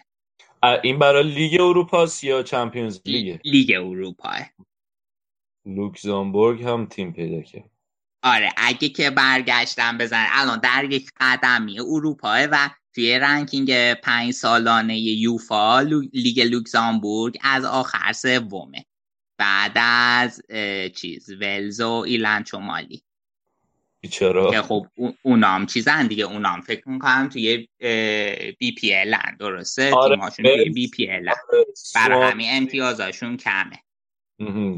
این 0.84 1.00
برای 1.00 1.24
لیگ 1.24 1.62
اروپا 1.62 2.08
یا 2.24 2.44
Champions 2.44 3.00
League؟ 3.06 3.40
لیگ 3.46 3.72
اروپا 3.72 4.30
لوکزامبورگ 5.66 6.64
هم 6.64 6.86
تیم 6.86 7.14
پیدا 7.14 7.42
کرد. 7.42 7.70
آره 8.24 8.50
اگه 8.58 8.90
که 8.90 9.10
برگشت 9.10 9.76
رو 9.76 9.98
نبازن 9.98 10.26
الان 10.32 10.60
در 10.60 10.88
یک 10.90 11.12
قدمی 11.20 11.80
اروپا 11.80 12.48
و 12.52 12.70
توی 12.96 13.20
ranking 13.20 13.94
پنج 13.94 14.32
سالانه 14.32 15.00
یوفا 15.00 15.82
لیگ 16.14 16.42
لوکزامبورگ 16.42 17.38
از 17.42 17.66
آخر 17.66 18.14
سومه. 18.14 18.86
بعد 19.38 19.72
از 19.76 20.42
چیز 20.96 21.30
ولز 21.30 21.82
و 21.82 21.92
ایرلند 21.92 22.46
شمالی. 22.46 23.04
چرا؟ 24.12 24.52
که 24.52 24.62
خب 24.62 24.88
اونام 25.22 25.66
چیزن 25.66 26.08
دیگه. 26.08 26.24
اونام 26.24 26.62
فکر 26.62 26.90
می‌کنم 26.90 27.30
توی 27.30 27.68
BPL 28.60 29.16
درسته؟ 29.40 29.94
آره 29.94 30.16
تیماشون 30.16 30.46
توی 30.46 30.70
BPL 30.70 31.30
آره، 31.30 31.66
برای 31.96 32.32
همین 32.32 32.48
امتیازاشون 32.52 33.38
کمه. 33.38 33.80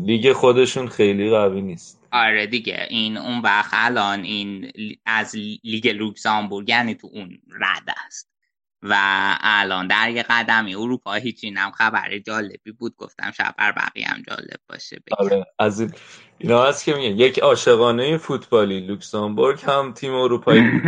لیگ 0.05 0.33
خودشون 0.33 0.87
خیلی 0.87 1.29
قوی 1.29 1.61
نیست. 1.61 2.07
آره 2.11 2.47
دیگه. 2.47 2.87
این 2.89 3.17
اون 3.17 3.41
وقت 3.41 3.71
الان 3.73 4.19
این 4.19 4.71
از 5.05 5.35
لیگ 5.63 5.87
لوکزامبورگ 5.87 6.69
یعنی 6.69 6.95
تو 6.95 7.09
اون 7.13 7.37
رده 7.61 7.95
است. 8.05 8.35
و 8.81 8.95
الان 9.41 9.87
در 9.87 10.09
یه 10.09 10.25
قدمی 10.29 10.75
اروپا 10.75 11.13
هیچی 11.13 11.51
نمی‌دونم 11.51 11.71
خبر 11.71 12.17
جالبی 12.19 12.71
بود. 12.71 12.95
گفتم 12.97 13.31
شاید 13.31 13.55
برا 13.57 13.71
بقیه 13.71 14.07
هم 14.07 14.23
جالب 14.29 14.59
باشه 14.69 14.97
آره 15.17 15.45
از 15.59 15.79
این 15.79 15.91
اینا 16.37 16.63
هست 16.63 16.85
که 16.85 16.93
میگن. 16.93 17.19
یک 17.19 17.39
عاشقانه 17.39 18.17
فوتبالی. 18.17 18.79
لوکزامبورگ 18.79 19.59
هم 19.63 19.93
تیم 19.93 20.13
اروپایی. 20.13 20.63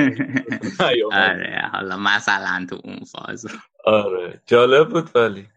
آره 1.12 1.70
حالا 1.72 1.98
مثلا 1.98 2.66
تو 2.70 2.82
اون 2.84 3.00
فاز. 3.00 3.46
آره 3.86 4.42
جالب 4.46 4.90
بود 4.90 5.10
ولی. 5.16 5.48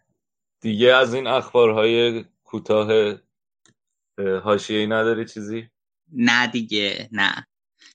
دیگه 0.61 0.95
از 0.95 1.15
این 1.15 1.27
اخبارهای 1.27 2.25
کوتاه 2.51 3.15
حاشیه‌ای 4.45 4.87
نداری 4.87 5.25
چیزی؟ 5.25 5.71
نه 6.13 6.47
دیگه 6.47 7.09
نه. 7.13 7.47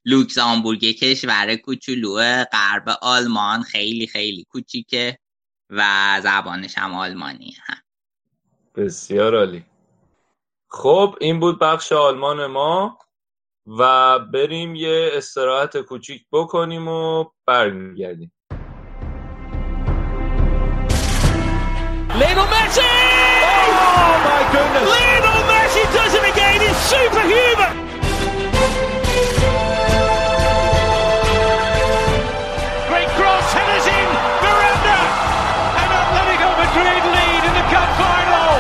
لوکزامبورگ 0.06 0.80
کشور 0.80 1.56
کوچولو 1.56 2.44
غرب 2.52 2.98
آلمان 3.02 3.62
خیلی 3.62 4.08
خیلی 4.08 4.44
کوچیکه 4.50 5.18
و 5.70 5.82
زبانش 6.24 6.78
هم 6.78 6.94
آلمانی 6.94 7.56
هم 7.66 7.78
بسیار 8.76 9.36
عالی. 9.36 9.66
خب 10.70 11.16
این 11.22 11.40
بود 11.40 11.60
بخش 11.60 11.92
آلمان 11.92 12.46
ما 12.46 13.00
و 13.68 14.20
بریم 14.20 14.76
یه 14.76 15.10
استراحت 15.14 15.78
کوچیک 15.78 16.26
بکنیم 16.32 16.88
و 16.88 17.26
برمیگردیم. 17.46 18.32
Lionel 22.20 22.48
Messi! 22.54 23.55
Oh 23.96 24.16
my 24.28 24.42
goodness! 24.52 24.84
Lionel 24.92 25.42
Messi 25.48 25.84
does 25.96 26.14
it 26.20 26.26
again! 26.28 26.60
It's 26.60 26.82
superhuman! 26.92 27.74
Great 32.92 33.10
cross, 33.16 33.48
headers 33.56 33.88
in, 33.88 34.08
Miranda! 34.44 35.00
And 35.80 35.90
Atletico 35.96 36.50
Madrid 36.60 37.04
lead 37.16 37.42
in 37.48 37.54
the 37.56 37.66
cup 37.72 37.90
final! 37.96 38.56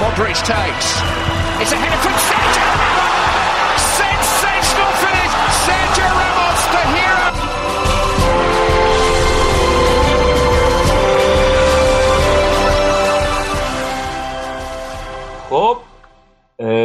Modric 0.00 0.40
takes. 0.40 0.88
It's 1.60 1.72
a 1.72 1.76
header 1.76 2.00
from 2.02 2.12
خب 15.50 15.76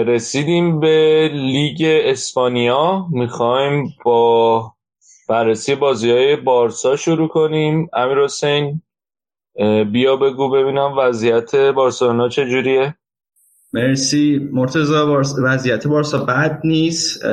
رسیدیم 0.07 0.79
به 0.79 1.29
لیگ 1.33 1.77
اسپانیا. 1.83 3.07
می‌خوایم 3.11 3.93
با 4.05 4.73
بررسی 5.29 5.75
بازی 5.75 6.11
های 6.11 6.35
بارسا 6.35 6.95
شروع 6.95 7.27
کنیم. 7.27 7.89
امیر 7.93 8.23
حسین 8.23 8.81
بیا 9.91 10.15
بگو 10.15 10.49
ببینم 10.49 10.93
وضعیت 10.97 11.55
بارسلونا 11.55 12.29
چجوریه. 12.29 12.95
مرسی. 13.73 14.49
مرتضا 14.51 15.05
بارس... 15.05 15.35
وضعیت 15.43 15.87
بارسا 15.87 16.17
بد 16.25 16.59
نیست. 16.63 17.23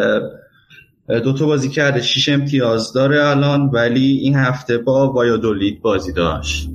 دو 1.09 1.33
تا 1.33 1.47
بازی 1.47 1.71
کرده 1.71 2.03
شیش 2.03 2.29
امتیاز 2.29 2.93
داره 2.93 3.25
الان 3.25 3.71
ولی 3.73 4.19
این 4.23 4.35
هفته 4.35 4.79
با 4.79 5.13
وایادولید 5.13 5.83
بازی 5.83 6.13
داشت. 6.13 6.69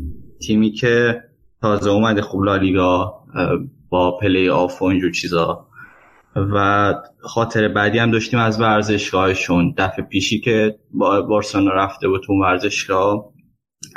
تیمی 0.48 0.72
که 0.72 1.24
تازه 1.62 1.90
اومده 1.90 2.22
خوب 2.22 2.44
لالیگا 2.44 3.24
با 3.92 4.18
پلی 4.18 4.50
آف 4.50 4.82
و 4.82 4.86
اینجور 4.86 5.12
چیزا. 5.12 5.68
و 6.36 6.94
خاطره 7.20 7.68
بدی 7.68 8.00
هم 8.00 8.12
داشتیم 8.12 8.40
از 8.40 8.62
ورزشگاهشون. 8.62 9.74
دفعه 9.78 10.06
پیشی 10.06 10.40
که 10.40 10.80
با 10.92 11.22
بارسلونا 11.22 11.72
رفته 11.72 12.08
بود 12.08 12.24
تو 12.26 12.34
ورزشگاه 12.34 13.34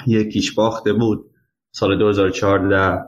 یکیش 0.06 0.52
باخته 0.52 0.92
بود. 0.92 1.30
سال 1.72 1.98
2014 1.98 2.98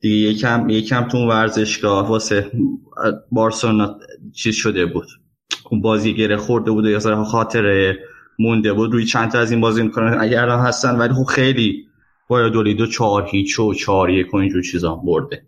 دیگه 0.00 0.16
یکم 0.16 0.68
یکم 0.68 1.08
تو 1.08 1.18
ورزشگاه 1.28 2.08
واسه 2.08 2.50
بارسلونا 3.32 3.96
چیز 4.34 4.54
شده 4.54 4.86
بود. 4.86 5.06
اون 5.70 5.80
بازی 5.80 6.14
گره 6.14 6.36
خورده 6.36 6.70
بود 6.70 6.84
یا 6.84 7.24
خاطره 7.24 7.98
مونده 8.38 8.72
بود. 8.72 8.92
روی 8.92 9.04
چند 9.04 9.30
تا 9.30 9.38
از 9.38 9.50
این 9.50 9.60
بازی 9.60 9.82
می‌کنن. 9.82 10.16
اگر 10.20 10.48
هستن 10.48 10.96
ولی 10.98 11.14
خب 11.14 11.24
خیلی 11.24 11.86
دولیدو 12.28 12.86
چهار 12.86 13.28
هیچ 13.30 13.58
و 13.58 13.74
چهار 13.74 14.10
یک 14.10 14.34
و 14.34 14.36
اینجور 14.36 14.62
چیزا 14.62 14.94
برده. 14.94 15.46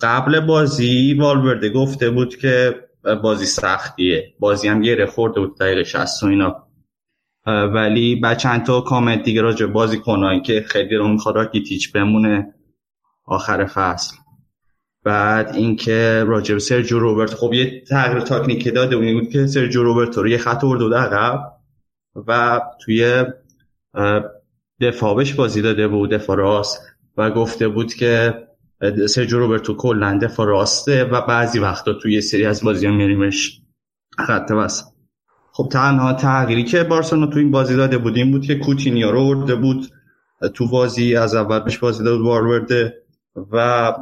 قبل 0.00 0.40
بازی 0.40 1.14
والورده 1.14 1.70
گفته 1.70 2.10
بود 2.10 2.36
که 2.36 2.74
بازی 3.22 3.46
سختیه. 3.46 4.34
بازی 4.38 4.68
هم 4.68 4.82
گره 4.82 5.06
خورده 5.06 5.40
بود 5.40 5.58
دقیقه 5.58 5.84
60 5.84 6.22
و 6.22 6.26
اینا. 6.26 6.66
ولی 7.46 8.16
بعد 8.16 8.38
چند 8.38 8.66
تا 8.66 8.80
کامنت 8.80 9.22
دیگه 9.22 9.42
راجع 9.42 9.66
بازی 9.66 9.98
کنن 9.98 10.42
که 10.42 10.64
خیلی 10.66 10.96
رو 10.96 11.08
می‌خواد 11.08 11.36
راکیتیچ 11.36 11.92
بمونه 11.92 12.54
آخر 13.24 13.64
فصل. 13.64 14.16
بعد 15.04 15.54
اینکه 15.54 16.24
راجع 16.26 16.54
به 16.54 16.82
روبرت 16.90 17.34
خب 17.34 17.52
یه 17.52 17.80
تغییر 17.80 18.20
تاکنیکی 18.20 18.70
داده 18.70 18.96
بود 18.96 19.28
که 19.28 19.46
سرجیو 19.46 19.82
روبرت 19.82 20.18
رو 20.18 20.28
یه 20.28 20.38
خط 20.38 20.64
برده 20.64 20.84
بود 20.84 20.94
عقب 20.94 21.40
و 22.26 22.60
توی 22.84 23.24
دفاعش 24.80 25.34
بازی 25.34 25.62
داده 25.62 25.88
بود 25.88 26.10
دفاع 26.10 26.36
راست. 26.36 26.80
و 27.16 27.30
گفته 27.30 27.68
بود 27.68 27.94
که 27.94 28.43
سرجیو 29.08 29.38
روبرتو 29.38 29.74
کلا 29.76 30.18
دفاع 30.22 30.46
راسته 30.46 31.04
و 31.04 31.20
بعضی 31.20 31.58
وقتا 31.58 31.92
توی 31.92 32.20
سری 32.20 32.46
از 32.46 32.64
بازی 32.64 32.86
هم 32.86 32.96
میریمش 32.96 33.60
خط 34.18 34.52
بس 34.52 34.84
خب 35.52 35.68
تنها 35.72 36.12
تغییری 36.12 36.64
که 36.64 36.84
بارسلونا 36.84 37.26
تو 37.26 37.38
این 37.38 37.50
بازی 37.50 37.76
داده 37.76 37.98
بود 37.98 38.16
این 38.16 38.30
بود 38.30 38.46
که 38.46 38.54
کوتینیا 38.54 39.10
رو 39.10 39.20
ورده 39.20 39.54
بود 39.54 39.90
تو 40.54 40.68
بازی 40.68 41.16
از 41.16 41.34
اول 41.34 41.58
بهش 41.58 41.78
بازی 41.78 42.04
داد 42.04 42.20
وارورده 42.20 43.02
و 43.52 43.92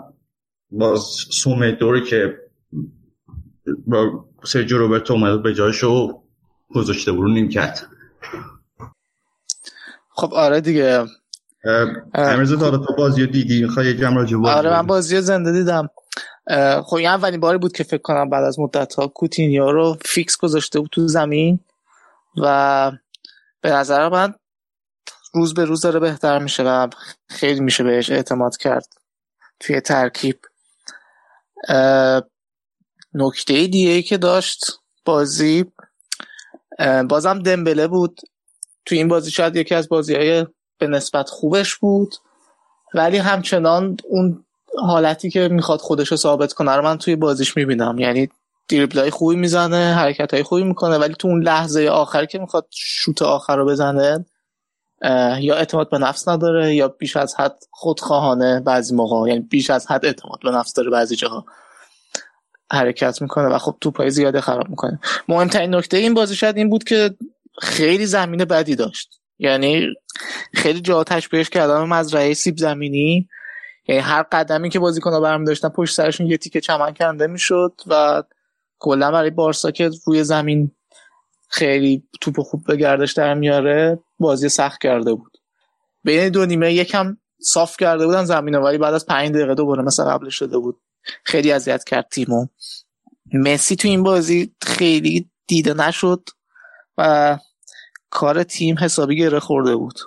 باز 0.71 1.01
سومدوری 1.31 2.05
که 2.05 2.39
سرجیو 4.45 4.79
روبرتو 4.79 5.15
اومد 5.15 5.43
به 5.43 5.55
جایشو 5.55 6.23
گذاشته 6.75 7.13
بود 7.13 7.31
نیم 7.31 7.49
کرد. 7.49 7.87
خب 10.09 10.35
آره 10.35 10.61
دیگه. 10.61 11.05
امروز 12.15 12.59
تا 12.59 12.79
تو 12.79 12.95
بازی 12.99 13.27
دیدی؟ 13.27 13.63
می‌خوای 13.63 13.87
یه 13.87 13.95
جمع 13.95 14.17
راجع 14.17 14.37
آره 14.47 14.71
من 14.71 14.87
بازی 14.87 15.21
زنده 15.21 15.53
دیدم. 15.53 15.89
خب 16.85 16.95
این 16.95 17.09
اولین 17.09 17.41
باری 17.41 17.59
بود 17.59 17.73
که 17.73 17.85
فکر 17.85 18.03
کنم 18.03 18.31
بعد 18.31 18.45
از 18.45 18.59
مدت 18.59 18.95
ها 18.95 19.07
کوتینیا 19.07 19.71
رو 19.71 19.97
فیکس 20.05 20.37
گذاشته 20.37 20.81
بود 20.81 20.91
تو 20.93 21.09
زمین 21.09 21.61
و 22.37 22.93
به 23.61 23.71
نظر 23.71 24.09
من 24.09 24.35
روز 25.35 25.55
به 25.55 25.65
روز 25.65 25.81
داره 25.81 26.01
بهتر 26.01 26.39
میشه 26.39 26.63
و 26.63 26.89
خیلی 27.29 27.61
میشه 27.61 27.85
بهش 27.85 28.11
اعتماد 28.11 28.57
کرد 28.57 28.87
توی 29.61 29.81
ترکیب. 29.81 30.39
نکته 33.15 33.67
دیگه 33.67 34.03
که 34.03 34.19
داشت 34.19 34.65
بازی 35.05 35.65
بازم 37.09 37.39
دمبله 37.39 37.87
بود. 37.87 38.21
توی 38.85 38.99
این 38.99 39.09
بازی 39.09 39.31
شاید 39.31 39.57
یکی 39.57 39.75
از 39.75 39.89
بازی 39.89 40.15
های 40.15 40.47
به 40.83 40.89
نسبت 40.89 41.31
خوبش 41.31 41.77
بود. 41.77 42.15
ولی 42.95 43.17
همچنان 43.17 43.97
اون 44.09 44.45
حالتی 44.79 45.31
که 45.31 45.49
می‌خواد 45.49 45.81
خودش 45.81 46.09
رو 46.09 46.17
ثابت 46.17 46.53
کنه 46.53 46.77
رو 46.77 46.83
من 46.83 46.99
توی 46.99 47.17
بازیش 47.17 47.57
می‌بینم. 47.57 47.99
یعنی 47.99 48.29
دریبلای 48.69 49.11
خوبی 49.11 49.37
می‌زنه 49.37 49.95
حرکت 49.95 50.35
های 50.35 50.43
خوبی 50.43 50.65
می‌کنه 50.65 50.99
ولی 50.99 51.15
تو 51.15 51.29
اون 51.29 51.43
لحظه 51.43 51.87
آخر 51.87 52.25
که 52.25 52.39
می‌خواد 52.39 52.67
شوت 52.71 53.23
آخر 53.23 53.57
رو 53.57 53.67
بزنه 53.67 54.27
یا 55.41 55.57
اعتماد 55.57 55.91
به 55.91 55.99
نفس 55.99 56.29
نداره 56.29 56.75
یا 56.75 56.89
بیش 56.89 57.17
از 57.17 57.35
حد 57.35 57.57
خودخواهانه 57.71 58.61
بعضی 58.61 58.95
موقع 58.95 59.29
یعنی 59.29 59.41
بیش 59.41 59.71
از 59.71 59.87
حد 59.87 60.07
اعتماد 60.07 60.39
به 60.45 60.51
نفس 60.51 60.73
داره 60.73 60.91
بعضی 60.91 61.17
جاها 61.17 61.45
حرکت 62.73 63.23
می‌کنه 63.23 63.49
و 63.49 63.59
خب 63.59 63.77
توپای 63.81 64.11
زیاده 64.11 64.41
خراب 64.41 64.69
می‌کنه. 64.69 65.01
مهمترین 65.29 65.75
نکته 65.75 65.97
این 65.97 66.15
بازی 66.15 66.37
شاید 66.37 66.57
این 66.57 66.71
بود 66.71 66.85
که 66.85 67.15
خیلی 67.59 68.07
زمین 68.07 68.45
بدی 68.45 68.77
داشت. 68.77 69.22
یعنی 69.39 69.87
خیلی 70.55 70.81
جا 70.81 71.05
تشبیهش 71.05 71.49
کردم. 71.49 71.89
مزرعه 71.89 72.35
سیب 72.35 72.57
زمینی 72.57 73.29
یعنی 73.89 74.01
هر 74.01 74.23
قدمی 74.23 74.71
که 74.71 74.79
بازیکن‌ها 74.79 75.21
برمی 75.21 75.47
داشتن 75.47 75.69
پشت 75.69 75.95
سرشون 75.95 76.27
یه 76.27 76.37
تیکه 76.37 76.61
چمن 76.61 76.95
کنده 76.95 77.27
می‌شد 77.27 77.73
و 77.87 78.23
کلا 78.79 79.11
برای 79.11 79.31
بارسا 79.31 79.71
که 79.71 79.91
روی 80.07 80.25
زمین 80.25 80.71
خیلی 81.49 82.03
توپ 82.21 82.41
خوب 82.41 82.65
به 82.65 82.77
گردش 82.77 83.13
در 83.13 83.35
میاره 83.35 83.99
بازی 84.19 84.49
سخت 84.49 84.83
کرده 84.83 85.15
بود. 85.15 85.39
بین 86.05 86.29
دو 86.29 86.47
نیمه 86.47 86.73
یکم 86.73 87.17
صاف 87.41 87.77
کرده 87.77 88.07
بودن 88.07 88.25
زمین 88.25 88.55
ولی 88.55 88.79
بعد 88.79 88.95
از 88.95 89.07
پنج 89.07 89.31
دقیقه 89.31 89.55
دوباره 89.55 89.83
مثل 89.83 90.05
قبل 90.05 90.29
شده 90.29 90.59
بود. 90.59 90.81
خیلی 91.25 91.53
اذیت 91.53 91.85
کرد 91.85 92.09
تیمو. 92.11 92.47
مسی 93.33 93.77
تو 93.77 93.89
این 93.89 94.03
بازی 94.03 94.55
خیلی 94.63 95.31
دیده 95.47 95.75
نشد 95.75 96.29
و 96.99 97.39
کار 98.13 98.43
تیم 98.43 98.79
حسابی 98.79 99.17
گره 99.17 99.41
خورده 99.41 99.77
بود. 99.77 99.99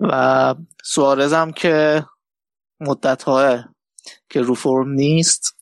و 0.00 0.54
سوارز 0.84 1.32
هم 1.32 1.52
که 1.52 2.04
مدت 2.80 3.24
که 4.30 4.40
رو 4.40 4.54
فرم 4.54 4.88
نیست 4.88 5.56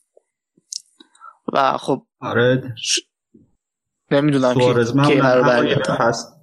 و 1.53 1.77
خب 1.77 2.05
آره. 2.19 2.73
ش... 2.77 2.99
نمی‌دونم 4.11 4.53
سوارز 4.53 4.93
که 5.07 5.21
قرار 5.21 5.67
هست 5.87 6.33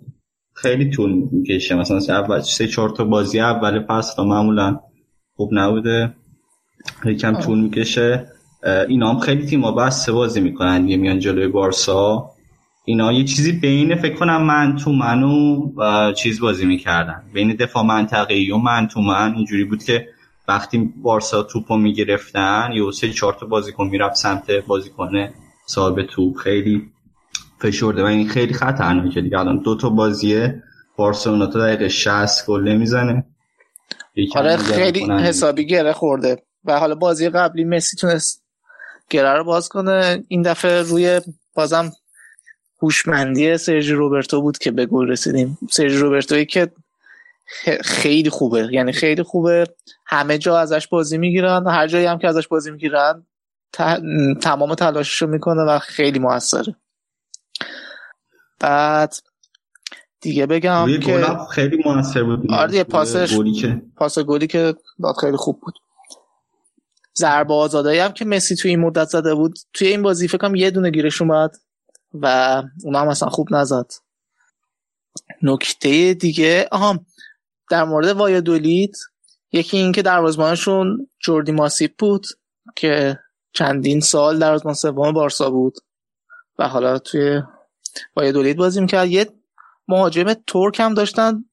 خیلی 0.54 0.90
طول 0.90 1.28
می‌کشه. 1.32 1.74
مثلا 1.74 2.16
اول 2.16 2.40
سه 2.40 2.66
چهار 2.66 2.90
تا 2.90 3.04
بازی 3.04 3.40
اول 3.40 3.86
فصل 3.88 4.22
معمولا 4.22 4.80
خوب 5.36 5.50
نبوده. 5.52 6.14
یکم 7.04 7.40
طول 7.40 7.60
می‌کشه. 7.60 8.32
اینا 8.88 9.12
هم 9.12 9.20
خیلی 9.20 9.46
تیما 9.46 9.72
بسته 9.72 10.12
بازی 10.12 10.40
می‌کنن 10.40 10.88
یه 10.88 10.96
میان 10.96 11.18
جلوی 11.18 11.48
بارسا. 11.48 12.33
اینا 12.84 13.12
یه 13.12 13.24
چیزی 13.24 13.52
بین 13.52 13.94
فکر 13.96 14.14
کنم 14.14 14.42
من 14.42 14.76
تو 14.76 14.92
منو 14.92 15.70
و 15.76 16.12
چیز 16.12 16.40
بازی 16.40 16.66
می‌کردن. 16.66 17.22
بین 17.32 17.56
دفاع 17.56 17.82
منطقی 17.82 18.50
و 18.50 18.56
من 18.56 18.88
تو 18.88 19.00
من 19.00 19.34
اینجوری 19.34 19.64
بود 19.64 19.84
که 19.84 20.08
وقتی 20.48 20.92
بارسا 21.02 21.42
توپو 21.42 21.76
می‌گرفتن 21.76 22.70
یا 22.74 22.90
سه 22.90 23.10
چهار 23.10 23.36
تا 23.40 23.46
بازیکن 23.46 23.86
می‌رفت 23.86 24.16
سمت 24.16 24.50
بازیکن 24.50 25.28
صاحب 25.66 26.02
توپ. 26.02 26.36
خیلی 26.36 26.90
فشرده 27.58 28.02
و 28.02 28.06
این 28.06 28.28
خیلی 28.28 28.54
خطرناکه 28.54 29.20
دیگه. 29.20 29.38
الان 29.38 29.58
دو 29.58 29.76
تا 29.76 29.88
بازیه. 29.88 30.62
بارسلونا 30.96 31.46
تا 31.46 31.58
دقیقه 31.66 31.88
60 31.88 32.46
گل 32.46 32.68
نمی‌زنه. 32.68 33.26
آره 34.36 34.56
خیلی 34.56 35.12
حسابی 35.12 35.66
گره 35.66 35.92
خورده. 35.92 36.42
و 36.64 36.78
حالا 36.78 36.94
بازی 36.94 37.28
قبلی 37.28 37.64
مسی 37.64 37.96
تونست 37.96 38.44
گره 39.10 39.32
رو 39.32 39.44
باز 39.44 39.68
کنه. 39.68 40.24
این 40.28 40.42
دفعه 40.42 40.82
روی 40.82 41.20
بازم 41.54 41.92
هوشمندی 42.84 43.56
سرژی 43.56 43.92
روبرتو 43.92 44.42
بود 44.42 44.58
که 44.58 44.70
به 44.70 44.86
گل 44.86 45.08
رسیدیم. 45.08 45.58
سرژی 45.70 45.96
روبرتویی 45.96 46.46
که 46.46 46.72
خیلی 47.84 48.30
خوبه. 48.30 48.68
یعنی 48.72 48.92
خیلی 48.92 49.22
خوبه. 49.22 49.66
همه 50.06 50.38
جا 50.38 50.58
ازش 50.58 50.88
بازی 50.88 51.18
می‌گیرن. 51.18 51.66
هر 51.66 51.86
جایی 51.86 52.06
هم 52.06 52.18
که 52.18 52.28
ازش 52.28 52.48
بازی 52.48 52.70
می‌گیرن 52.70 53.26
تمام 54.42 54.74
تلاشش 54.74 55.22
رو 55.22 55.28
می‌کنه 55.28 55.62
و 55.62 55.78
خیلی 55.78 56.18
موثره. 56.18 56.76
بعد 58.60 59.14
دیگه 60.20 60.46
بگم 60.46 60.86
که 61.02 61.26
خیلی 61.50 61.82
موثر 61.84 62.22
بود. 62.22 62.52
آره 62.52 62.84
پاسش 62.84 63.38
که 63.60 63.82
پاس 63.96 64.18
گلی 64.18 64.46
که 64.46 64.74
داد 65.02 65.14
خیلی 65.20 65.36
خوب 65.36 65.60
بود. 65.60 65.74
ضربه 67.18 67.54
آزادایی 67.54 67.98
هم 67.98 68.12
که 68.12 68.24
مسی 68.24 68.56
توی 68.56 68.70
این 68.70 68.80
مدت 68.80 69.08
زده 69.08 69.34
بود 69.34 69.58
توی 69.72 69.88
این 69.88 70.02
بازی 70.02 70.28
فکر 70.28 70.38
کنم 70.38 70.54
یه 70.54 70.70
دونه 70.70 70.90
گیرش 70.90 71.22
اومد. 71.22 71.50
و 72.14 72.62
اونا 72.84 73.00
هم 73.00 73.08
اصلا 73.08 73.28
خوب 73.28 73.48
نزد. 73.54 73.92
نکته 75.42 76.14
دیگه 76.14 76.68
آها 76.72 77.00
در 77.70 77.84
مورد 77.84 78.08
وایادولید 78.08 78.96
یکی 79.52 79.76
این 79.76 79.92
که 79.92 80.02
دروازه‌بانشون 80.02 81.08
جوردی 81.20 81.52
ماسیپ 81.52 81.92
بود 81.98 82.26
که 82.76 83.18
چندین 83.52 84.00
سال 84.00 84.38
دروازه‌بان 84.38 84.74
سوم 84.74 85.12
بارسا 85.12 85.50
بود 85.50 85.74
و 86.58 86.68
حالا 86.68 86.98
توی 86.98 87.42
وایادولید 88.16 88.56
بازی 88.56 88.80
می‌کرد. 88.80 89.08
یه 89.08 89.30
مهاجم 89.88 90.34
ترک 90.34 90.80
هم 90.80 90.94
داشتن 90.94 91.44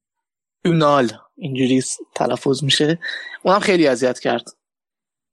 اونال 0.66 1.12
اینجوری 1.36 1.84
تلفظ 2.16 2.64
میشه. 2.64 3.00
اونم 3.44 3.60
خیلی 3.60 3.88
اذیت 3.88 4.20
کرد 4.20 4.50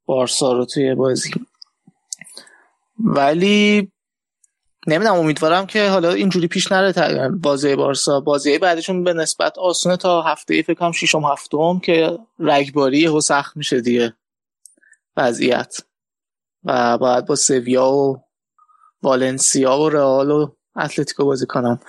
بارسا 0.06 0.52
رو 0.52 0.64
توی 0.64 0.94
بازی. 0.94 1.30
ولی 2.98 3.92
نمی‌دونم 4.86 5.16
امیدوارم 5.16 5.66
که 5.66 5.88
حالا 5.88 6.10
اینجوری 6.10 6.48
پیش 6.48 6.72
نره 6.72 7.28
بازی 7.28 7.76
بارسا. 7.76 8.20
بازی 8.20 8.58
بعدشون 8.58 9.04
به 9.04 9.12
نسبت 9.12 9.58
آسونه 9.58 9.96
تا 9.96 10.22
هفته 10.22 10.62
فکر 10.62 10.74
کنم 10.74 10.92
ششم 10.92 11.24
هفتم 11.24 11.78
که 11.78 12.18
رگباری 12.38 13.06
و 13.06 13.20
سخت 13.20 13.56
میشه 13.56 13.80
دیگه 13.80 14.14
وضعیت. 15.16 15.76
و 16.64 16.98
باید 16.98 17.26
با 17.26 17.36
سویا 17.36 17.90
و 17.90 18.22
والنسیا 19.02 19.78
و 19.78 19.88
رئال 19.88 20.30
و 20.30 20.52
اتلتیکو 20.76 21.24
بازی 21.24 21.46
کنم. 21.46 21.80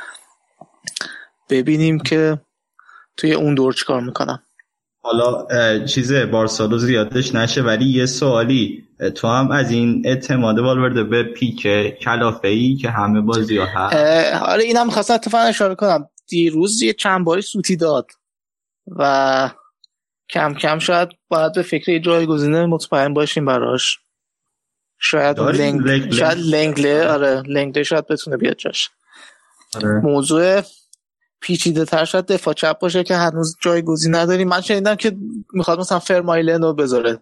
ببینیم 1.49 1.99
که 1.99 2.41
توی 3.18 3.34
اون 3.34 3.56
دور 3.56 3.74
چیکار 3.74 4.02
می‌کنم. 4.02 4.44
حالا 5.02 5.48
چیزه 5.86 6.26
بارسالو 6.26 6.78
زیادش 6.78 7.36
نشه 7.36 7.61
ولی 7.61 7.86
یه 7.86 8.06
سوالی 8.06 8.89
تو 9.15 9.27
هم 9.27 9.51
از 9.51 9.71
این 9.71 10.01
اعتماد 10.05 10.59
والورده 10.59 11.03
به 11.03 11.23
پیک 11.23 11.67
کلافه 12.01 12.47
ای 12.47 12.76
که 12.76 12.89
همه 12.89 13.21
بازی 13.21 13.57
ها 13.57 13.65
هست. 13.65 13.95
آره 14.41 14.63
اینم 14.63 14.85
می‌خواستم 14.85 15.13
اتفاقا 15.13 15.43
اشاره 15.43 15.76
کنم. 15.76 16.09
دیروز 16.27 16.81
یه 16.81 16.93
چند 16.93 17.26
باری 17.26 17.41
سوتی 17.41 17.76
داد 17.76 18.11
و 18.88 19.51
کم 20.30 20.53
کم 20.53 20.80
شاید 20.80 21.09
باید 21.27 21.53
به 21.53 21.61
فکر 21.61 21.99
جایگزین 21.99 22.65
مطمئن 22.65 23.13
باشیم 23.13 23.45
براش. 23.45 23.99
شاید 24.97 25.39
لنگ... 25.39 25.81
لنگ... 25.81 26.13
شاید 26.13 26.38
لنگله 26.38 27.07
آره 27.07 27.41
لنگله 27.41 27.84
شاید 27.84 28.07
بتونه 28.07 28.38
بیاد 28.38 28.55
جاش. 28.55 28.89
آره. 29.76 29.89
موضوع 29.89 30.61
پیچیده 31.41 31.85
تر 31.85 32.05
شاید 32.05 32.26
دفاع 32.26 32.53
چپ 32.53 32.80
باشه 32.80 33.03
که 33.03 33.15
هنوز 33.15 33.57
جایگزین 33.61 34.15
نداریم. 34.15 34.47
من 34.47 34.61
شنیدم 34.61 34.95
که 34.95 35.17
می‌خواد 35.53 35.80
مثلا 35.80 35.99
فرمایلن 35.99 36.61
رو 36.61 36.73
بذاره. 36.73 37.19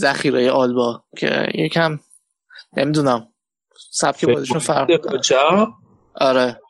ذخیره 0.00 0.50
آلبا 0.50 1.04
که 1.16 1.46
یکم 1.54 1.98
نمی‌دونم 2.76 3.28
سبک 3.90 4.24
بازیشون 4.24 4.58
فرق 4.58 4.90
آره. 6.14 6.60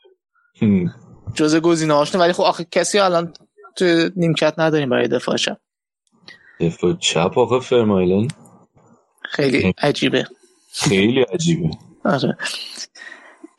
جزء 1.33 1.59
گزینه 1.59 1.93
هاشونه 1.93 2.23
ولی 2.23 2.33
خب 2.33 2.43
آخه 2.43 2.63
کسی 2.71 2.99
الان 2.99 3.33
تو 3.75 4.09
نیمکت 4.15 4.53
نداریم 4.57 4.89
برای 4.89 5.07
دفاع 5.07 5.35
چپ 5.35 5.57
دفاع 6.59 6.93
چپ 6.93 7.37
آخه 7.37 7.59
فرمایلن 7.59 8.27
خیلی 9.23 9.73
عجیبه. 9.77 10.27
خیلی 10.71 11.21
عجیبه. 11.21 11.69
آره. 12.05 12.37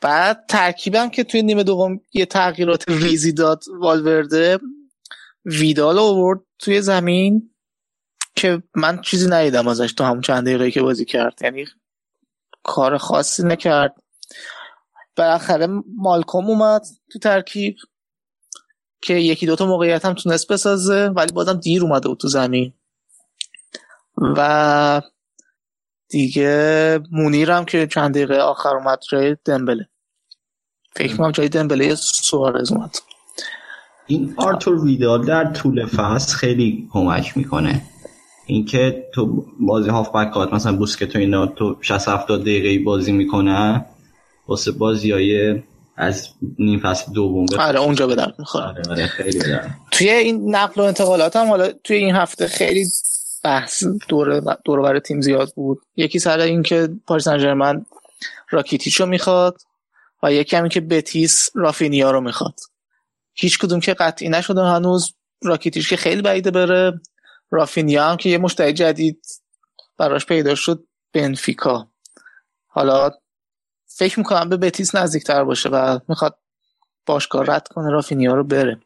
بعد 0.01 0.45
ترکیبم 0.49 1.09
که 1.09 1.23
توی 1.23 1.41
نیمه 1.41 1.63
دوم 1.63 1.99
یه 2.13 2.25
تغییرات 2.25 2.89
ریزی 2.89 3.33
داد 3.33 3.63
والورده 3.79 4.59
ویدال 5.45 5.99
آورد 5.99 6.39
توی 6.59 6.81
زمین. 6.81 7.50
که 8.35 8.63
من 8.75 9.01
چیزی 9.01 9.29
ندیدم 9.29 9.67
ازش 9.67 9.93
تو 9.93 10.03
همون 10.03 10.21
چند 10.21 10.45
دقیقه 10.45 10.71
که 10.71 10.81
بازی 10.81 11.05
کرد. 11.05 11.39
یعنی 11.41 11.65
کار 12.63 12.97
خاصی 12.97 13.43
نکرد. 13.43 13.95
بالاخره 15.15 15.67
مالکوم 15.97 16.45
اومد 16.45 16.81
تو 17.11 17.19
ترکیب 17.19 17.75
که 19.01 19.13
یکی 19.13 19.45
دوتا 19.45 19.65
موقعیت 19.65 20.05
هم 20.05 20.13
تونست 20.13 20.51
بسازه 20.51 21.07
ولی 21.07 21.31
بازم 21.31 21.53
دیر 21.53 21.83
اومده 21.83 22.07
بود 22.07 22.17
تو 22.17 22.27
زمین. 22.27 22.73
و 24.17 25.01
دیگه 26.09 26.99
مونیرم 27.11 27.65
که 27.65 27.87
چند 27.87 28.15
دقیقه 28.15 28.37
آخر 28.37 28.75
اومد 28.75 28.99
جای 29.09 29.37
دمبله. 29.45 29.89
فکر 30.95 31.17
کنم 31.17 31.31
جای 31.31 31.49
دمبله 31.49 31.95
سوارز 31.95 32.71
اومد. 32.71 32.95
این 34.07 34.33
آرتور 34.37 34.85
ویدال 34.85 35.25
در 35.25 35.53
طول 35.53 35.85
فصل 35.85 36.35
خیلی 36.35 36.89
کمک 36.91 37.37
می‌کنه. 37.37 37.81
اینکه 38.45 39.09
تو 39.13 39.45
بازی 39.59 39.89
هافبک 39.89 40.53
مثلا 40.53 40.75
بوسکت 40.75 41.15
اینا 41.15 41.47
تو 41.47 41.75
60 41.81 42.07
70 42.07 42.41
دقیقه 42.41 42.83
بازی 42.83 43.11
می‌کنه 43.11 43.85
واسه 44.47 44.71
بازی 44.71 45.11
های 45.11 45.61
از 45.97 46.27
نیم 46.59 46.79
فصل 46.79 47.13
دوم 47.13 47.45
آره 47.59 47.79
اونجا 47.79 48.07
درد 48.07 48.35
می‌خوره. 48.39 48.65
آره 48.65 48.81
آره 48.89 49.07
خیلی 49.07 49.39
بدرد. 49.39 49.77
توی 49.91 50.09
این 50.09 50.55
نقل 50.55 50.81
و 50.81 50.85
انتقالات 50.85 51.35
هم 51.35 51.47
حالا 51.47 51.71
توی 51.83 51.97
این 51.97 52.15
هفته 52.15 52.47
خیلی 52.47 52.85
بحث 53.43 53.83
دور 54.09 54.57
دور 54.65 54.81
برای 54.81 54.99
تیم 54.99 55.21
زیاد 55.21 55.51
بود. 55.55 55.81
یکی 55.95 56.19
سر 56.19 56.39
این 56.39 56.63
که 56.63 56.89
پاریس 57.07 57.23
سن 57.23 57.85
راکیتیچ 58.49 58.99
رو 58.99 59.05
می‌خواد 59.05 59.57
و 60.23 60.33
یکی 60.33 60.55
هم 60.55 60.69
که 60.69 60.81
بتیس 60.81 61.49
رافینیا 61.55 62.11
رو 62.11 62.21
می‌خواد. 62.21 62.59
هیچ 63.33 63.59
کدوم 63.59 63.79
که 63.79 63.93
قطعی 63.93 64.29
نشده 64.29 64.61
هنوز 64.61 65.13
راکیتیچ 65.43 65.89
که 65.89 65.97
خیلی 65.97 66.21
بعیده 66.21 66.51
بره. 66.51 67.01
رافینیا 67.51 68.05
هم 68.05 68.17
که 68.17 68.29
یه 68.29 68.37
مشتری 68.37 68.73
جدید 68.73 69.25
براش 69.97 70.25
پیدا 70.25 70.55
شد 70.55 70.87
بنفیکا. 71.13 71.87
حالا 72.67 73.11
فکر 73.85 74.19
می‌کنم 74.19 74.49
به 74.49 74.57
بتیس 74.57 74.95
نزدیکتر 74.95 75.43
باشه 75.43 75.69
و 75.69 75.99
می‌خواد 76.07 76.39
باشگاه 77.05 77.45
رد 77.47 77.67
کنه 77.67 77.89
رافینیا 77.89 78.33
رو 78.33 78.43
بره. 78.43 78.81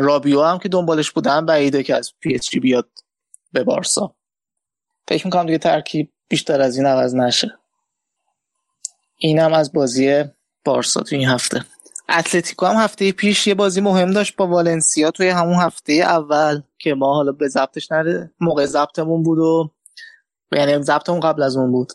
رابیو 0.00 0.42
هم 0.42 0.58
که 0.58 0.68
دنبالش 0.68 1.10
بودن 1.10 1.46
بعیده 1.46 1.82
که 1.82 1.94
از 1.94 2.12
پی 2.20 2.32
اس 2.32 2.38
جی 2.38 2.60
بیاد 2.60 2.90
به 3.52 3.64
بارسا. 3.64 4.14
فکر 5.08 5.26
می‌کنم 5.26 5.46
دیگه 5.46 5.58
ترکیب 5.58 6.12
بیشتر 6.28 6.60
از 6.60 6.76
این 6.76 6.86
عوض 6.86 7.14
نشه. 7.14 7.58
اینم 9.16 9.52
از 9.52 9.72
بازی 9.72 10.24
بارسا 10.64 11.00
تو 11.00 11.16
این 11.16 11.28
هفته. 11.28 11.64
اتلتیکو 12.08 12.66
هم 12.66 12.76
هفته 12.76 13.12
پیش 13.12 13.46
یه 13.46 13.54
بازی 13.54 13.80
مهم 13.80 14.10
داشت 14.10 14.36
با 14.36 14.46
والنسیا 14.46 15.10
توی 15.10 15.28
همون 15.28 15.54
هفته 15.54 15.92
اول 15.92 16.62
که 16.78 16.94
ما 16.94 17.14
حالا 17.14 17.32
به 17.32 17.48
ضبطش 17.48 17.92
نره 17.92 18.30
موقع 18.40 18.66
ضبطمون 18.66 19.22
بود 19.22 19.38
و 19.38 19.70
یعنی 20.52 20.82
ضبطمون 20.82 21.20
قبل 21.20 21.42
از 21.42 21.56
اون 21.56 21.72
بود. 21.72 21.92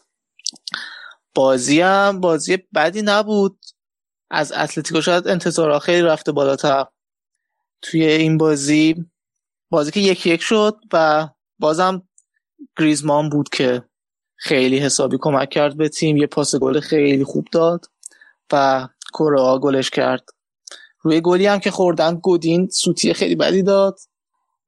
بازی 1.35 1.81
هم 1.81 2.21
بازی 2.21 2.57
بدی 2.75 3.01
نبود. 3.01 3.59
از 4.29 4.51
اتلتیکو 4.51 5.01
شاید 5.01 5.27
انتظارها 5.27 5.79
خیلی 5.79 6.01
رفته 6.01 6.31
بالاتر. 6.31 6.85
توی 7.81 8.05
این 8.05 8.37
بازی 8.37 9.05
بازی 9.69 9.91
که 9.91 9.99
یکی 9.99 10.29
یک 10.29 10.41
شد 10.41 10.77
و 10.93 11.27
بازم 11.59 12.07
گریزمان 12.77 13.29
بود 13.29 13.49
که 13.49 13.83
خیلی 14.35 14.79
حسابی 14.79 15.17
کمک 15.21 15.49
کرد 15.49 15.77
به 15.77 15.89
تیم. 15.89 16.17
یه 16.17 16.27
پاس 16.27 16.55
گل 16.55 16.79
خیلی 16.79 17.23
خوب 17.23 17.47
داد 17.51 17.85
و 18.53 18.87
کره 19.13 19.59
گلش 19.59 19.89
کرد. 19.89 20.29
روی 21.01 21.21
گلی 21.21 21.45
هم 21.45 21.59
که 21.59 21.71
خوردن 21.71 22.15
گودین 22.15 22.69
سوتی 22.69 23.13
خیلی 23.13 23.35
بدی 23.35 23.63
داد 23.63 23.99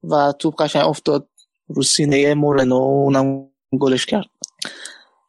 و 0.04 0.34
توپ 0.40 0.62
قشنگ 0.62 0.86
افتاد 0.86 1.30
رو 1.68 1.84
سینه 1.84 2.34
مورنو 2.34 2.76
اونم 2.76 3.50
گلش 3.80 4.06
کرد. 4.06 4.30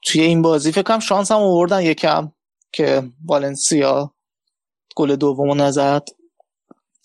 توی 0.03 0.21
این 0.21 0.43
بازی 0.43 0.73
فکر 0.73 0.83
کنم 0.83 0.99
شانس 0.99 1.33
هم 1.33 1.39
آوردن 1.39 1.83
یکم 1.83 2.33
که 2.73 3.03
والنسیا 3.25 4.15
گل 4.97 5.17
دومو 5.17 5.55
نزد 5.55 6.09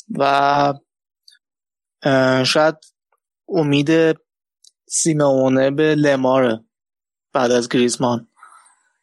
و 0.09 0.73
شاید 2.45 2.75
امید 3.49 4.17
سیمونه 4.87 5.71
به 5.71 5.95
لماره 5.95 6.63
بعد 7.33 7.51
از 7.51 7.69
گریزمان. 7.69 8.27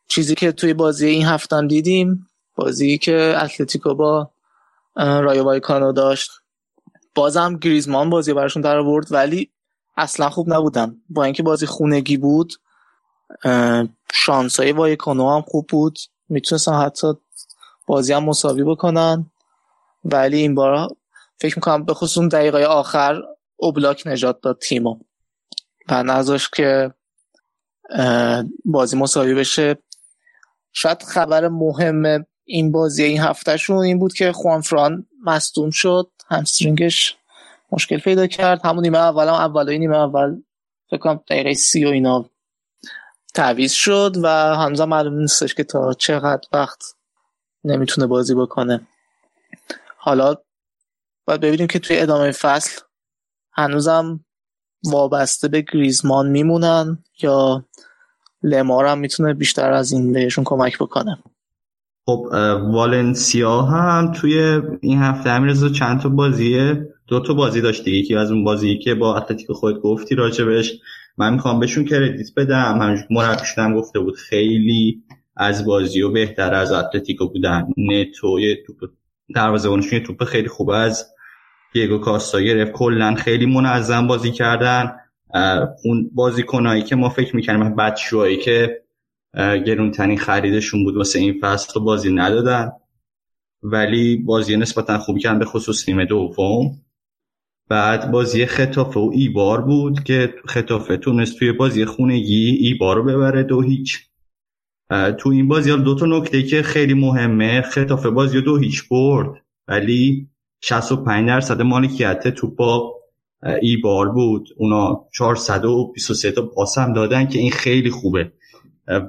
چیزی 0.09 0.35
که 0.35 0.53
توی 0.53 0.74
بازی 0.74 1.07
این 1.07 1.27
هفتم 1.27 1.69
دیدیم 1.69 2.29
بازی 2.55 2.99
که 2.99 3.35
اتلتیکو 3.43 3.95
با 3.95 4.31
رایو 4.97 5.45
وایکانو 5.45 5.93
داشت. 5.93 6.31
بازم 7.15 7.57
گریزمان 7.57 8.11
بازی 8.11 8.33
براشون 8.33 8.62
در 8.62 8.77
آورد 8.77 9.12
ولی 9.12 9.51
اصلا 9.97 10.31
خوب 10.31 10.53
نبودن. 10.53 10.97
با 11.09 11.24
اینکه 11.24 11.43
بازی 11.43 11.66
خونگی 11.66 12.16
بود 12.16 12.53
شانسای 14.12 14.73
وایکانو 14.73 15.37
هم 15.37 15.43
خوب 15.43 15.66
بود. 15.66 15.99
می‌تونستن 16.29 16.74
حتی 16.74 17.12
بازی 17.87 18.12
هم 18.12 18.24
مساوی 18.24 18.65
بکنن. 18.65 19.31
ولی 20.05 20.37
این 20.37 20.55
بار 20.55 20.89
فکر 21.41 21.59
می‌کنم 21.59 21.85
به 21.85 21.95
خصوص 21.95 22.29
دقیقه 22.29 22.65
آخر 22.65 23.23
اوبلاک 23.57 24.03
نجات 24.07 24.41
داد 24.41 24.59
تیمو. 24.59 24.99
و 25.89 26.03
نذاش 26.03 26.51
که 26.51 26.95
بازی 28.65 28.97
مساوی 28.97 29.35
بشه. 29.35 29.79
شاید 30.73 31.03
خبر 31.03 31.49
مهم 31.49 32.27
این 32.53 32.73
بازی 32.73 33.03
این 33.03 33.20
هفتهشون 33.20 33.79
این 33.79 33.99
بود 33.99 34.12
که 34.12 34.33
خوانفران 34.33 35.07
مصدوم 35.24 35.70
شد 35.70 36.11
همسترینگش 36.29 37.16
مشکل 37.73 37.99
پیدا 37.99 38.27
کرد. 38.27 38.66
همون 38.66 38.83
نیمه 38.83 38.99
اول 38.99 39.29
هم 39.29 39.69
نیمه 39.69 39.97
اول 39.97 40.43
فکر 40.91 41.01
کنم 41.01 41.20
دقیقه 41.31 41.55
سی 41.55 41.85
و 41.85 41.89
اینا 41.89 42.31
تعویز 43.35 43.73
شد 43.73 44.16
و 44.23 44.29
هنوز 44.57 44.81
معلوم 44.81 45.19
نیستش 45.19 45.55
که 45.55 45.65
تا 45.65 45.95
چقدر 45.95 46.49
وقت 46.53 46.83
نمی‌تونه 47.65 48.07
بازی 48.07 48.35
بکنه. 48.35 48.87
حالا 49.97 50.35
باید 51.24 51.41
ببینیم 51.41 51.66
که 51.66 51.79
توی 51.79 51.99
ادامه 51.99 52.33
فصل 52.33 52.81
هنوزم 53.53 54.24
وابسته 54.85 55.49
به 55.49 55.61
گریزمان 55.73 56.29
میمونن 56.29 57.05
یا 57.23 57.65
لمار 58.43 58.87
هم 58.87 58.99
می‌تونه 58.99 59.35
بیشتر 59.35 59.73
از 59.73 59.93
این 59.93 60.12
بهشون 60.12 60.45
کمک 60.45 60.79
بکنه. 60.79 61.19
خب 62.07 62.27
والنسیا 62.73 63.62
هم 63.62 64.12
توی 64.12 64.61
این 64.81 64.99
هفته 64.99 65.31
امیرزا 65.31 65.69
چند 65.69 66.01
تا 66.01 66.09
بازیه؟ 66.09 66.89
دو 67.07 67.20
تا 67.20 67.35
بازی 67.35 67.61
داشت 67.61 67.85
دیگه. 67.85 67.99
یکی 67.99 68.15
از 68.15 68.31
اون 68.31 68.45
بازی 68.45 68.79
که 68.79 68.95
با 68.95 69.16
اتلتیک 69.16 69.53
خود 69.53 69.81
گفتی 69.81 70.15
راجبش 70.15 70.73
من 71.19 71.33
می‌خوام 71.33 71.61
بهشون 71.61 71.85
کردیت 71.85 72.29
بدم. 72.37 72.79
همونجور 72.81 73.07
مربیشون 73.11 73.74
گفته 73.74 74.01
بود 74.01 74.16
خیلی 74.16 75.03
از 75.37 75.66
بازی 75.66 76.03
و 76.03 76.11
بهتر 76.11 76.55
از 76.55 76.73
اتلتیکو 76.73 77.29
بودن. 77.29 77.66
نتو 77.77 78.41
یه 78.41 78.59
توپ 78.66 78.77
دروازه‌بانشون 79.35 79.99
یه 79.99 80.05
توپ 80.05 80.24
خیلی 80.24 80.49
خوب 80.49 80.70
از 80.70 81.07
دیگو 81.73 81.99
کاستا 81.99 82.41
گرفت. 82.41 82.73
کلا 82.73 83.15
خیلی 83.15 83.47
منظم 83.47 84.07
بازی 84.07 84.31
کردن. 84.31 84.93
اون 85.85 86.11
بازیکنایی 86.15 86.83
که 86.83 86.97
ما 86.97 87.09
فکر 87.09 87.37
می‌کنیم 87.37 87.77
بچه‌هایی 87.77 88.37
که 88.37 88.82
گرونترین 89.37 90.19
خریدشون 90.19 90.85
بود 90.85 90.97
واسه 90.97 91.19
این 91.19 91.39
فصل 91.41 91.81
بازی 91.81 92.13
ندادن. 92.13 92.73
ولی 93.63 94.17
بازی 94.17 94.57
نسبتا 94.57 94.99
خوبی 94.99 95.21
کردن 95.21 95.39
به 95.39 95.45
خصوص 95.45 95.89
نیمه 95.89 96.05
دوم. 96.05 96.81
بعد 97.69 98.11
بازی 98.11 98.47
خطافه 98.47 99.01
و 99.01 99.11
ایبار 99.13 99.61
بود 99.61 100.05
که 100.05 100.35
خطافه 100.47 100.97
تونست 100.97 101.39
توی 101.39 101.53
بازی 101.53 101.85
خونگی 101.85 102.47
ایبار 102.61 102.97
رو 102.97 103.05
ببره 103.05 103.43
دو 103.43 103.63
هیچ. 103.63 103.99
تو 105.19 105.29
این 105.29 105.49
بازی 105.49 105.77
دو 105.77 105.95
تا 105.95 106.07
نکته 106.07 106.43
که 106.43 106.63
خیلی 106.63 106.95
مهمه 106.95 107.63
خطافه 107.63 108.11
بازی 108.11 108.41
دو 108.41 108.57
هیچ 108.57 108.89
برد 108.89 109.43
ولی 109.69 110.29
65 110.61 111.29
درصد 111.29 111.63
مالکیت 111.63 112.29
توپ 112.29 112.57
با 112.57 112.95
ایبار 113.63 114.09
بود. 114.09 114.49
اونا 114.57 115.05
423 115.13 116.31
تا 116.31 116.47
پاس 116.47 116.79
هم 116.79 116.93
دادن 116.93 117.27
که 117.27 117.39
این 117.39 117.51
خیلی 117.51 117.91
خوبه. 117.91 118.33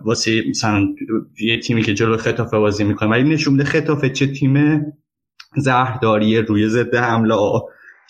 واسه 0.05 0.43
مثلا 0.49 0.87
یه 1.39 1.59
تیمی 1.59 1.83
که 1.83 1.93
جلو 1.93 2.17
خطافه 2.17 2.57
بازی 2.57 2.83
می‌کنه. 2.83 3.09
ولی 3.09 3.23
نشون 3.23 3.53
میده 3.53 3.65
خطافه 3.65 4.09
چه 4.09 4.27
تیم 4.27 4.85
زهرداری 5.57 6.37
روی 6.37 6.67
ضد 6.67 6.95
حمله 6.95 7.35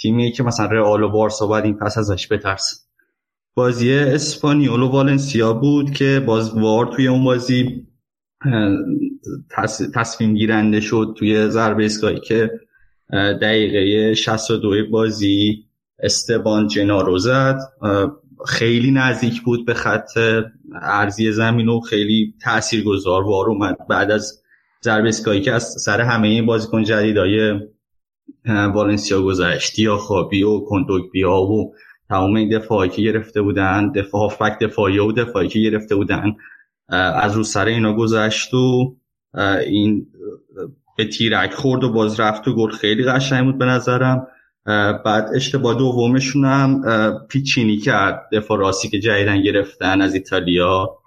تیمی 0.02 0.32
که 0.32 0.44
مثلا 0.44 0.66
رئال 0.66 1.04
و 1.04 1.10
بارسا 1.10 1.48
باید 1.48 1.66
این 1.66 1.78
پس 1.78 1.98
ازش 1.98 2.32
بترسه. 2.32 2.76
بازی 3.56 3.94
اسپانیول 3.94 4.82
و 4.82 4.88
والنسیا 4.88 5.54
بود 5.54 5.92
که 5.92 6.24
باز 6.26 6.58
وار 6.58 6.86
توی 6.86 7.08
اون 7.08 7.24
بازی 7.24 7.88
تصمیم 9.94 10.34
گیرنده 10.34 10.82
شد 10.82 11.16
توی 11.18 11.50
ضربه 11.50 11.84
ایستگاهی 11.84 12.20
که 12.20 12.52
دقیقه 13.42 14.14
62 14.14 14.90
بازی 14.92 15.66
استبان 16.00 16.68
جنارو 16.68 17.18
زد. 17.18 17.60
خیلی 18.48 18.92
نزدیک 18.92 19.42
بود 19.42 19.66
به 19.66 19.74
خط 19.74 20.18
ارزی 20.82 21.32
زمین 21.32 21.70
و 21.70 21.80
خیلی 21.80 22.34
تاثیرگذار 22.44 23.24
وار 23.24 23.50
اومد. 23.50 23.78
بعد 23.90 24.12
از 24.12 24.44
ضربه 24.84 25.06
ایستگاهی 25.06 25.42
که 25.42 25.52
از 25.52 25.64
سر 25.64 26.02
همه 26.02 26.42
بازیکن 26.42 26.84
جدیدای 26.84 27.60
والنسیا 28.46 29.22
گذشت 29.22 29.80
یا 29.80 29.98
خوابی 29.98 30.44
و 30.44 30.62
بیا 31.12 31.42
و 31.42 31.74
تمام 32.10 32.36
این 32.36 32.58
دفاعی 32.58 32.90
که 32.90 33.02
گرفته 33.02 33.42
بودن 33.42 33.92
دفاع 33.92 34.30
فکت 34.30 34.60
دفاعی 34.60 35.00
و 35.00 35.12
دفاعی 35.12 35.48
که 35.48 35.60
گرفته 35.60 35.96
بودن 35.96 36.36
از 36.90 37.36
رو 37.36 37.44
سر 37.44 37.66
اینا 37.66 37.94
گذشت 37.94 38.54
و 38.54 38.96
این 39.68 40.08
به 40.98 41.06
تیرک 41.06 41.54
خورد 41.54 41.84
و 41.84 41.92
باز 41.92 42.20
رفت 42.20 42.48
و 42.48 42.56
گل 42.56 42.72
خیلی 42.72 43.04
قشنگ 43.04 43.46
بود 43.46 43.58
به 43.58 43.66
نظرم. 43.66 44.28
بعد 45.06 45.30
اشتباه 45.36 45.78
دومشون 45.78 46.46
هم 46.46 46.82
پیچینی 47.30 47.78
کرد. 47.78 48.30
دفاع 48.32 48.58
راستی 48.58 48.90
که 48.90 49.00
جدیدن 49.00 49.42
گرفتن 49.42 50.02
از 50.02 50.14
ایتالیا. 50.14 50.98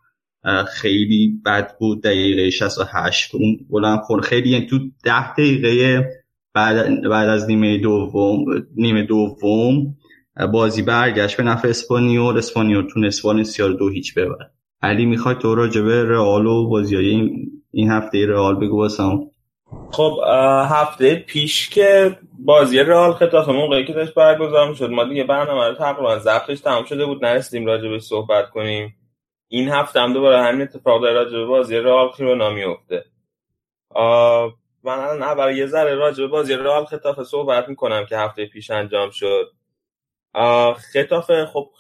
خیلی 0.69 1.41
بد 1.47 1.79
بود 1.79 2.03
دقیقه 2.03 2.51
68 2.51 3.35
اون 3.35 3.59
گلم 3.71 3.99
خورد. 3.99 4.25
خیلی 4.25 4.49
یعنی 4.49 4.67
تو 4.67 4.79
ده 5.05 5.33
دقیقه 5.33 6.09
بعد, 6.55 7.03
بعد 7.03 7.29
از 7.29 7.47
نیمه 7.49 7.79
دوم 7.79 8.45
نیمه 8.77 9.03
دوم 9.03 9.97
بازی 10.53 10.83
برگشت 10.83 11.37
به 11.37 11.43
نفع 11.43 11.69
اسپانیول. 11.69 12.39
اسپانیول 12.39 12.87
تونست 12.87 13.25
والنسیا 13.25 13.67
رو 13.67 13.73
دو 13.73 13.89
هیچ 13.89 14.15
ببر 14.15 14.51
علی 14.83 15.07
می‌خوای 15.07 15.35
تو 15.35 15.55
راجع 15.55 15.81
به 15.81 16.05
رئال 16.05 16.47
و 16.47 16.69
بازی 16.69 16.97
این, 16.97 17.91
هفته 17.91 18.27
رئال 18.27 18.55
بگو 18.55 18.77
واسم 18.77 19.21
خب 19.93 20.21
هفته 20.71 21.15
پیش 21.15 21.69
که 21.69 22.19
بازی 22.39 22.79
رئال 22.79 23.13
خطاف 23.13 23.49
موقعی 23.49 23.85
که 23.85 23.93
داشت 23.93 24.15
برگزار 24.15 24.75
شد 24.75 24.91
ما 24.91 25.05
دیگه 25.05 25.25
برنامه 25.25 25.69
رو 25.69 25.75
تقریبا 25.75 26.19
ضبطش 26.19 26.61
تمام 26.61 26.85
شده 26.85 27.07
بود 27.07 27.25
نرسیدیم 27.25 27.67
راجع 27.67 27.89
به 27.89 27.99
صحبت 27.99 28.51
کنیم. 28.51 28.97
این 29.49 29.69
هفته 29.69 30.01
هم 30.01 30.13
دوباره 30.13 30.43
همین 30.43 30.63
اتفاق 30.63 31.03
داره 31.03 31.15
راجع 31.15 31.39
به 31.39 31.45
بازی 31.45 31.77
رئال 31.77 32.11
خیرونا 32.13 32.51
میفته 32.51 33.05
من 34.85 34.99
الان 34.99 35.23
اول 35.23 35.57
یه 35.57 35.67
ذره 35.67 35.95
راجع 35.95 36.23
به 36.23 36.27
بازی 36.27 36.55
رئال 36.55 36.85
خطاف 36.85 37.23
صحبت 37.23 37.69
می‌کنم 37.69 38.07
که 38.07 38.19
هفته 38.19 38.47
پیش 38.47 38.71
انجام 38.71 39.11
شد. 39.11 39.53
خطاف 40.93 41.31
خب 41.45 41.71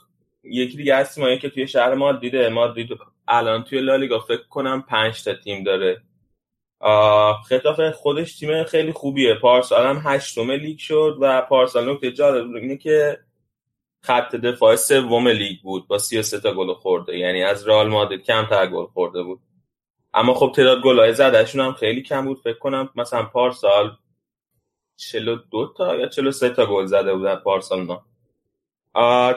یکی 0.45 0.77
دیگه 0.77 0.95
از 0.95 1.15
تیمایی 1.15 1.39
که 1.39 1.51
توی 1.51 1.69
شهر 1.69 1.95
مادریده 1.95 2.49
مادرید 2.49 2.89
الان 3.29 3.65
توی 3.65 3.81
لالیگا 3.81 4.19
فکر 4.19 4.47
کنم 4.51 4.83
پنج 4.83 5.25
تا 5.25 5.35
تیم 5.35 5.65
داره. 5.65 6.03
خطاف 7.49 7.81
خودش 7.91 8.39
تیم 8.39 8.65
خیلی 8.65 8.93
خوبیه. 8.93 9.35
پارسال 9.35 9.87
هم 9.87 10.03
هشتم 10.05 10.51
لیگ 10.51 10.79
شد 10.79 11.19
و 11.21 11.43
پارسال 11.43 11.91
نکته 11.91 12.13
جالب 12.13 12.55
اینه 12.55 12.77
که 12.77 13.19
خط 14.03 14.37
دفاع 14.37 14.77
سوم 14.77 15.29
لیگ 15.29 15.61
بود 15.63 15.89
با 15.89 15.99
33 15.99 16.41
تا 16.41 16.55
گل 16.55 16.75
خورده. 16.75 17.19
یعنی 17.19 17.43
از 17.43 17.69
رئال 17.69 17.89
مادرید 17.89 18.23
کمتر 18.23 18.67
گل 18.67 18.87
خورده 18.87 19.23
بود. 19.23 19.41
اما 20.15 20.35
خب 20.35 20.53
تعداد 20.57 20.83
گلای 20.83 21.15
زدهشون 21.15 21.61
هم 21.61 21.73
خیلی 21.73 22.03
کم 22.03 22.25
بود. 22.25 22.41
فکر 22.41 22.59
کنم 22.59 22.91
مثلا 22.97 23.23
پارسال 23.23 23.97
42 24.97 25.73
تا 25.77 25.97
یا 25.97 26.09
43 26.09 26.51
تا 26.51 26.67
گل 26.67 26.87
زده 26.87 27.15
بودن 27.15 27.37
پارسال 27.37 27.87
نه 27.87 28.01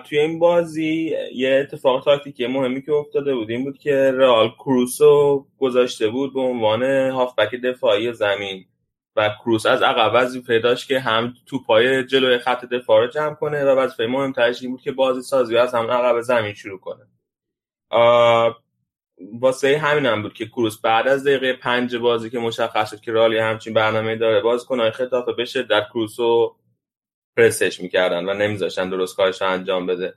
توی 0.04 0.20
این 0.20 0.40
بازی 0.40 1.16
یه 1.36 1.60
اتفاق 1.62 2.04
تاکتیکی 2.04 2.48
مهمی 2.48 2.82
که 2.82 2.94
افتاده 2.94 3.36
بود 3.36 3.50
این 3.50 3.64
بود 3.64 3.78
که 3.78 4.12
رئال 4.12 4.50
کروسو 4.50 5.46
گذاشته 5.60 6.10
بود 6.10 6.34
به 6.34 6.40
عنوان 6.40 6.84
هافبک 7.10 7.56
دفاعی 7.56 8.14
زمین 8.14 8.66
و 9.16 9.30
کروس 9.44 9.66
از 9.66 9.82
عقب 9.82 10.12
وظیفه 10.16 10.60
داشت 10.60 10.88
که 10.88 11.00
هم 11.00 11.34
توپای 11.46 12.04
جلوی 12.04 12.38
خط 12.40 12.66
دفاع 12.66 13.02
رو 13.02 13.08
جمع 13.08 13.34
کنه 13.34 13.66
و 13.66 13.68
وظیفه 13.68 14.08
مهمترش 14.08 14.62
این 14.62 14.72
بود 14.72 14.82
که 14.82 14.92
بازی 14.92 15.22
سازی 15.22 15.58
از 15.58 15.76
هم 15.76 15.92
عقب 15.92 16.22
زمین 16.22 16.54
شروع 16.54 16.80
کنه. 16.80 17.08
واسه 19.42 19.78
همین 19.78 20.06
هم 20.06 20.22
بود 20.22 20.34
که 20.34 20.46
کروس 20.46 20.82
بعد 20.82 21.08
از 21.08 21.24
دقیقه 21.24 21.54
پنج 21.54 21.96
بازی 21.96 22.30
که 22.30 22.40
مشخص 22.40 22.90
شد 22.92 23.02
که 23.02 23.12
رالی 23.12 23.38
همچین 23.38 23.74
برنامه 23.74 24.16
داره 24.16 24.42
باز 24.42 24.66
کنه 24.66 24.92
خطافه 24.92 25.32
بشه 25.32 25.64
در 25.64 25.82
کروسو 25.82 26.56
پرسش 27.38 27.82
می‌کردن 27.82 28.30
و 28.30 28.34
نمیذاشتن 28.34 28.90
درست 28.90 29.18
کارش 29.18 29.42
انجام 29.42 29.86
بده. 29.86 30.14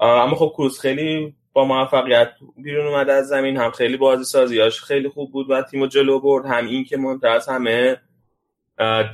اما 0.00 0.36
خب 0.36 0.52
کروس 0.54 0.80
خیلی 0.80 1.34
با 1.52 1.64
موفقیت 1.64 2.30
بیرون 2.56 2.86
اومده 2.86 3.12
از 3.12 3.28
زمین 3.28 3.56
هم 3.56 3.70
خیلی 3.70 3.96
بازی 3.96 4.24
سازیاش 4.24 4.80
خیلی 4.80 5.08
خوب 5.08 5.32
بود 5.32 5.50
و 5.50 5.62
تیمو 5.62 5.86
جلو 5.86 6.20
برد 6.20 6.46
هم 6.46 6.66
این 6.66 6.84
که 6.84 6.96
مهمتر 6.96 7.28
از 7.28 7.48
همه 7.48 8.00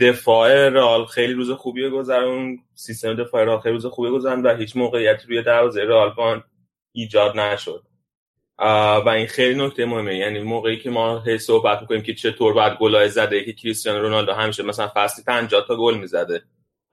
دفاع 0.01 0.68
رال 0.68 1.05
خیلی 1.05 1.32
روز 1.32 1.51
خوبی 1.51 1.88
گذرون 1.88 2.59
سیستم 2.74 3.14
دفاع 3.14 3.44
رال 3.44 3.60
خیلی 3.60 3.74
روز 3.74 3.86
خوبی 3.86 4.10
گذرون 4.10 4.42
و 4.42 4.56
هیچ 4.56 4.76
موقعیتی 4.76 5.28
روی 5.28 5.42
دروازه 5.42 5.84
رال 5.84 6.42
ایجاد 6.92 7.38
نشد. 7.38 7.82
و 8.59 9.09
این 9.09 9.26
خیلی 9.26 9.66
نکته 9.66 9.86
مهمه 9.86 10.16
یعنی 10.16 10.40
موقعی 10.40 10.78
که 10.78 10.90
ما 10.90 11.20
هی 11.20 11.38
صحبت 11.38 11.80
می‌کنیم 11.80 12.02
که 12.02 12.14
چطور 12.14 12.52
باید 12.52 12.78
گلای 12.78 13.09
زده 13.09 13.44
که 13.44 13.52
کریستیانو 13.52 14.02
رونالدو 14.02 14.32
همیشه 14.32 14.62
مثلا 14.62 14.90
فصلی 14.94 15.24
50 15.24 15.64
تا 15.68 15.76
گل 15.76 15.98
می‌زده. 15.98 16.42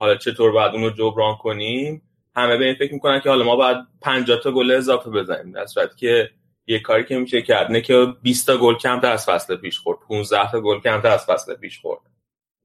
حالا 0.02 0.16
چطور 0.16 0.52
باید 0.52 0.74
اونو 0.74 0.90
جبران 0.90 1.36
کنیم؟ 1.36 2.02
همه 2.36 2.58
به 2.58 2.66
این 2.66 2.76
فکر 2.76 2.94
می‌کنن 2.94 3.20
که 3.20 3.30
حالا 3.30 3.44
ما 3.44 3.56
باید 3.56 3.78
50 4.02 4.40
تا 4.40 4.52
گل 4.52 4.72
اضافه 4.72 5.10
بزنیم. 5.10 5.52
در 5.52 5.66
صورتی 5.66 5.96
که 5.96 6.30
یه 6.68 6.80
کاری 6.80 7.04
که 7.04 7.18
میشه 7.18 7.42
کرد 7.42 7.72
نه 7.72 7.82
که 7.82 8.06
20 8.22 8.48
تا 8.48 8.58
گل 8.58 8.76
کمتر 8.76 9.12
از 9.12 9.26
فصل 9.26 9.56
پیش 9.56 9.80
خورد. 9.80 10.00
15 10.08 10.52
تا 10.52 10.62
گل 10.62 10.80
کمتر 10.80 11.10
از 11.12 11.26
فصل 11.26 11.56
پیش 11.56 11.80
خورد. 11.80 12.00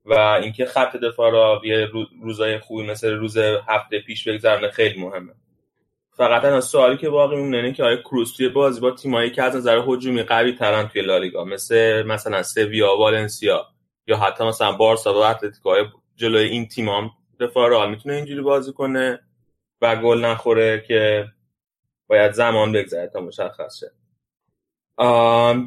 و 0.04 0.14
اینکه 0.14 0.66
خط 0.66 0.96
دفاع 0.96 1.32
را 1.32 1.60
یه 1.64 1.88
روزای 2.22 2.58
خوبی 2.58 2.86
مثل 2.86 3.10
روز 3.10 3.36
هفته 3.68 4.00
پیش 4.00 4.28
بگذرنه 4.28 4.70
خیلی 4.70 5.00
مهمه. 5.00 5.32
فقط 6.16 6.44
از 6.44 6.64
سوالی 6.64 6.96
که 6.96 7.10
باقی 7.10 7.36
میمونه 7.36 7.56
اینه 7.56 7.72
که 7.72 7.84
آیا 7.84 7.96
کروس 7.96 8.36
توی 8.36 8.48
بازی 8.48 8.80
با 8.80 8.90
تیمایی 8.90 9.30
که 9.30 9.42
از 9.42 9.56
نظر 9.56 9.82
هجومی 9.86 10.22
قوی 10.22 10.52
ترن 10.52 10.88
توی 10.88 11.02
لالیگا 11.02 11.44
مثل 11.44 12.02
مثلا 12.02 12.42
سویا 12.42 12.96
والنسیا 12.96 13.66
یا 14.06 14.16
حتی 14.16 14.44
مثلا 14.44 14.72
بارسا 14.72 15.14
و 15.14 15.16
اتلتیکو 15.16 15.70
جلوی 16.16 16.48
این 16.48 16.68
تیم 16.68 16.88
هم 16.88 17.10
دفاع 17.40 17.70
رئال 17.70 17.90
می‌تونه 17.90 18.14
اینجوری 18.14 18.40
بازی 18.40 18.72
کنه 18.72 19.20
و 19.82 19.96
گل 19.96 20.24
نخوره 20.24 20.84
که 20.88 21.26
باید 22.06 22.32
زمان 22.32 22.72
بگذره 22.72 23.06
تا 23.08 23.20
مشخص 23.20 23.78
شه. 23.78 23.90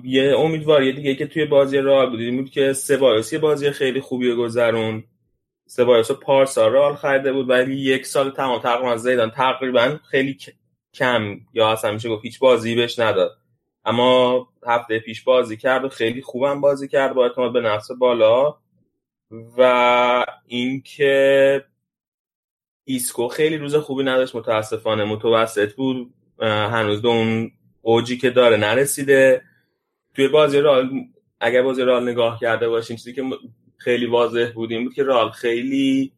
یه 0.03 0.35
امیدواری 0.37 0.93
دیگه 0.93 1.15
که 1.15 1.27
توی 1.27 1.45
بازی 1.45 1.77
رئال 1.77 2.09
بود 2.09 2.37
بود 2.37 2.49
که 2.49 2.73
سبایوس 2.73 3.33
یه 3.33 3.39
بازی 3.39 3.71
خیلی 3.71 4.01
خوبی 4.01 4.35
گذرون 4.35 5.03
سبایوس 5.67 6.11
پارسال 6.11 6.67
رئال 6.67 6.95
خریده 6.95 7.33
بود 7.33 7.49
ولی 7.49 7.75
یک 7.75 8.05
سال 8.05 8.31
تمام 8.31 8.61
تقریبا 8.61 8.97
زیدان 8.97 9.31
تقریبا 9.31 9.99
خیلی 10.09 10.37
کم 10.93 11.39
یا 11.53 11.71
اصلا 11.71 11.91
میشه 11.91 12.09
گفت 12.09 12.25
هیچ 12.25 12.39
بازی 12.39 12.75
بهش 12.75 12.99
نداد. 12.99 13.37
اما 13.85 14.47
هفته 14.67 14.99
پیش 14.99 15.23
بازی 15.23 15.57
کرد 15.57 15.85
و 15.85 15.89
خیلی 15.89 16.21
خوبم 16.21 16.61
بازی 16.61 16.87
کرد 16.87 17.13
با 17.13 17.25
اعتماد 17.25 17.53
به 17.53 17.61
نفس 17.61 17.91
بالا. 17.91 18.57
و 19.31 20.25
اینکه 20.47 21.65
ایسکو 22.83 23.27
خیلی 23.27 23.57
روز 23.57 23.75
خوبی 23.75 24.03
نداشت 24.03 24.35
متاسفانه. 24.35 25.03
متوسط 25.03 25.73
بود. 25.73 26.13
هنوز 26.41 27.01
به 27.01 27.07
اون 27.07 27.51
اوجی 27.81 28.17
که 28.17 28.29
داره 28.29 28.57
نرسیده. 28.57 29.41
توی 30.15 30.27
بازی 30.27 30.59
رئال 30.59 30.89
اگر 31.39 31.61
بازی 31.61 31.81
رئال 31.81 32.09
نگاه 32.09 32.39
کرده 32.39 32.69
باشیم 32.69 32.95
چیزی 32.95 33.13
که 33.13 33.23
خیلی 33.77 34.05
واضح 34.05 34.51
بود 34.55 34.71
این 34.71 34.83
بود 34.83 34.93
که 34.93 35.03
رئال 35.03 35.29
خیلی 35.29 36.13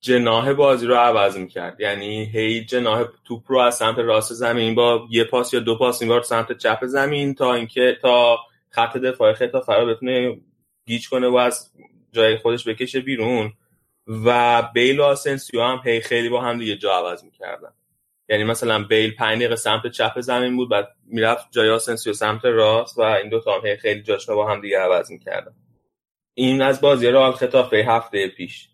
جناح 0.00 0.54
بازی 0.54 0.86
رو 0.86 0.94
عوض 0.94 1.36
می‌کرد. 1.36 1.80
یعنی 1.80 2.24
هی 2.24 2.64
جناح 2.64 3.08
توپ 3.24 3.42
رو 3.46 3.58
از 3.58 3.76
سمت 3.76 3.98
راست 3.98 4.32
زمین 4.32 4.74
با 4.74 5.06
یه 5.10 5.24
پاس 5.24 5.54
یا 5.54 5.60
دو 5.60 5.78
پاس 5.78 6.02
این 6.02 6.08
بار 6.08 6.22
سمت 6.22 6.58
چپ 6.58 6.86
زمین 6.86 7.34
تا 7.34 7.54
اینکه 7.54 7.98
تا 8.02 8.38
خط 8.70 8.96
دفاع 8.96 9.32
ختافه 9.32 9.60
رو 9.60 9.84
بتونه 9.84 10.40
گیج 10.86 11.08
کنه 11.08 11.28
و 11.28 11.36
از 11.36 11.72
جای 12.14 12.36
خودش 12.36 12.68
بکشه 12.68 13.00
بیرون. 13.00 13.52
و 14.06 14.62
بیل 14.74 15.00
و 15.00 15.02
آسنسیو 15.02 15.62
هم 15.62 15.80
هی 15.84 16.00
خیلی 16.00 16.28
با 16.28 16.40
هم 16.40 16.58
دیگه 16.58 16.76
جا 16.76 16.92
عوض 16.92 17.24
می‌کردن. 17.24 17.72
یعنی 18.28 18.44
مثلا 18.44 18.84
بیل 18.84 19.14
پنج 19.14 19.38
دقیقه 19.38 19.56
سمت 19.56 19.86
چپ 19.86 20.20
زمین 20.20 20.56
بود 20.56 20.70
بعد 20.70 20.88
می‌رفت 21.06 21.46
جای 21.50 21.70
آسنسیو 21.70 22.12
سمت 22.12 22.44
راست 22.44 22.98
و 22.98 23.02
این 23.02 23.28
دو 23.28 23.40
تا 23.40 23.54
هم 23.54 23.66
هی 23.66 23.76
خیلی 23.76 24.02
جاشون 24.02 24.34
با 24.34 24.50
هم 24.50 24.60
دیگه 24.60 24.78
عوض 24.78 25.10
می‌کردن. 25.10 25.54
این 26.34 26.62
از 26.62 26.80
بازی 26.80 27.06
رئال 27.06 27.32
ختافه 27.32 27.76
هفته 27.76 28.28
پیش. 28.28 28.68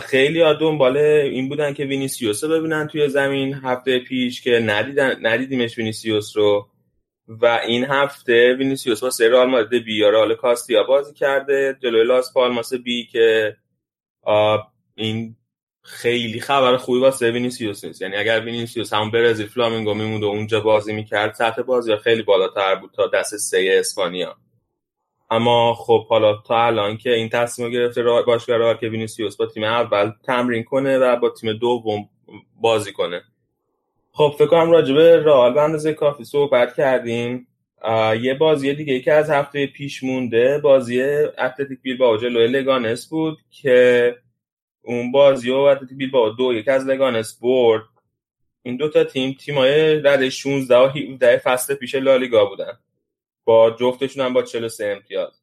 خیلی 0.00 0.40
ها 0.40 0.52
دنبال 0.52 0.96
این 0.96 1.48
بودن 1.48 1.74
که 1.74 1.84
وینیسیوس 1.84 2.44
رو 2.44 2.50
ببینن 2.50 2.86
توی 2.86 3.08
زمین. 3.08 3.54
هفته 3.54 3.98
پیش 3.98 4.42
که 4.42 4.50
ندیدن 4.50 5.26
ندیدیمش 5.26 5.78
وینیسیوس 5.78 6.36
رو. 6.36 6.68
و 7.28 7.46
این 7.46 7.84
هفته 7.84 8.54
وینیسیوس 8.54 9.00
با 9.00 9.10
سری 9.10 9.28
رئال 9.28 9.50
مادرید 9.50 9.84
بی 9.84 9.96
یا 9.96 10.10
رئال 10.10 10.34
کاستیا 10.34 10.82
بازی 10.82 11.14
کرده. 11.14 11.76
جلوی 11.82 12.04
لاس 12.04 12.32
پالماس 12.32 12.74
بی 12.74 13.06
که 13.06 13.56
این 14.94 15.36
خیلی 15.82 16.40
خبر 16.40 16.76
خوبی 16.76 17.00
واسه 17.00 17.30
وینیسیوس 17.30 17.84
نیست. 17.84 18.02
یعنی 18.02 18.16
اگر 18.16 18.40
وینیسیوس 18.40 18.92
هم 18.92 19.10
برزیل 19.10 19.46
فلامینگو 19.46 19.94
میموند 19.94 20.22
و 20.22 20.26
اونجا 20.26 20.60
بازی 20.60 20.92
می‌کرد 20.92 21.34
سطح 21.34 21.62
بازی 21.62 21.96
خیلی 21.96 22.22
بالاتر 22.22 22.74
بود 22.74 22.90
تا 22.90 23.06
دسته 23.06 23.36
سه 23.36 23.76
اسپانیا. 23.78 24.36
اما 25.30 25.74
خب 25.74 26.06
حالا 26.06 26.42
تا 26.46 26.66
الان 26.66 26.96
که 26.96 27.10
این 27.10 27.28
تصمیم 27.28 27.70
گرفته 27.70 28.02
باشگاه 28.02 28.56
رئال 28.56 28.76
که 28.76 28.88
وینیسیوس 28.88 29.36
با 29.36 29.46
تیم 29.46 29.64
اول 29.64 30.12
تمرین 30.24 30.64
کنه 30.64 30.98
و 30.98 31.16
با 31.16 31.30
تیم 31.30 31.52
دوم 31.52 32.08
بازی 32.60 32.92
کنه. 32.92 33.22
خب 34.16 34.34
فکر 34.38 34.46
کنم 34.46 34.70
راجع 34.70 34.94
به 34.94 35.24
رئال 35.24 35.54
به 35.54 35.62
اندازه 35.62 35.92
کافی 35.92 36.24
صحبت 36.24 36.74
کردیم. 36.74 37.46
یه 38.20 38.34
بازی 38.34 38.74
دیگه 38.74 39.00
که 39.00 39.12
از 39.12 39.30
هفته 39.30 39.66
پیش 39.66 40.02
مونده 40.02 40.58
بازی 40.58 41.02
اتلتیک 41.02 41.82
بیلبائو 41.82 42.16
جلوی 42.16 42.46
لگانس 42.46 43.08
بود 43.08 43.38
که 43.50 44.16
اون 44.82 45.12
بازی 45.12 45.50
رو 45.50 45.54
اتلتیک 45.56 45.98
بیلبائو 45.98 46.32
دو 46.32 46.52
یک 46.54 46.68
از 46.68 46.86
لگانس 46.86 47.38
برد. 47.40 47.82
این 48.62 48.76
دوتا 48.76 49.04
تیم 49.04 49.32
تیمای 49.32 49.94
رده 49.94 50.30
16 50.30 50.76
و 50.76 50.86
17 50.86 51.36
فصل 51.36 51.74
پیش 51.74 51.94
لالیگا 51.94 52.44
بودن. 52.44 52.78
با 53.44 53.70
جفتشون 53.70 54.24
هم 54.24 54.32
با 54.32 54.42
43 54.42 54.86
امتیاز. 54.86 55.40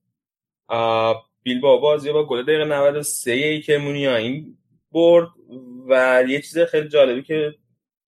بیلبائو 1.44 1.80
بازی 1.80 2.12
با 2.12 2.26
گل 2.26 2.44
دقیقه 2.44 2.66
93 2.66 3.32
ای 3.32 3.62
که 3.62 3.78
مونیا 3.78 4.16
این 4.16 4.58
برد 4.92 5.28
و 5.88 6.24
یه 6.28 6.42
چیز 6.42 6.60
خیلی 6.60 6.90
جالبی 6.90 7.24
که 7.24 7.56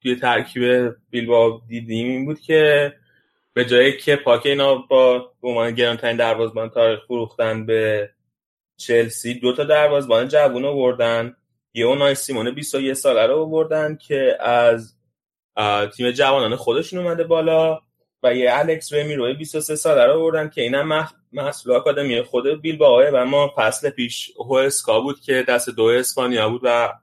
توی 0.03 0.15
ترکیب 0.15 0.95
بیلبائو 1.09 1.59
دیدیم 1.67 2.07
این 2.07 2.25
بود 2.25 2.39
که 2.39 2.93
به 3.53 3.65
جایی 3.65 3.97
که 3.97 4.15
پاک 4.15 4.45
اینا 4.45 4.75
با 4.75 5.19
به 5.41 5.47
عنوان 5.47 5.71
گرانترین 5.71 6.17
دروازه‌بان 6.17 6.69
تاریخ 6.69 7.05
فروختن 7.05 7.65
به 7.65 8.09
چلسی 8.77 9.33
دو 9.33 9.53
تا 9.53 9.63
دروازه‌بان 9.63 10.27
جوون 10.27 10.65
آوردن. 10.65 11.35
یه 11.73 11.85
اونای 11.85 12.15
سیمون 12.15 12.51
21 12.51 12.93
ساله 12.93 13.25
رو 13.27 13.41
آوردن 13.41 13.95
که 13.95 14.37
از 14.39 14.95
تیم 15.97 16.11
جوانان 16.11 16.55
خودشون 16.55 16.99
اومده 16.99 17.23
بالا 17.23 17.79
و 18.23 18.35
یه 18.35 18.49
الکس 18.53 18.93
رمیرو 18.93 19.33
23 19.33 19.75
ساله 19.75 20.05
رو 20.05 20.19
آوردن 20.19 20.49
که 20.49 20.61
اینم 20.61 21.07
محصول 21.31 21.73
آکادمی 21.73 22.21
خود 22.21 22.61
بیلبائو 22.61 23.17
و 23.17 23.25
ما 23.25 23.53
فصل 23.57 23.89
پیش 23.89 24.31
هوسکا 24.37 25.01
بود 25.01 25.19
که 25.19 25.45
دست 25.47 25.69
دو 25.69 25.83
اسپانیا 25.83 26.49
بود 26.49 26.61
و 26.63 26.93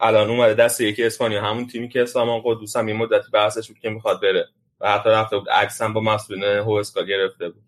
الان 0.00 0.30
اومده 0.30 0.54
دست 0.54 0.80
یکی 0.80 1.04
اسپانیا 1.04 1.42
همون 1.42 1.66
تیمی 1.66 1.88
که 1.88 2.02
اسلام 2.02 2.38
قدوس 2.44 2.76
هم 2.76 2.88
یه 2.88 2.94
مدتی 2.94 3.30
بحثش 3.32 3.68
بود 3.68 3.78
که 3.78 3.90
می‌خواد 3.90 4.20
بره. 4.22 4.48
و 4.80 4.92
حتی 4.92 5.10
رفته 5.10 5.38
بود 5.38 5.50
عکس 5.50 5.82
هم 5.82 5.92
با 5.92 6.00
مسئولین 6.00 6.44
هوسکا 6.44 7.02
گرفته 7.02 7.48
بود. 7.48 7.62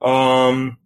آم 0.00 0.78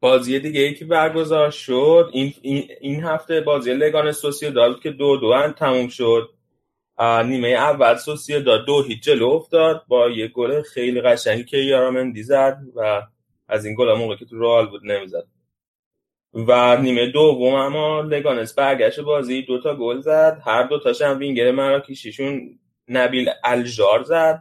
بازی 0.00 0.40
دیگه 0.40 0.60
ای 0.60 0.74
که 0.74 0.84
برگزار 0.84 1.50
شد 1.50 2.10
این, 2.12 2.34
این, 2.80 3.04
هفته 3.04 3.40
بازی 3.40 3.74
لگان 3.74 4.12
سوسیو 4.12 4.50
داد 4.50 4.80
که 4.80 4.90
دو 4.90 5.16
دو 5.16 5.32
هم 5.32 5.52
تموم 5.52 5.88
شد. 5.88 6.30
نیمه 7.00 7.48
اول 7.48 7.96
سوسیو 7.96 8.40
داد 8.40 8.66
دو 8.66 8.82
هیچ 8.82 9.02
جلو 9.02 9.28
افتاد 9.28 9.84
با 9.88 10.10
یه 10.10 10.28
گل 10.28 10.62
خیلی 10.62 11.00
قشنگی 11.00 11.44
که 11.44 11.56
یارامندی 11.56 12.22
زد 12.22 12.58
و 12.76 13.02
از 13.48 13.64
این 13.64 13.74
گل 13.74 13.92
موقع 13.92 14.16
که 14.16 14.24
تو 14.24 14.38
رال 14.38 14.66
بود 14.68 14.84
نمی‌زد. 14.84 15.24
و 16.34 16.76
نیمه 16.76 17.06
دوم 17.06 17.54
اما 17.54 18.00
لگانس 18.00 18.54
برگشت 18.54 19.00
بازی 19.00 19.42
دوتا 19.42 19.74
گل 19.74 20.00
زد. 20.00 20.42
هر 20.44 20.62
دو 20.62 20.78
تاش 20.78 21.02
هم 21.02 21.18
وینگر 21.18 21.50
مراکشیشون 21.50 22.58
نبیل 22.88 23.30
الجار 23.44 24.02
زد 24.02 24.40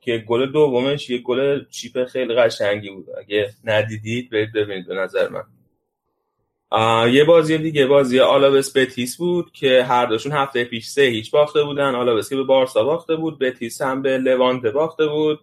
که 0.00 0.18
گل 0.18 0.52
دومش 0.52 1.10
یه 1.10 1.18
گل 1.18 1.64
چیپ 1.70 2.04
خیلی 2.04 2.34
قشنگی 2.34 2.90
بود. 2.90 3.06
اگه 3.18 3.50
ندیدید 3.64 4.30
برید 4.30 4.52
ببینید 4.52 4.86
به 4.86 4.94
نظر 4.94 5.28
من. 5.28 5.44
یه 7.12 7.24
بازی 7.24 7.58
دیگه 7.58 7.86
بازی 7.86 8.20
آلاوس 8.20 8.76
بتیس 8.76 9.16
بود 9.16 9.52
که 9.52 9.82
هر 9.82 10.06
دوشون 10.06 10.32
هفته 10.32 10.64
پیش 10.64 10.86
سه 10.86 11.02
هیچ 11.02 11.30
باخته 11.30 11.62
بودن. 11.62 11.94
آلاوس 11.94 12.30
که 12.30 12.36
به 12.36 12.42
بارسا 12.42 12.84
باخته 12.84 13.16
بود 13.16 13.38
بتیس 13.38 13.82
هم 13.82 14.02
به 14.02 14.18
لوانته 14.18 14.70
باخته 14.70 15.06
بود. 15.06 15.40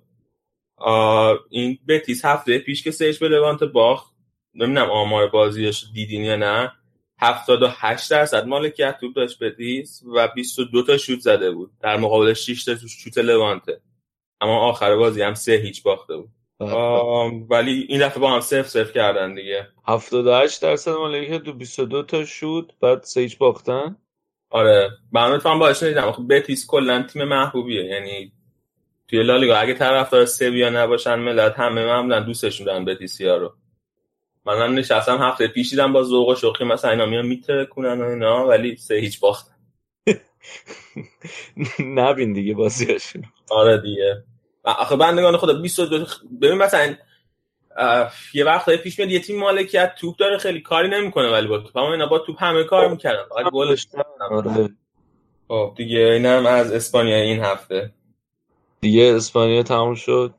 این 1.50 1.80
بتیس 1.88 2.26
هفته 2.26 2.60
پیش 2.60 2.84
که 2.84 2.92
سهش 2.92 3.18
به 3.20 3.28
لوانته 3.28 3.66
باخت 3.66 4.11
نمی‌دونم 4.56 4.90
آمار 4.90 5.28
بازیش 5.28 5.86
دیدین 5.94 6.24
یا 6.24 6.36
نه 6.36 6.72
78 7.22 8.12
درصد 8.12 8.46
مالکیت 8.46 8.98
توپ 9.02 9.16
داشت 9.16 9.44
بتیس 9.44 10.04
و 10.16 10.28
22 10.28 10.84
تا 10.84 10.98
شوت 10.98 11.20
زده 11.20 11.52
بود. 11.52 11.72
در 11.82 11.98
مقابل 11.98 12.34
6 12.34 12.66
تا 12.66 12.76
شوت 12.76 13.18
لوانته. 13.18 13.82
اما 14.42 14.60
آخر 14.60 14.96
بازی 14.96 15.22
هم 15.22 15.34
سه 15.34 15.52
هیچ 15.52 15.84
باخته 15.84 16.18
بود. 16.18 16.30
ولی 17.50 17.86
این 17.90 18.06
دفعه 18.06 18.20
با 18.20 18.32
هم 18.32 18.40
صفر 18.40 18.64
صفر 18.64 18.92
کردن 18.92 19.36
دیگه. 19.36 19.68
78 19.88 20.62
درصد 20.62 20.92
مالکیت 20.92 21.44
تو 21.44 21.54
22 21.54 22.04
تا 22.04 22.26
شوت 22.26 22.66
بعد 22.82 23.04
سه 23.04 23.22
هیچ 23.22 23.38
باختن؟ 23.38 23.98
آره. 24.50 24.92
من 25.12 25.40
فهم 25.40 25.60
باش 25.60 25.84
ندیدم 25.84 26.12
خب 26.12 26.36
بتیس 26.36 26.68
کلا 26.68 27.04
تیم 27.04 27.24
محبوبیه. 27.24 27.86
یعنی 27.86 28.32
توی 29.08 29.24
لالیگا 29.24 29.56
اگه 29.56 29.74
طرفدار 29.74 30.26
سویا 30.26 30.70
نباشن 30.70 31.16
ملت 31.16 31.60
همه 31.60 31.86
معمولا 31.86 32.20
دوستشون 32.20 32.66
دارن 32.66 32.86
بتیسیا 32.86 33.38
رو. 33.38 33.54
من 34.46 34.62
هم 34.62 34.74
نشستم 34.74 35.18
هفته 35.18 35.48
پیش 35.48 35.70
دیدم 35.70 35.94
با 35.94 36.04
ذوق 36.04 36.28
و 36.28 36.36
شوخی 36.36 36.64
مثلا 36.64 36.92
اینا 36.92 37.06
میان 37.06 37.26
میترکونن 37.26 38.02
و 38.02 38.06
اینا 38.06 38.48
ولی 38.48 38.76
سه 38.76 38.96
هیچ 38.96 39.20
باختن 39.20 39.52
نبین 41.98 42.34
دیگه 42.34 42.54
بازیاشون 42.54 43.24
آره 43.50 43.78
دیگه. 43.78 44.24
آخه 44.64 44.96
بندگان 44.96 45.38
خدا 45.38 45.54
22 45.54 46.06
ببین 46.42 46.58
مثلا 46.58 46.96
یه 48.34 48.46
وقت 48.46 48.70
پیش 48.70 49.00
میاد 49.00 49.12
یه 49.12 49.20
تیم 49.20 49.40
مالکیت 49.40 49.96
توپ 49.96 50.18
داره 50.18 50.38
خیلی 50.38 50.62
کاری 50.62 50.90
نمی‌کنه 50.90 51.32
ولی 51.32 51.48
با 51.48 51.58
توپ. 51.58 51.78
اما 51.78 51.92
اینا 51.94 52.06
با 52.06 52.20
توپ 52.20 52.44
همه 52.44 52.64
کار 52.64 52.90
می‌کردن. 52.90 53.24
فقط 53.30 53.52
گلش 53.52 53.88
آره. 54.32 54.70
خب 55.48 55.74
دیگه 55.78 56.00
اینم 56.00 56.46
از 56.46 56.72
اسپانیا 56.72 57.16
این 57.16 57.40
هفته. 57.40 57.92
دیگه 58.82 59.14
اسپانیا 59.16 59.64
تموم 59.64 59.96
شد. 59.96 60.34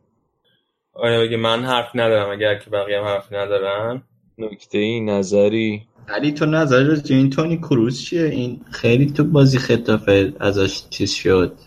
آیا 0.95 1.39
من 1.39 1.65
حرف 1.65 1.91
ندارم 1.95 2.31
اگر 2.31 2.59
که 2.59 2.71
بقیه 2.71 2.99
هم 2.99 3.05
حرف 3.05 3.33
ندارن؟ 3.33 4.03
نکته 4.39 4.79
ای 4.79 5.01
نظری. 5.01 5.83
علی 6.09 6.33
تو 6.33 6.47
نظر 6.47 6.83
راجع 6.83 7.17
این 7.17 7.31
تونی 7.31 7.57
کروز 7.57 8.03
چیه؟ 8.05 8.25
این 8.25 8.65
خیلی 8.71 9.11
تو 9.11 9.25
بازی 9.25 9.59
خطافه 9.59 10.33
ازش 10.41 10.89
چیز 10.91 11.13
شد 11.13 11.59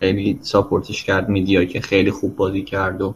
خیلی 0.00 0.38
ساپورتش 0.42 1.04
کرد 1.04 1.28
میدیا 1.28 1.64
که 1.64 1.80
خیلی 1.80 2.10
خوب 2.10 2.36
بازی 2.36 2.62
کرد 2.62 3.02
و 3.02 3.14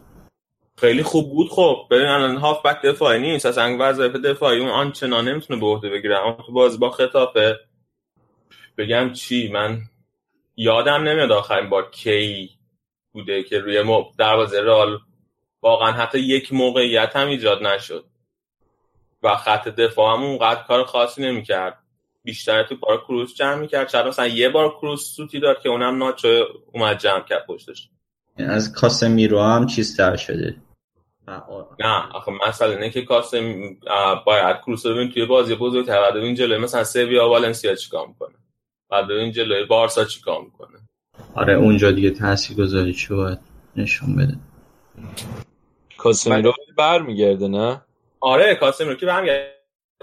خیلی 0.77 1.03
خوب 1.03 1.29
بود. 1.29 1.49
خب 1.49 1.77
ببین 1.91 2.07
الان 2.07 2.37
هاف 2.37 2.65
بک 2.65 2.81
دفاعی 2.81 3.21
نیست. 3.21 3.45
از 3.45 3.57
انگ 3.57 3.77
وظایف 3.79 4.15
دفاعی 4.15 4.59
اون 4.59 4.69
آنچنان 4.69 5.27
نمی‌تونه 5.27 5.59
به 5.59 5.65
عهده 5.65 5.89
بگیره. 5.89 6.19
اما 6.19 6.37
تو 6.45 6.51
بازی 6.53 6.77
با 6.77 6.89
خطافه 6.89 7.55
بگم 8.77 9.13
چی؟ 9.13 9.51
من 9.51 9.81
یادم 10.57 11.03
نمیاد 11.03 11.31
آخرین 11.31 11.69
بار 11.69 11.89
کی 11.91 12.49
بوده 13.11 13.43
که 13.43 13.59
روی 13.59 13.83
دروازه 14.17 14.61
رال 14.61 14.99
واقعا 15.61 15.91
حتی 15.91 16.19
یک 16.19 16.53
موقعیت 16.53 17.15
هم 17.15 17.27
ایجاد 17.27 17.63
نشد. 17.63 18.05
و 19.23 19.35
خط 19.35 19.67
دفاع 19.67 20.17
هم 20.17 20.23
اونقدر 20.23 20.63
کار 20.63 20.83
خاصی 20.83 21.21
نمی‌کرد. 21.21 21.77
بیشتر 22.23 22.63
تو 22.63 22.75
بار 22.75 23.01
کروز 23.01 23.35
جمع 23.35 23.55
می‌کرد. 23.55 23.87
چرا 23.87 24.07
مثلا 24.07 24.27
یه 24.27 24.49
بار 24.49 24.77
کروز 24.77 25.03
سوتی 25.03 25.39
داد 25.39 25.61
که 25.61 25.69
اونم 25.69 25.97
ناچو 25.97 26.45
اومد 26.73 26.97
جمع 26.97 27.23
کرد 27.23 27.45
پشتش. 27.45 27.89
از 28.37 28.73
کاسمیرو 28.73 29.41
هم 29.41 29.67
چیز 29.67 29.97
تر 29.97 30.15
شده. 30.15 30.55
نه 31.79 32.07
آخه 32.13 32.31
مسئله 32.47 32.71
اینه 32.71 32.89
که 32.89 33.01
کاسم 33.01 33.77
باید 34.25 34.57
کروز 34.57 34.85
رو 34.85 34.95
ببین 34.95 35.11
توی 35.11 35.25
بازی 35.25 35.55
بزرگ 35.55 35.87
بعد 35.87 36.13
ببین 36.13 36.35
جلوی 36.35 36.57
مثلا 36.57 36.83
سویا 36.83 37.29
والنسیا 37.29 37.75
چیکار 37.75 38.07
می‌کنه. 38.07 38.35
بعد 38.89 39.07
ببین 39.07 39.31
جلوی 39.31 39.65
بارسا 39.65 40.05
چیکار 40.05 40.41
می‌کنه. 40.41 40.79
آره 41.35 41.53
اونجا 41.53 41.91
دیگه 41.91 42.09
تاثیرگذاری 42.09 42.95
باید 43.09 43.39
نشون 43.75 44.15
بده. 44.15 44.35
کاسمیرو 45.99 46.53
برمیگرده 46.77 47.47
نه؟ 47.47 47.81
آره 48.19 48.55
کاسمیرو 48.55 48.95
که 48.95 49.05
برمیگرده. 49.05 49.55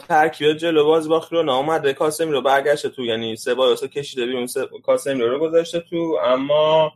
ترکیب 0.08 0.52
جلو 0.52 0.84
باز 0.84 1.08
با 1.08 1.26
رو 1.30 1.50
اومده 1.50 1.92
کاسمی 1.92 2.32
رو 2.32 2.42
برگشته 2.42 2.88
تو 2.88 3.04
یعنی 3.04 3.36
سه 3.36 3.54
بار 3.54 3.76
کشیده 3.76 4.26
بیرون 4.26 4.46
کاسمی 4.84 5.22
رو 5.22 5.38
گذاشته 5.38 5.80
تو. 5.80 6.18
اما 6.24 6.92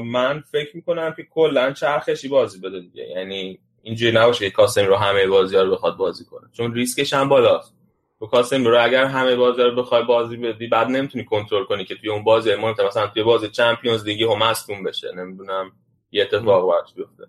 من 0.00 0.44
فکر 0.52 0.76
می‌کنم 0.76 1.14
که 1.16 1.22
کلا 1.22 1.72
چرخشی 1.72 2.28
بازی 2.28 2.60
بده 2.60 2.80
دیگه. 2.80 3.08
یعنی 3.08 3.58
اینجوری 3.82 4.12
نباشه 4.12 4.44
که 4.44 4.50
کاسمی 4.50 4.86
رو 4.86 4.96
همه 4.96 5.26
بازی 5.26 5.56
رو 5.56 5.70
بخواد 5.70 5.96
بازی 5.96 6.24
کنه. 6.24 6.48
چون 6.52 6.74
ریسکش 6.74 7.12
هم 7.12 7.28
بالاست. 7.28 7.74
تو 8.18 8.26
کاسمی 8.26 8.64
رو 8.64 8.84
اگر 8.84 9.04
همه 9.04 9.36
بازی 9.36 9.62
رو 9.62 9.74
بخوای 9.74 10.02
بازی 10.02 10.36
بدی 10.36 10.66
بعد 10.66 10.88
نمی‌تونی 10.88 11.24
کنترل 11.24 11.64
کنی 11.64 11.84
که 11.84 11.94
توی 11.94 12.10
اون 12.10 12.24
بازی 12.24 12.54
مثلا 12.54 13.06
توی 13.06 13.22
بازی 13.22 13.48
چمپیونز 13.48 14.04
لیگی 14.04 14.24
هم 14.24 14.38
مصدوم 14.38 14.82
بشه. 14.82 15.12
نمی‌دونم. 15.16 15.72
یه 16.12 16.22
اتفاق 16.22 16.70
براش 16.70 16.94
بیفته. 16.94 17.24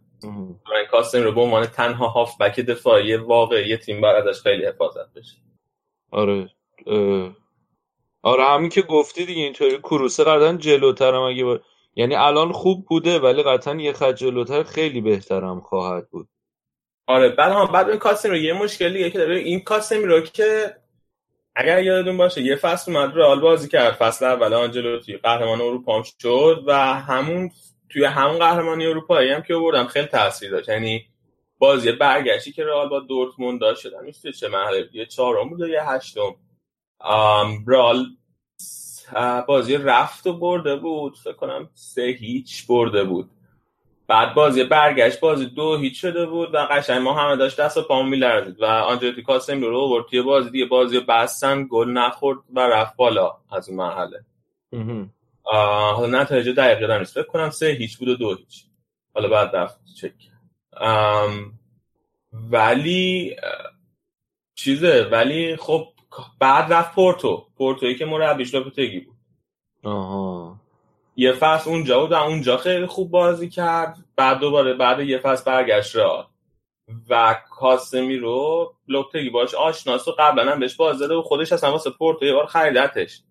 برای 0.70 0.86
کاستن 0.92 1.24
رو 1.24 1.32
به 1.32 1.42
عنوان 1.42 1.66
تنها 1.66 2.08
هاف 2.08 2.42
بک 2.42 2.60
دفاعی 2.60 3.16
واقعی 3.16 3.78
تیم 3.78 4.02
بر 4.02 4.16
ازش 4.16 4.42
خیلی 4.42 4.66
حفاظت 4.66 5.14
بشه. 5.14 5.38
آره 6.12 6.50
آره 8.24 8.44
همین 8.44 8.70
که 8.70 8.82
گفتی 8.82 9.26
دیگه 9.26 9.44
اینطوری 9.44 9.78
کروسه 9.78 10.24
قطعا 10.24 10.54
جلوترم 10.54 11.22
اگه 11.22 11.44
با... 11.44 11.60
یعنی 11.96 12.16
الان 12.16 12.52
خوب 12.52 12.86
بوده 12.86 13.20
ولی 13.20 13.44
قطعا 13.44 13.76
یه 13.76 13.94
خط 13.94 14.16
جلوتر 14.16 14.64
خیلی 14.64 15.02
بهترم 15.02 15.60
خواهد 15.60 16.10
بود. 16.10 16.28
آره 17.08 17.30
بعد 17.30 17.52
هم 17.52 17.66
بعد 17.66 17.90
این 17.90 18.00
کاسمی 18.00 18.32
رو 18.32 18.38
یه 18.38 18.54
مشکلی 18.54 19.12
که 19.12 19.18
داره. 19.18 19.38
این 19.38 19.60
کاسمی 19.60 20.04
رو 20.04 20.22
که 20.22 20.76
اگر 21.56 21.84
یادتون 21.84 22.18
باشه 22.18 22.42
یه 22.42 22.56
فصل 22.56 22.96
اومد 22.96 23.18
رئال 23.18 23.40
بازی 23.40 23.70
کرد. 23.70 23.94
فصل 23.94 24.26
اول 24.26 24.54
آنجلوتی 24.54 25.18
قهرمان 25.18 25.62
اروپا 25.62 26.04
شد 26.04 26.64
و 26.68 26.74
همون 26.94 27.52
توی 27.94 28.06
همون 28.06 28.40
قهرمانی 28.40 28.86
اروپایی 28.86 29.32
هم 29.32 29.42
که 29.42 29.56
آوردم 29.56 29.86
خیلی 29.86 30.08
تاثیر 30.08 30.52
داشت. 30.52 30.70
یعنی 30.70 31.06
بازی 31.60 31.92
برگشتی 31.92 32.52
که 32.52 32.66
رئال 32.66 32.90
با 32.90 33.00
دورتموند 33.00 33.62
داشت 33.62 33.82
شدن 33.82 34.06
نیست 34.06 34.28
چه 34.32 34.48
مرحله؟ 34.48 34.90
یه 34.94 35.06
چهارم 35.06 35.50
بود 35.50 35.60
یه 35.60 35.90
هشتم. 35.90 36.36
رئال 37.68 38.06
بازی 39.48 39.78
رفت 39.78 40.28
و 40.28 40.34
برده 40.34 40.76
بود. 40.76 41.18
فکر 41.18 41.34
کنم 41.34 41.70
سه 41.74 42.02
هیچ 42.02 42.68
برده 42.68 43.04
بود. 43.04 43.30
بعد 44.08 44.34
بازی 44.34 44.64
برگشت 44.64 45.20
بازی 45.20 45.46
دو 45.46 45.78
هیچ 45.78 46.02
شده 46.02 46.26
بود 46.26 46.54
و 46.54 46.58
قشنگ 46.58 47.02
ما 47.02 47.14
همه 47.14 47.36
داشت 47.36 47.60
دست 47.60 47.78
و 47.78 47.82
پامون 47.82 48.10
میلرزید 48.10 48.62
و 48.62 48.66
آنجلوتی 48.66 49.22
کاسم 49.22 49.62
رو 49.62 49.90
برد 49.90 50.06
توی 50.06 50.22
بازی 50.22 50.50
دیگه 50.50 50.66
بازی 50.66 51.00
بستن 51.00 51.68
گل 51.70 51.90
نخورد 51.90 52.40
و 52.54 52.60
رفت 52.60 52.96
بالا 52.96 53.38
از 53.52 53.70
اون 53.70 53.78
مرحله. 53.78 54.26
حالا 55.44 56.22
نتایج 56.22 56.50
دقیقه 56.50 56.98
نیست. 56.98 57.14
فکر 57.14 57.28
کنم 57.28 57.50
سه 57.50 57.66
هیچ 57.66 57.98
بود 57.98 58.08
و 58.08 58.16
دو 58.16 58.36
هیچ. 58.36 58.66
حالا 59.14 59.30
بعد 59.30 59.56
رفت 59.56 59.80
چک. 60.02 60.14
ولی 62.34 63.36
چیزه 64.56 65.10
ولی 65.12 65.56
خب 65.56 65.88
بعد 66.40 66.74
رفت 66.74 66.96
پورتو. 66.96 67.48
پورتویی 67.58 67.96
که 67.96 68.06
مربیش 68.06 68.54
لوپتگی 68.56 69.00
بود. 69.00 69.16
آها. 69.84 70.60
یه 71.16 71.34
فصل 71.34 71.70
اونجا 71.70 72.00
بود 72.00 72.12
و 72.12 72.16
اونجا 72.16 72.58
خیلی 72.58 72.86
خوب 72.86 73.12
بازی 73.12 73.50
کرد. 73.50 73.98
بعد 74.16 74.40
دوباره 74.40 74.74
بعد 74.74 75.00
یه 75.00 75.18
فصل 75.18 75.44
برگشت 75.44 75.96
را 75.96 76.28
و 77.10 77.42
کاسمی 77.50 78.18
رو 78.18 78.74
لوپتگی 78.88 79.30
باش 79.30 79.54
آشناس 79.54 80.08
و 80.08 80.12
قبلا 80.20 80.52
هم 80.52 80.60
بهش 80.60 80.76
باز 80.76 81.00
داده 81.00 81.16
و 81.16 81.22
خودش 81.22 81.54
اصلا 81.54 81.72
واسه 81.72 81.90
پورتو 81.90 82.26
یه 82.26 82.34
بار 82.34 82.46
خریدتش. 82.46 83.22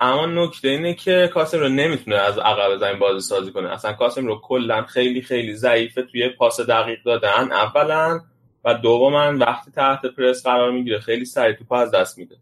اما 0.00 0.26
نکته 0.26 0.68
اینه 0.68 0.94
که 0.94 1.30
کاسم 1.34 1.58
رو 1.58 1.68
نمی‌تونه 1.68 2.16
از 2.16 2.38
عقب 2.38 2.76
زمین 2.76 2.98
بازی 2.98 3.20
سازی 3.20 3.52
کنه. 3.52 3.68
اصلا 3.68 3.92
کاسم 3.92 4.26
رو 4.26 4.40
کلا 4.40 4.82
خیلی 4.82 5.22
خیلی 5.22 5.54
ضعیفه 5.54 6.02
توی 6.02 6.28
پاس 6.28 6.60
دقیق 6.60 7.02
دادن 7.02 7.52
اولا 7.52 8.20
و 8.64 8.74
دوما 8.74 9.38
وقتی 9.38 9.70
تحت 9.70 10.06
پرس 10.06 10.46
قرار 10.46 10.70
می‌گیره 10.70 11.00
خیلی 11.00 11.24
سریع 11.24 11.56
توپ 11.56 11.72
از 11.72 11.90
دست 11.90 12.18
میده. 12.18 12.36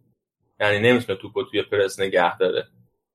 یعنی 0.60 0.78
نمی‌تونه 0.78 1.18
توپو 1.18 1.43
توی 1.43 1.62
پرس 1.62 2.01
نگه 2.01 2.39
داره. 2.39 2.68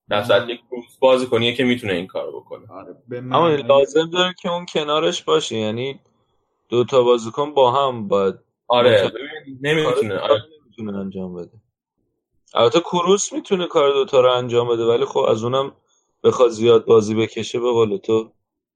در 0.09 0.23
صورت 0.23 0.49
یک 0.49 0.61
کروس 0.71 0.97
بازی 0.99 1.25
کنیه 1.25 1.53
که 1.53 1.63
می‌تونه 1.63 1.93
این 1.93 2.07
کارو 2.07 2.39
بکنه. 2.39 2.67
آره 2.71 2.95
اما 3.11 3.49
لازم 3.49 4.09
داره 4.09 4.33
که 4.41 4.49
اون 4.49 4.65
کنارش 4.65 5.23
باشه. 5.23 5.55
یعنی 5.55 5.99
دو 6.69 6.83
تا 6.83 7.03
بازیکن 7.03 7.53
با 7.53 7.71
هم 7.71 8.07
باید 8.07 8.35
آره 8.67 9.11
نمی‌تونه 9.61 10.17
آره. 10.17 10.43
نمی‌تونه 10.61 10.97
انجام 10.97 11.35
بده. 11.35 11.62
البته 12.53 12.79
کروس 12.79 13.33
می‌تونه 13.33 13.67
کار 13.67 13.93
دوتا 13.93 14.21
رو 14.21 14.31
انجام 14.31 14.67
بده 14.67 14.85
ولی 14.85 15.05
خب 15.05 15.19
از 15.19 15.43
اونم 15.43 15.75
بخواد 16.23 16.49
زیاد 16.49 16.85
بازی 16.85 17.15
بکشه 17.15 17.59
به 17.59 17.71
قول 17.71 17.97
تو. 17.97 18.31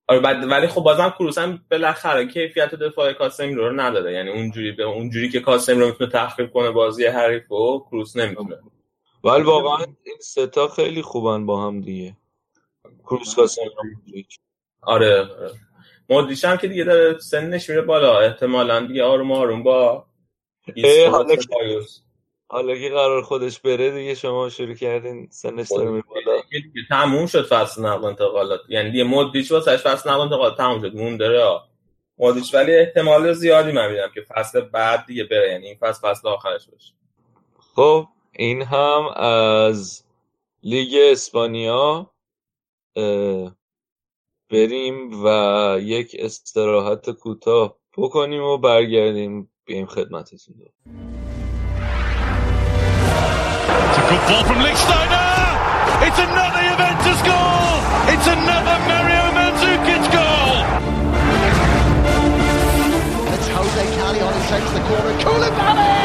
آره 0.08 0.20
بعد 0.20 0.52
ولی 0.52 0.68
خب 0.68 0.82
بازم 0.82 1.10
کروس 1.10 1.38
هم 1.38 1.66
بالاخره 1.72 2.28
کیفیت 2.28 2.76
دفاع 2.76 3.14
کاسم 3.14 3.54
رو 3.54 3.82
نداره. 3.82 4.14
یعنی 4.14 4.30
اونجوری 4.30 4.72
به 4.72 4.84
اونجوری 4.84 5.30
که 5.30 5.40
کاسم 5.40 5.80
رو 5.80 5.86
می‌تونه 5.86 6.10
تخریب 6.10 6.54
کنه 6.54 6.72
بازی 6.72 7.06
حریف 7.06 7.52
و 7.52 7.80
کروس 7.80 8.16
نمی‌تونه. 8.16 8.58
ولی 9.24 9.44
واقعا 9.44 9.86
این 10.04 10.18
ستا 10.20 10.68
خیلی 10.68 11.02
خوبن 11.02 11.46
با 11.46 11.68
هم 11.68 11.82
دیگه. 11.82 12.18
کروس 13.04 13.36
کاسم 13.36 13.62
آره 14.82 15.30
مودریچ 16.10 16.46
هم 16.46 16.58
که 16.58 16.68
دیگه 16.68 16.84
داره 16.84 17.20
سنش 17.20 17.70
میره 17.70 17.82
بالا. 17.82 18.20
احتمالاً 18.20 18.86
دیگه 18.86 19.04
آروم 19.04 19.32
آروم 19.32 19.64
با 19.64 20.06
حالا 21.12 21.36
که 22.50 22.90
قرار 22.90 23.22
خودش 23.22 23.60
بره 23.60 23.92
دیگه 23.92 24.16
شما 24.16 24.50
شروع 24.50 24.74
کردین 24.74 25.28
سنش 25.32 25.68
داره 25.72 25.90
میره 25.90 26.04
بالا 26.08 26.42
تموم 26.90 27.26
شد 27.26 27.48
فصل 27.48 27.86
نقل 27.86 28.06
انتقالات. 28.06 28.60
یعنی 28.70 28.92
دیگه 28.92 29.04
مودریچ 29.04 29.52
واسش 29.52 29.76
فصل 29.76 30.10
نقل 30.10 30.20
انتقالات 30.20 30.58
تموم 30.58 30.82
شد. 30.82 30.96
مون 30.96 31.18
داره 31.18 31.62
مودریچ 32.18 32.54
ولی 32.56 32.76
احتمال 32.76 33.34
زیادی 33.34 33.72
من 33.72 33.92
میدم 33.92 34.12
که 34.14 34.22
فصل 34.22 34.62
بعد 34.62 35.06
دیگه 35.06 35.24
بره. 35.24 35.52
یعنی 35.52 35.68
این 35.68 35.78
فصل 35.78 36.10
فصل 36.10 36.28
آخرش 36.28 36.68
باشه. 36.70 36.94
خب 37.76 38.08
این 38.32 38.62
هم 38.62 39.08
از 39.16 40.04
لیگ 40.64 40.96
اسپانیا 41.12 42.12
بریم 44.52 45.26
و 45.26 45.78
یک 45.82 46.16
استراحت 46.20 47.10
کوتاه 47.10 47.78
بکنیم 47.98 48.44
و 48.44 48.58
برگردیم 48.58 49.52
بیایم 49.66 49.86
خدمتتون. 49.86 50.56
Good 54.08 54.24
ball 54.30 54.44
from 54.46 54.60
Lichtsteiner. 54.64 56.08
It's 56.08 56.18
another 56.18 56.64
Juventus 56.64 57.20
goal. 57.28 57.76
It's 58.08 58.28
another 58.28 58.78
Mario 58.88 59.24
Mandzukic 59.36 60.04
goal. 60.16 60.64
It's 63.34 63.48
Jose 63.50 63.86
Callejon 63.98 64.32
who 64.32 64.42
takes 64.48 64.72
the 64.72 64.80
corner. 64.88 65.14
Koulibaly! 65.20 65.97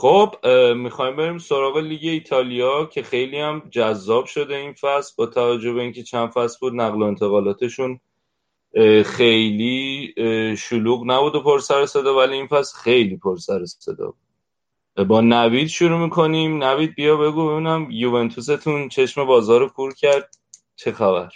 خب 0.00 0.34
می‌خوایم 0.76 1.16
بریم 1.16 1.38
سراغ 1.38 1.76
لیگ 1.76 2.00
ایتالیا 2.02 2.84
که 2.84 3.02
خیلی 3.02 3.38
هم 3.38 3.62
جذاب 3.70 4.26
شده 4.26 4.56
این 4.56 4.72
فصل 4.72 5.14
با 5.16 5.26
توجه 5.26 5.72
به 5.72 5.80
اینکه 5.80 6.02
چند 6.02 6.30
فصل 6.30 6.56
بود 6.60 6.74
نقل 6.74 7.02
و 7.02 7.04
انتقالاتشون 7.04 8.00
خیلی 9.04 10.14
شلوغ 10.58 11.02
نبود 11.06 11.34
و 11.34 11.40
پر 11.40 11.58
سر 11.58 11.86
صدا 11.86 12.16
ولی 12.16 12.34
این 12.34 12.46
فصل 12.46 12.78
خیلی 12.78 13.16
پر 13.16 13.36
سر 13.36 13.64
صدا 13.64 14.14
با 15.08 15.20
نوید 15.20 15.68
شروع 15.68 15.98
می‌کنیم. 15.98 16.64
نوید 16.64 16.94
بیا 16.94 17.16
بگو 17.16 17.50
ببینم 17.50 17.86
یوونتوستون 17.90 18.88
چشم 18.88 19.24
بازار 19.24 19.60
رو 19.60 19.68
پر 19.68 19.92
کرد. 19.94 20.38
چه 20.76 20.92
خبر؟ 20.92 21.28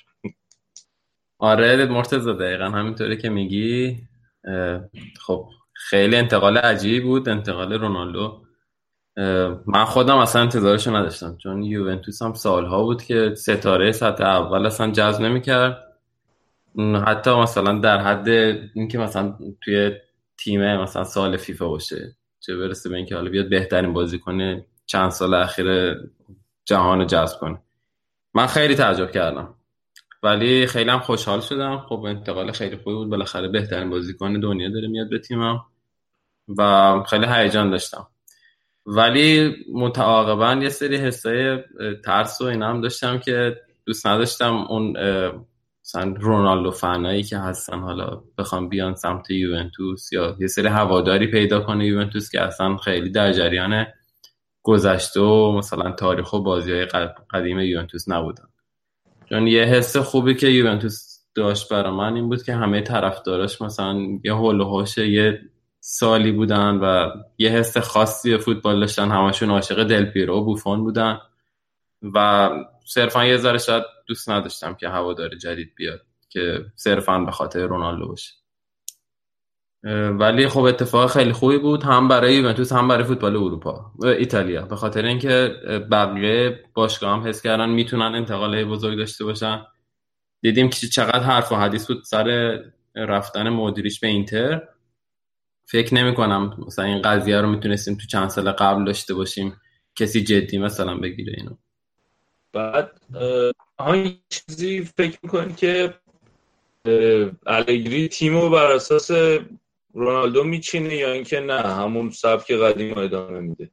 آره 1.39 1.87
مرتضی 1.87 2.33
دقیقا 2.33 2.65
همینطوری 2.65 3.17
که 3.17 3.29
میگی. 3.29 3.97
خب 5.21 5.49
خیلی 5.73 6.17
انتقال 6.17 6.57
عجیبی 6.57 7.01
بود. 7.01 7.29
انتقال 7.29 7.73
رونالدو. 7.73 8.43
من 9.67 9.85
خودم 9.85 10.17
اصلا 10.17 10.43
انتظارشو 10.43 10.97
نداشتم 10.97 11.37
چون 11.37 11.63
یوونتوس 11.63 12.23
هم 12.23 12.35
سالها 12.35 12.83
بود 12.83 13.03
که 13.03 13.35
ستاره 13.35 13.93
سطح 13.93 14.25
اول 14.25 14.67
اصلا 14.67 14.91
جذب 14.91 15.23
نمی‌کرد. 15.23 15.79
حتی 17.07 17.31
مثلا 17.31 17.79
در 17.79 17.99
حد 17.99 18.29
اینکه 18.75 18.99
مثلا 18.99 19.35
توی 19.65 19.93
تیم 20.37 20.77
مثلا 20.77 21.05
سال 21.05 21.37
فیفا 21.37 21.69
باشه 21.69 22.17
چه 22.41 22.57
برسه 22.57 22.89
به 22.91 22.97
اینکه 22.97 23.15
حالا 23.15 23.31
بیاد 23.31 23.49
بهترین 23.49 23.93
بازی 23.93 24.19
کنه 24.19 24.67
چند 24.87 25.11
سال 25.11 25.35
اخیر 25.35 25.97
جهان 26.65 27.07
جذب 27.07 27.39
کنه. 27.39 27.63
من 28.35 28.47
خیلی 28.47 28.75
تعجب 28.75 29.11
کردم. 29.11 29.55
ولی 30.23 30.67
خیلی 30.67 30.91
هم 30.91 31.01
خوشحال 31.01 31.41
شدم. 31.41 31.79
خب 31.79 32.05
انتقال 32.07 32.53
خیلی 32.53 32.77
خوبی 32.77 32.97
بود. 32.97 33.11
بالاخره 33.11 33.49
بهترین 33.49 33.91
بازیکن 33.91 34.41
دنیا 34.41 34.69
داره 34.69 34.89
میاد 34.89 35.11
به 35.11 35.19
تیمم. 35.19 35.61
و 36.59 37.03
خیلی 37.03 37.27
هیجان 37.27 37.71
داشتم. 37.71 38.07
ولی 38.87 39.57
متعاقبا 39.73 40.63
یه 40.63 40.69
سری 40.69 40.97
حسای 40.97 41.59
ترس 42.05 42.41
و 42.41 42.45
اینا 42.45 42.71
هم 42.71 42.81
داشتم 42.81 43.19
که 43.19 43.57
دوست 43.87 44.07
نداشتم 44.07 44.55
اون 44.55 44.97
مثلا 45.85 46.15
رونالدو 46.21 46.71
فنایی 46.71 47.23
که 47.23 47.39
هستن 47.39 47.79
حالا 47.79 48.23
بخوام 48.39 48.69
بیان 48.69 48.95
سمت 48.95 49.31
یوونتوس 49.31 50.13
یا 50.13 50.37
یه 50.41 50.47
سری 50.47 50.67
هواداری 50.67 51.27
پیدا 51.27 51.61
کنه. 51.61 51.87
یوونتوس 51.87 52.31
که 52.31 52.41
اصلا 52.41 52.77
خیلی 52.77 53.11
در 53.11 53.33
جریان 53.33 53.87
گذشته 54.63 55.21
و 55.21 55.53
مثلا 55.53 55.93
تاریخ 55.93 56.33
و 56.33 56.39
بازی 56.39 56.73
های 56.73 56.87
قدیم 57.31 57.59
یوونتوس 57.59 58.09
نبودن. 58.09 58.45
چون 59.29 59.47
یه 59.47 59.63
حس 59.63 59.97
خوبی 59.97 60.35
که 60.35 60.47
یوونتوس 60.49 61.19
داشت 61.35 61.73
برای 61.73 61.93
من 61.93 62.15
این 62.15 62.29
بود 62.29 62.43
که 62.43 62.55
همه 62.55 62.81
طرفداراش 62.81 63.63
مثلا 63.63 63.99
یه 64.25 64.35
هول 64.35 64.61
و 64.61 64.85
یه 64.97 65.41
سالی 65.85 66.33
بودن 66.33 66.77
و 66.77 67.11
یه 67.39 67.51
حس 67.51 67.79
خاصی 67.79 68.39
فوتبال 68.39 68.81
داشتن. 68.81 69.11
همشون 69.11 69.51
عاشق 69.51 69.85
دل 69.85 70.05
پیرو 70.05 70.37
و 70.37 70.45
بوفون 70.45 70.85
بودن. 70.85 71.19
و 72.15 72.51
صرفا 72.85 73.25
یه 73.25 73.37
ذره 73.37 73.59
شاید 73.59 73.85
دوست 74.07 74.31
نداشتم 74.31 74.75
که 74.75 74.89
هوادار 74.89 75.35
جدید 75.35 75.73
بیاد 75.77 76.01
که 76.29 76.65
صرفا 76.75 77.19
به 77.19 77.31
خاطر 77.31 77.67
رونالدو 77.67 78.09
باشه. 78.09 78.33
ولی 80.19 80.49
خب 80.49 80.61
اتفاق 80.61 81.11
خیلی 81.11 81.33
خوبی 81.33 81.59
بود. 81.59 81.83
هم 81.83 82.09
برای 82.09 82.35
یوونتوس 82.35 82.73
هم 82.73 82.89
برای 82.89 83.05
فوتبال 83.05 83.37
اروپا 83.37 83.93
ایتالیا. 84.05 84.63
به 84.63 84.77
خاطر 84.77 85.05
اینکه 85.05 85.55
بقیه 85.91 86.65
باشگاه 86.75 87.13
هم 87.13 87.29
حس 87.29 87.43
کردن 87.43 87.71
می‌تونن 87.71 88.15
انتقال 88.15 88.65
بزرگ 88.65 88.99
داشته 88.99 89.25
باشن. 89.25 89.63
دیدیم 90.41 90.69
که 90.69 90.87
چقدر 90.87 91.23
حرف 91.23 91.53
و 91.53 91.57
حدیث 91.57 91.87
بود 91.87 92.05
سر 92.05 92.59
رفتن 92.95 93.49
مدیریش 93.49 94.01
به 94.01 94.07
اینتر. 94.07 94.63
فکر 95.73 95.95
نمی 95.95 96.15
کنم 96.15 96.65
مثلا 96.67 96.85
این 96.85 97.03
قضیه 97.03 97.41
رو 97.41 97.49
می‌تونستیم 97.49 97.95
تو 97.95 98.07
چند 98.07 98.29
سال 98.29 98.53
قبل 98.53 98.85
داشته 98.85 99.15
باشیم 99.15 99.61
کسی 99.97 100.25
جدی 100.25 100.59
مثلا 100.59 100.97
بگیره 100.97 101.35
اینو. 101.37 101.57
بعد 102.53 103.01
ها 103.79 103.97
چیزی 104.29 104.85
فکر 104.85 105.19
می‌کنی 105.23 105.53
که 105.53 105.95
الگری 107.47 108.09
تیمو 108.09 108.51
بر 108.51 108.73
اساس 108.73 109.11
رونالدو 109.95 110.45
میچینه 110.45 110.95
یا 110.95 111.13
اینکه 111.13 111.41
نه 111.41 111.61
همون 111.61 112.11
سبک 112.11 112.53
قدیم 112.53 112.99
ادامه 112.99 113.41
میده؟ 113.41 113.71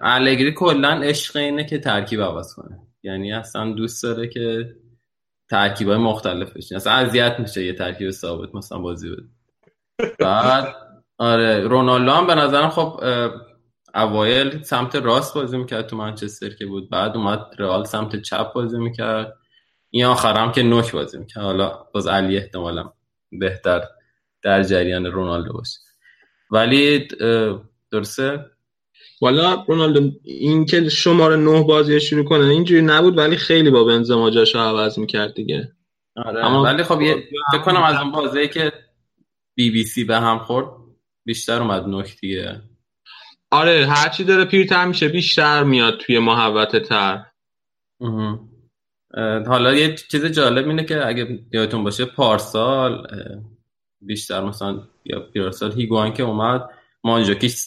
الگری 0.00 0.52
کلا 0.52 1.00
عشق 1.02 1.36
اینه 1.36 1.64
که 1.64 1.78
ترکیب 1.78 2.22
عوض 2.22 2.54
کنه. 2.54 2.78
یعنی 3.02 3.32
اصلا 3.32 3.72
دوست 3.72 4.02
داره 4.02 4.28
که 4.28 4.76
ترکیب 5.50 5.88
های 5.88 5.98
مختلف 5.98 6.52
بشین 6.52 6.76
اصلا 6.76 6.92
اذیت 6.92 7.36
میشه 7.38 7.64
یه 7.64 7.72
ترکیب 7.72 8.10
ثابت 8.10 8.54
مثلا 8.54 8.78
بازی 8.78 9.10
بده. 9.10 9.22
بعد 10.18 10.74
آره 11.18 11.60
رونالدو 11.60 12.10
هم 12.10 12.26
به 12.26 12.34
نظرم 12.34 12.68
خب 12.68 13.00
اوایل 13.94 14.62
سمت 14.62 14.96
راست 14.96 15.34
بازی 15.34 15.58
می‌کرد 15.58 15.86
تو 15.86 15.96
منچستر 15.96 16.48
که 16.48 16.66
بود 16.66 16.90
بعد 16.90 17.16
اومد 17.16 17.46
رئال 17.58 17.84
سمت 17.84 18.22
چپ 18.22 18.52
بازی 18.52 18.78
می‌کرد. 18.78 19.36
این 19.90 20.04
آخرم 20.04 20.52
که 20.52 20.62
نوک 20.62 20.92
بازی 20.92 21.18
می‌کرد. 21.18 21.44
حالا 21.44 21.78
باز 21.94 22.06
علی 22.06 22.36
احتمالا 22.36 22.92
بهتر 23.32 23.82
در 24.42 24.62
جریان 24.62 25.06
رونالدو 25.06 25.52
باشه. 25.52 25.78
ولی 26.50 27.08
درسته؟ 27.92 28.44
والا 29.20 29.64
رونالدو 29.68 30.10
این 30.22 30.64
که 30.64 30.88
شماره 30.88 31.36
نه 31.36 31.64
بازی 31.64 32.00
شروع 32.00 32.24
کنه 32.24 32.44
اینجوری 32.44 32.82
نبود 32.82 33.18
ولی 33.18 33.36
خیلی 33.36 33.70
با 33.70 33.84
بنزما 33.84 34.30
جاشو 34.30 34.58
عوض 34.58 34.98
می‌کرد 34.98 35.34
دیگه. 35.34 35.72
آره 36.16 36.46
ولی 36.46 36.82
خب 36.82 36.98
فکر 37.52 37.62
کنم 37.64 37.82
از 37.82 37.96
اون 37.96 38.12
بازی 38.12 38.48
که 38.48 38.72
بی 39.54 39.70
بی 39.70 39.84
سی 39.84 40.04
به 40.04 40.16
هم 40.16 40.38
خورد. 40.38 40.83
بیشتر 41.24 41.62
اومد 41.62 41.84
نوک 41.86 42.20
دیگه. 42.20 42.60
آره 43.50 43.86
هرچی 43.86 44.24
داره 44.24 44.44
پیرتر 44.44 44.84
میشه 44.84 45.08
بیشتر 45.08 45.62
میاد 45.62 45.98
توی 45.98 46.18
محوت 46.18 46.76
تر 46.76 47.24
حالا 49.46 49.74
یه 49.74 49.94
چیز 49.94 50.24
جالب 50.24 50.68
اینه 50.68 50.84
که 50.84 51.06
اگه 51.06 51.38
یادتون 51.52 51.84
باشه 51.84 52.04
پارسال 52.04 53.06
بیشتر 54.00 54.44
مثلا 54.44 54.82
یا 55.04 55.20
پیرارسال 55.20 55.72
هیگواین 55.72 56.12
که 56.12 56.22
اومد 56.22 56.68
مانجوکیچ 57.04 57.66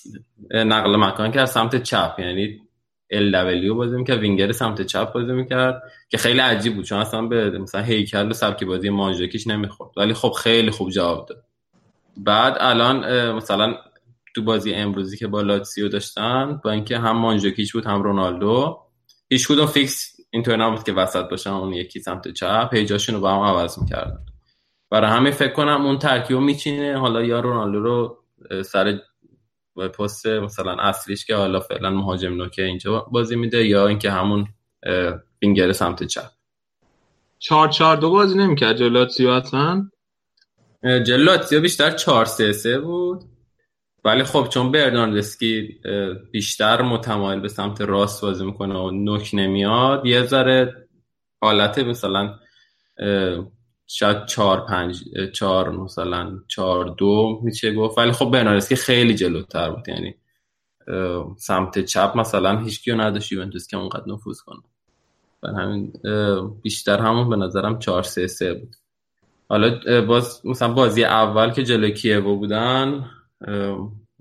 نقل 0.51 0.95
مکان 0.95 1.31
کرد 1.31 1.45
سمت 1.45 1.84
چپ. 1.84 2.15
یعنی 2.19 2.61
LW 3.11 3.76
بازی 3.75 3.97
می‌کرد 3.97 4.19
وینگر 4.19 4.51
سمت 4.51 4.81
چپ 4.81 5.13
بازی 5.13 5.31
می‌کرد 5.31 5.84
که 6.09 6.17
خیلی 6.17 6.39
عجیب 6.39 6.75
بود. 6.75 6.85
چون 6.85 6.99
اصلا 6.99 7.21
به 7.21 7.59
مثلا 7.59 7.81
هیکل 7.81 8.29
و 8.29 8.34
سبک 8.34 8.63
بازی 8.63 8.89
مانجوکیچ 8.89 9.48
نمی‌خورد. 9.47 9.91
ولی 9.97 10.13
خب 10.13 10.31
خیلی 10.31 10.71
خوب 10.71 10.89
جواب 10.89 11.27
داد. 11.29 11.47
بعد 12.18 12.57
الان 12.60 13.31
مثلا 13.31 13.76
تو 14.35 14.44
بازی 14.44 14.73
امروزی 14.73 15.18
که 15.18 15.27
با 15.27 15.41
لاتسیو 15.41 15.89
داشتن 15.89 16.61
با 16.64 16.72
اینکه 16.72 16.98
هم 16.98 17.18
مانجوکیچ 17.18 17.73
بود 17.73 17.85
هم 17.85 18.03
رونالدو 18.03 18.80
هیچ 19.30 19.48
کدوم 19.48 19.65
فیکس 19.65 20.18
اینطور 20.31 20.56
نبود 20.56 20.84
که 20.84 20.94
وسط 20.94 21.30
باشن 21.30 21.49
اون 21.49 21.73
یکی 21.73 21.99
سمت 21.99 22.27
چپ 22.27 22.69
هی 22.69 22.83
جاشون 22.83 23.15
رو 23.15 23.22
با 23.22 23.34
هم 23.34 23.41
عوض 23.41 23.80
می‌کردن. 23.80 24.18
برای 24.89 25.11
همین 25.11 25.31
فکر 25.31 25.53
کنم 25.53 25.85
اون 25.85 25.99
ترکیب 25.99 26.38
میچینه. 26.38 26.98
حالا 26.98 27.23
یا 27.23 27.39
رونالدو 27.39 27.80
رو 27.80 28.18
سر 28.64 28.99
پست 29.76 30.27
مثلا 30.27 30.76
اصلیش 30.80 31.26
که 31.26 31.35
حالا 31.35 31.60
فعلا 31.60 31.89
مهاجم 31.89 32.34
نوکه 32.34 32.64
اینجا 32.64 32.99
بازی 33.11 33.35
میده 33.35 33.65
یا 33.65 33.88
اینکه 33.88 34.11
همون 34.11 34.48
وینگر 35.41 35.72
سمت 35.72 36.03
چپ. 36.03 36.31
چهار 37.39 37.68
چهار 37.68 37.98
دو 37.98 38.10
بازی 38.10 38.38
نمی‌کرد 38.38 38.77
جلاتسیو 38.77 39.30
اصلا؟ 39.30 39.89
جلاتسیو 40.84 41.62
بیشتر 41.62 41.91
چهار 41.91 42.26
سه 42.26 42.52
سه 42.52 42.80
بود. 42.80 43.24
ولی 44.04 44.24
خب 44.24 44.48
چون 44.49 44.72
برناردسکی 44.72 45.80
بیشتر 46.32 46.82
متمایل 46.82 47.40
به 47.40 47.48
سمت 47.48 47.82
راست 47.82 48.22
بازی 48.22 48.45
می‌کنه 48.45 48.76
و 48.80 48.91
نوک 48.91 49.30
نمیاد 49.34 50.06
یه 50.06 50.24
ذره 50.24 50.88
حالت 51.41 51.80
مثلا 51.80 52.40
شاید 53.88 54.26
چهار 54.26 54.66
پنج 54.66 55.04
چهار 55.34 55.72
مثلا 55.72 56.40
چهار 56.48 56.95
دو 56.98 57.40
میشه 57.44 57.74
گفت. 57.74 57.98
ولی 57.98 58.12
خب 58.12 58.32
برناردسکی 58.32 58.76
خیلی 58.76 59.16
جلوتر 59.16 59.70
بود. 59.70 59.90
یعنی 59.90 60.16
سمت 61.38 61.86
چپ 61.86 62.18
مثلا 62.18 62.60
هیچ 62.60 62.84
کیو 62.84 63.02
نداشت 63.02 63.32
یوونتوس 63.32 63.68
که 63.68 63.78
اونقدر 63.78 64.04
نفوذ 64.08 64.40
کنه. 64.41 64.62
بر 65.41 65.49
همین 65.49 65.94
بیشتر 66.62 66.98
همون 66.99 67.30
به 67.30 67.36
نظرم 67.36 67.80
چهار 67.80 68.04
سه 68.04 68.28
سه 68.28 68.54
بود. 68.54 68.76
حالا 69.49 70.02
باز 70.02 70.41
مثلا 70.45 70.74
بازی 70.74 71.03
اول 71.03 71.52
که 71.52 71.64
جلوی 71.64 71.94
کیوو 71.94 72.36
بودن 72.36 73.10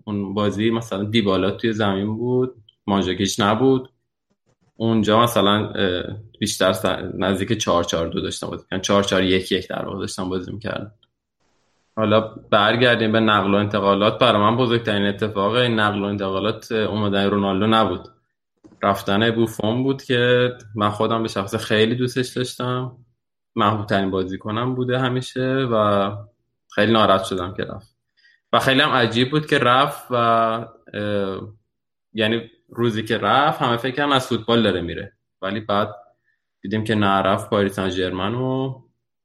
اون 0.04 0.34
بازی 0.34 0.70
مثلا 0.70 1.04
دیبالا 1.04 1.50
توی 1.50 1.72
زمین 1.72 2.16
بود 2.16 2.54
ماژاکیچ 2.86 3.40
نبود. 3.40 3.88
اونجا 4.76 5.22
مثلا 5.22 5.72
بیشتر 6.40 7.02
نزدیک 7.18 7.52
4 7.52 7.84
4 7.84 8.08
2 8.08 8.20
داشتم 8.20 8.46
بازی 8.46 8.64
یعنی 8.72 8.82
4 8.82 9.02
4 9.02 9.22
1 9.22 9.52
1 9.52 9.68
در 9.68 9.84
واقع 9.84 9.98
داشتم 9.98 10.28
بازی 10.28 10.52
می‌کردم 10.52 10.92
حالا 11.96 12.20
برگردیم 12.50 13.12
به 13.12 13.20
نقل 13.20 13.54
و 13.54 13.56
انتقالات. 13.56 14.18
برای 14.18 14.40
من 14.40 14.56
بزرگترین 14.56 15.06
اتفاق 15.06 15.52
این 15.52 15.80
نقل 15.80 16.00
و 16.00 16.04
انتقالات 16.04 16.72
اومدن 16.72 17.30
رونالدو 17.30 17.66
نبود. 17.66 18.08
رفتن 18.82 19.30
بوفون 19.30 19.82
بود 19.82 20.02
که 20.02 20.52
من 20.74 20.90
خودم 20.90 21.22
به 21.22 21.28
شخص 21.28 21.54
خیلی 21.54 21.94
دوستش 21.94 22.28
داشتم. 22.28 22.96
محبوب 23.56 23.86
ترین 23.86 24.10
بازیکنم 24.10 24.74
بوده 24.74 24.98
همیشه 24.98 25.68
و 25.72 26.10
خیلی 26.70 26.92
ناراحت 26.92 27.24
شدم 27.24 27.54
که 27.54 27.64
رفت. 27.64 27.96
و 28.52 28.58
خیلی 28.58 28.80
هم 28.80 28.90
عجیب 28.90 29.30
بود 29.30 29.46
که 29.46 29.58
رفت 29.58 30.06
و 30.10 30.66
یعنی 32.12 32.50
روزی 32.68 33.02
که 33.02 33.18
رفت 33.18 33.62
همه 33.62 33.76
فکر 33.76 34.02
هم 34.02 34.12
از 34.12 34.26
فوتبال 34.26 34.62
داره 34.62 34.80
میره. 34.80 35.12
ولی 35.42 35.60
بعد 35.60 35.94
دیدیم 36.62 36.84
که 36.84 36.94
نرفت 36.94 37.50
پاریس 37.50 37.80
سن 37.80 38.34
و 38.34 38.80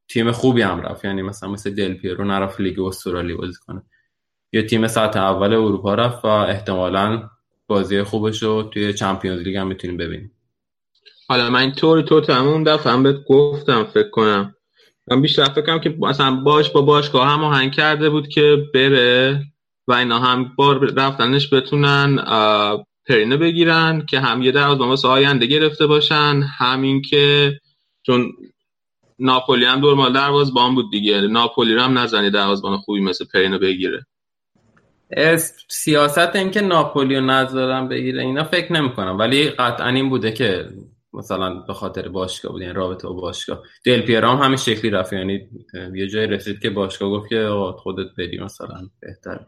تیم 0.08 0.32
خوبی 0.32 0.62
هم 0.62 0.82
رفت. 0.82 1.06
یعنی 1.06 1.22
مثلا 1.22 1.50
مثل 1.50 1.76
دل 1.76 1.94
پیرو 1.94 2.26
نرفت 2.26 2.62
لیگ 2.62 2.80
استرالیا 2.80 3.38
بازی 3.38 3.60
کنه. 3.68 3.82
یه 4.54 4.64
تیم 4.64 4.88
سطح 4.88 5.20
اول 5.20 5.54
اروپا 5.54 5.94
رفت 5.94 6.26
و 6.26 6.28
احتمالا 6.28 7.30
بازی 7.68 8.04
خوبش 8.04 8.44
رو 8.44 8.64
توی 8.64 8.94
چمپیونز 8.94 9.42
لیگ 9.42 9.56
هم 9.56 9.68
می‌تونیم 9.68 9.98
ببینیم. 9.98 10.32
حالا 11.32 11.50
من 11.50 11.72
طور 11.72 12.02
تو 12.02 12.22
تموم 12.22 12.64
دفعه 12.64 12.98
بهت 12.98 13.24
گفتم 13.24 13.84
فکر 13.84 14.10
کنم. 14.10 14.56
من 15.08 15.22
بیشتر 15.22 15.44
فکرم 15.44 15.80
که 15.80 15.98
مثلا 16.00 16.36
باش 16.36 16.70
با 16.70 16.82
باشگاه 16.82 17.28
هم 17.28 17.44
آهنگ 17.44 17.72
کرده 17.72 18.10
بود 18.10 18.28
که 18.28 18.58
بره 18.74 19.42
و 19.88 19.94
اینا 19.94 20.20
هم 20.20 20.52
بار 20.56 20.94
رفتنش 20.94 21.54
بتونن 21.54 22.18
پرینه 23.08 23.38
بگیرن 23.38 24.06
که 24.10 24.20
هم 24.20 24.42
یه 24.42 24.52
در 24.52 24.68
واسه 24.68 25.08
آینده 25.08 25.46
گرفته 25.46 25.88
باشن 25.88 26.44
همین 26.58 27.02
که 27.02 27.54
چون 28.04 28.32
ناپولی 29.20 29.66
هم 29.66 29.82
دور 29.82 29.96
مال 29.96 30.14
دروازبان 30.14 30.76
بود 30.76 30.92
دیگه. 30.92 31.22
ناپولی 31.22 31.74
رو 31.74 31.82
هم 31.82 31.98
نزنی 31.98 32.30
دروازبان 32.30 32.78
خوبی 32.78 33.02
مثل 33.02 33.26
پرینه 33.34 33.58
بگیره. 33.58 34.06
سیاست 35.68 36.36
این 36.36 36.52
که 36.52 36.62
ناپولی 36.62 37.16
رو 37.16 37.26
نذارم 37.26 37.88
بگیره 37.88 38.22
اینا 38.22 38.44
فکر 38.44 38.74
نمی 38.74 38.94
کنم 38.94 39.18
ولی 39.20 39.50
قطعا 39.50 39.88
این 39.88 40.10
بوده 40.10 40.32
که 40.32 40.66
مثلا 41.14 41.54
به 41.60 41.74
خاطر 41.74 42.08
باشگاه 42.08 42.52
بود 42.52 42.62
یعنی 42.62 42.74
رابطه 42.74 43.08
با 43.08 43.14
باشگاه. 43.14 43.64
دل 43.86 44.02
پیرام 44.02 44.38
همین 44.38 44.58
شکلی 44.58 44.92
رفت 44.92 45.14
یعنی 45.14 45.50
یه 45.96 46.08
جای 46.08 46.28
رسید 46.28 46.60
که 46.60 46.70
باشگاه 46.70 47.10
گفت 47.10 47.30
که 47.30 47.50
خودت 47.78 48.16
بری 48.18 48.40
مثلا 48.40 48.90
بهتر. 49.00 49.46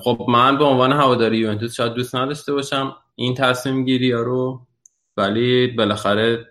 خب 0.00 0.26
من 0.28 0.58
به 0.58 0.64
عنوان 0.64 0.92
هواداری 0.92 1.38
یوونتوس 1.38 1.74
شاید 1.74 1.92
دوست 1.92 2.14
نداشته 2.14 2.52
باشم. 2.52 2.96
این 3.14 3.34
تصمیم 3.34 3.84
گیری 3.84 4.12
ها 4.12 4.20
رو 4.20 4.66
ولی 5.16 5.66
بالاخره 5.66 6.46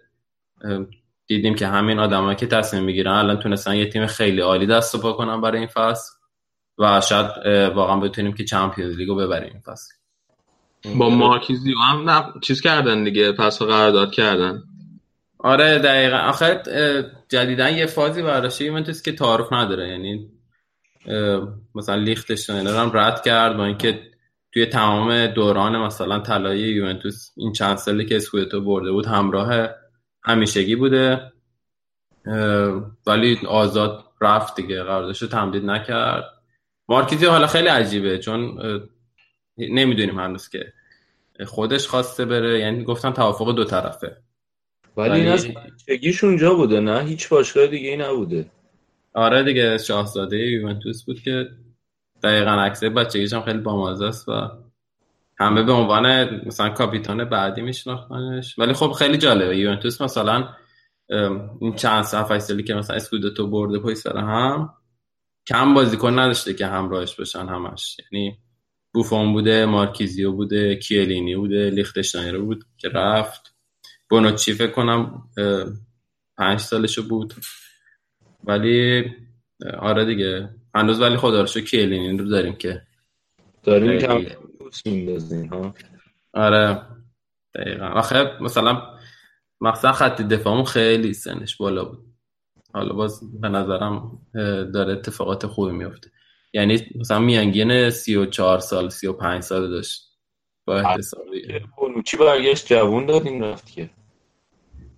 دیدیم 1.28 1.56
که 1.56 1.68
همین 1.68 2.00
آدمایی 2.00 2.36
که 2.36 2.48
تصمیم 2.48 2.84
می‌گیرن 2.84 3.12
الان 3.12 3.40
تونستن 3.40 3.76
یه 3.76 3.90
تیم 3.90 4.06
خیلی 4.06 4.42
عالی 4.42 4.66
دست 4.66 4.96
و 4.96 4.98
پا 4.98 5.14
کنن 5.14 5.42
برای 5.42 5.60
این 5.60 5.68
فصل 5.68 6.12
و 6.78 7.02
شاید 7.02 7.26
واقعا 7.76 8.00
بتونیم 8.00 8.34
که 8.34 8.44
چمپیونز 8.44 8.96
لیگو 8.98 9.16
ببریم 9.16 9.54
این 9.54 9.62
فصل. 9.62 9.99
با 10.96 11.10
مارکیزی 11.10 11.74
هم 11.90 12.10
نه 12.10 12.26
چیز 12.42 12.62
کردن 12.62 13.04
دیگه 13.04 13.32
پس 13.32 13.62
قرارداد 13.62 14.12
کردن. 14.12 14.64
آره 15.40 15.80
دقیقا. 15.80 16.18
آخر 16.18 16.62
جدیدن 17.30 17.78
یه 17.78 17.86
فازی 17.86 18.22
برداشته 18.22 18.66
یوونتوس 18.66 19.02
که 19.02 19.12
تعارف 19.12 19.54
نداره. 19.54 19.90
یعنی 19.90 20.30
مثلا 21.76 21.96
لیختش 21.96 22.50
هم 22.50 22.92
رد 22.94 23.24
کرد 23.24 23.58
با 23.58 23.66
اینکه 23.66 24.02
توی 24.54 24.66
تمام 24.66 25.28
دوران 25.28 25.78
مثلا 25.78 26.20
طلایی 26.20 26.62
یوونتوس 26.62 27.30
این 27.38 27.54
چند 27.54 27.78
سالی 27.78 28.06
که 28.06 28.16
اسکودتو 28.16 28.62
برده 28.62 28.92
بود 28.92 29.06
همراه 29.06 29.70
همیشگی 30.24 30.76
بوده. 30.76 31.32
ولی 33.08 33.40
آزاد 33.48 34.06
رفت 34.22 34.56
دیگه. 34.56 34.84
قراردادش 34.84 35.20
تمدید 35.20 35.66
نکرد. 35.66 36.26
مارکیزیو 36.90 37.30
حالا 37.30 37.48
خیلی 37.48 37.68
عجیبه 37.68 38.18
چون 38.18 38.60
نمی‌دونیم 39.68 40.20
هنوز 40.20 40.50
که. 40.50 40.74
خودش 41.46 41.88
خواسته 41.88 42.26
بره 42.26 42.60
یعنی 42.60 42.84
گفتن 42.84 43.12
توافق 43.12 43.56
دو 43.56 43.64
طرفه. 43.64 44.18
ولی 44.98 45.20
این 45.20 45.30
از 45.30 45.48
بچگیش 45.48 46.24
اونجا 46.24 46.54
بوده 46.54 46.80
نه؟ 46.80 47.04
هیچ 47.04 47.30
باشگاه 47.30 47.68
دیگه 47.68 47.90
ای 47.90 47.98
نبوده. 47.98 48.52
آره 49.14 49.44
دیگه 49.44 49.78
شاهزاده 49.78 50.38
یوونتوس 50.38 51.04
بود 51.04 51.22
که 51.22 51.50
دقیقا 52.24 52.52
عکسه 52.52 52.90
بچگیش 52.90 53.34
هم 53.34 53.42
خیلی 53.42 53.60
بامزه 53.60 54.06
است 54.06 54.30
و 54.30 54.50
همه 55.40 55.64
به 55.64 55.72
عنوان 55.72 56.36
مثلا 56.46 56.70
کاپیتان 56.70 57.26
بعدی 57.26 57.62
میشناختنش. 57.62 58.60
ولی 58.60 58.74
خب 58.74 58.92
خیلی 58.92 59.18
جالبه. 59.18 59.58
یوونتوس 59.58 60.02
مثلا 60.02 60.50
این 61.62 61.76
چند 61.76 62.04
صفحه 62.04 62.40
سالی 62.40 62.64
که 62.64 62.74
مثلا 62.74 62.96
اسکودتو 62.96 63.48
برده 63.48 63.80
پای 63.80 63.96
سر 63.96 64.18
هم 64.18 64.74
کم 65.48 65.74
بازیکن 65.74 66.20
نداشته 66.20 66.54
که 66.54 66.66
همراهش 66.66 67.16
باشن 67.16 67.46
همش. 67.46 67.98
یعنی 68.12 68.38
بوفون 68.94 69.34
بوده 69.34 69.66
مارکیزیو 69.66 70.32
بوده 70.32 70.76
کیلینی 70.76 71.36
بوده 71.36 71.70
لیختشتاینر 71.70 72.38
بود 72.38 72.66
که 72.78 72.90
رفت. 72.90 73.56
بونوچی 74.10 74.54
فکر 74.54 74.72
کنم 74.72 75.24
پنج 76.38 76.60
سالشو 76.60 77.04
بود. 77.04 77.34
ولی 78.44 79.04
آره 79.80 80.06
دیگه. 80.06 80.50
هنوز 80.76 81.02
ولی 81.02 81.18
خدا 81.18 81.42
رو 81.42 81.62
کیلینی 81.62 82.18
رو 82.18 82.26
داریم 82.26 82.56
که 82.56 82.82
داریم 83.64 84.26
میندازین 84.86 85.50
ها. 85.50 85.76
آره. 86.34 86.82
دقیقا. 87.56 87.86
آخه 87.86 88.32
مثلا 88.42 88.82
مقصد 89.62 89.92
خط 89.92 90.22
دفاعمون 90.22 90.64
خیلی 90.64 91.14
سنش 91.14 91.58
بالا 91.58 91.86
بود. 91.86 92.00
حالا 92.74 92.94
باز 92.94 93.42
به 93.42 93.50
نظرم 93.50 94.20
داره 94.74 94.94
اتفاقات 94.94 95.46
خوبی 95.46 95.72
میفته 95.72 96.12
یعنی 96.54 96.86
مثلا 96.96 97.20
میانگین 97.20 97.90
34 97.90 98.60
سال 98.60 98.90
35 98.90 99.44
سال 99.44 99.70
داشت. 99.70 100.10
با 100.66 100.80
احتسابی 100.80 101.42
بونوچی 101.78 102.18
برگشت 102.18 102.68
جوون 102.68 103.06
دادیم 103.06 103.44
رفت 103.44 103.72
که. 103.72 103.90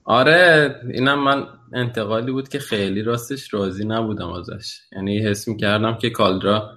آره 0.04 0.76
اینم 0.94 1.24
من 1.24 1.48
انتقالی 1.74 2.32
بود 2.32 2.50
که 2.50 2.60
خیلی 2.60 3.04
راستش 3.04 3.54
راضی 3.54 3.86
نبودم 3.86 4.32
ازش. 4.32 4.80
یعنی 4.92 5.20
حس 5.20 5.48
می‌کردم 5.48 5.98
که 5.98 6.10
کالدرا 6.10 6.70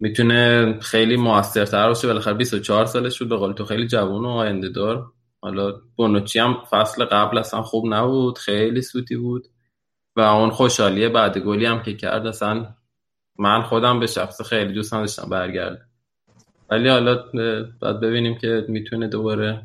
می‌تونه 0.00 0.72
خیلی 0.80 1.16
موثرتر 1.16 1.88
باشه. 1.88 2.08
بالاخره 2.08 2.34
24 2.34 2.84
سالش 2.84 3.18
شد 3.18 3.28
به 3.28 3.36
قول 3.36 3.52
تو 3.52 3.64
خیلی 3.64 3.86
جوون 3.86 4.24
و 4.24 4.28
آینده 4.28 4.68
دار 4.68 5.06
حالا 5.40 5.80
بونوچی 5.96 6.38
هم 6.38 6.56
فصل 6.70 7.04
قبل 7.04 7.38
اصلا 7.38 7.62
خوب 7.62 7.94
نبود. 7.94 8.38
خیلی 8.38 8.82
سوتی 8.82 9.16
بود. 9.16 9.46
و 10.16 10.20
اون 10.20 10.50
خوشحالیه 10.50 11.08
بعد 11.08 11.38
گلی 11.38 11.66
هم 11.66 11.82
که 11.82 11.94
کرد 11.96 12.26
اصلا 12.26 12.66
من 13.38 13.62
خودم 13.62 14.00
به 14.00 14.06
شخص 14.06 14.42
خیلی 14.42 14.72
دوست 14.72 14.94
نداشتم 14.94 15.28
برگرد. 15.28 15.88
ولی 16.70 16.88
حالا 16.88 17.24
باید 17.80 18.00
ببینیم 18.00 18.38
که 18.38 18.64
می‌تونه 18.68 19.08
دوباره 19.08 19.62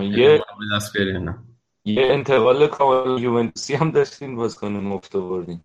یه 0.00 0.42
دست 0.76 0.96
نه. 0.96 1.38
یه 1.84 2.06
انتقال 2.06 2.66
کامل 2.66 3.22
یوونتوسی 3.22 3.74
هم 3.74 3.90
داشتین 3.90 4.36
باز 4.36 4.58
کنه 4.58 4.80
مفت 4.80 5.16
بردین 5.16 5.60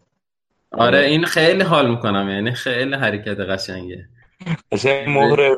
آره 0.71 0.99
این 0.99 1.25
خیلی 1.25 1.61
حال 1.61 1.89
می‌کنم 1.89 2.29
یعنی 2.29 2.51
خیلی 2.51 2.95
حرکت 2.95 3.39
قشنگه. 3.39 4.09
قشنگ 4.71 5.09
مهر 5.09 5.55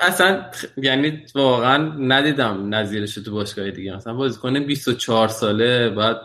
اصلا 0.00 0.50
یعنی 0.76 1.22
واقعا 1.34 1.76
ندیدم 1.98 2.74
نظیرش 2.74 3.14
تو 3.14 3.32
باشگاه 3.32 3.70
دیگه. 3.70 3.96
مثلا 3.96 4.14
بازیکن 4.14 4.66
24 4.66 5.28
ساله 5.28 5.90
بعد 5.90 6.20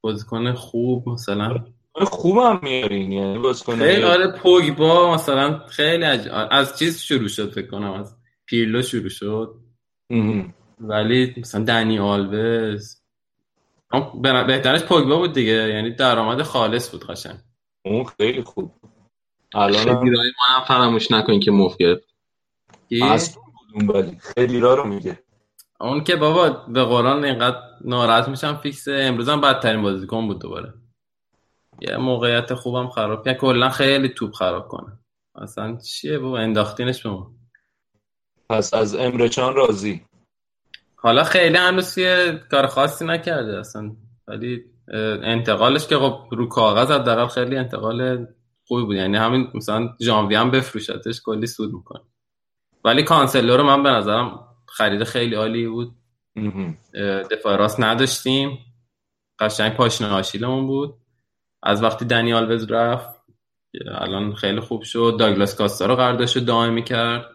بازیکن 0.00 0.52
خوب 0.52 1.08
مثلا 1.08 1.64
خوبم 2.04 2.60
میارین 2.62 3.12
یعنی 3.12 3.38
بازیکن 3.38 3.76
خیلی 3.76 4.02
آره 4.02 4.32
پوگبا 4.32 5.14
مثلا 5.14 5.58
خیلی 5.68 6.04
عج... 6.04 6.28
از 6.50 6.78
چیز 6.78 7.00
شروع 7.00 7.28
شد 7.28 7.52
فکر 7.52 7.66
کنم 7.66 7.92
از 7.92 8.16
پیرلو 8.46 8.82
شروع 8.82 9.08
شد. 9.08 9.54
ولی 10.80 11.34
مثلا 11.36 11.64
دنی 11.64 11.98
آلوز. 11.98 13.02
بهترش 14.22 14.82
پوگبا 14.82 15.16
بود 15.16 15.32
دیگه 15.32 15.68
یعنی 15.68 15.90
درآمد 15.90 16.42
خالص 16.42 16.90
بود 16.90 17.06
قشنگ. 17.06 17.38
اون 17.84 18.04
خیلی 18.04 18.42
خوب. 18.42 18.72
الان 19.54 19.84
خیلی 19.84 20.16
ما 20.16 20.56
هم 20.56 20.64
فراموش 20.68 21.10
نکنین 21.10 21.40
که 21.40 21.50
مفت 21.50 21.78
گرفت. 21.78 22.04
ولی. 23.88 24.18
خیلی 24.20 24.60
را 24.60 24.74
رو 24.74 24.84
میگه. 24.84 25.18
اون 25.80 26.04
که 26.04 26.16
بابا 26.16 26.48
به 26.48 26.84
قرآن 26.84 27.24
اینقدر 27.24 27.58
ناراحت 27.84 28.28
میشم 28.28 28.56
فیکسه 28.62 28.92
امروز 28.92 29.28
هم 29.28 29.40
بدترین 29.40 29.82
بازیکن 29.82 30.26
بود 30.26 30.40
دوباره. 30.40 30.74
یه 31.80 31.96
موقعیت 31.96 32.54
خوبم 32.54 32.88
خراب 32.88 33.24
کرد. 33.24 33.36
کلا 33.36 33.68
خیلی 33.68 34.08
توپ 34.08 34.32
خراب 34.32 34.68
کنه. 34.68 34.98
اصلا 35.34 35.76
چیه 35.76 36.18
بابا؟ 36.18 36.38
انداختینش 36.38 37.02
به 37.02 37.10
پس 38.50 38.74
از 38.74 38.94
امرچان 38.94 39.54
راضی؟ 39.54 40.04
حالا 40.96 41.24
خیلی 41.24 41.56
هنوز 41.56 41.98
یه 41.98 42.40
کار 42.50 42.66
خاصی 42.66 43.04
نکرده 43.04 43.58
اصلا. 43.58 43.96
ولی 44.28 44.64
انتقالش 45.22 45.86
که 45.86 45.96
خب 45.98 46.20
رو 46.30 46.48
کاغذ 46.48 46.90
حداقل 46.90 47.26
خیلی 47.26 47.56
انتقال 47.56 48.26
خوبی 48.66 48.84
بود. 48.84 48.96
یعنی 48.96 49.16
همین 49.16 49.50
مثلا 49.54 49.88
ژانویه 50.00 50.38
هم 50.38 50.50
بفروشتش 50.50 51.20
کلی 51.24 51.46
سود 51.46 51.72
می‌کنه. 51.72 52.02
ولی 52.84 53.02
کانسلو 53.02 53.56
رو 53.56 53.62
من 53.62 53.82
به 53.82 53.90
نظرم 53.90 54.44
خرید 54.66 55.04
خیلی 55.04 55.34
عالی 55.34 55.68
بود. 55.68 55.94
دفاع 57.30 57.56
راست 57.56 57.80
نداشتیم. 57.80 58.58
قشنگ 59.38 59.74
پاشنه 59.74 60.08
آشیلمون 60.08 60.66
بود. 60.66 60.94
از 61.62 61.82
وقتی 61.82 62.04
دنیال 62.04 62.52
وز 62.52 62.70
رفت 62.70 63.18
الان 63.86 64.34
خیلی 64.34 64.60
خوب 64.60 64.82
شد. 64.82 65.16
داگلاس 65.18 65.54
کاستا 65.56 65.86
رو 65.86 65.96
قراردادش 65.96 66.36
رو 66.36 66.42
دائمی 66.42 66.84
کرد 66.84 67.30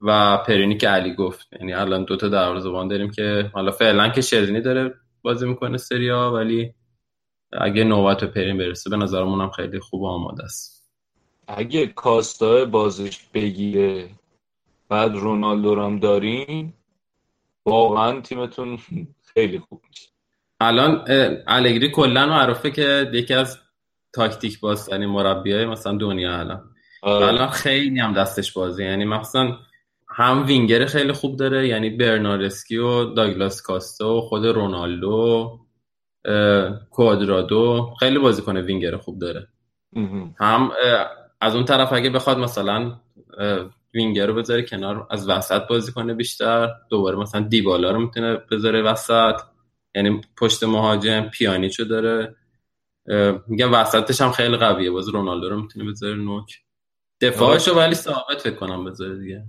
و 0.00 0.38
پرینی 0.38 0.76
که 0.76 0.88
علی 0.88 1.14
گفت. 1.14 1.48
یعنی 1.52 1.74
الان 1.74 2.04
دوتا 2.04 2.28
دروازه‌بان 2.28 2.88
داریم 2.88 3.10
که 3.10 3.50
حالا 3.54 3.70
فعلا 3.70 4.08
که 4.08 4.20
شرزینی 4.20 4.60
داره 4.60 4.94
بازی 5.22 5.46
می‌کنه 5.46 5.76
سریا 5.76 6.32
ولی 6.32 6.74
اگه 7.52 7.84
نوبت 7.84 8.20
به 8.20 8.26
پرین 8.26 8.58
برسه 8.58 8.90
به 8.90 8.96
نظرمون 8.96 9.40
هم 9.40 9.50
خیلی 9.50 9.80
خوب 9.80 10.04
آماده 10.04 10.44
است. 10.44 10.92
اگه 11.48 11.86
کاستا 11.86 12.64
بازش 12.64 13.18
بگیره 13.34 14.10
بعد 14.88 15.14
رونالدو 15.14 15.82
هم 15.82 15.98
دارین 15.98 16.72
واقعا 17.66 18.20
تیمتون 18.20 18.78
خیلی 19.34 19.58
خوب 19.58 19.82
میشه. 19.88 20.15
الان 20.60 21.04
الگری 21.46 21.90
کلا 21.90 22.26
معروفه 22.26 22.70
که 22.70 23.10
یکی 23.12 23.34
از 23.34 23.58
تاکتیک 24.12 24.60
بازترین 24.60 25.06
مربیای 25.06 25.66
مثلا 25.66 25.96
دنیا 25.96 26.38
الان. 26.38 26.62
آره. 27.02 27.26
الان 27.26 27.48
خیلی 27.48 28.00
هم 28.00 28.12
دستش 28.12 28.52
بازی 28.52 28.84
یعنی 28.84 29.04
مثلا 29.04 29.56
هم 30.08 30.46
وینگر 30.46 30.86
خیلی 30.86 31.12
خوب 31.12 31.36
داره 31.36 31.68
یعنی 31.68 31.90
برنارسکی 31.90 32.76
و 32.76 33.04
داگلاس 33.04 33.62
کاستا 33.62 34.14
و 34.14 34.20
خود 34.20 34.46
رونالدو 34.46 35.58
کوادرادو. 36.90 37.94
خیلی 38.00 38.18
بازیکن 38.18 38.56
وینگر 38.56 38.96
خوب 38.96 39.18
داره. 39.18 39.48
هم 40.40 40.70
از 41.40 41.54
اون 41.54 41.64
طرف 41.64 41.92
اگه 41.92 42.10
بخواد 42.10 42.38
مثلا 42.38 42.92
وینگر 43.94 44.26
رو 44.26 44.34
بذاره 44.34 44.62
کنار 44.62 45.06
از 45.10 45.28
وسط 45.28 45.62
بازی 45.68 45.92
کنه 45.92 46.14
بیشتر. 46.14 46.68
دوباره 46.90 47.16
مثلا 47.16 47.40
دیبالا 47.40 47.90
رو 47.90 48.00
می‌تونه 48.00 48.38
بذاره 48.50 48.82
وسط. 48.82 49.34
یعنی 49.96 50.20
پشت 50.36 50.64
مهاجم 50.64 51.28
پیانیچو 51.28 51.84
داره. 51.84 52.36
میگم 53.46 53.72
وسطش 53.72 54.20
هم 54.20 54.32
خیلی 54.32 54.56
قویه. 54.56 54.90
باز 54.90 55.08
رونالدو 55.08 55.48
رو 55.48 55.62
می‌تونه 55.62 55.90
بذاره 55.90 56.14
نوک. 56.14 56.60
دفاعشو 57.20 57.74
ولی 57.74 57.94
ثابت 57.94 58.40
فکر 58.40 58.54
کنم 58.54 58.84
بذاره 58.84 59.18
دیگه. 59.18 59.44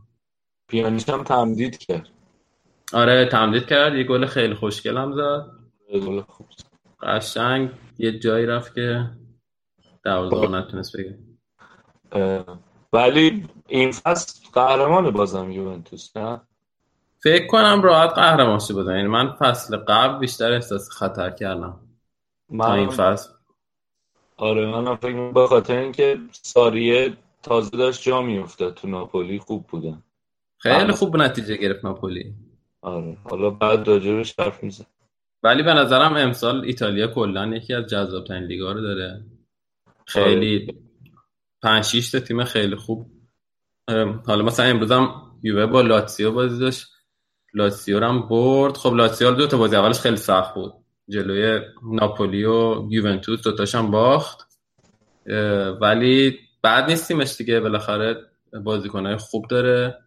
پیانیچ 0.67 1.09
هم 1.09 1.23
تمدید 1.23 1.77
کرد. 1.77 2.09
آره 2.93 3.25
تمدید 3.25 3.65
کرد. 3.65 3.95
یه 3.95 4.03
گل 4.03 4.25
خیلی 4.25 4.53
خوشگل 4.53 4.97
هم 4.97 5.13
زد. 5.13 5.45
گل 5.93 6.21
خوب 6.21 6.47
قشنگ. 7.01 7.69
یه 7.97 8.19
جایی 8.19 8.45
رفت 8.45 8.75
که 8.75 9.09
دوازده 10.03 10.47
نتونست 10.47 10.97
بگه. 10.97 11.19
ولی 12.93 13.47
این 13.67 13.91
فصل 13.91 14.47
قهرمان 14.53 15.11
بازم 15.11 15.51
یوونتوس 15.51 16.17
نه؟ 16.17 16.41
فکر 17.23 17.47
کنم 17.47 17.81
راحت 17.81 18.09
قهرمان 18.09 18.59
شه 18.59 18.73
بازم 18.73 18.95
یعنی 18.95 19.07
من 19.07 19.31
فصل 19.31 19.77
قبل 19.77 20.19
بیشتر 20.19 20.51
احساس 20.51 20.89
خطر 20.89 21.29
کردم. 21.29 21.79
تا 22.57 22.73
این 22.73 22.89
فصل. 22.89 23.29
آره 24.37 24.65
من 24.65 24.95
فکر 24.95 25.31
به 25.31 25.47
خاطر 25.47 25.77
اینکه 25.77 26.19
ساریه 26.31 27.13
تازه 27.43 27.77
داشت 27.77 28.03
جا 28.03 28.21
میافتاد 28.21 28.73
تو 28.73 28.87
ناپولی 28.87 29.39
خوب 29.39 29.67
بودن. 29.67 30.03
خیلی 30.57 30.91
خوب 30.91 31.17
نتیجه 31.17 31.57
گرفت 31.57 31.85
ناپولی. 31.85 32.33
آره 32.81 33.17
حالا 33.23 33.49
بعد 33.49 33.87
راجبش 33.87 34.39
حرف 34.39 34.63
میزن 34.63 34.85
ولی 35.43 35.63
به 35.63 35.73
نظرم 35.73 36.15
امسال 36.15 36.65
ایتالیا 36.65 37.07
کلا 37.07 37.47
یکی 37.47 37.73
از 37.73 37.85
جذابترین 37.85 38.43
لیگا 38.43 38.71
رو 38.71 38.81
داره. 38.81 39.25
خیلی 40.05 40.79
پنج 41.61 41.83
شیش 41.83 42.11
تا 42.11 42.19
تیم 42.19 42.43
خیلی 42.43 42.75
خوب. 42.75 43.11
حالا 44.27 44.43
مثلا 44.43 44.65
امروز 44.65 44.91
هم 44.91 45.21
یووه 45.43 45.65
با 45.65 45.81
لاتسیو 45.81 46.31
بازی 46.31 46.59
داشت. 46.59 46.87
لاتسیو 47.57 48.03
هم 48.03 48.27
برد. 48.27 48.77
خب 48.77 48.93
لاتسیو 48.93 49.31
دو 49.31 49.47
تا 49.47 49.57
بازی 49.57 49.75
اولش 49.75 49.99
خیلی 49.99 50.17
سخت 50.17 50.53
بود. 50.53 50.73
جلوی 51.09 51.61
ناپولی 51.83 52.45
و 52.45 52.85
یوونتوس 52.89 53.41
دوتاش 53.41 53.75
هم 53.75 53.91
باخت. 53.91 54.47
ولی 55.81 56.39
بعد 56.61 56.89
نیست 56.89 57.07
تیمش 57.07 57.37
دیگه. 57.37 57.59
بالاخره 57.59 58.15
بازیکنهای 58.63 59.17
خوب 59.17 59.47
داره. 59.47 59.97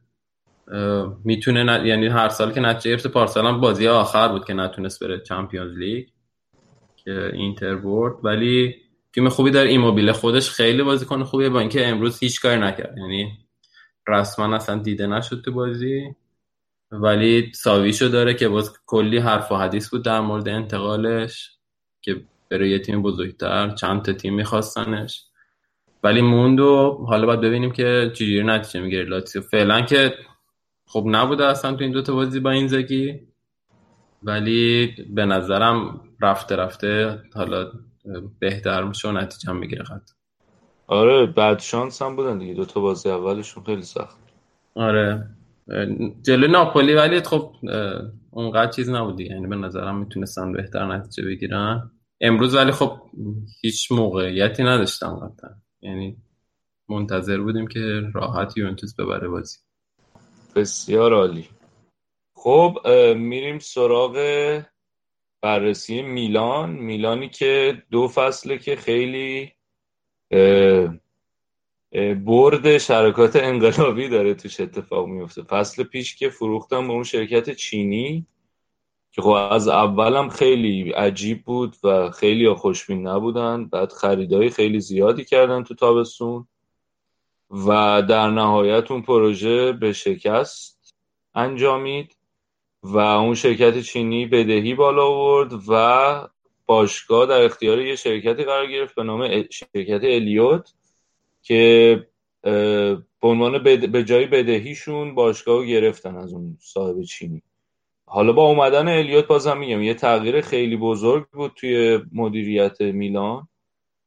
می‌تونه 1.24 1.86
یعنی 1.86 2.06
هر 2.06 2.28
سال 2.28 2.52
که 2.52 2.60
نتیجه 2.60 2.90
گرفته 2.90 3.08
پارسال 3.08 3.46
هم 3.46 3.60
بازی 3.60 3.88
آخر 3.88 4.28
بود 4.28 4.44
که 4.44 4.54
نتونست 4.54 5.04
بره 5.04 5.20
چمپیونز 5.20 5.78
لیگ 5.78 6.08
که 6.96 7.30
اینتر 7.34 7.74
برد. 7.74 8.14
ولی 8.22 8.74
تیم 9.14 9.28
خوبی 9.28 9.50
داره. 9.50 9.70
ایموبیل 9.70 10.12
خودش 10.12 10.50
خیلی 10.50 10.82
بازیکن 10.82 11.24
خوبیه. 11.24 11.48
با 11.48 11.60
اینکه 11.60 11.86
امروز 11.86 12.18
هیچ 12.18 12.42
کاری 12.42 12.60
نکرد. 12.60 12.98
یعنی 12.98 13.38
رسما 14.08 14.56
اصلا 14.56 14.78
دیده 14.78 15.06
نشد 15.06 15.42
تو 15.44 15.52
بازی. 15.52 16.14
ولی 16.92 17.52
ساویشو 17.54 18.08
داره 18.08 18.34
که 18.34 18.48
باز 18.48 18.72
کلی 18.86 19.18
حرف 19.18 19.52
و 19.52 19.56
حدیث 19.56 19.90
بود 19.90 20.04
در 20.04 20.20
مورد 20.20 20.48
انتقالش 20.48 21.50
که 22.02 22.24
برای 22.50 22.70
یه 22.70 22.78
تیم 22.78 23.02
بزرگتر 23.02 23.70
چند 23.70 24.02
تا 24.02 24.12
تیم 24.12 24.34
میخواستنش. 24.34 25.24
ولی 26.02 26.20
موند 26.20 26.60
و 26.60 27.04
حالا 27.08 27.26
باید 27.26 27.40
ببینیم 27.40 27.70
که 27.72 28.10
چجوری 28.14 28.42
نتیجه 28.42 28.80
می‌گیره 28.80 29.04
لاتسیو. 29.04 29.42
فعلا 29.42 29.80
که 29.80 30.14
خب 30.86 31.04
نبوده 31.06 31.46
اصلا 31.46 31.74
تو 31.74 31.82
این 31.82 31.92
دوتا 31.92 32.14
بازی 32.14 32.40
با 32.40 32.50
این 32.50 32.68
زگی 32.68 33.20
ولی 34.22 34.94
به 35.10 35.24
نظرم 35.26 36.00
رفته 36.20 36.56
رفته 36.56 37.22
حالا 37.34 37.72
بهتر 38.38 38.84
میشه 38.84 39.08
و 39.08 39.12
نتیجه 39.12 39.50
هم 39.50 39.56
می‌گیره 39.56 39.84
خط 39.84 40.10
آره 40.86 41.26
بعد 41.26 41.58
شانس 41.58 42.02
هم 42.02 42.16
بودن 42.16 42.38
دیگه. 42.38 42.54
دوتا 42.54 42.80
بازی 42.80 43.10
اولشون 43.10 43.64
خیلی 43.64 43.82
سخت 43.82 44.18
آره. 44.74 45.26
جلو 46.22 46.46
ناپولی 46.46 46.94
ولی 46.94 47.20
خب 47.20 47.54
اونقدر 48.30 48.70
چیز 48.70 48.90
نبودی 48.90 49.24
یعنی 49.24 49.46
به 49.46 49.56
نظرم 49.56 49.98
می‌تونستن 49.98 50.52
بهتر 50.52 50.96
نتیجه 50.96 51.28
بگیرن. 51.28 51.90
امروز 52.20 52.54
ولی 52.54 52.70
خب 52.72 52.92
هیچ 53.60 53.92
موقعیتی 53.92 54.62
نداشتم 54.62 55.16
قطعا 55.16 55.50
یعنی 55.82 56.16
منتظر 56.88 57.40
بودیم 57.40 57.66
که 57.66 58.02
راحت 58.14 58.56
یوونتوس 58.56 58.94
ببره 58.94 59.28
بازی. 59.28 59.58
بسیار 60.56 61.14
عالی. 61.14 61.48
خب 62.34 62.78
میریم 63.16 63.58
سراغ 63.58 64.16
بررسی 65.42 66.02
میلان. 66.02 66.70
میلانی 66.70 67.28
که 67.28 67.82
دو 67.90 68.08
فصله 68.08 68.58
که 68.58 68.76
خیلی 68.76 69.52
برد 72.24 72.78
شرکات 72.78 73.36
انقلابی 73.36 74.08
داره 74.08 74.34
توش 74.34 74.60
اتفاق 74.60 75.06
میفته. 75.06 75.42
فصل 75.42 75.82
پیش 75.82 76.16
که 76.16 76.30
فروختم 76.30 76.86
به 76.86 76.92
اون 76.92 77.02
شرکت 77.02 77.50
چینی 77.50 78.26
که 79.12 79.22
خب 79.22 79.28
از 79.28 79.68
اولم 79.68 80.28
خیلی 80.28 80.90
عجیب 80.90 81.44
بود 81.44 81.76
و 81.84 82.10
خیلی 82.10 82.54
خوشبین 82.54 83.06
نبودن. 83.06 83.64
بعد 83.64 83.92
خریدای 83.92 84.50
خیلی 84.50 84.80
زیادی 84.80 85.24
کردن 85.24 85.62
تو 85.62 85.74
تابستون 85.74 86.46
و 87.50 88.02
در 88.02 88.30
نهایت 88.30 88.90
اون 88.90 89.02
پروژه 89.02 89.72
به 89.72 89.92
شکست 89.92 90.94
انجامید 91.34 92.16
و 92.82 92.98
اون 92.98 93.34
شرکت 93.34 93.80
چینی 93.80 94.26
بدهی 94.26 94.74
بالا 94.74 95.06
آورد 95.06 95.52
و 95.68 96.28
باشگاه 96.66 97.26
در 97.26 97.42
اختیار 97.42 97.80
یه 97.80 97.96
شرکتی 97.96 98.44
قرار 98.44 98.66
گرفت 98.66 98.94
به 98.94 99.02
نام 99.02 99.42
شرکت 99.50 100.00
الیوت. 100.04 100.72
که 101.42 102.06
به 103.20 103.28
عنوان 103.28 103.62
به 103.62 104.04
جای 104.04 104.26
بدهیشون 104.26 105.14
باشگاه 105.14 105.66
گرفتن 105.66 106.16
از 106.16 106.32
اون 106.32 106.56
صاحب 106.60 107.02
چینی. 107.02 107.42
حالا 108.04 108.32
با 108.32 108.42
اومدن 108.42 108.88
الیوت 108.88 109.26
بازم 109.26 109.58
میگم 109.58 109.82
یه 109.82 109.94
تغییر 109.94 110.40
خیلی 110.40 110.76
بزرگ 110.76 111.26
بود 111.26 111.52
توی 111.56 112.00
مدیریت 112.12 112.80
میلان. 112.80 113.48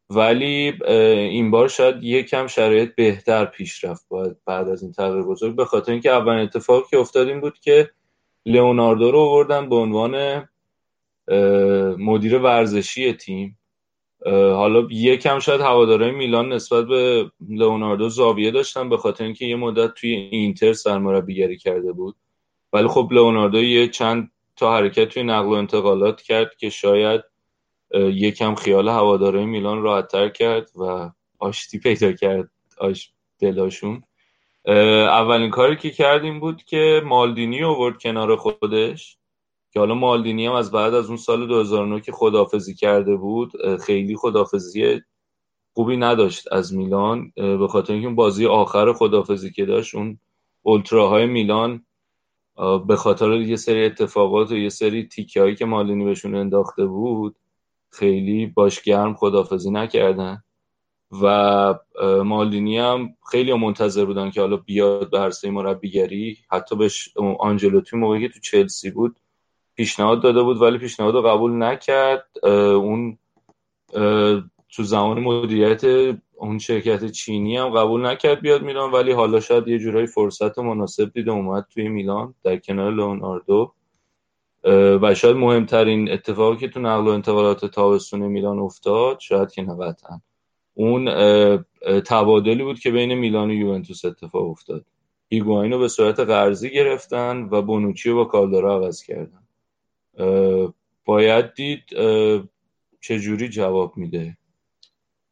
ولی 0.09 0.73
این 0.87 1.51
بار 1.51 1.67
شاید 1.67 2.03
یکم 2.03 2.47
شرایط 2.47 2.95
بهتر 2.95 3.45
پیش 3.45 3.83
رفت 3.83 4.05
بعد 4.45 4.69
از 4.69 4.83
این 4.83 4.91
تغییر 4.91 5.23
بزرگ. 5.23 5.55
به 5.55 5.65
خاطر 5.65 5.91
اینکه 5.91 6.11
اولین 6.11 6.43
اتفاقی 6.43 6.85
که 6.89 6.97
افتاد 6.97 7.27
این 7.27 7.41
بود 7.41 7.59
که 7.59 7.89
لئوناردو 8.45 9.11
رو 9.11 9.19
آوردن 9.19 9.69
به 9.69 9.75
عنوان 9.75 10.43
مدیر 11.97 12.37
ورزشی 12.37 13.13
تیم. 13.13 13.57
حالا 14.31 14.87
یکم 14.91 15.39
شاید 15.39 15.61
هوادارهای 15.61 16.11
میلان 16.11 16.53
نسبت 16.53 16.85
به 16.85 17.31
لئوناردو 17.49 18.09
زاویه 18.09 18.51
داشتن 18.51 18.89
به 18.89 18.97
خاطر 18.97 19.23
اینکه 19.23 19.45
یه 19.45 19.55
مدت 19.55 19.93
توی 19.93 20.09
اینتر 20.09 20.73
سرمربیگری 20.73 21.57
کرده 21.57 21.91
بود. 21.91 22.15
ولی 22.73 22.87
خب 22.87 23.09
لئوناردو 23.11 23.63
یه 23.63 23.87
چند 23.87 24.31
تا 24.55 24.75
حرکت 24.75 25.09
توی 25.09 25.23
نقل 25.23 25.45
و 25.45 25.49
انتقالات 25.49 26.21
کرد 26.21 26.55
که 26.55 26.69
شاید 26.69 27.21
یکم 27.93 28.55
خیال 28.55 28.89
هوادارهای 28.89 29.45
میلان 29.45 29.81
راحتتر 29.81 30.29
کرد 30.29 30.71
و 30.75 31.09
آشتی 31.39 31.79
پیدا 31.79 32.11
کرد. 32.11 32.49
آش 32.77 33.11
دلاشون. 33.39 34.03
اولین 34.65 35.49
کاری 35.49 35.75
که 35.75 35.89
کردیم 35.89 36.39
بود 36.39 36.63
که 36.63 37.01
مالدینی 37.05 37.63
آورد 37.63 38.01
کنار 38.01 38.35
خودش. 38.35 39.17
که 39.73 39.79
حالا 39.79 39.93
مالدینی 39.93 40.45
هم 40.45 40.53
از 40.53 40.71
بعد 40.71 40.93
از 40.93 41.07
اون 41.07 41.17
سال 41.17 41.47
2009 41.47 42.01
که 42.01 42.11
خدافزی 42.11 42.75
کرده 42.75 43.15
بود 43.15 43.51
خیلی 43.81 44.15
خدافزی 44.15 45.01
خوبی 45.73 45.97
نداشت 45.97 46.51
از 46.51 46.73
میلان 46.73 47.31
به 47.35 47.67
خاطر 47.67 47.93
اینکه 47.93 48.09
بازی 48.09 48.45
آخر 48.45 48.93
خدافزی 48.93 49.51
که 49.51 49.65
داشت 49.65 49.95
اون 49.95 50.19
اولتراهای 50.61 51.25
میلان 51.25 51.85
به 52.87 52.95
خاطر 52.95 53.31
یه 53.31 53.55
سری 53.55 53.85
اتفاقات 53.85 54.51
و 54.51 54.57
یه 54.57 54.69
سری 54.69 55.07
تیکه 55.07 55.55
که 55.55 55.65
مالدینی 55.65 56.05
بهشون 56.05 56.35
انداخته 56.35 56.85
بود 56.85 57.35
خیلی 57.89 58.45
باش 58.45 58.81
گرم 58.81 59.13
خدافزی 59.15 59.71
نکردن. 59.71 60.43
و 61.21 61.75
مالدینی 62.25 62.77
هم 62.77 63.15
خیلی 63.31 63.53
منتظر 63.53 64.05
بودن 64.05 64.31
که 64.31 64.41
حالا 64.41 64.57
بیاد 64.57 65.09
به 65.09 65.19
عرصه 65.19 65.49
مربیگری 65.49 66.37
حتی 66.51 66.75
بهش 66.75 67.09
آنجلوتی 67.39 67.97
موقعی 67.97 68.21
که 68.27 68.33
تو 68.33 68.39
چلسی 68.39 68.91
بود 68.91 69.15
پیشنهاد 69.75 70.21
داده 70.21 70.43
بود 70.43 70.61
ولی 70.61 70.77
پیشنهاد 70.77 71.13
رو 71.13 71.21
قبول 71.21 71.63
نکرد. 71.63 72.25
اون 72.43 73.17
تو 74.75 74.83
زمان 74.83 75.19
مدیریت 75.19 75.83
اون 76.35 76.59
شرکت 76.59 77.11
چینی 77.11 77.57
هم 77.57 77.69
قبول 77.69 78.05
نکرد 78.05 78.41
بیاد 78.41 78.61
میلان 78.61 78.91
ولی 78.91 79.11
حالا 79.11 79.39
شاید 79.39 79.67
یه 79.67 79.79
جورایی 79.79 80.07
فرصت 80.07 80.59
مناسب 80.59 81.13
دیده 81.13 81.31
اومد 81.31 81.65
توی 81.73 81.87
میلان 81.87 82.33
در 82.43 82.57
کنار 82.57 82.91
لئوناردو. 82.91 83.73
و 85.01 85.15
شاید 85.15 85.35
مهمترین 85.35 86.11
اتفاقی 86.11 86.57
که 86.57 86.67
تو 86.67 86.79
نقل 86.79 87.07
و 87.07 87.11
انتقالات 87.11 87.65
تابستون 87.65 88.19
میلان 88.19 88.59
افتاد 88.59 89.19
شاید 89.19 89.51
که 89.51 89.61
نه 89.61 89.95
اون 90.73 91.05
تبادلی 92.05 92.63
بود 92.63 92.79
که 92.79 92.91
بین 92.91 93.13
میلان 93.13 93.49
و 93.49 93.53
یوونتوس 93.53 94.05
اتفاق 94.05 94.49
افتاد. 94.49 94.85
هیگواین 95.29 95.71
رو 95.71 95.79
به 95.79 95.87
صورت 95.87 96.19
قرضی 96.19 96.69
گرفتن 96.69 97.47
و 97.51 97.61
بونوچی 97.61 98.09
رو 98.09 98.15
با 98.15 98.25
کالدارا 98.25 98.75
عوض 98.75 99.03
کردن. 99.03 99.42
باید 101.05 101.53
دید 101.53 101.83
چجوری 103.01 103.49
جواب 103.49 103.97
میده؟ 103.97 104.37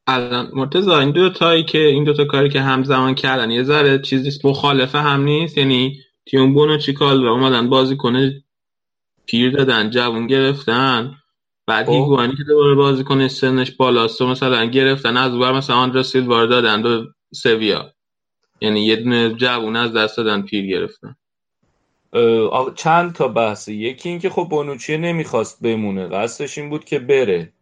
الان 0.07 0.51
مرتضی 0.53 0.91
این 0.91 1.11
دو 1.11 1.29
تایی 1.29 1.63
که 1.63 1.77
این 1.77 2.03
دو 2.03 2.13
تا 2.13 2.25
کاری 2.25 2.49
که 2.49 2.61
همزمان 2.61 3.15
کردن 3.15 3.51
یه 3.51 3.63
ذره 3.63 3.99
چیزی 3.99 4.47
مخالفه 4.47 4.97
هم 4.97 5.23
نیست 5.23 5.57
یعنی 5.57 5.99
تیم 6.25 6.53
بونوچی 6.53 6.93
کالدارا 6.93 7.31
اومدن 7.31 7.69
بازی 7.69 7.97
کنه 7.97 8.43
پیر 9.25 9.51
دادن 9.51 9.89
جوون 9.89 10.27
گرفتن 10.27 11.15
بعد 11.67 11.85
خب. 11.85 11.91
هیگوانی 11.91 12.35
که 12.35 12.43
دوباره 12.47 12.75
بازی 12.75 13.03
کنه 13.03 13.27
سنش 13.27 13.71
بالاست 13.71 14.21
و 14.21 14.27
مثلا 14.27 14.65
گرفتن 14.65 15.17
از 15.17 15.33
اون 15.33 15.51
مثلا 15.51 15.75
آندرا 15.75 16.03
سیلوا 16.03 16.45
دادن 16.45 16.83
به 16.83 17.07
سویا. 17.33 17.93
یعنی 18.61 18.85
یه 18.85 18.95
دونه 18.95 19.33
جوون 19.33 19.75
از 19.75 19.93
دست 19.93 20.17
دادن 20.17 20.41
پیر 20.41 20.65
گرفتن. 20.65 21.15
چند 22.75 23.13
تا 23.13 23.27
بحثه 23.27 23.73
یکی 23.73 24.09
اینکه 24.09 24.29
خب 24.29 24.47
بونوچی 24.49 24.97
نمی‌خواست 24.97 25.63
بمونه. 25.63 26.07
قصدش 26.07 26.57
این 26.57 26.69
بود 26.69 26.85
که 26.85 26.99
بره. 26.99 27.53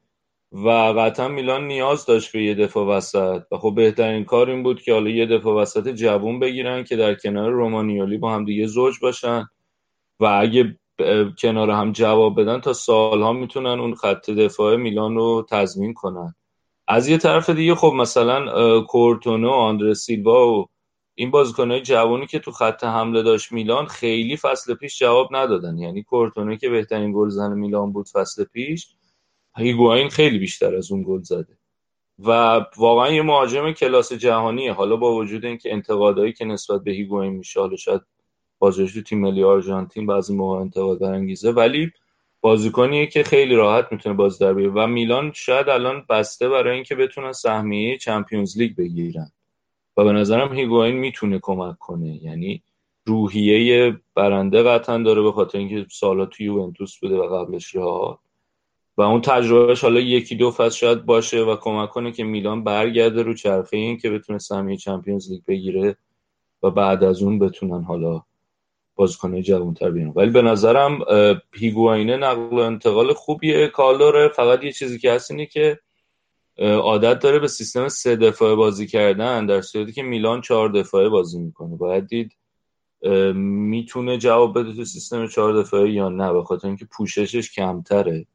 و 0.51 0.69
قطعا 0.69 1.27
میلان 1.27 1.67
نیاز 1.67 2.05
داشت 2.05 2.31
به 2.31 2.43
یه 2.43 2.55
دفاع 2.55 2.87
وسط. 2.87 3.41
و 3.51 3.57
خب 3.57 3.73
بهترین 3.75 4.25
کار 4.25 4.49
این 4.49 4.63
بود 4.63 4.81
که 4.81 4.93
حالا 4.93 5.09
یه 5.09 5.25
دفاع 5.25 5.61
وسط 5.61 5.87
جوون 5.87 6.39
بگیرن 6.39 6.83
که 6.83 6.95
در 6.95 7.15
کنار 7.15 7.51
رومانیولی 7.51 8.17
با 8.17 8.33
هم 8.33 8.45
دیگه 8.45 8.67
زوج 8.67 8.95
باشن. 9.01 9.49
و 10.19 10.25
اگه 10.25 10.75
کنار 11.41 11.69
هم 11.69 11.91
جواب 11.91 12.41
بدن 12.41 12.59
تا 12.59 12.73
سالها 12.73 13.33
می‌تونن 13.33 13.79
اون 13.79 13.95
خط 13.95 14.29
دفاع 14.29 14.75
میلان 14.75 15.15
رو 15.15 15.45
تضمین 15.49 15.93
کنن. 15.93 16.35
از 16.87 17.07
یه 17.07 17.17
طرف 17.17 17.49
دیگه 17.49 17.75
خب 17.75 17.93
مثلا 17.95 18.81
کورتونو 18.81 19.49
و 19.49 19.51
آندر 19.51 19.93
سیلوا 19.93 20.47
و 20.47 20.65
این 21.19 21.31
بازیکنهای 21.31 21.81
جوانی 21.81 22.27
که 22.27 22.39
تو 22.39 22.51
خط 22.51 22.83
حمله 22.83 23.23
داشت 23.23 23.51
میلان 23.51 23.85
خیلی 23.85 24.37
فصل 24.37 24.73
پیش 24.73 24.99
جواب 24.99 25.35
ندادن. 25.35 25.77
یعنی 25.77 26.03
کورتونو 26.03 26.55
که 26.55 26.69
بهترین 26.69 27.13
گلزن 27.13 27.53
میلان 27.53 27.91
بود 27.91 28.09
فصل 28.09 28.43
پیش 28.43 28.87
هیگواین 29.57 30.09
خیلی 30.09 30.39
بیشتر 30.39 30.75
از 30.75 30.91
اون 30.91 31.03
گل 31.03 31.21
زده. 31.21 31.57
و 32.19 32.31
واقعا 32.77 33.11
یه 33.11 33.21
مهاجم 33.21 33.71
کلاس 33.71 34.13
جهانیه. 34.13 34.73
حالا 34.73 34.95
با 34.95 35.15
وجود 35.15 35.45
اینکه 35.45 35.73
انتقادایی 35.73 36.33
که 36.33 36.45
نسبت 36.45 36.83
به 36.83 36.91
هیگواین 36.91 37.33
میشه 37.33 37.59
حالا 37.59 37.75
شاید 37.75 38.01
بازیش 38.59 38.93
تو 38.93 39.01
تیم 39.01 39.19
ملی 39.19 39.43
آرژانتین 39.43 40.05
بعضی 40.05 40.35
موقع 40.35 40.59
انتقاد 40.59 40.99
برانگیزه 40.99 41.51
ولی 41.51 41.91
بازیکنیه 42.41 43.07
که 43.07 43.23
خیلی 43.23 43.55
راحت 43.55 43.87
می‌تونه 43.91 44.15
باز 44.15 44.39
در 44.39 44.53
و 44.53 44.87
میلان 44.87 45.31
شاید 45.35 45.69
الان 45.69 46.05
بسته 46.09 46.49
برای 46.49 46.75
اینکه 46.75 46.95
بتونن 46.95 47.31
سهمیه 47.31 47.97
چمپیونز 47.97 48.57
لیگ 48.57 48.75
بگیرن. 48.75 49.31
و 49.99 50.03
به 50.03 50.11
نظرم 50.11 50.53
هیگواین 50.53 50.95
می‌تونه 50.95 51.39
کمک 51.41 51.77
کنه. 51.77 52.23
یعنی 52.23 52.63
روحیه 53.05 53.97
برنده 54.15 54.63
قطعا 54.63 54.97
داره 54.97 55.21
به 55.21 55.31
خاطر 55.31 55.57
اینکه 55.57 55.85
سالا 55.91 56.25
توی 56.25 56.45
یوونتوس 56.45 56.99
بوده 56.99 57.15
و 57.15 57.27
قبلش 57.35 57.75
رها 57.75 58.19
و 58.97 59.01
اون 59.01 59.21
تجربهش 59.21 59.81
حالا 59.81 59.99
یکی 59.99 60.35
دو 60.35 60.51
فصل 60.51 60.77
شاید 60.77 61.05
باشه 61.05 61.43
و 61.43 61.55
کمک 61.55 61.89
کنه 61.89 62.11
که 62.11 62.23
میلان 62.23 62.63
برگرده 62.63 63.23
رو 63.23 63.33
چرخه 63.33 63.77
این 63.77 63.97
که 63.97 64.09
بتونه 64.09 64.39
سهمیه 64.39 64.77
چمپیونز 64.77 65.31
لیگ 65.31 65.41
بگیره 65.47 65.97
و 66.63 66.69
بعد 66.69 67.03
از 67.03 67.23
اون 67.23 67.39
بتونن 67.39 67.83
حالا 67.83 68.23
بازیکن 68.95 69.41
جوانتر 69.41 69.91
بیان. 69.91 70.13
ولی 70.15 70.29
به 70.29 70.41
نظرم 70.41 70.99
هیگواینه 71.55 72.17
نقل 72.17 72.57
و 72.57 72.59
انتقال 72.59 73.13
خوبیه. 73.13 73.67
کار 73.67 73.95
داره. 73.95 74.27
فقط 74.27 74.63
یه 74.63 74.71
چیزی 74.71 74.99
که 74.99 75.11
هست 75.11 75.31
اینه 75.31 75.45
که 75.45 75.79
عادت 76.59 77.19
داره 77.19 77.39
به 77.39 77.47
سیستم 77.47 77.87
سه 77.87 78.15
دفاعه 78.15 78.55
بازی 78.55 78.87
کردن 78.87 79.45
در 79.45 79.61
صورتی 79.61 79.91
که 79.91 80.03
میلان 80.03 80.41
چهار 80.41 80.69
دفاعه 80.69 81.09
بازی 81.09 81.39
می‌کنه. 81.39 81.75
باید 81.75 82.07
دید 82.07 82.35
می‌تونه 83.35 84.17
جواب 84.17 84.59
بده 84.59 84.73
تو 84.73 84.85
سیستم 84.85 85.27
چهار 85.27 85.53
دفاعه 85.61 85.91
یا 85.91 86.09
نه 86.09 86.33
به 86.33 86.43
خاطر 86.43 86.67
اینکه 86.67 86.85
پوششش 86.85 87.51
کمتره 87.51 88.25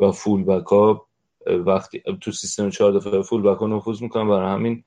و 0.00 0.12
فول 0.12 0.44
بک 0.44 0.66
ها 0.66 1.06
وقتی 1.46 2.02
تو 2.20 2.32
سیستم 2.32 2.70
چهار 2.70 2.92
دفاعه 2.92 3.22
فول 3.22 3.42
بک 3.42 3.58
ها 3.58 3.66
نفوذ 3.66 4.02
می‌کنن 4.02 4.28
برای 4.28 4.54
همین 4.54 4.84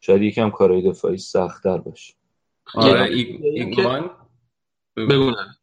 شاید 0.00 0.22
یکم 0.22 0.50
کارهای 0.50 0.82
دفاعی 0.82 1.18
سختتر 1.18 1.78
باشه. 1.78 2.14
آره. 2.74 3.02
ایگوان؟ 3.42 4.10
بگونم 4.96 5.56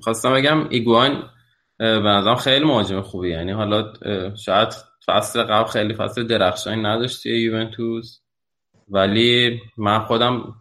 خواستم 0.00 0.34
بگم 0.34 0.68
ایگوان 0.68 1.30
به 1.78 1.84
نظرم 1.86 2.36
خیلی 2.36 2.64
مهاجم 2.64 3.00
خوبی 3.00 3.30
یعنی 3.30 3.52
حالا 3.52 3.92
شاید 4.34 4.68
فصل 5.06 5.42
قبل 5.42 5.68
خیلی 5.68 5.94
فصل 5.94 6.26
درخشانی 6.26 6.82
نداشت 6.82 7.22
توی 7.22 7.42
یوونتوس 7.42 8.18
ولی 8.88 9.60
من 9.76 9.98
خودم 9.98 10.54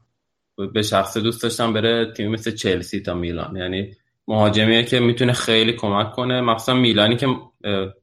به 0.74 0.82
شخص 0.82 1.18
دوست 1.18 1.44
داشتم 1.44 1.74
بره 1.74 2.14
تیم 2.14 2.32
مثل 2.32 2.52
چلسی 2.52 3.00
تا 3.00 3.14
میلان. 3.14 3.56
یعنی 3.56 3.92
مهاجمیه 4.28 4.84
که 4.84 5.00
می‌تونه 5.00 5.34
خیلی 5.34 5.74
کمک 5.74 6.12
کنه. 6.12 6.42
مخصوصا 6.42 6.74
میلانی 6.74 7.16
که 7.16 7.28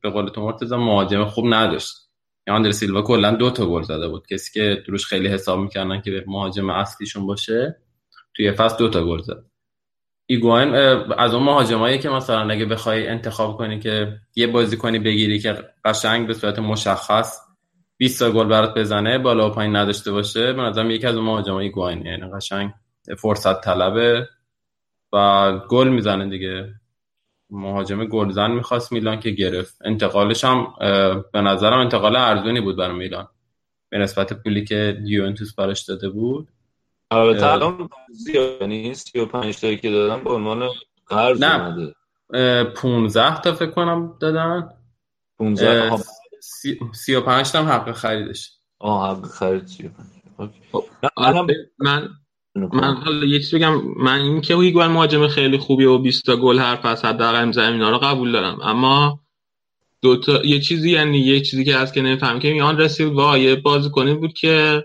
به 0.02 0.10
قول 0.10 0.28
تو 0.28 0.40
مرتضی 0.40 0.76
مهاجم 0.76 1.24
خوب 1.24 1.44
نداشت. 1.54 1.94
آندر 2.48 2.70
سیلوا 2.70 3.02
کلا 3.02 3.30
دو 3.30 3.50
تا 3.50 3.66
گل 3.66 3.82
زده 3.82 4.08
بود. 4.08 4.26
کسی 4.26 4.52
که 4.52 4.82
دروش 4.86 5.06
خیلی 5.06 5.28
حساب 5.28 5.58
می‌کردن 5.60 6.00
که 6.00 6.10
به 6.10 6.24
مهاجم 6.26 6.70
اصلیشون 6.70 7.26
باشه 7.26 7.76
توی 8.36 8.52
فصل 8.52 8.78
دو 8.78 8.88
تا 8.88 9.06
گل 9.06 9.22
زد. 9.22 9.44
ایگواین 10.30 10.74
از 11.18 11.34
اون 11.34 11.42
مهاجمایی 11.42 11.98
که 11.98 12.08
مثلا 12.08 12.50
اگه 12.50 12.64
بخوای 12.64 13.08
انتخاب 13.08 13.56
کنی 13.56 13.78
که 13.78 14.18
یه 14.36 14.46
بازیکنی 14.46 14.98
بگیری 14.98 15.38
که 15.38 15.58
قشنگ 15.84 16.26
به 16.26 16.34
صورت 16.34 16.58
مشخص 16.58 17.40
20 17.96 18.18
تا 18.18 18.30
گل 18.30 18.48
برات 18.48 18.78
بزنه 18.78 19.18
بالا 19.18 19.50
و 19.50 19.52
پایین 19.54 19.76
نداشته 19.76 20.12
باشه 20.12 20.52
به 20.52 20.62
نظرم 20.62 20.90
یکی 20.90 21.06
از 21.06 21.16
اون 21.16 21.24
مهاجمای 21.24 21.64
ایگواین 21.64 22.06
یعنی 22.06 22.30
قشنگ 22.34 22.70
فرصت 23.18 23.60
طلبه 23.60 24.28
و 25.12 25.52
گل 25.68 25.88
می‌زنه 25.88 26.28
دیگه. 26.28 26.74
مهاجم 27.50 28.04
گلزن 28.04 28.50
می‌خواست 28.50 28.92
میلان 28.92 29.20
که 29.20 29.30
گرفت. 29.30 29.78
انتقالش 29.84 30.44
هم 30.44 30.74
به 31.32 31.40
نظرم 31.40 31.78
انتقال 31.78 32.16
ارزونی 32.16 32.60
بود 32.60 32.76
برای 32.76 32.96
میلان. 32.96 33.28
به 33.88 33.98
نسبت 33.98 34.32
پولی 34.32 34.64
که 34.64 34.98
یوونتوس 35.04 35.54
براش 35.54 35.82
داده 35.82 36.08
بود. 36.08 36.48
البته 37.10 37.52
الان 37.52 37.88
یعنی 38.60 38.94
35 38.94 39.56
تایی 39.60 39.76
که 39.76 39.90
دادن 39.90 40.24
به 40.24 40.30
عنوان 40.30 40.68
قرض 41.06 41.42
نه 41.42 41.94
15 42.64 43.40
تا 43.40 43.52
فکر 43.52 43.70
کنم 43.70 44.16
دادن. 44.20 44.68
15 45.38 45.96
35 46.92 47.50
تا 47.50 47.58
هم 47.58 47.68
حق 47.68 47.92
خریدش. 47.92 48.50
آه 48.78 49.10
حق 49.10 49.26
خرید 49.26 49.66
35 49.66 50.08
من 51.78 52.08
من 52.56 52.94
حالا 52.94 53.26
یه 53.26 53.38
چیز 53.38 53.54
بگم 53.54 53.82
من 53.96 54.20
این 54.20 54.40
که 54.40 54.54
هیگوان 54.54 54.90
مهاجم 54.90 55.28
خیلی 55.28 55.58
خوبی 55.58 55.84
و 55.84 55.98
20 55.98 56.26
تا 56.26 56.36
گل 56.36 56.58
هر 56.58 56.76
فصل 56.76 57.08
حداقل 57.08 57.44
می‌زنه 57.44 57.72
اینا 57.72 57.90
رو 57.90 57.98
قبول 57.98 58.32
دارم. 58.32 58.58
اما 58.62 59.20
دو 60.02 60.16
تا 60.16 60.44
یه 60.44 60.60
چیزی 60.60 60.90
یعنی 60.90 61.18
یه 61.18 61.40
چیزی 61.40 61.64
که 61.64 61.76
هست 61.76 61.94
که 61.94 62.02
نمیفهم 62.02 62.38
که 62.38 62.52
میان 62.52 62.78
رسید 62.78 63.12
وا 63.12 63.38
یه 63.38 63.56
بازیکنی 63.56 64.14
بود 64.14 64.32
که 64.32 64.84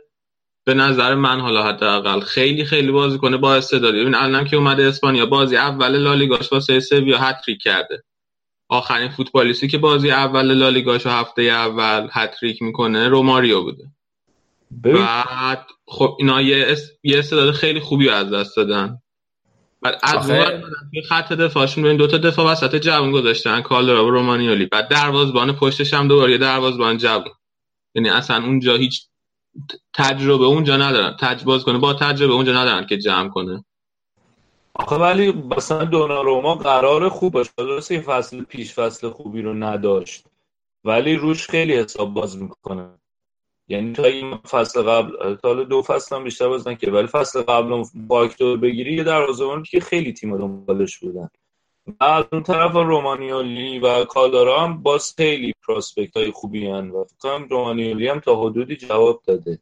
به 0.66 0.74
نظر 0.74 1.16
من 1.16 1.40
حالا 1.40 1.64
حداقل 1.64 2.20
خیلی 2.20 2.66
خیلی 2.66 2.92
بازیکن 2.92 3.38
با 3.38 3.56
استعدادی. 3.56 4.00
ببین 4.02 4.16
الانم 4.16 4.46
که 4.46 4.58
اومده 4.58 4.84
اسپانیا 4.84 5.26
بازی 5.26 5.58
اول 5.58 5.98
لالیگاش 5.98 6.52
واسه 6.52 6.80
سویا 6.80 7.18
هتریک 7.18 7.62
کرده. 7.62 8.04
آخرین 8.70 9.10
فوتبالیستی 9.10 9.68
که 9.68 9.78
بازی 9.78 10.12
اول 10.12 10.54
لالیگاش 10.54 11.06
و 11.06 11.10
هفته 11.10 11.42
اول 11.42 12.08
هتریک 12.12 12.62
می‌کنه 12.62 13.10
روماریو 13.10 13.62
بوده. 13.62 13.84
بعد 14.72 15.68
خب 15.88 16.18
اینا 16.20 16.42
یه 16.42 16.78
یه 17.04 17.20
استعداد 17.20 17.52
خیلی 17.54 17.80
خوبی 17.80 18.10
از 18.10 18.34
دست 18.34 18.58
دادن. 18.58 18.98
بعد 19.82 20.00
از 20.04 20.32
خط 21.10 21.34
دفاعشون 21.34 21.84
ببین 21.84 21.98
دو 21.98 22.08
تا 22.08 22.18
دفاع 22.18 22.52
وسط 22.52 22.76
جوون 22.76 23.12
گذاشتن 23.12 23.62
کالرا 23.62 24.06
و 24.06 24.10
رومانیولی. 24.10 24.66
بعد 24.66 24.88
دروازه‌بان 24.88 25.54
پشتش 25.54 25.94
هم 25.94 26.08
دوباره 26.08 26.32
یه 26.32 26.38
دروازه‌بان 26.38 26.98
جوون. 26.98 27.32
یعنی 27.96 28.10
اصلا 28.10 28.44
اونجا 28.44 28.76
هیچ 28.76 29.06
تجربه 29.94 30.46
اونجا 30.46 30.78
ندارن. 30.78 31.18
تجربه 31.20 31.60
کنه 31.60 31.78
با 31.78 31.94
تجربه 31.94 32.34
اونجا 32.34 32.62
ندارن 32.62 32.86
که 32.86 32.98
جمع 32.98 33.30
کنه. 33.30 33.66
آخه 34.76 34.96
ولی 34.96 35.32
مثلا 35.32 35.86
دوناروما 35.86 36.56
قرار 36.56 37.10
خوب 37.10 37.34
باشه 37.34 37.52
درسته 37.58 38.00
فصل 38.00 38.42
پیش 38.42 38.74
فصل 38.74 39.10
خوبی 39.10 39.42
رو 39.42 39.54
نداشت. 39.54 40.26
ولی 40.84 41.16
روش 41.16 41.48
خیلی 41.48 41.76
حساب 41.76 42.14
باز 42.14 42.38
می‌کنه. 42.38 42.90
یعنی 43.68 43.94
تا 43.94 44.04
این 44.04 44.38
فصل 44.38 44.82
قبل 44.82 45.36
تا 45.36 45.64
دو 45.64 45.82
فصل 45.82 46.16
هم 46.16 46.24
بیشتر 46.24 46.48
بازن 46.48 46.76
که 46.76 46.92
ولی 46.92 47.08
فصل 47.08 47.42
قبل 47.42 47.84
فاکتور 48.08 48.58
بگیری 48.58 48.94
یه 48.94 49.04
دروازه‌بان 49.04 49.64
که 49.64 49.80
خیلی 49.80 50.14
تیم 50.14 50.38
دنبالش 50.38 50.98
بودن. 51.00 51.30
از 52.00 52.26
اون 52.32 52.44
طرف 52.44 52.72
رومانیولی 52.72 53.80
و 53.80 54.06
کالارا 54.06 54.60
هم 54.60 54.84
باز 54.84 55.14
خیلی 55.18 55.54
پراسپکت 55.68 56.18
های 56.18 56.32
خوبی 56.32 56.68
هن 56.68 56.90
و 56.90 57.04
فکرم 57.04 57.48
رومانیولی 57.50 58.08
هم 58.08 58.20
تا 58.20 58.42
حدودی 58.42 58.76
جواب 58.76 59.22
داده. 59.28 59.60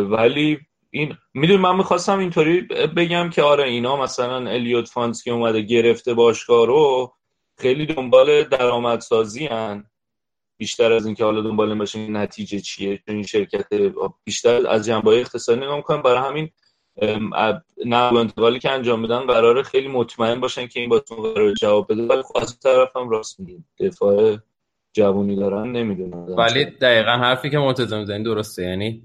ولی 0.00 0.58
این 0.90 1.16
می‌دونی 1.34 1.60
من 1.60 1.76
می‌خواستم 1.76 2.18
اینطوری 2.18 2.60
بگم 2.96 3.30
که 3.30 3.42
آره 3.42 3.64
اینا 3.64 3.96
مثلا 3.96 4.50
الیوت 4.50 4.88
فانس 4.88 5.24
که 5.24 5.30
اومده 5.30 5.60
گرفته 5.60 6.14
باشگاه 6.14 6.66
رو 6.66 7.12
خیلی 7.56 7.86
دنبال 7.86 8.42
درآمدسازی 8.42 9.46
هن. 9.46 9.84
بیشتر 10.56 10.92
از 10.92 11.06
اینکه 11.06 11.24
حالا 11.24 11.40
دنبال 11.40 11.78
باشه 11.78 11.98
نتیجه 11.98 12.60
چیه 12.60 13.02
چون 13.06 13.14
این 13.14 13.24
شرکت 13.24 13.66
بیشتر 14.24 14.66
از 14.66 14.86
جنبه 14.86 15.20
اقتصادی 15.20 15.60
نگاه 15.60 15.76
می‌کنم. 15.76 16.02
برای 16.02 16.28
همین 16.28 16.50
نقل 17.86 18.16
و 18.16 18.18
انتقالی 18.18 18.58
که 18.58 18.70
انجام 18.70 19.02
بدن 19.02 19.20
قراره 19.20 19.62
خیلی 19.62 19.88
مطمئن 19.88 20.40
باشن 20.40 20.66
که 20.66 20.80
این 20.80 20.88
باتون 20.88 21.32
قرار 21.32 21.52
جواب 21.52 21.92
بده. 21.92 22.02
ولی 22.02 22.22
خب 22.22 22.36
از 22.36 22.60
طرف 22.60 22.96
هم 22.96 23.08
راست 23.08 23.40
میگیم 23.40 23.68
دفاع 23.80 24.36
جوونی 24.92 25.36
دارن 25.36 25.72
نمی‌دونن. 25.72 26.34
ولی 26.34 26.64
دقیقا 26.64 27.10
حرفی 27.10 27.50
که 27.50 27.58
مرتضی 27.58 27.98
می‌زنی 27.98 28.24
درسته. 28.24 28.62
یعنی 28.62 29.02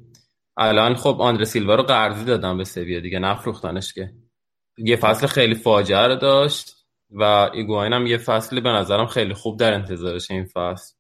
الان 0.58 0.96
خب 0.96 1.18
آندر 1.20 1.44
سیلوا 1.44 1.76
رو 1.76 1.84
قرضی 1.84 2.26
دادن 2.26 2.58
به 2.58 2.64
سویا 2.64 3.00
دیگه 3.00 3.20
نفروختنش 3.20 3.94
که. 3.94 4.12
یه 4.78 4.96
فصل 4.96 5.28
خیلی 5.28 5.56
فاجعه 5.56 6.08
رو 6.08 6.16
داشت 6.16 6.76
و 7.12 7.24
ایگواین 7.54 7.94
هم 7.94 8.08
یه 8.08 8.18
فصل 8.18 8.60
به 8.60 8.70
نظرم 8.70 9.06
خیلی 9.06 9.34
خوب 9.34 9.60
در 9.60 9.74
انتظارش 9.74 10.32
این 10.32 10.46
فصل. 10.46 10.94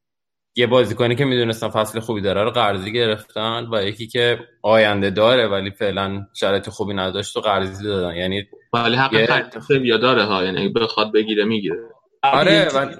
یه 0.55 0.67
بازیکنی 0.67 1.15
که 1.15 1.25
می‌دونستن 1.25 1.69
فصل 1.69 1.99
خوبی 1.99 2.21
داره 2.21 2.43
رو 2.43 2.51
قرضی 2.51 2.91
گرفتن 2.91 3.67
و 3.71 3.83
یکی 3.83 4.07
که 4.07 4.39
آینده 4.61 5.09
داره 5.09 5.47
ولی 5.47 5.71
فعلا 5.71 6.27
شرایط 6.33 6.69
خوبی 6.69 6.93
نداشت 6.93 7.37
و 7.37 7.41
قرضی 7.41 7.83
دادن. 7.83 8.15
یعنی 8.15 8.47
ولی 8.73 8.95
حق 8.95 9.13
یه... 9.13 9.25
خرید 9.67 10.01
داره 10.01 10.23
ها. 10.23 10.43
یعنی 10.43 10.69
بخواد 10.69 11.11
بگیره 11.13 11.45
می‌گیره. 11.45 11.89
آره 12.23 12.67
ولی 12.73 12.95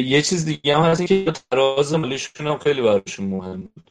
یه 0.00 0.22
چیز 0.22 0.44
دیگه 0.44 0.76
هم 0.76 0.82
هست 0.82 1.06
که 1.06 1.32
تراز 1.50 1.94
مالیشون 1.94 2.46
هم 2.46 2.58
خیلی 2.58 2.82
براشون 2.82 3.26
مهم 3.26 3.60
بود. 3.60 3.90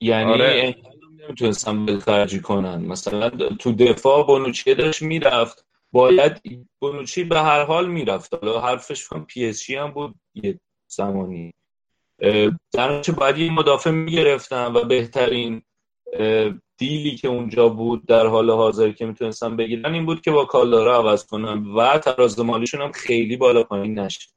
یعنی 0.00 0.32
آره. 0.32 0.76
نمی‌تونستن 1.24 1.86
بخرجی 1.86 2.40
کنن. 2.40 2.84
مثلا 2.84 3.30
تو 3.30 3.72
دفاع 3.72 4.26
بونوچی 4.26 4.74
داشت 4.74 5.02
می‌رفت. 5.02 5.64
باید 5.92 6.66
بونوچی 6.78 7.24
به 7.24 7.40
هر 7.40 7.64
حال 7.64 7.86
می‌رفت. 7.86 8.34
حالا 8.34 8.60
حرفش 8.60 9.08
کن 9.08 9.24
پی 9.24 9.46
اس 9.46 9.70
هم 9.70 9.90
بود 9.90 10.14
یه 10.34 10.60
زمانی. 10.86 11.52
در 12.72 13.02
باید 13.16 13.38
یه 13.38 13.52
مدافع 13.52 13.90
می‌گرفتن 13.90 14.72
و 14.72 14.84
بهترین 14.84 15.62
دیلی 16.78 17.16
که 17.16 17.28
اونجا 17.28 17.68
بود 17.68 18.06
در 18.06 18.26
حال 18.26 18.50
حاضر 18.50 18.90
که 18.90 19.06
می‌تونستن 19.06 19.56
بگیرن 19.56 19.94
این 19.94 20.06
بود 20.06 20.20
که 20.20 20.30
با 20.30 20.44
کالدارا 20.44 20.96
عوض 20.96 21.26
کنن 21.26 21.66
و 21.66 21.98
تراز 21.98 22.40
مالیشون 22.40 22.80
هم 22.80 22.92
خیلی 22.92 23.36
بالا 23.36 23.62
پایین 23.62 23.98
نشد. 23.98 24.30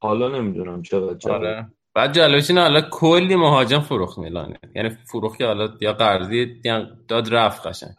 حالا 0.00 0.28
نمی‌دونم 0.28 0.82
چقدر 0.82 1.32
آره. 1.32 1.66
بعد 1.94 2.14
جالبش 2.14 2.50
اینه 2.50 2.62
حالا 2.62 2.80
کلی 2.80 3.36
مهاجم 3.36 3.80
فروخت 3.80 4.18
میلانه 4.18 4.58
یعنی 4.74 4.90
فروخی 4.90 5.44
حالا 5.44 5.68
یا 5.80 5.92
قرضی 5.92 6.60
داد 7.08 7.34
رفت 7.34 7.66
قشنگ. 7.66 7.90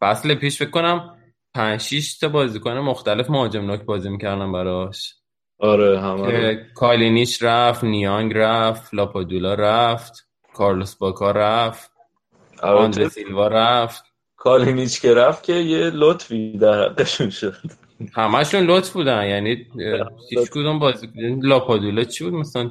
فصل 0.00 0.34
پیش 0.34 0.58
فکر 0.58 0.70
کنم 0.70 1.18
5 1.54 1.80
6 1.80 2.18
تا 2.18 2.28
بازیکن 2.28 2.72
مختلف 2.72 3.30
مهاجم 3.30 3.66
نوک 3.66 3.82
بازی 3.82 4.08
می‌کردن 4.08 4.52
براش. 4.52 5.14
آره 5.58 6.00
همه 6.00 6.66
کالینیچ 6.74 7.42
رفت 7.42 7.84
نیانگ 7.84 8.32
رفت 8.34 8.94
لاپادولا 8.94 9.54
رفت 9.54 10.28
کارلوس 10.54 10.94
باکا 10.94 11.30
رفت 11.30 11.90
آندره 12.62 13.08
سیلوا 13.08 13.48
رفت. 13.48 14.04
کالینیچ 14.36 15.00
که 15.00 15.14
رفت 15.14 15.42
که 15.42 15.52
یه 15.52 15.90
لطفی 15.90 16.58
در 16.58 16.84
حقشون 16.84 17.30
شد. 17.30 17.56
همشون 18.14 18.60
لطف 18.60 18.92
بودن 18.92 19.26
یعنی 19.26 19.66
هیچ 20.30 20.50
کدوم 20.50 20.78
بازی 20.78 21.08
لاپادولا 21.42 22.04
چی 22.04 22.24
بود؟ 22.24 22.32
مثلا 22.32 22.70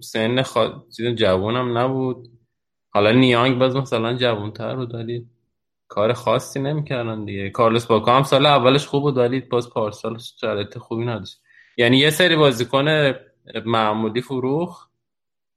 سن 0.00 0.42
خوا... 0.42 0.84
جوان 1.16 1.56
هم 1.56 1.78
نبود. 1.78 2.28
حالا 2.90 3.12
نیانگ 3.12 3.58
باز 3.58 3.76
مثلا 3.76 4.14
جوانتر 4.14 4.76
بود 4.76 4.94
ولی 4.94 5.26
کار 5.88 6.12
خاصی 6.12 6.60
نمی‌کردن 6.60 7.24
دیگه. 7.24 7.50
کارلوس 7.50 7.86
باکا 7.86 8.16
هم 8.16 8.22
سال 8.22 8.46
اولش 8.46 8.86
خوب 8.86 9.02
بود 9.02 9.16
ولی 9.16 9.40
باز 9.40 9.70
پارسال 9.70 10.18
شرایط 10.18 10.78
خوبی 10.78 11.04
نداشت. 11.04 11.40
یعنی 11.76 11.98
یه 11.98 12.10
سری 12.10 12.36
بازیکن 12.36 13.14
معمولی 13.64 14.20
فروخ 14.20 14.86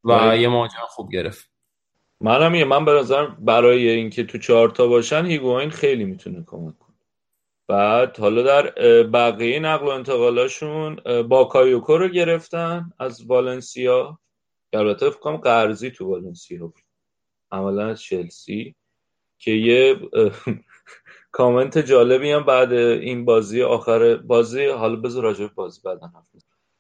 و 0.04 0.38
یه 0.38 0.48
مهاجم 0.48 0.80
خوب 0.90 1.12
گرفت. 1.12 1.50
منم 2.22 2.56
یه 2.56 2.66
من 2.66 2.86
به 2.86 2.92
نظرم 2.92 3.38
برای 3.40 3.90
اینکه 3.90 4.24
تو 4.24 4.38
چهارتا 4.38 4.88
باشن 4.88 5.26
هیگواین 5.26 5.70
خیلی 5.70 6.04
می‌تونه 6.06 6.44
کمک 6.48 6.78
کنه. 6.80 6.96
بعد 7.68 8.20
حالا 8.20 8.42
در 8.42 8.72
بقیه 9.04 9.60
نقل 9.60 9.86
و 9.86 9.90
انتقالاشون 9.90 10.96
باکایوکو 11.22 11.98
رو 11.98 12.08
گرفتن 12.08 12.92
از 13.00 13.26
والنسیا. 13.26 14.20
البته 14.74 15.10
فکر 15.10 15.20
کنم 15.20 15.38
قرضی 15.38 15.92
تو 15.92 16.06
والنسیا 16.06 16.68
بود. 16.68 16.80
عملا 17.52 17.88
از 17.88 18.02
چلسی 18.02 18.76
که 19.38 19.52
یه 19.52 20.00
کامنت 21.32 21.78
جالبی 21.78 22.32
هم 22.32 22.44
بعد 22.44 22.74
این 22.74 23.26
بازی 23.26 23.62
آخر 23.62 24.16
بازی 24.16 24.66
حالا 24.66 24.96
بذار 24.96 25.24
راجع 25.24 25.48
بازی 25.56 25.82
بعدا 25.86 26.08
حرف 26.08 26.28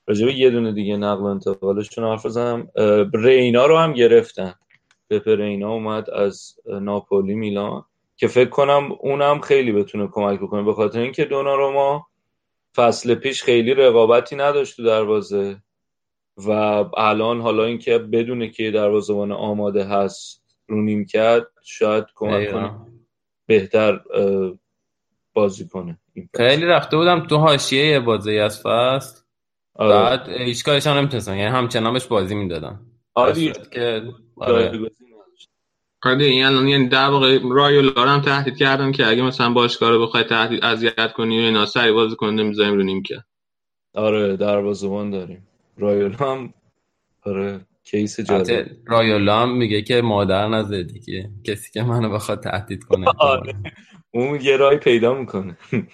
راجع 0.07 0.25
یه 0.25 0.49
دونه 0.49 0.71
دیگه 0.71 0.97
نقل 0.97 1.21
و 1.21 1.25
انتقالشون 1.25 2.03
حرف 2.03 2.25
بزنم. 2.25 2.67
رینا 3.13 3.65
رو 3.65 3.77
هم 3.77 3.93
گرفتن. 3.93 4.53
پپ 5.09 5.27
رینا 5.27 5.73
اومد 5.73 6.09
از 6.09 6.55
ناپولی 6.65 7.35
میلان 7.35 7.85
که 8.17 8.27
فکر 8.27 8.49
کنم 8.49 8.91
اونم 8.99 9.39
خیلی 9.41 9.71
بتونه 9.71 10.07
کمک 10.11 10.39
بکنه. 10.39 10.63
به 10.63 10.73
خاطر 10.73 10.99
اینکه 10.99 11.25
دوناروما 11.25 12.07
فصل 12.75 13.15
پیش 13.15 13.43
خیلی 13.43 13.73
رقابتی 13.73 14.35
نداشت 14.35 14.75
تو 14.75 14.83
دروازه 14.83 15.57
و 16.37 16.51
الان 16.97 17.41
حالا 17.41 17.63
اینکه 17.63 17.97
بدونه 17.97 18.49
که 18.49 18.71
دروازه‌بان 18.71 19.31
آماده 19.31 19.83
هست 19.83 20.43
رو 20.67 20.81
نیم 20.81 21.05
کرد 21.05 21.47
شاید 21.63 22.05
کمک 22.15 22.51
کنه. 22.51 22.88
بهتر 23.49 23.99
بازی 25.33 25.67
کنه. 25.67 25.97
خیلی 26.37 26.65
رفته 26.65 26.97
بودم 26.97 27.27
تو 27.27 27.37
حاشیه 27.37 27.99
بازی 27.99 28.39
از 28.39 28.61
فصل 28.63 29.21
آره. 29.75 29.93
بعد 29.93 30.29
هیچ 30.29 30.63
کارش 30.63 30.87
هم 30.87 30.97
نمی‌تونستن 30.97 31.37
یعنی 31.37 31.55
همچنان 31.55 31.93
بهش 31.93 32.05
بازی 32.05 32.35
می‌دادن 32.35 32.79
آره 33.15 33.33
که 33.73 34.03
آره. 34.37 34.81
آره 36.03 36.25
این 36.25 36.45
الان 36.45 36.67
یعنی 36.67 36.87
در 36.87 37.09
واقع 37.09 37.39
رایولا 37.51 38.09
هم 38.09 38.21
تهدید 38.21 38.57
کردن 38.57 38.91
که 38.91 39.07
اگه 39.07 39.21
مثلا 39.21 39.53
باشگاه 39.53 39.89
رو 39.89 40.01
بخوای 40.01 40.23
تهدید 40.23 40.63
اذیت 40.63 41.13
کنی 41.13 41.39
و 41.39 41.45
اینا 41.45 41.65
سری 41.65 41.91
بازی 41.91 42.15
کنه 42.15 42.31
نمی‌ذاریم 42.31 42.73
رو 42.73 42.83
نیم 42.83 43.03
که 43.03 43.23
آره 43.93 44.37
دروازه‌بان 44.37 45.09
داریم. 45.09 45.47
رایولا 45.77 46.15
هم 46.15 46.53
آره. 47.25 47.59
کیس 47.91 48.19
جالب 48.19 48.67
رایولا 48.87 49.39
هم 49.39 49.57
میگه 49.57 49.81
که 49.81 50.01
مادر 50.01 50.47
نزده 50.47 50.83
دیگه. 50.83 51.29
کسی 51.43 51.71
که 51.71 51.83
منو 51.83 52.09
بخواد 52.09 52.43
تهدید 52.43 52.83
کنه. 52.83 53.07
آره. 53.17 53.55
اون 54.11 54.41
یه 54.41 54.57
رای 54.57 54.77
پیدا 54.77 55.13
می‌کنه. 55.13 55.57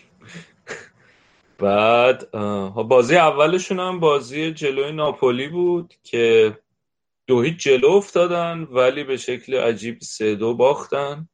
بعد 1.59 2.31
بازی 2.71 3.15
اولشون 3.15 3.79
هم 3.79 3.99
بازی 3.99 4.51
جلوی 4.51 4.91
ناپولی 4.91 5.47
بود 5.47 5.93
که 6.03 6.57
دو 7.27 7.41
هیچ 7.41 7.63
جلو 7.63 7.87
افتادن 7.87 8.67
ولی 8.71 9.03
به 9.03 9.17
شکل 9.17 9.53
عجیب 9.53 9.97
سه 10.01 10.35
دو 10.35 10.53
باختن. 10.53 11.29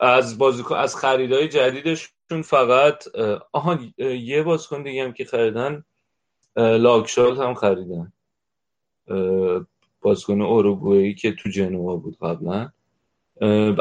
از 0.00 0.38
بازیکن 0.38 0.74
از 0.74 0.96
خریدای 0.96 1.48
جدیدشون 1.48 2.42
فقط 2.44 3.04
آها 3.52 3.78
یه 3.98 4.42
بازیکن 4.42 4.82
دیگه 4.82 5.04
هم 5.04 5.12
که 5.12 5.24
خریدن 5.24 5.84
لاکشالت 6.56 7.38
هم 7.38 7.54
خریدن. 7.54 8.12
بازیکن 10.02 10.40
اوروگوئه 10.40 11.12
که 11.12 11.32
تو 11.32 11.48
جنوا 11.50 11.96
بود 11.96 12.16
قبلا. 12.22 12.68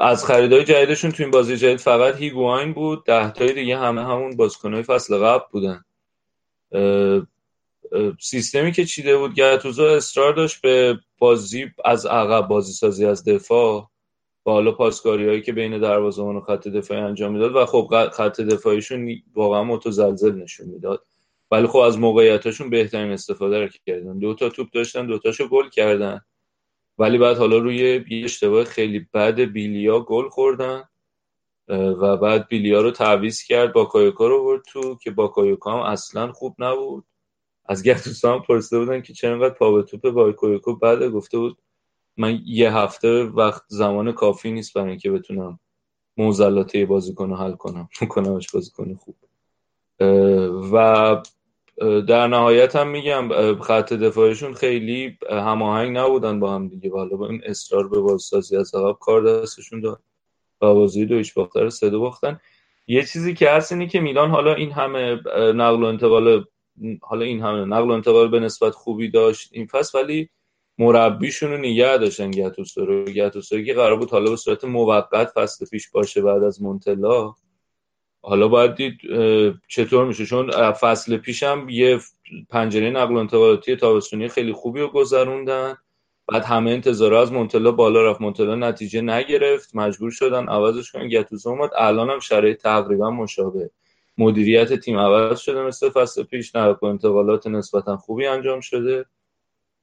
از 0.02 0.26
خریدای 0.26 0.64
جدیدشون 0.64 1.12
تو 1.12 1.24
این 1.24 1.32
بازی 1.32 1.58
جدید 1.58 1.80
فقط 1.80 2.16
هیگواین 2.16 2.74
بود. 2.74 3.06
ده 3.06 3.32
تای 3.32 3.54
دیگه 3.54 3.78
همه 3.78 4.04
همون 4.04 4.36
بازیکنهای 4.36 4.84
فصل 4.84 5.18
قبل 5.18 5.44
بودن. 5.52 5.84
سیستمی 8.20 8.72
که 8.72 8.86
چیده 8.86 9.18
بود 9.18 9.34
گرتوزو 9.34 9.84
اصرار 9.84 10.34
داشت 10.34 10.62
به 10.62 11.00
بازی 11.18 11.66
از 11.86 12.06
عقب 12.06 12.48
بازی 12.48 12.74
سازی 12.74 13.06
از 13.06 13.24
دفاع. 13.24 13.90
با 14.44 14.54
حالا 14.54 14.72
پاسکاری 14.72 15.28
هایی 15.28 15.42
که 15.42 15.54
بین 15.54 15.80
دروازه‌بان 15.80 16.36
و 16.36 16.42
خط 16.42 16.68
دفاعی 16.68 17.02
انجام 17.02 17.34
می‌داد 17.34 17.56
و 17.56 17.66
خب 17.66 18.10
خط 18.14 18.42
دفاعیشون 18.42 19.22
واقعا 19.36 19.64
متزلزل 19.64 20.36
نشون 20.36 20.68
می‌داد. 20.68 21.06
ولی 21.52 21.68
خب 21.68 21.78
از 21.78 22.00
موقعیتاشون 22.00 22.70
بهترین 22.70 23.12
استفاده 23.12 23.60
رو 23.60 23.68
کردن. 23.86 24.20
دو 24.20 24.34
تا 24.34 24.50
توپ 24.50 24.70
داشتن 24.72 25.08
دو 25.08 25.20
تاشو 25.20 25.48
گل 25.48 25.70
کردن. 25.70 26.22
ولی 26.98 27.18
بعد 27.18 27.38
حالا 27.38 27.58
روی 27.58 27.76
یه 28.10 28.26
اشتباه 28.26 28.64
خیلی 28.64 29.08
بد 29.14 29.40
بیلیا 29.40 30.00
گل 30.00 30.30
خوردن 30.30 30.84
و 31.70 32.18
بعد 32.18 32.48
بیلیا 32.48 32.82
رو 32.82 32.92
تعویض 32.92 33.44
کرد 33.44 33.74
با 33.74 33.86
کایوکا 33.86 34.28
رو 34.28 34.44
برد 34.44 34.62
تو 34.66 34.96
که 34.96 35.12
با 35.12 35.28
کایوکا 35.28 35.74
هم 35.74 35.80
اصلا 35.92 36.32
خوب 36.32 36.56
نبود. 36.60 37.06
از 37.66 37.84
گتوسو 37.84 38.34
هم 38.34 38.42
پرسیده 38.42 38.80
بودن 38.80 39.02
که 39.02 39.14
چرا 39.14 39.34
انقدر 39.34 39.54
پا 39.54 39.72
به 39.72 39.84
توپ 39.84 40.10
با 40.10 40.32
کایوکا 40.32 40.74
بعد 40.74 41.04
گفته 41.04 41.38
بود 41.38 41.58
من 42.18 42.42
یه 42.46 42.74
هفته 42.78 43.24
وقت 43.24 43.64
زمان 43.68 44.12
کافی 44.12 44.52
نیست 44.52 44.74
برای 44.74 44.90
اینکه 44.90 45.12
بتونم 45.12 45.60
موزلاته 46.18 46.86
بازیکن 46.86 47.30
رو 47.30 47.36
حل 47.36 47.54
کنم. 47.56 47.90
کنمش 48.10 48.52
بازیکن 48.52 48.96
خوب. 48.96 49.16
و 50.74 51.22
در 52.08 52.28
نهایت 52.28 52.76
هم 52.76 52.88
میگم 52.88 53.60
خط 53.62 53.94
دفاعشون 53.94 54.54
خیلی 54.54 55.18
هماهنگ 55.30 55.98
نبودن 55.98 56.40
با 56.40 56.56
هم 56.56 56.68
دیگه. 56.68 56.92
حالا 56.92 57.18
با 57.18 57.28
این 57.30 57.42
اصرار 57.46 57.88
به 57.88 58.00
بازسازی 58.00 58.58
از 58.58 58.76
عقب 58.76 58.98
کار 59.00 59.42
دستشون 59.42 59.82
داد 59.82 60.02
و 60.62 60.74
بازی 60.74 61.06
دویش 61.06 61.34
باختر 61.34 61.70
سه 61.70 61.90
دو 61.90 62.00
باختن. 62.00 62.40
یه 62.88 63.04
چیزی 63.04 63.34
که 63.34 63.50
هست 63.50 63.72
اینه 63.72 63.88
که 63.88 64.00
میلان 64.00 64.30
حالا 64.30 64.54
این 64.54 64.72
همه 64.72 65.16
نقل 65.38 65.84
و 65.84 65.86
انتقال 65.86 66.46
حالا 67.02 67.26
این 67.26 67.42
همه 67.42 67.66
نقل 67.66 67.90
و 67.90 67.92
انتقال 67.92 68.28
به 68.28 68.40
نسبت 68.40 68.74
خوبی 68.74 69.12
داشت 69.12 69.50
این 69.54 69.66
فصل 69.66 70.00
ولی 70.00 70.30
مربیشون 70.78 71.52
رو 71.52 71.58
نگه 71.58 71.98
داشتن 71.98 72.32
گتوسو 72.32 72.86
رو. 72.86 73.06
گتوسو 73.06 73.62
که 73.62 73.74
قرار 73.74 73.96
بود 73.96 74.10
حالا 74.10 74.30
به 74.30 74.36
صورت 74.36 74.66
موقت 74.66 75.32
فصل 75.36 75.66
پیش 75.66 75.90
باشه 75.90 76.22
بعد 76.22 76.44
از 76.44 76.62
مونتلا. 76.62 77.34
حالا 78.28 78.48
باید 78.48 78.76
دید 78.76 78.98
چطور 79.68 80.06
میشه؟ 80.06 80.26
چون 80.26 80.72
فصل 80.72 81.18
پیشم 81.18 81.68
یه 81.70 82.00
پنجره 82.50 82.90
نقل 82.90 83.14
و 83.14 83.18
انتقالاتی 83.18 83.76
تابستونی 83.76 84.28
خیلی 84.28 84.54
خوبی 84.54 84.82
رو 84.82 84.88
گذروندن. 84.88 85.78
بعد 86.28 86.44
همه 86.44 86.72
انتظار 86.72 87.14
از 87.14 87.32
مونتلا 87.32 87.72
بالا 87.72 88.12
رفت. 88.12 88.22
مونتلا 88.22 88.56
نتیجه 88.56 89.02
نگرفت. 89.02 89.76
مجبور 89.76 90.12
شدن 90.12 90.48
عوضش 90.48 90.92
کنن. 90.92 91.10
گتوزو 91.10 91.50
اومد. 91.50 91.70
الان 91.78 92.10
هم 92.10 92.20
شرایط 92.20 92.62
تقریبا 92.62 93.12
مشابه. 93.12 93.70
مدیریت 94.18 94.74
تیم 94.74 94.98
عوض 94.98 95.40
شده 95.40 95.62
مثل 95.62 95.90
فصل 95.90 96.24
پیش. 96.24 96.56
نقل 96.56 96.76
و 96.82 96.86
انتقالات 96.86 97.48
نسبتا 97.48 97.98
خوبی 97.98 98.26
انجام 98.26 98.60
شده. 98.60 99.06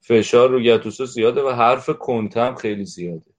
فشار 0.01 0.49
رو 0.51 0.61
گتوسو 0.61 1.05
زیاده 1.07 1.43
و 1.43 1.49
حرف 1.49 1.91
کنته 1.91 2.41
هم 2.41 2.55
خیلی 2.55 2.85
زیاده. 2.85 3.32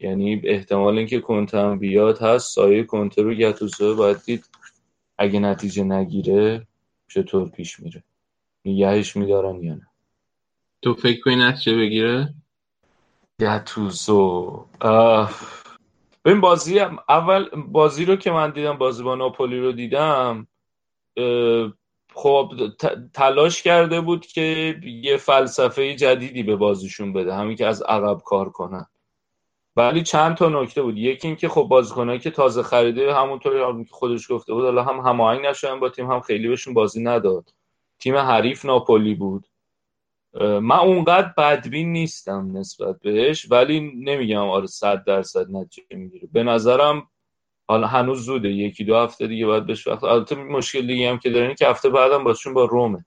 یعنی 0.00 0.40
احتمال 0.44 0.98
اینکه 0.98 1.20
کنته 1.20 1.58
هم 1.58 1.78
بیاد 1.78 2.18
هست. 2.18 2.54
سایه 2.54 2.84
کنته 2.84 3.22
رو 3.22 3.34
گتوسو 3.34 3.96
باید 3.96 4.22
دید. 4.26 4.44
اگه 5.18 5.40
نتیجه 5.40 5.84
نگیره 5.84 6.66
چطور 7.08 7.48
پیش 7.48 7.80
میره؟ 7.80 8.04
نگهش 8.64 9.16
میدارن 9.16 9.62
یا 9.62 9.74
نه؟ 9.74 9.86
تو 10.82 10.94
فکر 10.94 11.20
کنی 11.20 11.36
نتیجه 11.36 11.76
بگیره؟ 11.76 12.34
گتوزو 13.40 14.66
ببین 16.24 16.40
بازی 16.40 16.80
اول 17.08 17.48
بازی 17.68 18.04
رو 18.04 18.16
که 18.16 18.30
من 18.30 18.50
دیدم 18.50 18.78
بازی 18.78 19.02
با 19.02 19.14
ناپولی 19.14 19.60
رو 19.60 19.72
دیدم 19.72 20.46
خب 22.14 22.52
تلاش 23.14 23.62
کرده 23.62 24.00
بود 24.00 24.26
که 24.26 24.76
یه 24.82 25.16
فلسفه 25.16 25.94
جدیدی 25.94 26.42
به 26.42 26.56
بازیشون 26.56 27.12
بده. 27.12 27.34
همین 27.34 27.56
که 27.56 27.66
از 27.66 27.82
عقب 27.82 28.20
کار 28.24 28.50
کنن. 28.50 28.86
ولی 29.76 30.02
چند 30.02 30.36
تا 30.36 30.48
نکته 30.48 30.82
بود. 30.82 30.98
یکی 30.98 31.26
اینکه 31.28 31.48
خب 31.48 31.62
بازیکنایی 31.62 32.18
که 32.18 32.30
تازه 32.30 32.62
خریده 32.62 33.14
همونطور 33.14 33.82
که 33.84 33.90
خودش 33.90 34.32
گفته 34.32 34.52
بود 34.52 34.64
حالا 34.64 34.82
هم 34.82 35.00
هماهنگ 35.00 35.46
نشدن 35.46 35.80
با 35.80 35.88
تیم 35.88 36.10
هم 36.10 36.20
خیلی 36.20 36.48
بهشون 36.48 36.74
بازی 36.74 37.02
نداد. 37.02 37.54
تیم 37.98 38.16
حریف 38.16 38.64
ناپولی 38.64 39.14
بود. 39.14 39.46
من 40.40 40.78
اونقدر 40.78 41.32
بدبین 41.38 41.92
نیستم 41.92 42.56
نسبت 42.56 43.00
بهش 43.00 43.46
ولی 43.50 43.80
نمیگم 43.80 44.48
آره 44.48 44.66
صد 44.66 45.04
درصد 45.04 45.46
نتیجه 45.50 45.96
می‌گیره. 45.96 46.28
به 46.32 46.42
نظرم 46.42 47.08
حالا 47.68 47.86
هنوز 47.86 48.24
زوده. 48.24 48.48
یکی 48.48 48.84
دو 48.84 48.96
هفته 48.96 49.26
دیگه 49.26 49.46
باید 49.46 49.66
بهش 49.66 49.86
وقت 49.86 50.04
البته 50.04 50.34
مشکل 50.34 50.86
دیگه 50.86 51.10
هم 51.10 51.18
که 51.18 51.30
دارین 51.30 51.54
که 51.54 51.68
هفته 51.68 51.88
بعدم 51.88 52.24
بازشون 52.24 52.54
با 52.54 52.64
رومه. 52.64 53.04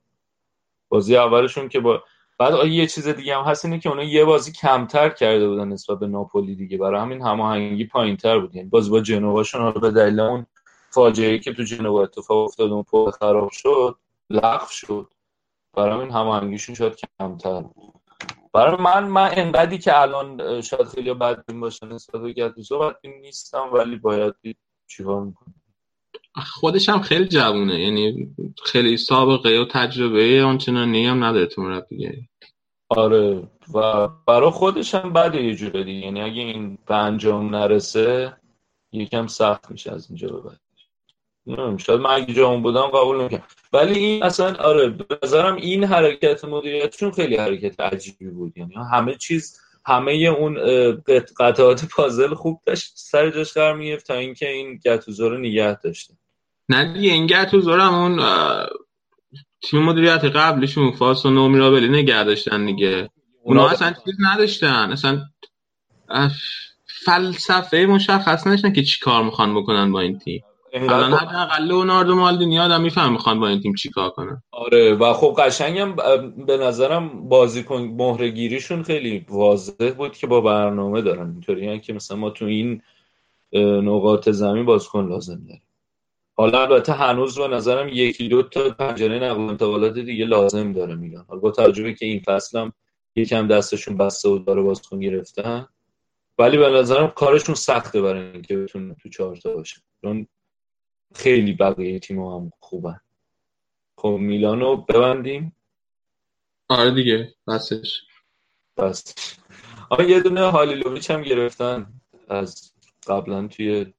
بازی 0.89 1.17
اولشون 1.17 1.69
که 1.69 1.79
با 1.79 2.03
بعد 2.39 2.65
یه 2.67 2.87
چیز 2.87 3.07
دیگه 3.07 3.37
هم 3.37 3.43
هست 3.43 3.65
اینه 3.65 3.79
که 3.79 3.89
اونا 3.89 4.03
یه 4.03 4.25
بازی 4.25 4.51
کمتر 4.51 5.09
کرده 5.09 5.47
بودن 5.47 5.67
نسبت 5.67 5.99
به 5.99 6.07
ناپولی 6.07 6.55
دیگه. 6.55 6.77
برای 6.77 7.01
همین 7.01 7.21
هماهنگی 7.21 7.85
پایینتر 7.85 8.39
بود. 8.39 8.55
یعنی 8.55 8.69
بازی 8.69 8.89
با 8.89 8.99
جنواشون 9.01 9.71
به 9.71 9.91
دلیل 9.91 10.19
اون 10.19 10.45
فاجعه 10.89 11.39
که 11.39 11.53
تو 11.53 11.63
جنوا 11.63 12.03
اتفاق 12.03 12.37
افتاد 12.37 12.71
اون 12.71 12.83
پول 12.83 13.11
خراب 13.11 13.49
شد 13.51 13.95
لغو 14.29 14.67
شد. 14.69 15.13
برای 15.73 15.93
همین 15.99 16.11
هماهنگیشون 16.11 16.75
شاید 16.75 16.95
کمتر 17.19 17.63
برای 18.53 18.81
من 18.81 19.03
من 19.03 19.29
انقدری 19.33 19.77
که 19.77 20.01
الان 20.01 20.61
شاید 20.61 20.87
خیلی 20.87 21.13
بد 21.13 21.53
باشه 21.53 21.85
نسبت 21.85 22.21
به 22.21 22.33
گتوزو 22.33 22.79
بد 22.79 22.95
نیستم 23.21 23.69
ولی 23.73 23.95
باید 23.95 24.33
چیکار 24.87 25.21
می‌کنم؟ 25.21 25.53
خودش 26.35 26.89
هم 26.89 27.01
خیلی 27.01 27.25
جوونه. 27.25 27.79
یعنی 27.79 28.35
خیلی 28.65 28.97
سابقه 28.97 29.59
و 29.59 29.65
تجربه 29.65 30.43
آنچنانی 30.43 31.05
هم 31.05 31.23
نداره 31.23 31.45
تو 31.45 31.61
مربیگری 31.61 32.29
آره. 32.89 33.43
و 33.73 34.07
برای 34.07 34.49
خودش 34.49 34.95
هم 34.95 35.13
بده 35.13 35.43
یه 35.43 35.55
جوره 35.55 35.83
دیگه. 35.83 36.05
یعنی 36.05 36.21
اگه 36.21 36.41
این 36.41 36.77
به 36.87 36.95
انجام 36.95 37.55
نرسه 37.55 38.37
یکم 38.91 39.27
سخت 39.27 39.71
میشه 39.71 39.91
از 39.91 40.07
اینجا 40.09 40.27
به 40.27 40.41
بعد. 40.41 40.59
شاید 41.77 41.99
من 41.99 42.09
اگه 42.09 42.33
جا 42.33 42.55
بودم 42.55 42.87
قبول 42.87 43.17
نمی‌کنم 43.17 43.43
ولی 43.73 43.99
این 43.99 44.23
اصلا 44.23 44.55
آره 44.55 44.89
به 44.89 45.53
این 45.57 45.83
حرکت 45.83 46.45
مدیریتشون 46.45 47.11
خیلی 47.11 47.35
حرکت 47.35 47.79
عجیبی 47.79 48.29
بود. 48.29 48.57
یعنی 48.57 48.73
همه 48.91 49.15
چیز 49.15 49.59
همه 49.85 50.11
اون 50.11 50.57
قطعات 51.39 51.85
پازل 51.85 52.33
خوب 52.33 52.61
داشت 52.65 52.91
سر 52.95 53.29
جاش 53.29 53.53
قرار 53.53 53.75
می‌گرفت 53.75 54.07
تا 54.07 54.13
اینکه 54.13 54.49
این 54.49 54.79
گتوزو 54.85 55.29
رو 55.29 55.37
نگه 55.37 55.79
داشته. 55.81 56.13
نه 56.69 56.93
دیگه 56.93 57.11
این 57.11 57.27
گتوزو 57.27 57.73
همون 57.73 58.21
تیم 59.61 59.83
مدیریت 59.83 60.25
قبلشون 60.25 60.91
فاس 60.91 61.25
و 61.25 61.29
نومیرابلی 61.29 61.89
نگه 61.89 62.23
داشتن 62.23 62.65
دیگه 62.65 63.09
اونا 63.43 63.67
اصلا 63.67 63.93
چیز 64.05 64.13
نداشتن. 64.19 64.91
اصلا 64.91 65.21
فلسفه 67.05 67.85
مشخص 67.89 68.47
نشدن 68.47 68.73
که 68.73 68.83
چی 68.83 68.99
کار 68.99 69.23
می‌خوان 69.23 69.55
بکنن 69.55 69.91
با 69.91 69.99
این 69.99 70.19
تیم. 70.19 70.43
الان 70.73 71.13
حداقل 71.13 71.63
لئوناردو 71.63 72.15
مالدینی 72.15 72.59
آدم 72.59 72.81
میفهم 72.81 73.11
می‌خوان 73.11 73.39
با 73.39 73.47
این 73.47 73.61
تیم 73.61 73.73
چیکار 73.73 74.09
کنن. 74.09 74.43
آره 74.51 74.93
و 74.93 75.13
خب 75.13 75.35
قشنگم 75.37 75.95
به 76.45 76.57
نظرم 76.57 77.29
بازیکن 77.29 77.81
مهره 77.81 78.29
گیریشون 78.29 78.83
خیلی 78.83 79.25
واضح 79.29 79.91
بود 79.97 80.17
که 80.17 80.27
با 80.27 80.41
برنامه 80.41 81.01
دارن. 81.01 81.31
اینطوری 81.31 81.79
که 81.79 81.93
مثلا 81.93 82.17
ما 82.17 82.29
تو 82.29 82.45
این 82.45 82.81
نقاط 83.55 84.29
زمین 84.29 84.65
بازیکن 84.65 85.07
لازم 85.07 85.41
داریم. 85.47 85.61
حالا 86.35 86.61
البته 86.61 86.93
هنوز 86.93 87.37
به 87.37 87.47
نظرم 87.47 87.87
یکی 87.89 88.27
دو 88.27 88.43
تا 88.43 88.69
پنجره 88.69 89.19
نقل 89.19 89.41
و 89.41 89.47
انتقالات 89.47 89.93
دیگه 89.93 90.25
لازم 90.25 90.73
داره 90.73 90.95
میگن 90.95 91.25
حالا 91.27 91.39
با 91.39 91.51
توجه 91.51 91.93
که 91.93 92.05
این 92.05 92.19
فصل 92.19 92.59
هم 92.59 92.73
یکم 93.15 93.47
دستشون 93.47 93.97
بسته 93.97 94.29
و 94.29 94.39
داره 94.39 94.61
بازیکن 94.61 94.99
گرفتن 94.99 95.67
ولی 96.39 96.57
به 96.57 96.69
نظرم 96.69 97.07
کارشون 97.07 97.55
سخته 97.55 98.01
برای 98.01 98.31
اینکه 98.31 98.57
بتونه 98.57 98.95
تو 99.03 99.09
چهار 99.09 99.35
تا 99.35 99.53
باشه. 99.53 99.81
چون 100.01 100.27
خیلی 101.15 101.53
بقیه 101.53 101.99
تیم 101.99 102.19
هم 102.19 102.51
خوبن. 102.59 102.99
خب 103.97 104.17
میلانو 104.21 104.75
ببندیم. 104.75 105.55
آره 106.69 106.91
دیگه 106.91 107.33
بسش. 107.47 108.01
بس. 108.77 109.15
آره 109.89 110.09
یه 110.09 110.19
دونه 110.19 110.41
هالیلوویچ 110.41 111.11
هم 111.11 111.21
گرفتن 111.21 111.93
از 112.29 112.73
قبلا 113.07 113.47
توی 113.47 113.93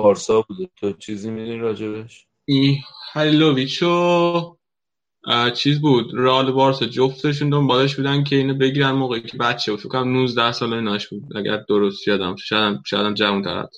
بارسا 0.00 0.40
بوده 0.40 0.68
تو 0.76 0.92
چیزی 0.92 1.30
می‌دونی 1.30 1.58
راجبش؟ 1.58 2.26
این 2.44 2.78
هالیلوویچو 3.14 4.56
چیز 5.54 5.80
بود. 5.80 6.14
رال 6.14 6.52
بارسا 6.52 6.86
جفتشون 6.86 7.50
دنبالش 7.50 7.96
بودن 7.96 8.24
که 8.24 8.36
اینو 8.36 8.54
بگیرن 8.54 8.90
موقعی 8.90 9.20
که 9.20 9.38
بچه 9.38 9.72
بود. 9.72 9.80
فکر 9.80 9.88
کنم 9.88 10.12
19 10.12 10.52
ساله 10.52 10.80
ناش 10.80 11.08
بود. 11.08 11.36
اگر 11.36 11.56
درست 11.56 12.08
یادم 12.08 12.36
شاید 12.36 12.80
شاید 12.86 13.14
جوان 13.14 13.42
طرف 13.42 13.70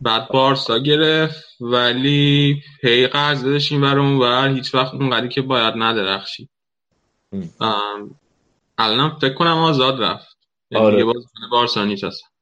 بعد 0.00 0.28
بارسا 0.28 0.78
گرفت 0.78 1.44
ولی 1.60 2.62
هی 2.82 3.06
قرض 3.06 3.44
داشت 3.44 3.72
این 3.72 3.84
اون 3.84 4.18
ور. 4.18 4.48
هیچ 4.48 4.74
وقت 4.74 4.94
اونقدری 4.94 5.28
که 5.28 5.42
باید 5.42 5.74
ندرخشید 5.76 6.50
الان 8.78 9.18
فکر 9.20 9.34
کنم 9.34 9.56
آزاد 9.56 10.02
رفت. 10.02 10.36
یعنی 10.70 10.86
آره. 10.86 11.04
بازیکن 11.04 11.50
بارسا 11.50 11.84
نیست 11.84 12.33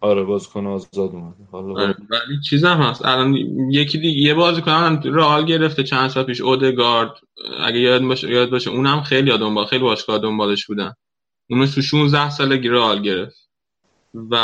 آره 0.00 0.22
بازیکن 0.22 0.66
آزاد 0.66 1.10
اومده 1.10 1.44
حالا 1.52 1.82
آره. 1.82 1.96
ولی 2.10 2.40
چیز 2.48 2.64
هم 2.64 2.80
هست. 2.80 3.04
الان 3.04 3.34
یکی 3.70 3.98
دیگه 3.98 4.20
یه 4.20 4.34
بازیکن 4.34 4.70
هم 4.70 5.00
رئال 5.04 5.44
گرفته 5.44 5.82
چند 5.82 6.08
سال 6.10 6.24
پیش 6.24 6.40
اودگارد. 6.40 7.10
اگه 7.64 7.78
یاد 7.78 8.02
باشه 8.02 8.30
یاد 8.30 8.50
باشه 8.50 8.70
اونم 8.70 9.02
خیلی 9.02 9.38
دنبال 9.38 9.66
خیلی 9.66 9.82
باشگاه 9.82 10.18
دنبالش 10.18 10.66
بودن. 10.66 10.94
اونو 11.50 11.66
تو 11.66 11.82
16 11.82 12.30
سالگی 12.30 12.68
رئال 12.68 13.02
گرفت. 13.02 13.50
و 14.14 14.34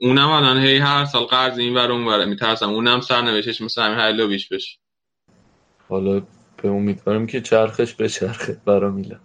اونم 0.00 0.28
الان 0.28 0.58
هی 0.58 0.78
هر 0.78 1.04
سال 1.04 1.24
قرض 1.24 1.58
این 1.58 1.74
ور 1.74 1.92
اون 1.92 2.06
وره. 2.06 2.24
میترسم 2.24 2.70
اونم 2.70 3.00
سرنوشتش 3.00 3.60
مثل 3.60 3.82
همین 3.82 3.98
هلوویچ 3.98 4.48
بشه. 4.48 4.78
حالا 5.88 6.22
به 6.62 6.68
امیدوارم 6.68 7.26
که 7.26 7.40
چرخش 7.40 7.94
به 7.94 8.08
چرخه 8.08 8.60
برا 8.64 8.90
میلان. 8.90 9.20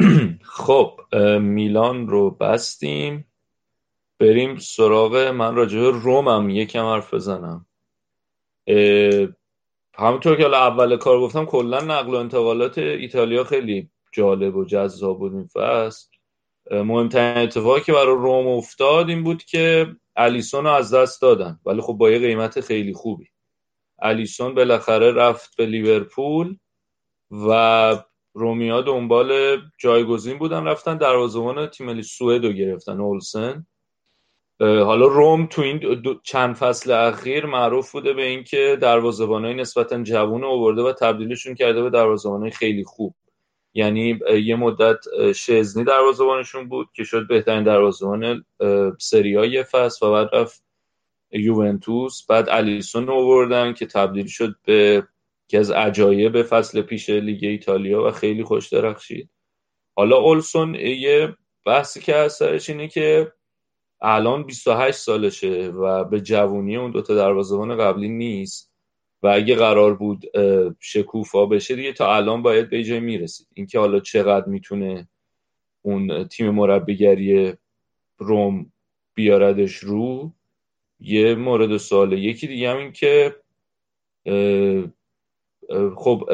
خب 0.42 1.00
میلان 1.40 2.08
رو 2.08 2.30
بستیم. 2.30 3.24
بریم 4.18 4.58
سراغ 4.58 5.16
من 5.16 5.54
راجع 5.54 5.80
به 5.80 5.90
رومم 5.90 6.50
یکم 6.50 6.84
حرف 6.84 7.14
بزنم. 7.14 7.66
همونطور 9.98 10.36
که 10.36 10.42
حالا 10.42 10.58
اول 10.58 10.96
کار 10.96 11.20
گفتم 11.20 11.44
کلا 11.44 11.80
نقل 11.80 12.14
و 12.14 12.16
انتقالات 12.16 12.78
ایتالیا 12.78 13.44
خیلی 13.44 13.90
جالب 14.12 14.56
و 14.56 14.64
جذاب 14.64 15.18
بود 15.18 15.34
این 15.34 15.46
فصل. 15.46 16.08
مهمترین 16.70 17.42
اتفاقی 17.42 17.80
که 17.80 17.92
برای 17.92 18.16
روم 18.16 18.46
افتاد 18.46 19.08
این 19.08 19.24
بود 19.24 19.44
که 19.44 19.96
الیسون 20.16 20.64
رو 20.64 20.70
از 20.70 20.94
دست 20.94 21.22
دادن. 21.22 21.60
ولی 21.66 21.80
خب 21.80 21.92
با 21.92 22.10
یه 22.10 22.18
قیمت 22.18 22.60
خیلی 22.60 22.92
خوبی. 22.92 23.26
الیسون 24.02 24.54
بالاخره 24.54 25.12
رفت 25.12 25.56
به 25.56 25.66
لیورپول 25.66 26.56
و 27.30 28.02
رومیا 28.34 28.82
دنبال 28.82 29.60
جایگزین 29.78 30.38
بودن 30.38 30.64
رفتن 30.64 30.96
دروازه‌بان 30.96 31.66
تیم 31.66 31.86
ملی 31.86 32.02
سوئد 32.02 32.44
رو 32.44 32.52
گرفتن 32.52 33.00
اولسن. 33.00 33.66
حالا 34.60 35.06
روم 35.06 35.46
تو 35.46 35.62
این 35.62 35.80
چند 36.22 36.54
فصل 36.54 36.92
اخیر 36.92 37.46
معروف 37.46 37.92
بوده 37.92 38.12
به 38.12 38.22
اینکه 38.22 38.78
دروازه‌بانای 38.80 39.54
نسبتا 39.54 40.02
جوون 40.02 40.44
آورده 40.44 40.82
و 40.82 40.92
تبدیلشون 40.92 41.54
کرده 41.54 41.82
به 41.82 41.90
دروازه‌بانای 41.90 42.50
خیلی 42.50 42.84
خوب. 42.84 43.14
یعنی 43.74 44.18
یه 44.44 44.56
مدت 44.56 44.98
شزنی 45.32 45.84
دروازه‌بانشون 45.84 46.68
بود 46.68 46.88
که 46.94 47.04
شد 47.04 47.28
بهترین 47.28 47.62
دروازه‌بان 47.62 48.44
سری 48.98 49.50
یه 49.50 49.62
فصل 49.62 50.06
و 50.06 50.12
بعد 50.12 50.28
رفت 50.32 50.64
یوونتوس. 51.32 52.26
بعد 52.26 52.48
الیسون 52.48 53.08
آوردن 53.08 53.72
که 53.72 53.86
تبدیل 53.86 54.26
شد 54.26 54.54
به 54.64 55.06
که 55.48 55.58
از 55.58 55.70
عجایب 55.70 56.42
فصل 56.42 56.82
پیش 56.82 57.10
لیگ 57.10 57.44
ایتالیا 57.44 58.06
و 58.06 58.10
خیلی 58.10 58.44
خوش 58.44 58.68
درخشید. 58.68 59.30
حالا 59.96 60.16
اولسون 60.16 60.74
یه 60.74 61.36
بحثی 61.64 62.00
که 62.00 62.16
از 62.16 62.32
سرش 62.32 62.70
اینه 62.70 62.88
که 62.88 63.32
الان 64.00 64.42
28 64.42 64.98
سالشه 64.98 65.68
و 65.68 66.04
به 66.04 66.20
جوونی 66.20 66.76
اون 66.76 66.90
دوتا 66.90 67.14
دروازه‌بان 67.14 67.76
قبلی 67.76 68.08
نیست 68.08 68.72
و 69.22 69.26
اگه 69.26 69.54
قرار 69.54 69.94
بود 69.94 70.24
شکوفا 70.80 71.46
بشه 71.46 71.76
دیگه 71.76 71.92
تا 71.92 72.16
الان 72.16 72.42
باید 72.42 72.70
به 72.70 72.84
جای 72.84 73.00
می‌رسید. 73.00 73.46
اینکه 73.54 73.78
حالا 73.78 74.00
چقدر 74.00 74.46
می‌تونه 74.46 75.08
اون 75.82 76.24
تیم 76.24 76.50
مربیگری 76.50 77.54
روم 78.18 78.72
بیاردش 79.14 79.74
رو 79.74 80.32
یه 81.00 81.34
مورد 81.34 81.76
سواله 81.76 82.20
یکی 82.20 82.46
دیگه 82.46 82.70
هم 82.70 82.76
این 82.76 82.92
که 82.92 83.36
خب 85.96 86.30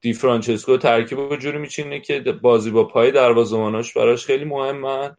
دی 0.00 0.12
فرانچسکو 0.12 0.76
ترکیب 0.76 1.18
رو 1.18 1.36
جوری 1.36 1.58
میچینه 1.58 2.00
که 2.00 2.20
بازی 2.20 2.70
با 2.70 2.84
پای 2.84 3.10
دروازه‌باناش 3.10 3.92
براش 3.92 4.26
خیلی 4.26 4.44
مهمن 4.44 5.16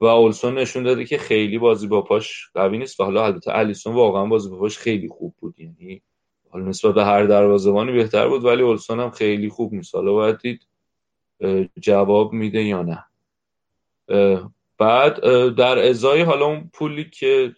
و 0.00 0.04
اولسون 0.04 0.58
نشون 0.58 0.82
داده 0.82 1.04
که 1.04 1.18
خیلی 1.18 1.58
بازی 1.58 1.86
با 1.86 2.02
پاش 2.02 2.50
قوی 2.54 2.78
نیست 2.78 3.00
و 3.00 3.04
حالا 3.04 3.24
البته 3.24 3.56
الیسون 3.56 3.94
واقعا 3.94 4.26
بازی 4.26 4.50
با 4.50 4.56
پاش 4.56 4.78
خیلی 4.78 5.08
خوب 5.08 5.34
بود. 5.38 5.60
یعنی 5.60 6.02
حالا 6.50 6.64
نسبت 6.64 6.94
به 6.94 7.04
هر 7.04 7.24
دروازه‌بانی 7.24 7.92
بهتر 7.92 8.28
بود 8.28 8.44
ولی 8.44 8.62
اولسون 8.62 9.00
هم 9.00 9.10
خیلی 9.10 9.48
خوب 9.48 9.74
نیست. 9.74 9.94
حالا 9.94 10.12
باید 10.12 10.38
دید 10.38 10.66
جواب 11.80 12.32
میده 12.32 12.62
یا 12.62 12.82
نه. 12.82 13.04
بعد 14.78 15.20
در 15.54 15.78
ازای 15.88 16.22
حالا 16.22 16.46
اون 16.46 16.70
پولی 16.72 17.10
که 17.10 17.54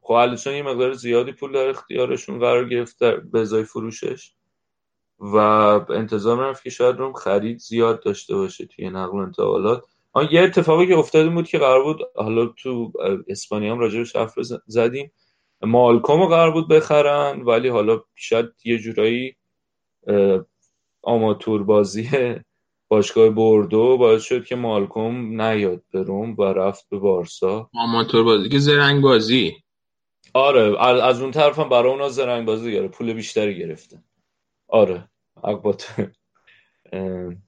خب 0.00 0.12
الیسون 0.12 0.54
یه 0.54 0.62
مقدار 0.62 0.92
زیادی 0.92 1.32
پول 1.32 1.52
در 1.52 1.68
اختیارشون 1.68 2.38
قرار 2.38 2.68
گرفت 2.68 3.04
به 3.04 3.40
ازای 3.40 3.64
فروشش 3.64 4.32
و 5.20 5.36
انتظار 5.90 6.38
رفت 6.38 6.62
که 6.62 6.70
شاید 6.70 6.96
روم 6.96 7.12
خرید 7.12 7.58
زیاد 7.58 8.02
داشته 8.02 8.36
باشه 8.36 8.66
توی 8.66 8.90
نقل 8.90 9.18
و 9.18 9.20
انتقالات. 9.20 9.84
آن 10.12 10.28
یه 10.32 10.40
اتفاقی 10.42 10.86
که 10.86 10.96
افتاده 10.96 11.30
بود 11.30 11.48
که 11.48 11.58
قرار 11.58 11.82
بود 11.82 11.98
حالا 12.16 12.46
تو 12.46 12.92
اسپانیا 13.28 13.72
هم 13.72 13.78
راجبش 13.78 14.16
حرف 14.16 14.34
زدیم. 14.66 15.12
مالکوم 15.62 16.26
قرار 16.26 16.50
بود 16.50 16.68
بخرن 16.68 17.42
ولی 17.42 17.68
حالا 17.68 18.00
شاید 18.14 18.46
یه 18.64 18.78
جورایی 18.78 19.36
آماتور 21.02 21.62
بازی 21.62 22.10
باشگاه 22.90 23.30
بردو 23.30 23.96
باعث 23.98 24.22
شد 24.22 24.44
که 24.44 24.56
مالکوم 24.56 25.42
نیاد 25.42 25.82
به 25.92 26.02
روم 26.02 26.34
و 26.38 26.42
رفت 26.42 26.88
به 26.88 26.98
بارسا. 26.98 27.70
آماتور 27.74 28.24
بازی 28.24 28.48
که 28.48 28.58
زرنگ 28.58 29.02
بازی 29.02 29.56
آره 30.34 30.84
از 30.84 31.20
اون 31.20 31.30
طرف 31.30 31.58
هم 31.58 31.68
برای 31.68 31.92
اونا 31.92 32.08
زرنگ 32.08 32.46
بازی 32.46 32.72
گرفت 32.72 32.98
پول 32.98 33.12
بیشتری 33.12 33.58
گرفتن 33.58 34.04
آره 34.68 35.08
البته 35.44 36.12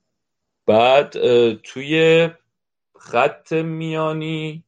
بعد 0.66 1.10
توی 1.56 2.28
خط 3.02 3.52
میانی 3.52 4.64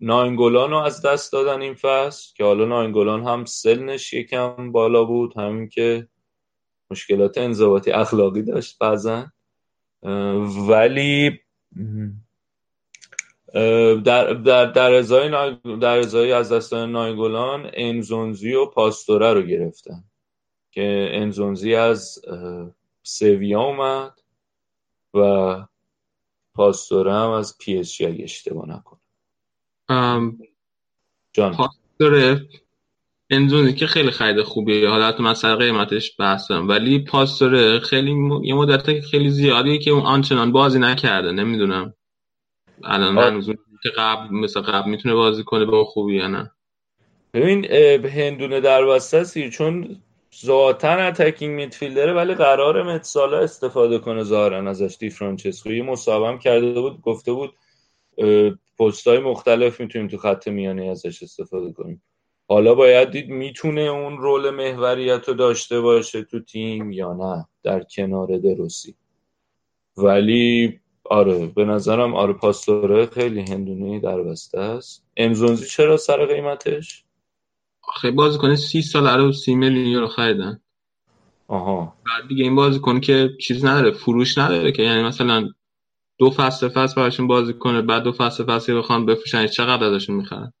ناینگولان 0.00 0.70
رو 0.70 0.76
از 0.76 1.02
دست 1.02 1.32
دادن 1.32 1.62
این 1.62 1.74
فصل 1.74 2.34
که 2.36 2.44
حالا 2.44 2.64
ناینگولان 2.64 3.24
هم 3.24 3.44
سلنش 3.44 4.12
یکم 4.12 4.72
بالا 4.72 5.04
بود 5.04 5.36
همین 5.36 5.68
که 5.68 6.08
مشکلات 6.90 7.38
انضباطی 7.38 7.90
اخلاقی 7.90 8.42
داشت 8.42 8.78
بعضا. 8.78 9.26
ولی 10.68 11.40
در 14.04 14.32
در 14.32 14.64
در 14.64 14.92
ازای 14.92 15.56
در 15.80 15.98
ازای 15.98 16.32
از 16.32 16.52
دستان 16.52 16.92
ناینگولان 16.92 17.70
انزونزی 17.72 18.54
و 18.54 18.66
پاستوره 18.66 19.32
رو 19.32 19.42
گرفتن. 19.42 20.04
که 20.70 21.08
انزونزی 21.12 21.74
از 21.74 22.18
سویا 23.02 23.60
اومد 23.60 24.20
و 25.14 25.18
پاستوره 26.54 27.14
هم 27.14 27.30
از 27.30 27.58
پی 27.58 27.78
اس 27.78 27.92
جی 27.92 28.06
اگه 28.06 28.24
اشتباه 28.24 28.68
نکنم. 28.68 29.00
جان. 31.32 31.54
پاستوره. 31.54 32.48
انزونزی 33.30 33.74
که 33.74 33.86
خیلی 33.86 34.10
خرید 34.10 34.42
خوبیه. 34.42 34.88
حالا 34.88 35.06
حتی 35.06 35.22
من 35.22 35.34
سر 35.34 35.56
قیمتش 35.56 36.16
بحثم 36.18 36.68
ولی 36.68 36.98
پاستوره 36.98 37.80
خیلی 37.80 38.14
م... 38.14 38.44
یه 38.44 38.54
مدت 38.54 39.00
خیلی 39.00 39.30
زیادیه 39.30 39.78
که 39.78 39.90
اون 39.90 40.02
آنچنان 40.02 40.52
بازی 40.52 40.78
نکرده. 40.78 41.32
نمی‌دونم. 41.32 41.94
الان 42.84 43.18
هنوز 43.18 43.46
که 43.82 43.88
قبل 43.96 44.34
مثل 44.34 44.60
قبل 44.60 44.90
می‌تونه 44.90 45.14
بازی 45.14 45.44
کنه 45.44 45.64
با 45.64 45.84
خوبی 45.84 46.16
یا 46.16 46.26
نه. 46.28 46.50
ببین 47.34 47.64
هندونه 48.06 48.60
در 48.60 48.84
وسط 48.84 49.48
چون 49.48 50.02
ذاتا 50.36 50.92
اتکینگ 50.92 51.54
میدفیلدره 51.54 52.12
ولی 52.12 52.34
قرار 52.34 52.82
متسالا 52.82 53.38
استفاده 53.38 53.98
کنه 53.98 54.22
ظاهرا 54.22 54.70
ازش 54.70 54.96
دی 55.00 55.10
فرانچسکو. 55.10 55.72
یه 55.72 55.82
مصاحبه 55.82 56.38
کرده 56.38 56.80
بود 56.80 57.00
گفته 57.00 57.32
بود 57.32 57.54
پست 58.78 59.08
های 59.08 59.18
مختلف 59.18 59.80
می‌تونیم 59.80 60.08
تو 60.08 60.18
خط 60.18 60.48
میانی 60.48 60.88
ازش 60.88 61.22
استفاده 61.22 61.72
کنیم. 61.72 62.02
حالا 62.48 62.74
باید 62.74 63.10
دید 63.10 63.28
می‌تونه 63.28 63.80
اون 63.80 64.18
رول 64.18 64.50
محوریت 64.50 65.28
رو 65.28 65.34
داشته 65.34 65.80
باشه 65.80 66.22
تو 66.22 66.40
تیم 66.40 66.92
یا 66.92 67.12
نه 67.12 67.46
در 67.62 67.82
کنار 67.82 68.38
دروسی. 68.38 68.94
ولی 69.96 70.80
آره 71.04 71.46
به 71.46 71.64
نظرم 71.64 72.14
آره 72.14 72.32
پاستوره 72.32 73.06
خیلی 73.06 73.40
هندونه 73.40 74.00
در 74.00 74.22
بسته 74.22 74.60
است. 74.60 75.04
امزونزی 75.16 75.66
چرا 75.66 75.96
سر 75.96 76.26
قیمتش؟ 76.26 77.04
خیلی 78.00 78.14
بازی 78.14 78.38
کنه 78.38 78.56
سی 78.56 78.82
سال 78.82 79.20
رو 79.20 79.32
سی 79.32 79.54
میلیون 79.54 79.86
یورو 79.86 80.08
خریدن. 80.08 80.60
آها. 81.48 81.96
بعد 82.06 82.28
دیگه 82.28 82.44
این 82.44 82.54
بازی 82.54 82.78
کنه 82.78 83.00
که 83.00 83.30
چیز 83.40 83.64
نداره 83.64 83.90
فروش 83.90 84.38
نداره 84.38 84.72
که. 84.72 84.82
یعنی 84.82 85.02
مثلا 85.02 85.48
دو 86.18 86.30
فصل 86.30 86.68
فصل 86.68 86.94
براشون 86.94 87.26
بازی 87.26 87.52
کنه 87.52 87.82
بعد 87.82 88.02
دو 88.02 88.12
فصل 88.12 88.44
فصل 88.44 88.78
بخوان 88.78 89.06
بفروشن 89.06 89.46
چقدر 89.46 89.84
ازشون 89.84 90.16
می‌خرن؟ 90.16 90.52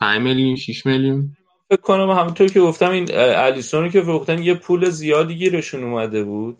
5 0.00 0.22
میلیون 0.22 0.56
6 0.56 0.86
میلیون؟ 0.86 1.36
فکر 1.70 1.80
کنم 1.80 2.10
همونطور 2.10 2.48
که 2.48 2.60
گفتم 2.60 2.90
این 2.90 3.08
الیسون 3.14 3.90
که 3.90 4.02
فروختن 4.02 4.42
یه 4.42 4.54
پول 4.54 4.90
زیادی 4.90 5.34
گیرشون 5.34 5.84
اومده 5.84 6.24
بود 6.24 6.58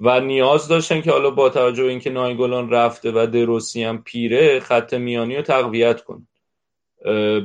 و 0.00 0.20
نیاز 0.20 0.68
داشتن 0.68 1.00
که 1.00 1.10
حالا 1.10 1.30
با 1.30 1.48
توجه 1.48 1.82
به 1.82 1.90
اینکه 1.90 2.10
نایگولان 2.10 2.70
رفته 2.70 3.12
و 3.14 3.26
دروسی 3.26 3.82
هم 3.82 4.02
پیره 4.02 4.60
خط 4.60 4.94
میانی 4.94 5.36
رو 5.36 5.42
تقویت 5.42 6.04
کنه. 6.04 6.27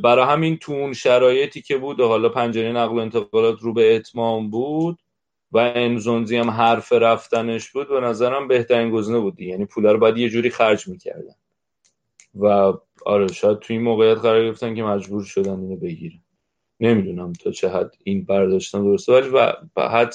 برای 0.04 0.26
همین 0.26 0.58
تو 0.58 0.72
اون 0.72 0.94
شرایطی 0.94 1.62
که 1.62 1.78
بود 1.78 2.00
و 2.00 2.08
حالا 2.08 2.30
پنجره 2.30 2.72
نقل 2.72 2.96
و 2.96 3.00
انتقالات 3.00 3.62
رو 3.62 3.74
به 3.74 3.96
اتمام 3.96 4.50
بود 4.50 5.00
و 5.52 5.58
انزونزی 5.76 6.38
هم 6.38 6.50
حرف 6.50 6.94
رفتنش 6.94 7.70
بود 7.70 7.90
به 7.90 8.00
نظرم 8.00 8.48
بهترین 8.48 8.92
گزینه 8.92 9.20
بود 9.20 9.40
یعنی 9.40 9.66
پولا 9.66 9.92
رو 9.92 9.98
باید 9.98 10.18
یه 10.18 10.30
جوری 10.30 10.50
خرج 10.50 10.88
می‌کردن. 10.88 11.36
و 12.36 12.74
آره 13.06 13.28
شاید 13.28 13.60
تو 13.60 13.74
این 13.74 13.82
موقعیت 13.82 14.18
قرار 14.18 14.46
گرفتن 14.46 14.76
که 14.76 14.84
مجبور 14.84 15.24
شدن 15.24 15.60
اینو 15.60 15.76
بگیرن. 15.76 16.20
نمی‌دونم 16.80 17.34
تا 17.34 17.52
چه 17.52 17.70
حد 17.70 17.96
این 18.04 18.26
برداشتم 18.26 18.84
درسته 18.84 19.14
ولی 19.14 19.30
و 19.30 19.54
حد 19.90 20.14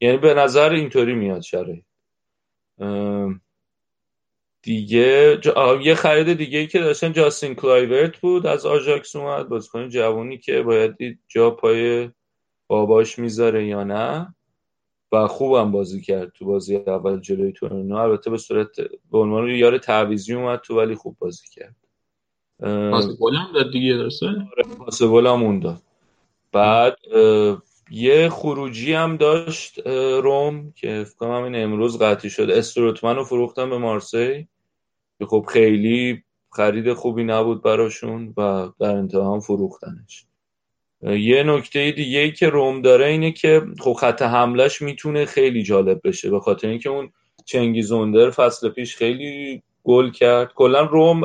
یعنی 0.00 0.16
به 0.16 0.34
نظر 0.34 0.70
اینطوری 0.70 1.14
میاد 1.14 1.40
شرایط. 1.40 1.84
دیگه 4.62 5.40
یه 5.82 5.94
خرید 5.94 6.32
دیگه 6.32 6.58
ای 6.58 6.66
که 6.66 6.78
داشتن 6.78 7.12
جاستین 7.12 7.54
کلایورت 7.54 8.18
بود 8.18 8.46
از 8.46 8.66
آژاکس 8.66 9.16
اومد 9.16 9.48
بازیکن 9.48 9.88
جوونی 9.88 10.38
که 10.38 10.62
باید 10.62 10.96
دید 10.96 11.20
جا 11.28 11.50
پای 11.50 12.10
باباش 12.66 13.18
می‌ذاره 13.18 13.66
یا 13.66 13.84
نه. 13.84 14.34
و 15.12 15.26
خوبم 15.26 15.72
بازی 15.72 16.00
کرد 16.00 16.32
تو 16.32 16.44
بازی 16.44 16.76
اول 16.76 17.20
جلوی 17.20 17.52
تورنو 17.52 17.96
البته 17.96 18.30
به 18.30 18.38
صورت 18.38 18.68
به 19.10 19.18
عنوان 19.18 19.48
یار 19.48 19.78
تعویزی 19.78 20.34
اومد 20.34 20.60
تو 20.60 20.76
ولی 20.76 20.94
خوب 20.94 21.16
بازی 21.18 21.48
کرد. 21.52 21.76
پاسبول 22.90 23.34
هم 23.34 23.52
داد 23.52 23.72
دیگه 23.72 23.94
درسته؟ 23.94 24.26
پاسبول 24.78 25.26
هم 25.26 25.42
اون 25.42 25.60
داد. 25.60 25.82
بعد 26.52 26.98
یه 27.90 28.28
خروجی 28.28 28.92
هم 28.92 29.16
داشت 29.16 29.86
روم 30.22 30.72
که 30.72 31.04
فکر 31.08 31.16
کنم 31.16 31.44
همین 31.44 31.62
امروز 31.62 31.98
قطعی 31.98 32.30
شد. 32.30 32.50
استروتمن 32.50 33.16
رو 33.16 33.24
فروختن 33.24 33.70
به 33.70 33.78
مارسی. 33.78 34.48
که 35.18 35.26
خب 35.26 35.46
خیلی 35.48 36.22
خرید 36.50 36.92
خوبی 36.92 37.24
نبود 37.24 37.62
براشون 37.62 38.34
و 38.36 38.68
در 38.80 38.96
انتها 38.96 39.34
هم 39.34 39.40
فروختنش. 39.40 40.24
یه 41.02 41.42
نکته 41.42 41.90
دیگه 41.90 42.18
ای 42.18 42.32
که 42.32 42.48
روم 42.48 42.82
داره 42.82 43.06
اینه 43.06 43.32
که 43.32 43.62
خب 43.80 43.92
خط 43.92 44.22
حملش 44.22 44.82
می‌تونه 44.82 45.24
خیلی 45.24 45.62
جالب 45.62 46.00
بشه. 46.04 46.30
به 46.30 46.40
خاطر 46.40 46.68
اینکه 46.68 46.88
اون 46.88 47.12
چنگیز 47.44 47.96
اوندر 47.96 48.30
فصل 48.30 48.68
پیش 48.68 48.96
خیلی 48.96 49.62
گل 49.84 50.10
کرد. 50.10 50.52
کلا 50.54 50.80
روم 50.80 51.24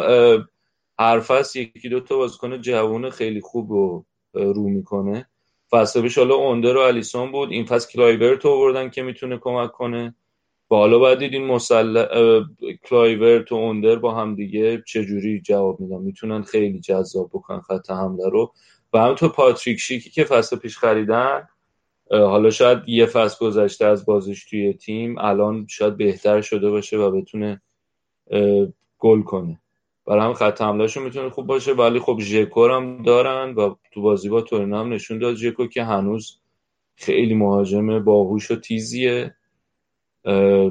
هر 1.00 1.20
فصل 1.20 1.60
یکی 1.60 1.90
دو 1.90 2.00
تا 2.00 2.18
بازیکن 2.18 2.62
جوون 2.62 3.10
خیلی 3.10 3.42
خوب 3.42 3.72
رو 3.72 4.06
رو 4.34 4.70
می‌کنه. 4.70 5.30
فصل 5.74 6.02
پیش 6.02 6.18
حالا 6.18 6.36
اوندر 6.36 6.78
و 6.78 6.80
الیسون 6.80 7.32
بود. 7.32 7.52
این 7.52 7.66
فصل 7.66 7.92
کلایورت 7.92 8.46
آوردن 8.46 8.90
که 8.90 9.04
می‌تونه 9.04 9.38
کمک 9.38 9.72
کنه. 9.72 10.16
با 10.68 10.78
حالا 10.78 11.00
باید 11.00 11.20
دید 11.20 11.34
این 11.34 11.46
مسل... 11.46 12.06
کلایورت 12.90 13.52
و 13.52 13.56
اوندر 13.56 13.96
با 13.96 14.16
هم 14.16 14.36
دیگه 14.36 14.84
چجوری 14.88 15.42
جواب 15.42 15.80
میدن؟ 15.80 15.98
می‌تونن 15.98 16.42
خیلی 16.42 16.80
جذاب 16.80 17.30
بکنن 17.34 17.60
خط 17.60 17.92
حمله 17.92 18.30
رو. 18.30 18.54
و 18.94 19.00
همونطور 19.00 19.30
پاتریک 19.30 19.80
شیکی 19.80 20.10
که 20.10 20.24
فصل 20.24 20.58
پیش 20.58 20.78
خریدن 20.78 21.48
حالا 22.12 22.50
شاید 22.50 22.80
یه 22.88 23.06
فصل 23.06 23.46
گذشته 23.46 23.86
از 23.86 24.06
بازش 24.06 24.46
توی 24.50 24.74
تیم 24.74 25.16
الان 25.18 25.68
شاید 25.70 25.98
بهتر 25.98 26.42
شده 26.42 26.70
باشه 26.70 26.98
و 26.98 27.12
بتونه 27.12 27.62
گل 29.00 29.22
کنه. 29.22 29.60
برای 30.06 30.24
هم 30.24 30.34
خط 30.34 30.62
حملهشون 30.62 31.04
می‌تونه 31.04 31.30
خوب 31.30 31.48
باشه 31.48 31.74
ولی 31.74 32.00
خب 32.00 32.18
ژکور 32.20 32.72
هم 32.72 33.04
دارن 33.04 33.54
و 33.54 33.76
تو 33.92 34.02
بازی 34.02 34.30
با 34.30 34.42
تورینو 34.42 34.78
هم 34.78 34.94
نشون 34.94 35.20
داد 35.20 35.36
ژکو 35.36 35.68
که 35.68 35.84
هنوز 35.84 36.40
خیلی 36.96 37.34
مهاجم 37.34 38.00
باهوش 38.00 38.52
و 38.52 38.56
تیزیه. 38.56 39.36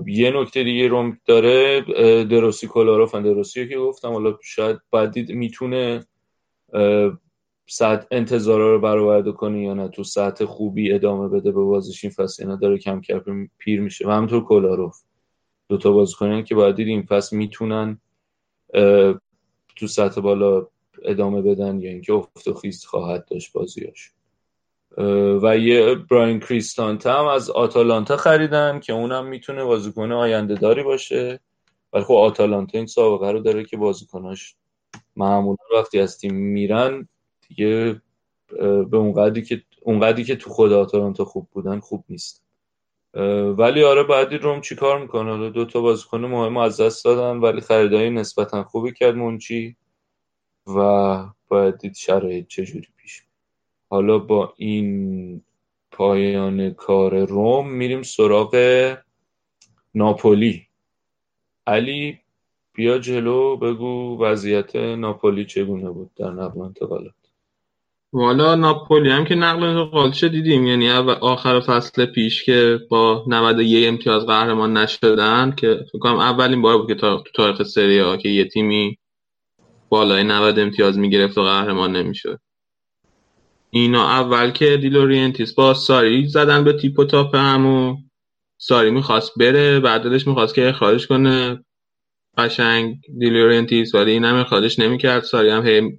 یه 0.07 0.33
نکته 0.35 0.65
دیگه 0.65 0.89
روم 0.89 1.19
داره 1.25 1.81
دروسی 2.25 2.67
کلاروف 2.67 3.15
دروسی 3.15 3.69
که 3.69 3.79
گفتم 3.79 4.13
حالا 4.13 4.39
شاید 4.43 4.79
بعد 4.91 5.19
می‌تونه 5.19 6.07
ساعت 7.67 8.07
انتظارا 8.11 8.73
رو 8.75 8.81
برآورده 8.81 9.33
کنه 9.33 9.63
یا 9.63 9.75
نه 9.75 9.89
تو 9.89 10.05
ساعت 10.05 10.45
خوبی 10.45 10.93
ادامه 10.93 11.29
بده 11.29 11.53
به 11.53 11.63
بازیش 11.63 12.05
این 12.05 12.13
فصل 12.13 12.43
اینا 12.43 12.57
داره 12.57 12.79
کم 12.79 13.01
کم 13.01 13.49
پیر 13.59 13.81
میشه. 13.81 14.09
و 14.09 14.11
همینطور 14.11 14.45
کلاروف 14.45 14.97
دو 15.69 15.79
تا 15.79 15.93
بازیکنان 15.93 16.45
که 16.45 16.55
باید 16.55 16.79
این 16.79 17.03
فصل 17.03 17.37
می‌تونن 17.37 18.01
تو 19.77 19.87
سطح 19.87 20.21
بالا 20.21 20.67
ادامه 21.03 21.43
بدن 21.43 21.81
یا 21.81 21.91
اینکه 21.91 22.13
افت 22.13 22.49
و 22.49 22.55
خیست 22.55 22.87
خواهد 22.87 23.25
داشت 23.31 23.53
بازیاش. 23.53 24.13
و 25.43 25.59
یه 25.59 25.95
براین 25.95 26.41
کریستانت 26.41 27.07
هم 27.07 27.27
از 27.27 27.51
آتالانتا 27.51 28.17
خریدن 28.17 28.81
که 28.81 28.93
اونم 28.93 29.27
می‌تونه 29.27 29.65
بازیکن 29.65 30.13
آینده 30.13 30.55
داری 30.55 30.83
باشه. 30.83 31.41
ولی 31.93 32.05
خب 32.05 32.15
آتالانتا 32.15 32.79
این 32.79 32.87
سابقه 32.87 33.31
رو 33.31 33.41
داره 33.41 33.65
که 33.65 33.77
بازیکناش 33.77 34.57
معمولا 35.17 35.57
وقتی 35.77 36.01
از 36.01 36.19
تیم 36.19 36.35
میرن 36.35 37.09
دیگه 37.49 38.01
به 38.91 38.97
اونقدری 38.97 39.43
که 39.43 39.63
اونقدری 39.83 40.25
که 40.25 40.37
تو 40.37 40.51
خود 40.51 40.73
آتالانتا 40.73 41.25
خوب 41.25 41.49
بودن 41.53 41.81
خوب 41.81 42.05
نیست. 42.09 42.45
ولی 43.59 43.85
آره 43.85 44.03
بعدی 44.03 44.39
روم 44.39 44.61
چیکار 44.61 45.03
می‌کنه؟ 45.03 45.51
دو 45.51 45.65
تا 45.65 45.81
بازیکن 45.81 46.21
مهم 46.25 46.57
از 46.57 46.81
دست 46.81 47.05
دادن 47.05 47.41
ولی 47.41 47.61
خریدای 47.61 48.11
نسبتا 48.11 48.65
خوبی 48.65 48.93
کرد 48.93 49.15
منچی 49.15 49.77
و 50.67 51.27
باید 51.49 51.79
دید 51.79 51.95
شرایط 51.95 52.47
چجوری 52.47 52.89
پیش 52.97 53.23
حالا 53.91 54.19
با 54.19 54.55
این 54.57 55.43
پایان 55.91 56.71
کار 56.71 57.25
روم 57.25 57.71
میریم 57.71 58.03
سراغ 58.03 58.57
ناپولی. 59.95 60.67
علی 61.67 62.19
بیا 62.75 62.99
جلو 62.99 63.57
بگو 63.57 64.19
وضعیت 64.25 64.77
ناپولی 64.77 65.45
چگونه 65.45 65.91
بود 65.91 66.15
در 66.15 66.31
نقل 66.31 66.61
انتقالات؟ 66.61 67.22
والا 68.15 68.55
ناپولی 68.55 69.11
هم 69.11 69.25
که 69.25 69.35
نقل 69.35 69.63
انتقالش 69.63 70.25
دیدیم. 70.25 70.67
یعنی 70.67 70.91
آخر 70.91 71.61
فصل 71.61 72.07
پیش 72.07 72.45
که 72.45 72.81
با 72.91 73.25
91 73.27 73.89
امتیاز 73.89 74.27
قهرمان 74.27 74.77
نشدن 74.77 75.55
که 75.57 75.81
فکر 75.89 75.99
کنم 75.99 76.19
اولین 76.19 76.63
بار 76.63 76.79
بود 76.79 76.89
که 76.89 76.95
تو 76.95 77.23
تاریخ 77.35 77.63
سری 77.63 77.99
آ 77.99 78.17
که 78.17 78.29
یه 78.29 78.45
تیمی 78.45 78.99
بالای 79.89 80.25
90 80.25 80.59
امتیاز 80.59 80.99
می‌گرفت 80.99 81.39
و 81.39 81.43
قهرمان 81.43 81.97
نمی‌شد. 81.97 82.39
اینا 83.71 84.09
اول 84.09 84.51
که 84.51 84.77
دلائورنتیس 84.77 85.55
با 85.55 85.75
ساری 85.75 86.29
زدن 86.29 86.65
به 86.65 86.73
تیپ 86.73 86.99
و 86.99 87.05
تاپ 87.05 87.35
هم 87.35 87.67
و 87.67 87.97
ساری 88.59 88.91
می‌خواست 88.91 89.39
بره 89.39 89.81
بعدش 89.81 90.27
می‌خواست 90.27 90.55
که 90.55 90.69
اخراجش 90.69 91.07
کنه. 91.07 91.65
قشنگ 92.39 92.97
دلائورنتیس 93.19 93.95
ولی 93.95 94.11
این 94.11 94.25
هم 94.25 94.37
اخراجش 94.37 94.79
نمی‌کرد. 94.79 95.23
ساری 95.23 95.51
هم 95.51 95.67
هی 95.67 95.99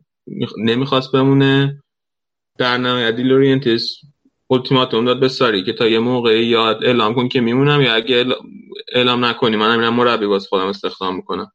نمی‌خواست 0.57 1.11
بمونه. 1.11 1.82
در 2.57 2.77
نهایت 2.77 3.15
دلائورنتیس 3.15 3.97
التیماتوم 4.49 5.05
داد 5.05 5.19
به 5.19 5.27
ساری 5.27 5.63
که 5.63 5.73
تا 5.73 5.87
یه 5.87 5.99
موقعی 5.99 6.45
یا 6.45 6.83
اعلام 6.83 7.15
کن 7.15 7.27
که 7.27 7.41
میمونم 7.41 7.81
یا 7.81 7.93
اگه 7.93 8.25
اعلام 8.93 9.25
نکنی 9.25 9.57
من 9.57 9.77
میرم 9.79 9.93
مربی 9.93 10.27
واسه 10.27 10.47
خودم 10.47 10.67
استخدام 10.67 11.15
می‌کنم. 11.15 11.51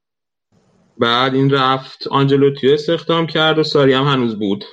بعد 0.99 1.35
این 1.35 1.51
رفت 1.51 2.07
آنجلوتی 2.07 2.73
استخدام 2.73 3.27
کرد 3.27 3.59
و 3.59 3.63
ساری 3.63 3.93
هم 3.93 4.05
هنوز 4.05 4.39
بود. 4.39 4.65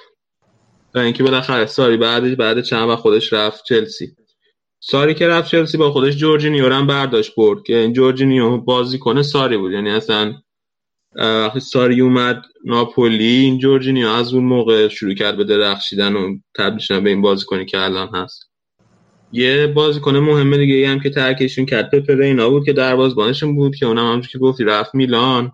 و 0.96 1.00
اینکه 1.00 1.24
بالاخره 1.24 1.66
ساری 1.66 1.98
بعدش 1.98 2.36
بعد 2.36 2.62
چند 2.62 2.90
وقت 2.90 3.00
خودش 3.00 3.34
رفت 3.34 3.64
چلسی. 3.66 4.16
ساری 4.80 5.14
که 5.14 5.28
رفت 5.28 5.52
چلسی 5.52 5.78
با 5.78 5.92
خودش 5.92 6.16
جورجینیو 6.16 6.74
هم 6.74 6.88
برداشت 6.88 7.36
برد. 7.36 7.64
که 7.64 7.78
این 7.78 7.94
جورجینیو 7.94 8.58
بازی 8.58 9.00
کنه 9.00 9.24
ساری 9.24 9.58
بود. 9.58 9.72
یعنی 9.72 9.90
اصلا 9.90 10.34
ساری 11.62 12.02
اومد 12.02 12.44
ناپولی 12.66 13.26
این 13.26 13.60
جورجینیو 13.60 14.08
از 14.08 14.34
اون 14.34 14.44
موقع 14.44 14.88
شروع 14.88 15.14
کرد 15.14 15.38
به 15.38 15.44
درخشیدن 15.44 16.16
و 16.16 16.38
تبدیل 16.56 17.00
به 17.00 17.10
این 17.10 17.22
بازیکنی 17.22 17.66
که 17.66 17.84
الان 17.84 18.10
هست. 18.14 18.50
یه 19.32 19.68
بازیکن 19.68 20.18
مهم 20.18 20.58
دیگه 20.58 20.90
هم 20.90 21.00
که 21.00 21.10
ترکشون 21.10 21.66
کرد 21.66 21.90
پپر 21.90 22.22
اینا 22.22 22.50
بود 22.50 22.66
که 22.66 22.74
دروازه‌بانشون 22.74 23.56
بود 23.56 23.76
که 23.76 23.86
اونم 23.86 24.06
همونجوری 24.06 24.32
که 24.32 24.38
گفتی 24.38 24.64
رفت 24.64 24.96
میلان. 24.96 25.52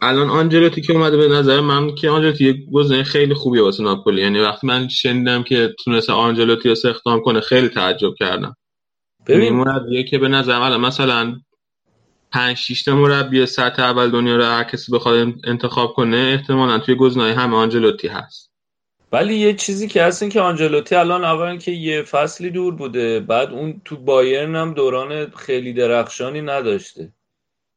الان 0.00 0.30
آنجلوتی 0.30 0.80
که 0.80 0.92
اومده 0.92 1.16
به 1.16 1.28
نظر 1.28 1.60
من 1.60 1.94
که 1.94 2.10
آنجلوتی 2.10 2.44
یه 2.44 2.54
گزینه 2.72 3.02
خیلی 3.02 3.34
خوبیه 3.34 3.62
واسه 3.62 3.82
ناپولی. 3.82 4.20
یعنی 4.20 4.38
وقتی 4.38 4.66
من 4.66 4.88
شنیدم 4.88 5.42
که 5.42 5.74
تونسته 5.84 6.12
آنجلوتی 6.12 6.68
رو 6.68 6.72
استخدام 6.72 7.20
کنه 7.20 7.40
خیلی 7.40 7.68
تعجب 7.68 8.14
کردم. 8.18 8.56
ببین 9.26 9.52
مربیه 9.52 10.02
که 10.02 10.18
به 10.18 10.28
نظر 10.28 10.76
مثلا 10.76 11.40
پنج 12.32 12.56
شش 12.56 12.82
تا 12.82 12.94
مربی 12.94 13.46
سطح 13.46 13.82
اول 13.82 14.10
دنیا 14.10 14.36
رو 14.36 14.44
هر 14.44 14.64
کسی 14.64 14.92
بخواد 14.92 15.34
انتخاب 15.44 15.92
کنه 15.92 16.16
احتمالا 16.16 16.78
توی 16.78 16.94
گزینه‌های 16.94 17.32
همه 17.32 17.56
آنجلوتی 17.56 18.08
هست. 18.08 18.50
ولی 19.12 19.34
یه 19.34 19.54
چیزی 19.54 19.88
که 19.88 20.02
هست 20.02 20.22
این 20.22 20.30
که 20.30 20.40
آنجلوتی 20.40 20.94
الان 20.94 21.24
اولا 21.24 21.56
که 21.56 21.70
یه 21.70 22.02
فصلی 22.02 22.50
دور 22.50 22.74
بوده 22.74 23.20
بعد 23.20 23.50
اون 23.50 23.82
تو 23.84 23.96
بایرن 23.96 24.56
هم 24.56 24.74
دوران 24.74 25.30
خیلی 25.30 25.72
درخشانی 25.72 26.40
نداشته. 26.40 27.12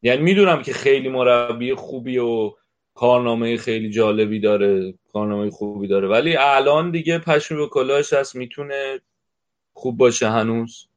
یعنی 0.01 0.21
می‌دونم 0.21 0.61
که 0.61 0.73
خیلی 0.73 1.09
مربی 1.09 1.73
خوبی 1.73 2.17
و 2.17 2.53
کارنامه 2.95 3.57
خیلی 3.57 3.89
جالبی 3.89 4.39
داره 4.39 4.93
کارنامه 5.13 5.49
خوبی 5.49 5.87
داره. 5.87 6.07
ولی 6.07 6.37
الان 6.37 6.91
دیگه 6.91 7.19
پشم 7.19 7.55
به 7.55 7.67
کلاش 7.67 8.13
هست 8.13 8.35
می‌تونه 8.35 8.99
خوب 9.73 9.97
باشه 9.97 10.29
هنوز. 10.29 10.87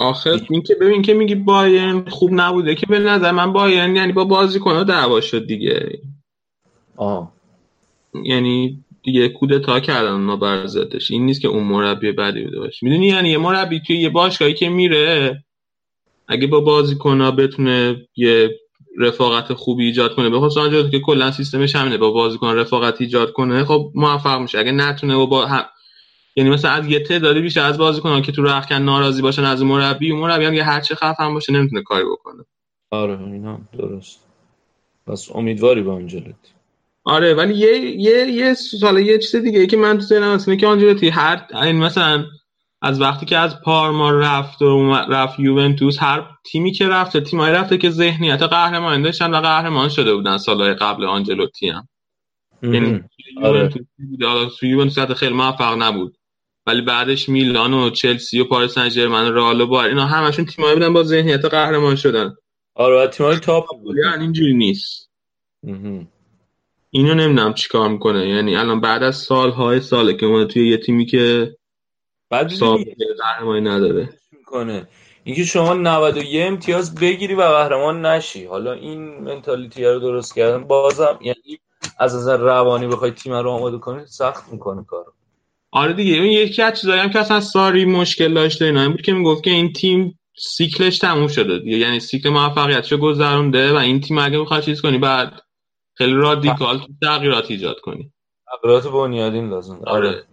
آخر 0.00 0.40
این 0.50 0.62
که 0.62 0.74
ببین 0.74 1.02
که 1.02 1.14
میگی 1.14 1.34
بایرن 1.34 2.04
خوب 2.08 2.30
نبوده 2.32 2.74
که 2.74 2.86
به 2.86 2.98
نظر 2.98 3.30
من 3.30 3.52
بایرن 3.52 3.96
یعنی 3.96 4.12
با 4.12 4.24
بازیکن‌ها 4.24 4.84
دعوا 4.84 5.20
شد 5.20 5.46
دیگه. 5.46 5.98
آه. 6.96 7.32
یعنی 8.24 8.84
دیگه 9.02 9.28
کودتا 9.28 9.80
کردن 9.80 10.12
ما 10.12 10.36
برزتش 10.36 11.10
این 11.10 11.26
نیست 11.26 11.40
که 11.40 11.48
اون 11.48 11.64
مربی 11.64 12.12
بعدی 12.12 12.44
بوده 12.44 12.58
باشه. 12.58 12.78
می‌دونی 12.82 13.06
یعنی 13.06 13.30
یه 13.30 13.38
مربی 13.38 13.80
توی 13.86 13.96
یه 13.96 14.08
باشگاهی 14.08 14.54
که 14.54 14.68
میره 14.68 15.44
اگه 16.28 16.46
با 16.46 16.60
بازیکن‌ها 16.60 17.30
بتونه 17.30 18.06
یه 18.16 18.50
رفاقت 18.98 19.52
خوبی 19.52 19.84
ایجاد 19.86 20.14
کنه. 20.14 20.30
به 20.30 20.40
خصوص 20.40 20.90
که 20.90 21.00
کلا 21.00 21.30
سیستمش 21.30 21.76
همینه 21.76 21.98
با 21.98 22.10
بازیکن 22.10 22.56
رفاقت 22.56 23.00
ایجاد 23.00 23.32
کنه 23.32 23.64
خب 23.64 23.92
موفق 23.94 24.40
میشه. 24.40 24.58
اگه 24.58 24.72
نتونه 24.72 25.14
و 25.14 25.26
با 25.26 25.46
هم 25.46 25.64
یعنی 26.40 26.52
مثلا 26.52 26.70
از 26.70 26.86
یه 26.86 27.00
تعدادی 27.00 27.40
بیشتر 27.40 27.60
از 27.60 27.78
بازیکنان 27.78 28.22
که 28.22 28.32
تو 28.32 28.42
رخکن 28.42 28.74
ناراضی 28.74 29.22
باشن 29.22 29.44
از 29.44 29.62
مربی 29.62 30.10
و 30.10 30.16
مربی 30.16 30.44
هم 30.44 30.54
یه 30.54 30.64
هر 30.64 30.80
چه 30.80 30.94
خفن 30.94 31.34
باشه 31.34 31.52
نمی‌تونه 31.52 31.82
کاری 31.82 32.04
بکنه. 32.04 32.44
آره 32.90 33.20
اینا 33.20 33.58
درست. 33.78 34.20
پس 35.06 35.28
امیدواری 35.34 35.82
با 35.82 35.94
آنجلوتی 35.94 36.50
آره 37.04 37.34
ولی 37.34 37.54
یه 37.54 37.78
یه 37.78 38.26
یه 38.26 38.54
سال 38.54 38.98
یه 38.98 39.18
چیز 39.18 39.36
دیگه 39.36 39.60
ای 39.60 39.66
که 39.66 39.76
من 39.76 39.98
تو 39.98 40.04
ذهنم 40.04 40.34
هست 40.34 40.58
که 40.58 40.66
آنجلوتی 40.66 41.08
هر 41.08 41.46
این 41.62 41.76
مثلا 41.76 42.24
از 42.82 43.00
وقتی 43.00 43.26
که 43.26 43.38
از 43.38 43.60
پارما 43.60 44.10
رفت 44.10 44.62
و 44.62 44.94
رفت 44.94 45.40
یوونتوس 45.40 45.96
هر 46.02 46.24
تیمی 46.44 46.72
که 46.72 46.88
رفته 46.88 47.20
تیمایی 47.20 47.54
رفته 47.54 47.78
که 47.78 47.90
ذهنیت 47.90 48.42
قهرمان 48.42 49.02
داشتن 49.02 49.34
و 49.34 49.40
قهرمان 49.40 49.88
شده 49.88 50.14
بودن 50.14 50.36
سالهای 50.36 50.74
قبل 50.74 51.04
آنجلوتی 51.04 51.68
هم. 51.68 51.88
یعنی 52.62 53.00
یوونتوس 54.60 54.98
آره. 54.98 55.14
خیلی 55.14 55.34
موفق 55.34 55.82
نبود. 55.82 56.16
ولی 56.70 56.82
بعدش 56.82 57.28
میلان 57.28 57.74
و 57.74 57.90
چلسی 57.90 58.40
و 58.40 58.44
پاریس 58.44 58.74
سن 58.74 58.88
ژرمن 58.88 59.28
و 59.28 59.34
رئال 59.34 59.60
و 59.60 59.66
بار 59.66 59.88
اینا 59.88 60.06
همشون 60.06 60.44
تیمایی 60.44 60.74
بودن 60.74 60.92
با 60.92 61.02
ذهنیت 61.02 61.44
قهرمان 61.44 61.96
شدن. 61.96 62.36
آره 62.74 63.06
تیمای 63.06 63.36
تاپ 63.36 63.64
بود. 63.82 63.96
یعنی 63.96 64.22
اینجوری 64.22 64.54
نیست. 64.54 65.10
اینو 66.90 67.14
نمی‌دونم 67.14 67.54
چیکار 67.54 67.88
می‌کنه. 67.88 68.28
یعنی 68.28 68.56
الان 68.56 68.80
بعد 68.80 69.02
از 69.02 69.16
سالهای 69.16 69.80
ساله 69.80 70.14
که 70.14 70.26
اون 70.26 70.48
توی 70.48 70.68
یه 70.68 70.76
تیمی 70.76 71.06
که 71.06 71.56
بعد 72.30 72.52
قهرمانی 73.18 73.60
نداره. 73.60 74.08
می‌کنه؟ 74.32 74.88
اینکه 75.24 75.44
شما 75.44 75.74
91 75.74 76.28
امتیاز 76.34 76.94
بگیری 76.94 77.34
و 77.34 77.42
قهرمان 77.42 78.06
نشی. 78.06 78.44
حالا 78.44 78.72
این 78.72 79.18
منتالیتی 79.18 79.84
رو 79.84 79.98
درست 79.98 80.34
کردن 80.34 80.64
بازم 80.64 81.18
یعنی 81.20 81.60
از 81.98 82.14
نظر 82.14 82.36
روانی 82.36 82.86
بخوای 82.86 83.10
تیم 83.10 83.32
رو 83.32 83.50
آماده 83.50 83.78
کنی 83.78 84.06
سخت 84.06 84.52
می‌کنه 84.52 84.84
کارو. 84.84 85.12
آره 85.72 85.92
دیگه 85.92 86.16
اون 86.16 86.26
یکی 86.26 86.62
از 86.62 86.80
چیزایی 86.80 87.00
هم 87.00 87.10
که 87.10 87.18
اصلا 87.18 87.40
ساری 87.40 87.84
مشکل 87.84 88.34
داشته 88.34 88.64
اینا. 88.64 88.88
بود 88.88 89.02
که 89.02 89.12
می‌گفت 89.12 89.44
که 89.44 89.50
این 89.50 89.72
تیم 89.72 90.18
سیکلش 90.38 90.98
تموم 90.98 91.28
شده 91.28 91.58
دیگه. 91.58 91.76
یعنی 91.76 92.00
سیکل 92.00 92.28
موفقیتشو 92.28 92.96
گذرونده 92.96 93.72
و 93.72 93.76
این 93.76 94.00
تیم 94.00 94.18
اگه 94.18 94.38
بخواد 94.38 94.62
چیز 94.62 94.80
کنی 94.80 94.98
باید 94.98 95.40
خیلی 95.94 96.12
رادیکال 96.12 96.78
تو 96.78 96.86
تغییرات 97.02 97.50
ایجاد 97.50 97.80
کنی. 97.80 98.12
تغییرات 98.46 98.88
بنیادین 98.88 99.50
لازم 99.50 99.80
آره. 99.86 100.24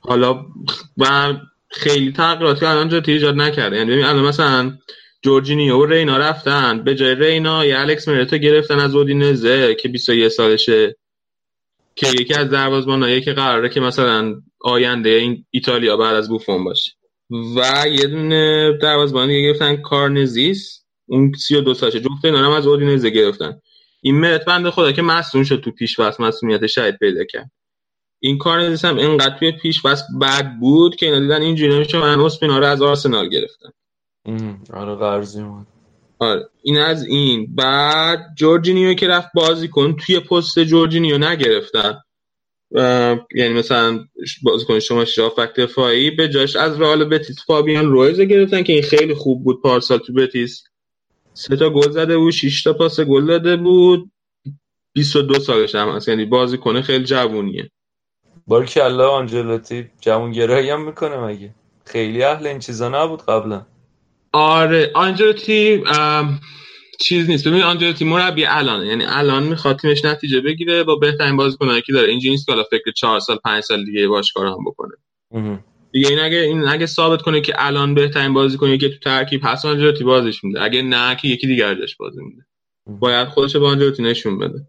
حالا 0.00 0.46
و 0.96 1.34
خیلی 1.68 2.12
تغییراتی 2.12 2.66
الان 2.66 2.88
جا 2.88 3.02
ایجاد 3.06 3.34
نکرده. 3.34 3.76
یعنی 3.76 3.90
ببین 3.90 4.04
الان 4.04 4.24
مثلا 4.24 4.78
جورجینیو 5.22 5.76
و 5.76 5.86
رینا 5.86 6.16
رفتن. 6.16 6.84
به 6.84 6.94
جای 6.94 7.14
رینا 7.14 7.66
یه 7.66 7.78
الکس 7.78 8.08
مرت 8.08 8.26
رو 8.26 8.38
گرفتن 8.38 8.78
از 8.78 8.94
اودینزه 8.94 9.74
که 9.74 9.88
21 9.88 10.28
سالشه. 10.28 10.96
که 11.94 12.06
یکی 12.08 12.34
از 12.34 12.50
دروازه‌بانایی 12.50 13.20
که 13.20 13.32
قراره 13.32 13.68
که 13.68 13.80
مثلا 13.80 14.42
آینده 14.60 15.10
این 15.10 15.46
ایتالیا 15.50 15.96
بعد 15.96 16.16
از 16.16 16.28
بوفون 16.28 16.64
باشه. 16.64 16.92
و 17.30 17.88
یه 17.88 18.06
دونه 18.06 18.72
دروازه‌بان 18.82 19.28
دیگه 19.28 19.42
گرفتن 19.42 19.76
کارنزیس 19.76 20.84
اون 21.06 21.32
32 21.32 21.74
سالشه 21.74 22.00
جفت 22.00 22.24
اینا 22.24 22.38
هم 22.38 22.50
از 22.50 22.66
اودینزه 22.66 23.10
گرفتن. 23.10 23.60
این 24.00 24.20
مرت 24.20 24.44
بنده 24.44 24.70
خدا 24.70 24.92
که 24.92 25.02
مصدوم 25.02 25.42
شد 25.42 25.60
تو 25.60 25.70
پیش 25.70 25.98
واسه 25.98 26.22
مسئولیت 26.22 26.66
شاید 26.66 26.98
پیدا 26.98 27.24
کرد. 27.24 27.50
این 28.20 28.38
کارنزیس 28.38 28.84
هم 28.84 28.96
اینقدر 28.96 29.38
توی 29.38 29.52
پیش 29.52 29.84
واسه 29.84 30.04
بد 30.20 30.52
بود 30.60 30.96
که 30.96 31.06
اینا 31.06 31.20
دیدن 31.20 31.42
اینجوری 31.42 31.74
نمیشه. 31.74 31.98
من 31.98 32.20
اسپینا 32.20 32.58
رو 32.58 32.66
از 32.66 32.82
آرسنال 32.82 33.28
گرفتن. 33.28 33.68
آره 34.72 34.94
قرضی 34.94 35.42
بود 35.42 35.66
آره 36.18 36.48
این 36.62 36.78
از 36.78 37.06
این. 37.06 37.54
بعد 37.54 38.26
جورجینیو 38.36 38.94
که 38.94 39.08
رفت 39.08 39.28
بازی 39.34 39.68
کن 39.68 39.96
توی 39.96 40.20
پست 40.20 40.58
جورجینیو 40.58 41.18
نگرفتن. 41.18 42.00
یعنی 43.34 43.54
مثلا 43.54 44.04
بازیکن 44.42 44.78
شما 44.78 45.04
شافک 45.04 45.54
دفاعی 45.54 46.10
به 46.10 46.28
جاش 46.28 46.56
از 46.56 46.80
رئال 46.80 47.04
بتیس 47.04 47.44
فابیان 47.46 47.86
رویز 47.86 48.20
گرفتن 48.20 48.62
که 48.62 48.72
این 48.72 48.82
خیلی 48.82 49.14
خوب 49.14 49.44
بود 49.44 49.62
پارسال 49.62 49.98
تو 49.98 50.12
بتیس. 50.12 50.64
سه 51.34 51.56
تا 51.56 51.70
گل 51.70 51.90
زده 51.90 52.18
بود 52.18 52.32
6 52.32 52.62
تا 52.62 52.72
پاس 52.72 53.00
گل 53.00 53.26
داده 53.26 53.56
بود. 53.56 54.10
22 54.92 55.34
سالش 55.34 55.74
هم 55.74 55.88
هست. 55.88 56.08
یعنی 56.08 56.24
بازیکن 56.24 56.82
خیلی 56.82 57.04
جوونیه. 57.04 57.70
بارک 58.46 58.78
الله 58.82 59.04
آنجلوتی 59.04 59.90
جوونگرایی 60.00 60.70
هم 60.70 60.86
می‌کنه 60.86 61.16
مگه؟ 61.16 61.54
خیلی 61.84 62.22
اهل 62.22 62.46
این 62.46 62.58
چیزا 62.58 62.88
نبود 62.88 63.22
قبلا. 63.22 63.66
آره 64.32 64.90
آنجلوتی 64.94 65.82
چیز 67.00 67.30
نیست. 67.30 67.48
ببین 67.48 67.62
آنجلوتی 67.62 68.04
مربی 68.04 68.46
الان 68.46 68.86
یعنی 68.86 69.04
الان 69.04 69.42
می‌خواد 69.42 69.78
تیمش 69.78 70.04
نتیجه 70.04 70.40
بگیره 70.40 70.84
با 70.84 70.96
بهترین 70.96 71.36
بازیکنایی 71.36 71.82
که 71.82 71.92
داره. 71.92 72.08
اینجوری 72.08 72.30
نیست 72.30 72.46
که 72.46 72.52
حالا 72.52 72.64
فکر 72.70 72.90
4 72.90 73.20
سال 73.20 73.36
5 73.44 73.62
سال 73.62 73.84
دیگه 73.84 74.08
باشگاه 74.08 74.46
هم 74.46 74.64
بکنه. 74.64 74.94
دیگه 75.92 76.08
این 76.08 76.18
اگه 76.18 76.36
این 76.36 76.68
اگه 76.68 76.86
ثابت 76.86 77.22
کنه 77.22 77.40
که 77.40 77.52
الان 77.56 77.94
بهترین 77.94 78.34
بازی 78.34 78.56
کنه 78.56 78.78
که 78.78 78.88
تو 78.88 78.98
ترکیب 78.98 79.40
هست 79.44 79.64
آنجلوتی 79.64 80.04
بازیش 80.04 80.44
میده. 80.44 80.62
اگه 80.62 80.82
نه 80.82 81.16
که 81.16 81.28
یکی 81.28 81.46
دیگر 81.46 81.74
داشت 81.74 81.96
بازی 81.96 82.22
میده. 82.22 82.42
باید 82.86 83.28
خودش 83.28 83.56
به 83.56 83.66
آنجلوتی 83.66 84.02
نشون 84.02 84.38
بده. 84.38 84.66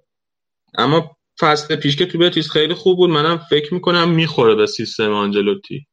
اما 0.77 1.17
فصل 1.39 1.75
پیش 1.75 1.95
که 1.95 2.05
تو 2.05 2.17
بتیس 2.17 2.49
خیلی 2.49 2.73
خوب 2.73 2.97
بود 2.97 3.09
منم 3.09 3.37
فکر 3.37 3.73
می‌کنم 3.73 4.09
می‌خوره 4.09 4.55
به 4.55 4.65
سیستم 4.65 5.11
آنجلوتی. 5.11 5.85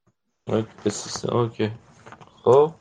به 0.85 0.91
سیستم 0.91 1.37
اوکی. 1.37 1.71
خب. 2.45 2.73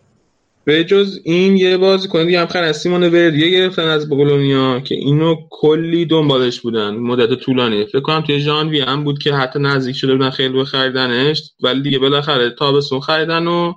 به 0.67 0.83
جز 0.83 1.19
این 1.23 1.57
یه 1.57 1.77
بازی 1.77 2.07
کنه 2.07 2.25
دیگه 2.25 2.39
هم 2.39 2.47
خیلی 2.47 2.65
از 2.65 2.77
سیمون 2.77 3.03
وردیه 3.03 3.49
گرفتن 3.49 3.87
از 3.87 4.09
بولونیا 4.09 4.79
که 4.79 4.95
اینو 4.95 5.35
کلی 5.49 6.05
دنبالش 6.05 6.61
بودن. 6.61 6.95
مدت 6.95 7.39
طولانی 7.39 7.85
فکر 7.85 7.99
کنم 7.99 8.21
توی 8.21 8.39
ژانویه 8.39 8.85
هم 8.85 9.03
بود 9.03 9.19
که 9.19 9.33
حتی 9.33 9.59
نزدیک 9.59 9.95
شده 9.95 10.15
بودن 10.15 10.29
خیلی 10.29 10.59
بخریدنش 10.59 11.51
ولی 11.63 11.81
دیگه 11.81 11.99
بالاخره 11.99 12.49
تابستون 12.49 12.99
خریدن 12.99 13.47
و 13.47 13.73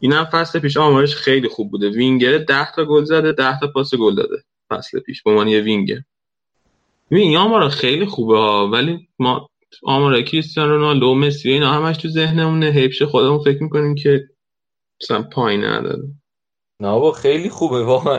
اینم 0.00 0.24
فصل 0.24 0.58
پیش. 0.58 0.76
آمارش 0.76 1.14
خیلی 1.14 1.48
خوب 1.48 1.70
بوده. 1.70 1.88
وینگر 1.88 2.38
10 2.38 2.72
تا 2.76 2.84
گل 2.84 3.04
زده 3.04 3.32
10 3.32 3.60
تا 3.60 3.66
پاس 3.66 3.94
گل 3.94 4.14
داده 4.14 4.36
فصل 4.70 5.00
پیش 5.00 5.22
به 5.22 5.30
عنوان 5.30 5.48
یه 5.48 5.60
وینگر. 5.60 5.98
این 7.10 7.36
آمارا 7.36 7.68
خیلی 7.68 8.06
خوبه 8.06 8.38
ها. 8.38 8.68
ولی 8.68 9.08
ما 9.18 9.48
آمارا 9.82 10.22
کریستیانو 10.22 10.72
رونالدو 10.72 11.14
مسی 11.14 11.52
اینا 11.52 11.72
همش 11.72 11.96
تو 11.96 12.08
ذهنمونه. 12.08 12.66
حیفش 12.70 13.02
خودمون 13.02 13.38
فکر 13.38 13.62
می‌کنیم 13.62 13.94
که 13.94 14.28
مثلا 15.02 15.22
پایین 15.22 15.64
نداره. 15.64 16.08
نه 16.80 16.98
با 16.98 17.12
خیلی 17.12 17.48
خوبه 17.48 17.82
واقعا. 17.84 18.18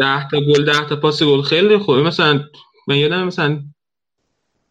ده 0.00 0.28
تا 0.30 0.40
گل 0.40 0.64
ده 0.64 0.88
تا 0.88 0.96
پاس 0.96 1.22
گل 1.22 1.42
خیلی 1.42 1.78
خوبه. 1.78 2.02
مثلا 2.02 2.44
من 2.88 2.96
یادم 2.96 3.26
مثلا 3.26 3.62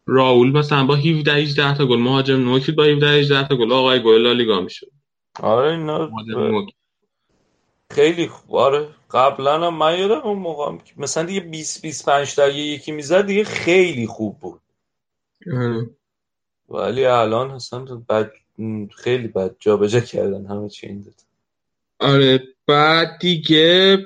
راول 0.06 0.50
مثلا 0.52 0.86
با 0.86 0.94
17 0.94 1.32
18 1.32 1.74
تا 1.74 1.86
گل 1.86 1.98
مهاجم 1.98 2.36
نوکی 2.36 2.72
با 2.72 2.84
17 2.84 3.06
18 3.06 3.48
تا 3.48 3.56
گل 3.56 3.72
آقای 3.72 4.02
گل 4.02 4.20
لالیگا 4.20 4.60
می‌شد. 4.60 4.90
آره 5.40 5.70
اینا 5.70 6.10
خیلی 7.90 8.28
خوب. 8.28 8.56
آره 8.56 8.88
قبلا 9.10 9.66
هم 9.66 9.74
من 9.74 9.98
یادم 9.98 10.20
اون 10.20 10.38
موقع 10.38 10.78
مثلا 10.96 11.22
دیگه 11.22 11.40
20 11.40 11.82
25 11.82 12.34
تا 12.34 12.48
یکی 12.48 12.92
می‌زد 12.92 13.26
دیگه 13.26 13.44
خیلی 13.44 14.06
خوب 14.06 14.38
بود. 14.38 14.60
ولی 16.68 17.04
الان 17.04 17.50
اصلا 17.50 17.84
بد 18.08 18.32
خیلی 18.96 19.28
بد 19.28 19.56
جابجا 19.58 20.00
کردن 20.00 20.46
همه 20.46 20.68
چی 20.68 20.86
این 20.86 21.02
داد 21.02 21.14
آره 22.00 22.42
بعد 22.66 23.18
دیگه 23.20 23.98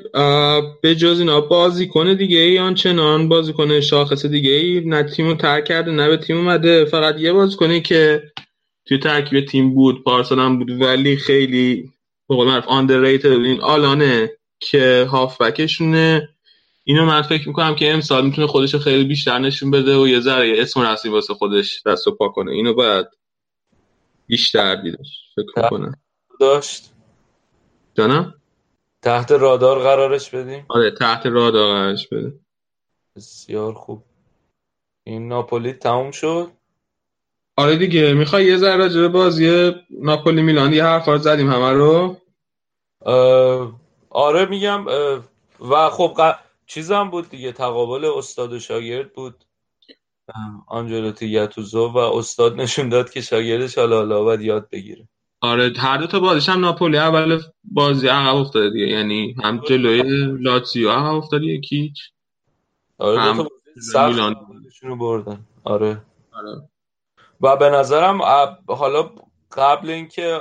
به 0.83 0.95
جز 0.95 1.19
اینا 1.19 1.41
بازی 1.41 1.89
کنه 1.89 2.15
دیگه 2.15 2.39
ای 2.39 2.59
آنچنان 2.59 3.29
بازی 3.29 3.53
کنه 3.53 3.81
شاخص 3.81 4.27
دیگه 4.27 4.51
ای 4.51 4.81
نه 4.81 5.03
تیمو 5.03 5.35
ترک 5.35 5.65
کرده 5.65 5.91
نه 5.91 6.09
به 6.09 6.17
تیم 6.17 6.37
اومده 6.37 6.85
فقط 6.85 7.21
یه 7.21 7.33
بازی 7.33 7.57
کنه 7.57 7.81
که 7.81 8.23
توی 8.87 8.99
ترکیب 8.99 9.47
تیم 9.47 9.75
بود 9.75 10.05
پارسال 10.05 10.39
هم 10.39 10.59
بود 10.59 10.71
ولی 10.71 11.17
خیلی 11.17 11.91
به 12.29 12.35
قول 12.35 12.47
معروف 12.47 12.65
underrated 12.65 13.27
این 13.27 13.61
آلانه 13.61 14.31
که 14.61 15.07
هافبکشونه. 15.11 16.29
اینو 16.85 17.05
من 17.05 17.23
فکر 17.23 17.49
می‌کنم 17.49 17.75
که 17.75 17.93
امسال 17.93 18.25
می‌تونه 18.25 18.47
خودش 18.47 18.77
خیلی 18.77 19.05
بیشتر 19.05 19.39
نشون 19.39 19.71
بده 19.71 19.97
و 19.97 20.09
یه 20.09 20.21
ذره 20.21 20.55
اسم 20.59 20.81
رسی 20.81 21.09
واسه 21.09 21.35
خودش 21.35 21.83
دست 21.87 22.07
و 22.07 22.17
پا 22.17 22.29
کنه. 22.29 22.53
اینو 22.53 22.75
باید 22.75 23.07
بیشتر 24.27 24.75
دیدش. 24.75 25.21
فکر 25.37 25.63
می‌کنم. 25.63 25.95
داشت. 26.41 26.91
جانم؟ 27.99 28.35
تحت 29.03 29.33
رادار 29.33 29.79
قرارش 29.79 30.31
بدیم؟ 30.31 30.67
آره 30.69 30.91
تحت 30.91 31.27
رادار 31.27 31.69
قرارش 31.69 32.09
بده 32.09 32.41
بسیار 33.17 33.75
خوب. 33.75 34.03
این 35.05 35.29
ناپولی 35.29 35.73
تموم 35.73 36.11
شد؟ 36.11 36.51
آره 37.57 37.77
دیگه 37.77 38.13
می‌خوای 38.15 38.45
یه 38.45 38.57
ذره 38.57 38.77
راجع 38.77 39.01
به 39.01 39.09
بازی 39.09 39.73
ناپولی 39.91 40.43
میلان 40.43 40.73
یه 40.73 40.85
حرفا 40.85 41.19
زدیم 41.19 41.51
همه 41.51 41.73
رو. 41.73 42.17
آره 44.11 44.47
میگم 44.47 44.87
و 45.61 45.91
خب 45.91 46.15
ق... 46.19 46.35
چیزم 46.67 47.11
بود 47.11 47.31
دیگه 47.31 47.53
تقابل 47.53 48.05
استاد 48.05 48.53
و 48.53 48.59
شاگرد 48.59 49.13
بود. 49.13 49.45
آنجلوتی 50.67 51.33
گتوزو 51.33 51.89
و 51.89 51.99
استاد 51.99 52.61
نشون 52.61 52.89
داد 52.89 53.11
که 53.11 53.21
شاگردش 53.21 53.79
حالا 53.79 53.97
حالا 53.97 54.23
باید 54.23 54.41
یاد 54.41 54.69
بگیره. 54.71 55.09
آره 55.41 55.73
هر 55.77 55.97
دو 55.99 56.07
تا 56.07 56.21
بازیش 56.21 56.49
هم 56.49 56.61
ناپولی 56.61 56.99
اول 56.99 57.43
بازی 57.65 58.09
عقب 58.09 58.37
افتاده 58.37 58.71
دیگه 58.71 58.87
یعنی 58.87 59.37
هم 59.45 59.61
جلوی 59.69 60.03
لاتزیو 60.41 60.91
عقب 60.91 61.15
افتاد 61.15 61.43
یکیچ 61.43 61.99
آره 62.99 63.21
هم 63.21 63.47
میلان. 64.09 64.37
بردن. 64.99 65.45
آره. 65.65 66.03
آره. 66.33 66.69
و 67.41 67.57
به 67.57 67.71
نظرم 67.71 68.23
حالا 68.67 69.11
قبل 69.53 69.91
اینکه 69.91 70.39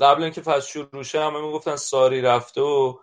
قبل 0.00 0.22
اینکه 0.22 0.40
فصل 0.40 0.68
شروع 0.68 1.02
شه 1.02 1.24
همه 1.24 1.40
می‌گفتن 1.40 1.76
ساری 1.76 2.20
رفته 2.22 2.60
و 2.60 2.94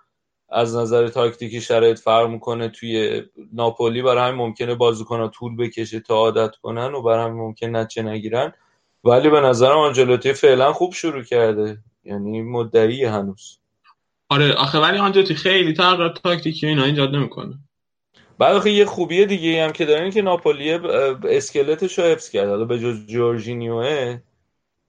از 0.49 0.75
نظر 0.75 1.07
تاکتیکی 1.07 1.61
شرایط 1.61 1.99
فرق 1.99 2.27
می‌کنه 2.29 2.69
توی 2.69 3.23
ناپولی. 3.53 4.01
برای 4.01 4.23
همین 4.23 4.41
ممکنه 4.41 4.75
بازیکن‌ها 4.75 5.27
طول 5.27 5.55
بکشه 5.57 5.99
تا 5.99 6.15
عادت 6.15 6.55
کنن 6.55 6.93
و 6.93 7.01
برای 7.01 7.25
همین 7.25 7.41
ممکن 7.41 7.75
نتیجه 7.75 8.09
نگیرن. 8.09 8.53
ولی 9.03 9.29
به 9.29 9.41
نظرم 9.41 9.77
آنجلوتی 9.77 10.33
فعلا 10.33 10.73
خوب 10.73 10.93
شروع 10.93 11.23
کرده. 11.23 11.77
یعنی 12.03 12.41
مدعی 12.41 13.05
هنوز. 13.05 13.59
آره 14.29 14.53
آخه 14.53 14.79
ولی 14.79 14.97
آنجلوتی 14.97 15.35
خیلی 15.35 15.73
تغییرات 15.73 16.21
تاکتیکی 16.23 16.67
اینا 16.67 16.83
ایجاد 16.83 17.15
نمی‌کنه. 17.15 17.59
بعد 18.37 18.55
آخه 18.55 18.71
یه 18.71 18.85
خوبی 18.85 19.25
دیگه 19.25 19.63
هم 19.63 19.71
که 19.71 19.85
دارین 19.85 20.11
که 20.11 20.21
ناپولی 20.21 20.71
اسکلتش 21.29 21.99
رو 21.99 22.05
حفظ 22.05 22.29
کرد. 22.29 22.49
حالا 22.49 22.65
به 22.65 22.79
جز 22.79 23.05
جورجینیوه 23.05 24.19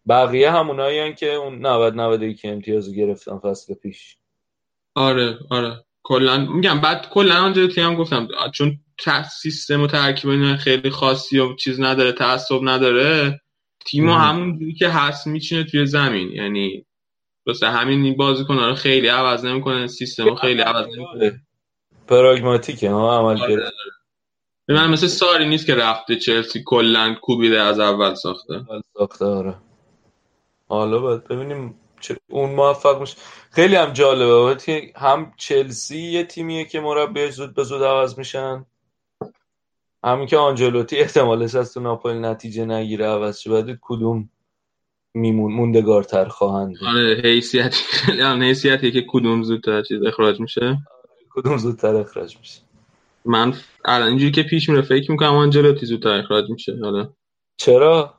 بقیه 0.08 0.50
همونایی 0.50 1.14
که 1.14 1.32
اون 1.32 1.66
90 1.66 1.94
91 1.94 2.40
امتیاز 2.44 2.94
گرفتن 2.94 3.38
فصل 3.38 3.74
پیش. 3.74 4.16
آره 4.94 5.38
آره. 5.50 5.84
کلا 6.02 6.38
میگم 6.38 6.80
بعد 6.80 7.08
کلا 7.08 7.34
آنجا 7.34 7.68
هم 7.76 7.94
گفتم 7.94 8.28
چون 8.54 8.80
سیستم 9.40 9.82
و 9.82 9.86
ترکیب 9.86 10.56
خیلی 10.56 10.90
خاصی 10.90 11.38
و 11.38 11.54
چیز 11.54 11.80
نداره 11.80 12.12
تعصب 12.12 12.58
نداره 12.62 13.40
تیم 13.86 14.08
همون 14.08 14.58
جوری 14.58 14.74
که 14.74 14.88
هست 14.88 15.26
میچینه 15.26 15.64
توی 15.64 15.86
زمین. 15.86 16.30
یعنی 16.32 16.86
واسه 17.46 17.66
همین 17.66 18.16
بازیکن 18.16 18.56
رو 18.56 18.74
خیلی 18.74 19.08
عوض 19.08 19.44
نمی‌کنه 19.44 19.86
سیستم 19.86 20.34
خیلی 20.34 20.62
عوض 20.62 20.86
نمی‌کنه. 20.86 21.40
پراگماتیکه 22.08 22.90
ها؟ 22.90 23.18
عمل 23.18 23.42
آره. 23.42 23.56
کرده 23.56 23.70
به 24.66 24.74
من 24.74 24.90
مثل 24.90 25.06
ساری 25.06 25.48
نیست 25.48 25.66
که 25.66 25.74
رفته 25.74 26.16
چلسی 26.16 26.62
کلا 26.66 27.14
کوبیده 27.22 27.60
از 27.60 27.80
اول 27.80 28.14
ساخته. 28.14 28.54
اول 28.54 28.80
ساخته 28.98 29.24
آره. 29.24 29.54
حالا 30.68 30.98
باید 30.98 31.24
ببینیم 31.24 31.80
اون 32.28 32.50
موفق 32.54 33.00
میشه. 33.00 33.16
خیلی 33.50 33.76
هم 33.76 33.92
جالبه 33.92 34.56
هم 34.96 35.32
چلسی 35.36 35.98
یه 35.98 36.24
تیمیه 36.24 36.64
که 36.64 36.80
مربی 36.80 37.30
زود 37.30 37.54
به 37.54 37.64
زود 37.64 37.82
عوض 37.82 38.18
میشن. 38.18 38.66
همین 40.04 40.26
که 40.26 40.36
آنجلوتی 40.36 40.96
احتمالش 40.96 41.54
از 41.54 41.74
تو 41.74 41.80
ناپولی 41.80 42.18
نتیجه 42.18 42.64
نگیره 42.64 43.06
عوض 43.06 43.38
شه. 43.38 43.50
باید 43.50 43.78
کدوم 43.80 44.30
میمون 45.14 45.52
موندگارتر 45.52 46.24
خواهند 46.24 46.76
آره 46.86 47.20
حیثیت 47.24 47.74
خیلی 47.74 48.22
هم 48.22 48.42
حیثیتیه 48.42 48.90
که 48.90 49.04
کدوم 49.08 49.42
زودتر 49.42 49.82
چیز 49.82 50.02
اخراج 50.02 50.40
میشه. 50.40 50.78
کدوم 51.30 51.56
زودتر 51.56 51.96
اخراج 51.96 52.38
میشه؟ 52.38 52.60
من 53.24 53.54
الان 53.84 54.08
اینجوری 54.08 54.30
که 54.30 54.42
پیش 54.42 54.68
میره 54.68 54.82
فکر 54.82 55.10
می‌کنم 55.10 55.34
آنجلوتی 55.34 55.86
زودتر 55.86 56.08
اخراج 56.08 56.50
میشه 56.50 56.78
حالا. 56.82 57.08
چرا؟ 57.56 58.14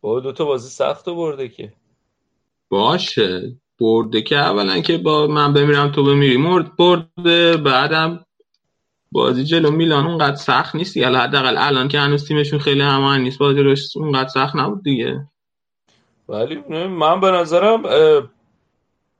با 0.00 0.20
دو 0.20 0.32
تا 0.32 0.44
بازی 0.44 0.68
سخت 0.68 1.08
برده 1.08 1.48
که. 1.48 1.72
باشه. 2.68 3.52
برده 3.80 4.22
که 4.22 4.36
اولا 4.36 4.80
که 4.80 4.98
با 4.98 5.26
من 5.26 5.52
بمیرم 5.52 5.92
تو 5.92 6.04
بمیری. 6.04 6.36
مرد 6.36 6.76
برده 6.76 7.56
بعدم 7.56 8.24
بازی 9.12 9.44
جلو 9.44 9.70
میلان 9.70 10.06
اونقدر 10.06 10.36
سخت 10.36 10.74
نیست 10.74 10.96
یا 10.96 11.20
حداقل 11.20 11.56
الان 11.58 11.88
که 11.88 12.00
هنوز 12.00 12.28
تیمشون 12.28 12.58
خیلی 12.58 12.80
همان 12.80 13.20
نیست 13.20 13.38
بازی 13.38 13.60
روش 13.60 13.96
اونقدر 13.96 14.28
سخت 14.28 14.56
نبود 14.56 14.82
دیگه. 14.82 15.26
ولی 16.28 16.56
من 16.86 17.20
به 17.20 17.30
نظرم 17.30 17.82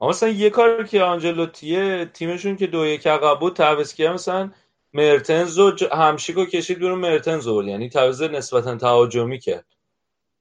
مثلا 0.01 0.29
یه 0.29 0.51
کار 0.51 0.85
که 0.85 1.03
آنجلوتیه 1.03 2.11
تیمشون 2.15 2.57
که 2.57 2.67
دو 2.67 2.87
یک 2.87 3.07
عقب 3.07 3.41
بود 3.41 3.57
تعویض 3.57 3.95
کرد 3.95 4.15
مثلا 4.15 4.51
مرتنز 4.95 5.59
و 5.59 5.73
همشیکو 5.93 6.45
کشید 6.45 6.79
بیرون 6.79 6.99
مرتنز 6.99 7.49
بود 7.49 7.67
یعنی 7.67 7.89
تعویض 7.89 8.23
نسبتا 8.23 8.77
تهاجمی 8.77 9.39
کرد. 9.39 9.67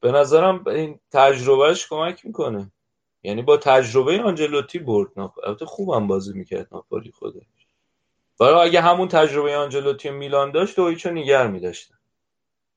به 0.01 0.11
نظرم 0.11 0.67
این 0.67 0.99
تجربهش 1.11 1.87
کمک 1.89 2.25
می‌کنه. 2.25 2.71
یعنی 3.23 3.41
با 3.41 3.57
تجربه 3.57 4.21
آنجلوتی 4.21 4.79
برد 4.79 5.11
البته 5.43 5.65
خوبم 5.65 6.07
بازی 6.07 6.33
می‌کرد 6.33 6.67
ناپولی 6.71 7.11
خودش 7.11 7.43
برای 8.39 8.67
اگه 8.67 8.81
همون 8.81 9.07
تجربه 9.07 9.57
آنجلوتی 9.57 10.09
میلان 10.09 10.51
داشت 10.51 10.75
دویچو 10.75 11.09
نیگر 11.09 11.47
میداشتن. 11.47 11.95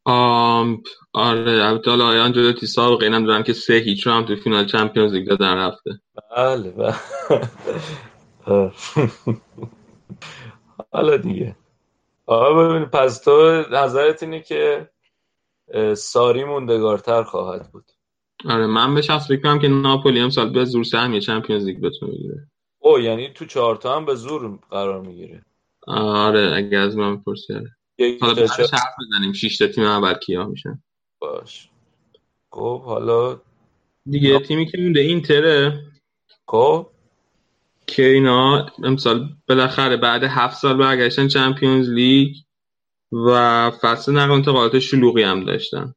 آم 0.05 0.83
آره 1.13 1.81
حالا 1.87 2.25
آنجلوتی 2.25 2.67
سابقه 2.67 3.05
اینم 3.05 3.27
دارن 3.27 3.43
که 3.43 3.53
سه 3.53 3.75
هیچ 3.75 4.07
رو 4.07 4.13
هم 4.13 4.25
تو 4.25 4.37
فینال 4.37 4.67
چمپیونز 4.67 5.13
لیگ 5.13 5.29
دادن 5.29 5.57
رفته. 5.57 5.91
بله 6.37 6.71
بله. 6.71 6.95
حالا 10.93 11.17
دیگه. 11.17 11.57
آقا 12.27 12.55
ببین 12.55 12.85
پس 12.85 13.19
تو 13.19 13.65
نظرت 13.73 14.23
اینه 14.23 14.41
که 14.41 14.91
ساری 15.95 16.45
موندگارتر 16.45 17.23
خواهد 17.23 17.73
بود. 17.73 17.85
آره 18.45 18.67
من 18.67 18.95
به 18.95 19.03
شخص 19.03 19.29
فکر 19.29 19.59
که 19.59 19.69
ناپولی 19.69 20.21
امسال 20.21 20.53
به 20.53 20.65
زور 20.65 20.85
سهمیه 20.85 21.21
چمپیونز 21.21 21.65
لیگ 21.65 21.81
بتونه 21.81 22.13
بگیره. 22.13 22.47
او 22.79 22.99
یعنی 22.99 23.29
تو 23.29 23.45
چهارتا 23.45 23.97
هم 23.97 24.05
به 24.05 24.15
زور 24.15 24.59
قرار 24.71 25.01
می‌گیره. 25.01 25.45
آره 25.87 26.57
اگه 26.57 26.79
از 26.79 26.97
من 26.97 27.17
بپرسی 27.17 27.55
آره. 27.55 27.77
حالا 28.21 28.35
بعدش 28.35 28.75
حرف 28.75 28.95
بزنیم. 29.01 29.33
شش 29.33 29.59
تا 29.59 29.67
تیم 29.67 29.85
اول 29.85 30.15
کیا 30.15 30.47
میشن؟ 30.47 30.83
باش. 31.19 31.69
خب 32.51 32.83
حالا 32.83 33.41
دیگه 34.07 34.39
تیمی 34.39 34.67
که 34.67 34.79
مونده 34.79 35.01
اینتره. 35.01 35.85
خب. 36.49 36.87
که 37.87 38.07
اینا 38.07 38.67
امسال 38.83 39.29
بالاخره 39.49 39.97
بعد 39.97 40.25
هفت 40.25 40.57
سال 40.57 40.77
برگشتن 40.77 41.29
چمپیونز 41.29 41.89
لیگ 41.89 42.37
و 43.13 43.71
فصل 43.71 44.13
نقل 44.13 44.31
انتقالات 44.31 44.79
شلوغی 44.79 45.23
هم 45.23 45.45
داشتن. 45.45 45.95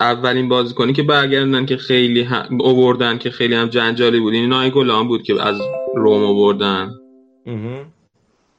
اولین 0.00 0.48
بازیکنی 0.48 0.92
که 0.92 1.02
برگردن 1.02 1.66
که 1.66 1.76
خیلی 1.76 2.22
هم 2.22 2.60
اووردن 2.60 3.18
که 3.18 3.30
خیلی 3.30 3.54
هم 3.54 3.68
جنجالی 3.68 4.20
بود 4.20 4.34
این 4.34 4.48
نای 4.48 4.70
گلان 4.70 5.08
بود 5.08 5.22
که 5.22 5.42
از 5.42 5.60
روم 5.94 6.22
اووردن 6.22 6.94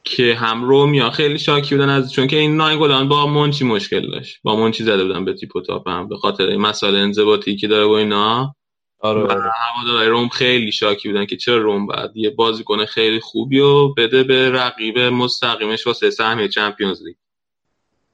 که 0.04 0.36
هم 0.36 0.64
رومیا 0.64 1.10
خیلی 1.10 1.40
شاکی 1.40 1.76
بودن 1.76 1.90
از 1.90 2.14
چون 2.14 2.28
که 2.28 2.38
این 2.38 2.58
نای 2.58 2.78
گلان 2.78 3.08
با 3.08 3.28
منچی 3.28 3.66
مشکل 3.66 4.12
داشت. 4.12 4.40
با 4.44 4.56
منچی 4.56 4.84
زده 4.84 5.04
بودن 5.04 5.26
به 5.26 5.34
تیپ 5.34 5.56
و 5.56 5.62
تاپ 5.62 5.88
هم 5.88 6.08
به 6.08 6.18
خاطر 6.18 6.58
مسائل 6.58 6.96
انضباطی 6.96 7.56
که 7.56 7.68
داره 7.68 7.86
با 7.86 7.98
اینا. 7.98 8.56
آره 9.00 9.22
و 9.22 9.32
هوادارهای 9.32 10.08
روم 10.08 10.30
خیلی 10.30 10.72
شاکی 10.72 11.10
بودن 11.10 11.26
که 11.26 11.38
چرا 11.38 11.58
روم 11.58 11.88
بعد 11.88 12.12
یه 12.18 12.30
بازیکن 12.30 12.86
خیلی 12.86 13.20
خوبی 13.20 13.60
و 13.60 13.88
بده 13.88 14.24
به 14.24 14.50
رقیب 14.50 15.00
مستقیمش 15.00 15.88
واسه 15.88 16.10
سهمیه 16.10 16.48
چمپیونز 16.48 17.02
لیگ. 17.04 17.16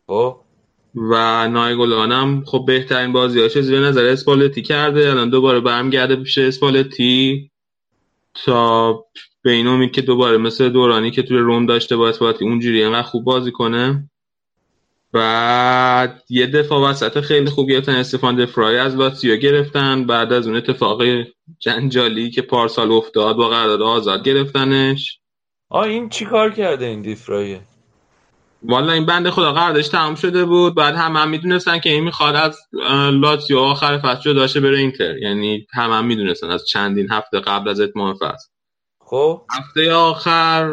خب. 0.08 0.40
و 0.96 1.48
نایگولان 1.48 2.12
هم 2.12 2.44
خب 2.46 2.64
بهترین 2.68 3.12
بازیاش 3.14 3.60
زیر 3.60 3.80
نظر 3.80 4.06
اسپالتی 4.06 4.62
کرده. 4.62 5.10
الان 5.10 5.30
دوباره 5.30 5.60
برمیگرده 5.60 6.16
پیش 6.16 6.38
اسپالتی. 6.38 7.52
تا 8.46 8.94
به 9.42 9.52
این 9.52 9.68
امید 9.68 9.92
که 9.92 10.02
دوباره 10.02 10.38
مثل 10.38 10.70
دورانی 10.70 11.12
که 11.12 11.24
توی 11.24 11.38
روم 11.38 11.66
داشته 11.66 11.96
با 11.96 12.10
اسپالتی 12.10 12.46
اونجوری 12.46 12.84
اینقدر 12.84 13.04
خوب 13.08 13.24
بازی 13.24 13.52
کنه. 13.52 14.10
بعد 15.12 16.24
یه 16.30 16.48
دفاع 16.48 16.90
وسط 16.90 17.20
خیلی 17.20 17.50
خوب 17.50 17.70
گرفتن. 17.70 17.96
استفان 17.96 18.36
دفرای 18.36 18.78
از 18.78 18.96
لاتسیو 18.96 19.36
گرفتن. 19.36 20.06
بعد 20.06 20.34
از 20.34 20.48
اون 20.48 20.56
اتفاق 20.56 21.02
جنجالی 21.60 22.32
که 22.32 22.42
پارسال 22.42 22.92
افتاد 22.92 23.36
با 23.36 23.50
قرارداد 23.50 23.82
آزاد 23.82 24.24
گرفتنش. 24.24 25.20
آ 25.70 25.84
این 25.84 26.10
چی 26.10 26.26
کار 26.26 26.52
کرده 26.52 26.86
این 26.86 27.02
دیفرایه 27.02 27.62
والا 28.64 28.94
این 28.94 29.06
بنده 29.06 29.32
خدا 29.32 29.54
قراردادش 29.54 29.88
تمام 29.88 30.16
شده 30.16 30.46
بود. 30.46 30.76
بعد 30.76 30.96
همه 30.96 31.16
هم 31.16 31.30
می‌دونستن 31.30 31.80
که 31.80 31.90
این 31.90 32.04
می‌خواد 32.04 32.36
از 32.36 32.60
لاتزیو 33.12 33.60
آخر 33.60 33.98
فصل 33.98 34.22
جدا 34.22 34.62
بره 34.62 34.78
اینتر. 34.80 35.18
یعنی 35.18 35.68
همه 35.74 35.92
هم 35.92 36.06
می‌دونستن 36.06 36.50
از 36.50 36.66
چندین 36.68 37.12
هفته 37.12 37.40
قبل 37.40 37.70
از 37.70 37.80
اتمام 37.80 38.14
فصل. 38.14 38.48
خب. 39.00 39.42
هفته 39.52 39.94
آخر 39.94 40.72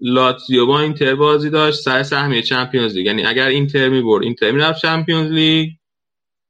لاتزیو 0.00 0.66
با 0.66 0.80
اینتر 0.80 1.14
بازی 1.14 1.50
داشت 1.50 1.78
سر 1.78 2.02
سهمیه 2.02 2.42
Champions 2.42 2.94
League. 2.94 3.06
یعنی 3.06 3.26
اگر 3.26 3.46
اینتر 3.46 3.88
می‌برد 3.88 4.22
اینتر 4.22 4.50
می‌رفت 4.50 4.82
Champions 4.82 5.30
League. 5.30 5.68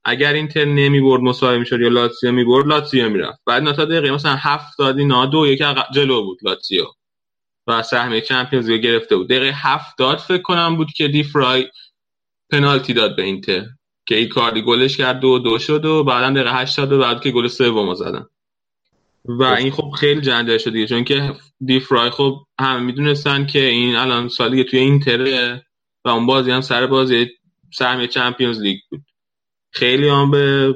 اگر 0.05 0.33
اینتر 0.33 0.65
نمی‌برد 0.65 1.21
مساوی 1.21 1.59
می‌شد 1.59 1.81
یا 1.81 1.89
لاتزیو 1.89 2.31
می‌برد 2.31 2.67
لاتزیو 2.67 3.09
می‌رفت. 3.09 3.39
بعد 3.45 3.71
تا 3.71 3.85
دقیقه 3.85 4.11
مثلا 4.11 4.35
هفتاد 4.35 4.99
اینا 4.99 5.25
دو 5.25 5.47
یک 5.47 5.63
جلو 5.93 6.23
بود 6.23 6.39
لاتزیو. 6.43 6.85
و 7.67 7.83
سهمیه 7.83 8.21
چمپیونز 8.21 8.69
لیگ 8.69 8.81
گرفته 8.81 9.15
بود. 9.15 9.29
دقیقه 9.29 9.51
هفتاد 9.55 10.17
فکر 10.17 10.41
کنم 10.41 10.75
بود 10.75 10.91
که 10.91 11.07
دیفرای 11.07 11.67
پنالتی 12.49 12.93
داد 12.93 13.15
به 13.15 13.23
اینتر 13.23 13.65
که 14.05 14.15
این 14.15 14.29
کاردی 14.29 14.61
گلش 14.61 14.97
کرد 14.97 15.19
دو 15.19 15.39
دو 15.39 15.59
شد 15.59 15.85
و 15.85 16.03
بعدا 16.03 16.29
دقیقه 16.29 16.61
80 16.61 16.99
بعد 16.99 17.21
که 17.21 17.31
گل 17.31 17.47
سوم 17.47 17.93
زدن. 17.93 18.25
و 19.25 19.43
این 19.43 19.71
خب 19.71 19.91
خیلی 19.99 20.21
جنجال 20.21 20.57
شد 20.57 20.71
دیگه 20.71 20.87
چون 20.87 21.03
که 21.03 21.35
دیفرای 21.65 22.09
خب 22.09 22.35
همه 22.59 22.79
می‌دونستن 22.79 23.45
که 23.45 23.65
این 23.65 23.95
الان 23.95 24.27
سالی 24.27 24.63
توی 24.63 24.79
اینتره 24.79 25.65
و 26.05 26.09
اون 26.09 26.25
بازی 26.25 26.51
هم 26.51 26.61
سر 26.61 26.87
بازی 26.87 27.29
سهمیه 27.73 28.07
چمپیونز 28.07 28.61
لیگ 28.61 28.79
بود. 28.89 29.01
خیلی 29.71 30.09
هم 30.09 30.31
به 30.31 30.73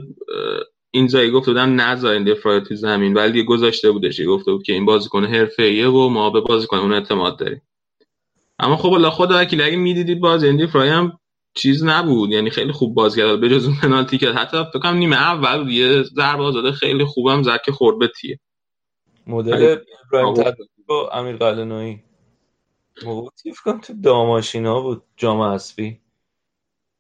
این 0.98 1.08
زایی 1.08 1.32
گفته 1.32 1.51
بودن 1.51 1.69
نذارین 1.69 2.24
دفرای 2.24 2.61
تو 2.61 2.76
زمین 2.76 3.14
ولی 3.14 3.32
دیگه 3.32 3.43
گذاشته 3.43 3.92
بودش 3.92 4.22
گفته 4.27 4.51
بود 4.51 4.64
که 4.64 4.74
این 4.74 4.85
بازیکن 4.85 5.26
حرفه‌ایه 5.26 5.88
و 5.88 6.09
ما 6.09 6.30
به 6.30 6.42
بازیکن 6.42 6.77
اون 6.77 6.93
اعتماد 6.93 7.40
داریم. 7.40 7.61
اما 8.59 8.77
خب 8.77 8.93
الله 8.93 9.09
خدا 9.09 9.42
وکیل 9.42 9.61
اگه 9.61 9.76
می‌دیدید 9.76 10.19
بازی 10.19 10.48
این 10.48 10.58
دفرای 10.66 10.90
هم 10.90 11.19
چیز 11.53 11.84
نبود. 11.84 12.32
یعنی 12.32 12.50
خیلی 12.50 12.72
خوب 12.72 12.95
بازی 12.95 13.22
کرد. 13.22 13.40
به 13.40 13.50
جز 13.50 13.66
اون 13.66 13.76
پنالتی 13.82 14.17
که 14.17 14.30
حتی 14.30 14.64
فکر 14.64 14.80
کنم 14.80 14.98
نیمه 14.98 15.16
اول 15.16 15.72
یه 15.72 16.03
ضربه 16.03 16.43
آزاده 16.43 16.72
خیلی 16.72 17.06
خوبم 17.06 17.43
زد 17.43 17.61
که 17.66 17.72
خورد 17.72 18.00
به 18.00 18.08
تیه. 18.08 18.40
مدل 19.27 19.77
ابراهیم 20.06 20.34
تدبیر 20.34 20.67
با 20.88 21.09
امیر 21.09 21.35
قلنویی 21.35 22.03
موقع 23.06 23.30
تیف 23.43 23.59
کنم 23.59 23.82
تو 23.82 23.93
داماشینا 24.03 24.82
بود 24.82 25.03
جام 25.17 25.42
حذفی 25.42 26.00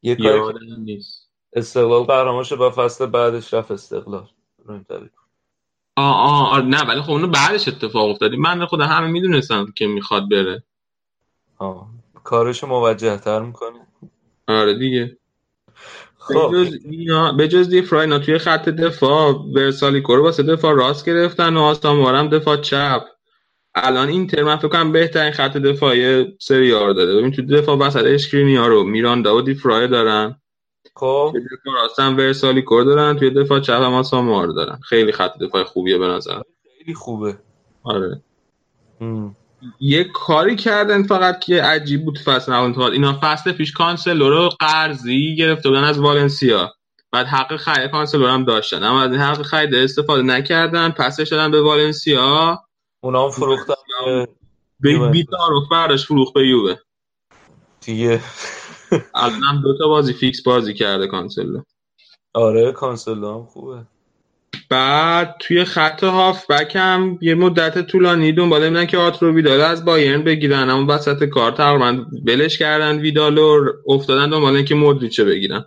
یه 0.01 0.15
کاری 0.15 0.57
نیست. 0.77 1.26
استقلال 1.53 2.03
قهرمانش 2.03 2.53
با 2.53 2.71
فصل 2.71 3.05
بعدش 3.05 3.53
رفت 3.53 3.71
استقلال. 3.71 4.27
آه 5.95 6.51
آه 6.51 6.61
نه 6.61 6.83
ولی 6.83 7.01
خب 7.01 7.11
اونو 7.11 7.27
بعدش 7.27 7.67
اتفاق 7.67 8.09
افتادی 8.09 8.37
من 8.37 8.65
خدا 8.65 8.85
همه 8.85 9.07
می‌دونستم 9.07 9.65
که 9.75 9.87
می‌خواد 9.87 10.29
بره. 10.29 10.63
آه 11.57 11.87
کارش 12.23 12.63
موجه 12.63 13.17
تر 13.17 13.39
می‌کنه. 13.39 13.87
آره 14.47 14.73
دیگه. 14.79 15.17
خب. 16.17 16.53
به 17.37 17.47
جز 17.47 17.69
دی 17.69 17.81
فراینا 17.81 18.19
توی 18.19 18.37
خط 18.37 18.69
دفاع 18.69 19.33
ورسالی 19.55 20.03
رو 20.07 20.23
واسه 20.23 20.43
دفاع 20.43 20.73
راست 20.75 21.05
گرفتن 21.05 21.57
و 21.57 21.61
آساموارم 21.61 22.29
دفاع 22.29 22.57
چپ. 22.57 23.03
الان 23.75 24.07
اینتر 24.07 24.43
من 24.43 24.57
فکر 24.57 24.67
کنم 24.67 24.91
بهترین 24.91 25.31
خط 25.31 25.57
دفاعی 25.57 26.37
سری 26.39 26.73
آر 26.73 26.93
داره 26.93 27.15
ببین 27.15 27.31
تو 27.31 27.41
دفاع 27.41 27.77
وسط 27.77 28.03
اشکرینیا 28.05 28.67
رو 28.67 28.83
میراندا 28.83 29.35
و 29.35 29.41
دی 29.41 29.53
فرای 29.53 29.87
دارن. 29.87 30.41
خب. 30.99 31.29
توی 31.31 31.41
دفاع 31.41 31.73
راست 31.73 31.99
هم 31.99 32.17
ورسالیکو 32.17 32.61
رو 32.61 32.83
دارن 32.83 33.17
توی 33.17 33.29
دفاع 33.29 33.59
چپ 33.59 33.73
هم 33.73 33.93
آساموآ 33.93 34.32
رو 34.32 34.47
دارن. 34.47 34.79
خیلی 34.83 35.11
خط 35.11 35.37
دفاع 35.37 35.63
خوبیه 35.63 35.97
به 35.97 36.07
نظر. 36.07 36.41
خیلی 36.77 36.93
خوبه. 36.93 37.37
آره. 37.83 38.21
یه 39.79 40.03
کاری 40.03 40.55
کردن 40.55 41.03
فقط 41.03 41.39
که 41.39 41.63
عجیب 41.63 42.05
بود 42.05 42.19
فصل 42.19 42.51
انتقال. 42.51 42.91
اینا 42.91 43.19
فصل 43.21 43.51
پیش 43.51 43.71
کانسلو 43.71 44.29
رو 44.29 44.49
قرضی 44.59 45.35
گرفته 45.35 45.69
بودن 45.69 45.83
از 45.83 45.99
والنسیا. 45.99 46.73
بعد 47.11 47.27
حق 47.27 47.55
خرید 47.55 47.91
کانسلو 47.91 48.27
هم 48.27 48.45
داشتن. 48.45 48.83
اما 48.83 49.01
از 49.01 49.11
این 49.11 49.21
حق 49.21 49.41
خرید 49.41 49.75
استفاده 49.75 50.21
نکردن 50.21 50.89
پسش 50.89 51.27
دادن 51.27 51.51
به 51.51 51.61
والنسیا. 51.61 52.59
اونا 52.99 53.23
هم 53.23 53.29
فروختن. 53.29 53.73
به 54.79 55.09
بیتاروف 55.09 55.69
برداشت 55.71 56.05
فروخت 56.05 56.33
به 56.33 56.47
یووه. 56.47 56.75
دیگه. 57.81 58.21
الان 59.15 59.43
هم 59.43 59.61
دو 59.61 59.77
تا 59.77 59.87
بازی 59.87 60.13
فیکس 60.13 60.43
بازی 60.43 60.73
کرده 60.73 61.07
کانسلو. 61.07 61.61
آره 62.33 62.71
کانسلو 62.71 63.33
هم 63.33 63.45
خوبه. 63.45 63.77
بعد 64.69 65.35
توی 65.39 65.63
خط 65.63 66.03
هاف 66.03 66.51
هم 66.75 67.19
یه 67.21 67.35
مدت 67.35 67.87
طولانی 67.87 68.31
دنبال 68.31 68.69
بودن 68.69 68.85
که 68.85 68.97
آرتورو 68.97 69.33
ویدال 69.35 69.61
از 69.61 69.85
بایرن 69.85 70.23
بگیرن 70.23 70.69
اما 70.69 70.93
وسط 70.93 71.23
کار 71.23 71.51
تقریبا 71.51 72.05
ولش 72.25 72.57
کردن 72.57 72.99
ویدال 72.99 73.37
و 73.37 73.73
افتادن 73.87 74.29
دنبال 74.29 74.55
اینکه 74.55 74.75
مودریچ 74.75 75.21
بگیرن. 75.21 75.65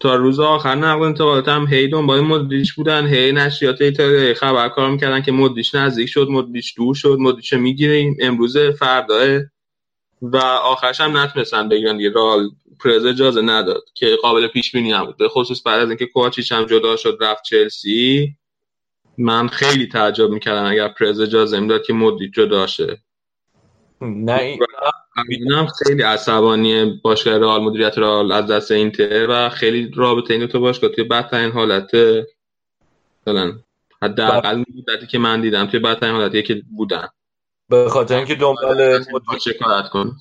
تا 0.00 0.14
روز 0.14 0.40
آخر 0.40 0.74
نقل 0.74 1.02
انتقالات 1.02 1.48
هم 1.48 1.66
هی 1.66 1.88
دنبال 1.88 2.20
مودریچ 2.20 2.74
بودن 2.74 3.06
هی 3.06 3.32
نشریات 3.32 3.82
ایتالیایی 3.82 4.34
خبر 4.34 4.68
کار 4.68 4.90
می‌کردن 4.90 5.22
که 5.22 5.32
مودریچ 5.32 5.74
نزدیک 5.74 6.08
شد 6.08 6.28
مودریچ 6.30 6.76
دور 6.76 6.94
شد 6.94 7.16
مودریچ 7.20 7.52
می‌گیریم 7.52 8.16
امروز 8.20 8.58
فردا 8.58 9.40
و 10.22 10.36
آخرش 10.36 11.00
هم 11.00 11.16
نتونستن 11.16 11.68
بگیرن 11.68 11.96
دیگه. 11.96 12.10
رال 12.10 12.50
پرز 12.84 13.04
اجازه 13.04 13.42
نداد 13.42 13.84
که 13.94 14.16
قابل 14.22 14.46
پیش 14.46 14.72
بینی 14.72 14.92
هم 14.92 15.04
بود. 15.04 15.16
به 15.16 15.28
خصوص 15.28 15.66
بعد 15.66 15.80
از 15.80 15.88
اینکه 15.88 16.06
کوچیچ 16.06 16.52
هم 16.52 16.64
جدا 16.64 16.96
شد 16.96 17.18
رفت 17.20 17.44
چلسی. 17.44 18.36
من 19.18 19.48
خیلی 19.48 19.86
تعجب 19.86 20.30
می‌کردم 20.30 20.64
اگر 20.64 20.88
پرز 20.88 21.20
اجازه 21.20 21.60
می‌داد 21.60 21.82
که 21.82 21.92
مدریچ 21.92 22.34
جدا 22.34 22.66
شه. 22.66 22.98
نه 24.00 24.58
اینم 25.28 25.66
خیلی 25.66 26.02
عصبانی 26.02 27.00
باشگاه 27.04 27.38
رئال 27.38 27.62
مدیریت 27.62 27.98
رئال 27.98 28.32
از 28.32 28.46
دست 28.46 28.70
اینتر 28.70 29.26
و 29.28 29.48
خیلی 29.48 29.90
رابطه 29.94 30.34
این 30.34 30.46
تو 30.46 30.60
باشگاه 30.60 30.90
توی 30.90 31.04
بدترین 31.04 31.50
حالت 31.50 31.90
مثلا 33.26 33.58
حداقل 34.02 34.58
مدتی 34.58 35.06
که 35.06 35.18
من 35.18 35.40
دیدم 35.40 35.66
توی 35.66 35.80
بدترین 35.80 36.14
حالتی 36.14 36.42
که 36.42 36.62
بودن. 36.76 37.08
به 37.70 37.88
خاطر 37.88 38.16
اینکه 38.16 38.34
دنبال 38.34 38.98
مدریچ 38.98 39.48
شکایت 39.48 39.88
کن 39.88 40.16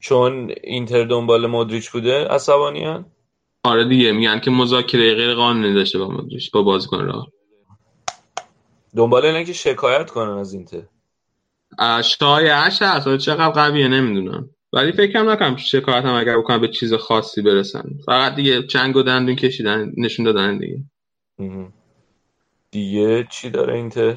چون 0.00 0.54
اینتر 0.64 1.04
دنبال 1.04 1.46
مدریچ 1.46 1.90
بوده 1.90 2.24
عصبانیان 2.24 3.06
آره 3.64 3.88
دیگه 3.88 4.12
میگن 4.12 4.40
که 4.40 4.50
مذاکره 4.50 5.14
غیر 5.14 5.34
قانونی 5.34 5.74
داشته 5.74 5.98
با 5.98 6.08
مدریچ 6.08 6.50
با 6.50 6.62
بازیکن 6.62 7.04
راه 7.04 7.28
دنبال 8.96 9.24
اینه 9.24 9.44
که 9.44 9.52
شکایت 9.52 10.10
کنن 10.10 10.38
از 10.38 10.54
اینتر. 10.54 10.82
شایعش 12.04 12.82
هست 12.82 13.16
چقدر 13.16 13.50
قویه 13.50 13.88
نمی‌دونم. 13.88 14.50
ولی 14.72 14.92
فکرم 14.92 15.30
نکنم 15.30 15.56
شکایت 15.56 16.04
هم 16.04 16.14
اگر 16.14 16.38
بکنم 16.38 16.60
به 16.60 16.68
چیز 16.68 16.94
خاصی 16.94 17.42
برسن. 17.42 17.90
فقط 18.06 18.34
دیگه 18.34 18.62
چنگ 18.62 18.96
و 18.96 19.02
دندون 19.02 19.36
کشیدن 19.36 19.92
نشون 19.96 20.24
دادن 20.24 20.58
دیگه. 20.58 20.84
دیگه 22.70 23.26
چی 23.30 23.50
داره 23.50 23.74
اینتر؟ 23.74 24.16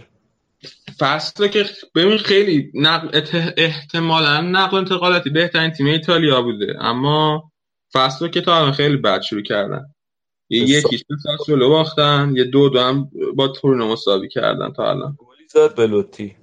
فصل 0.99 1.47
که 1.47 1.65
ببین 1.95 2.17
خیلی 2.17 2.71
نقل 2.73 3.21
احتمالا 3.57 4.41
نقل 4.41 4.77
انتقالاتی 4.77 5.29
بهترین 5.29 5.71
تیم 5.71 5.85
ایتالیا 5.85 6.41
بوده. 6.41 6.75
اما 6.79 7.51
فصل 7.93 8.27
که 8.27 8.41
تا 8.41 8.57
الان 8.57 8.71
خیلی 8.71 8.97
بد 8.97 9.21
شروع 9.21 9.41
کردن. 9.43 9.85
یه 10.49 10.61
یکیش 10.61 11.03
به 11.09 11.15
ساسولو 11.23 11.69
باختن 11.69 12.33
یه 12.35 12.43
دو 12.43 12.69
دو 12.69 12.79
هم 12.79 13.11
با 13.35 13.47
تورنو 13.47 13.91
مساوی 13.91 14.29
کردن 14.29 14.73
تا 14.73 14.89
الان. 14.89 15.17
گلی 15.19 15.47
زد 15.47 15.75
بلوتی. 15.75 16.35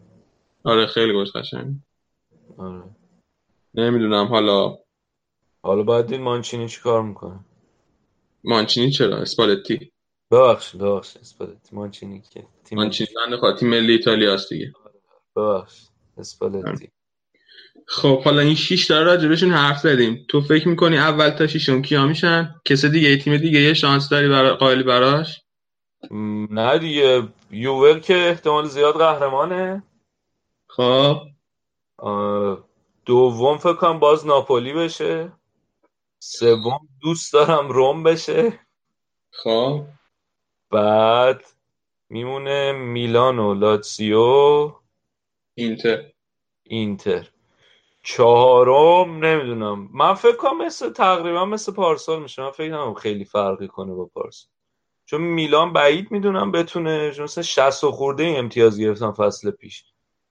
آره 0.64 0.86
خیلی 0.86 1.12
گوش 1.12 1.32
قشنگ. 1.32 1.74
آره. 2.58 2.82
نمی‌دونم 3.74 4.26
حالا. 4.26 4.78
حالا 5.62 5.82
باید 5.82 6.06
دید 6.06 6.20
مانچینی 6.20 6.68
چی 6.68 6.80
کار 6.80 7.02
می‌کنه. 7.02 7.40
مانچینی 8.44 8.90
چرا؟ 8.90 9.16
اسپالتی. 9.16 9.92
ببخشید 10.30 10.80
ببخشید 10.80 11.22
اسپالتی. 11.22 11.76
مانچینی 11.76 12.22
که 12.30 12.44
تیم 12.70 12.78
مانچینی 12.78 13.10
بنده 13.16 13.36
خواهد 13.36 13.56
تیم 13.56 13.68
ملی 13.68 13.92
ایتالیا 13.92 14.34
است 14.34 14.48
دیگه 14.48 14.72
اسپالتی. 16.18 16.90
خب 17.86 18.22
حالا 18.22 18.40
این 18.40 18.54
شیش 18.54 18.86
تا 18.86 19.02
راجبشون 19.02 19.50
حرف 19.50 19.78
زدیم. 19.78 20.26
تو 20.28 20.40
فکر 20.40 20.68
می‌کنی 20.68 20.98
اول 20.98 21.30
تا 21.30 21.46
شیشون 21.46 21.82
کیا 21.82 22.06
میشن؟ 22.06 22.54
کسی 22.64 22.88
دیگه 22.88 23.16
تیم 23.16 23.36
دیگه 23.36 23.60
یه 23.60 23.74
شانس 23.74 24.08
داری 24.08 24.28
برا... 24.28 24.56
قائلی 24.56 24.82
براش؟ 24.82 25.40
نه 26.50 26.78
دیگه. 26.78 27.28
یوول 27.50 28.00
که 28.00 28.16
احتمال 28.16 28.68
زیاد 28.68 28.94
قهرمانه. 28.94 29.82
خب. 30.66 31.16
دوم 33.04 33.58
فکر 33.58 33.74
کنم 33.74 33.98
باز 33.98 34.26
ناپولی 34.26 34.72
بشه. 34.72 35.32
سوم 36.18 36.88
دوست 37.02 37.32
دارم 37.32 37.68
روم 37.68 38.02
بشه. 38.02 38.58
خب. 39.30 39.84
بعد 40.70 41.44
میمونه 42.10 42.72
میلان 42.72 43.38
و 43.38 43.54
لاتسیو 43.54 44.72
اینتر. 45.54 46.02
اینتر. 46.62 47.28
چهارم 48.02 49.24
نمی‌دونم. 49.24 49.88
من 49.92 50.14
فکر 50.14 50.36
کنم 50.36 50.58
مثل 50.58 50.92
تقریبا 50.92 51.44
مثل 51.44 51.72
پارسال 51.72 52.22
میشه. 52.22 52.42
من 52.42 52.50
فکر 52.50 52.70
کنم 52.70 52.94
خیلی 52.94 53.24
فرقی 53.24 53.68
کنه 53.68 53.94
با 53.94 54.04
پارسال. 54.04 54.50
چون 55.04 55.20
میلان 55.20 55.72
بعید 55.72 56.10
می‌دونم 56.10 56.52
بتونه 56.52 57.12
مثلا 57.20 57.44
60 57.44 57.90
خورده 57.90 58.34
امتیاز 58.36 58.80
گرفتن 58.80 59.10
فصل 59.10 59.50
پیش. 59.50 59.84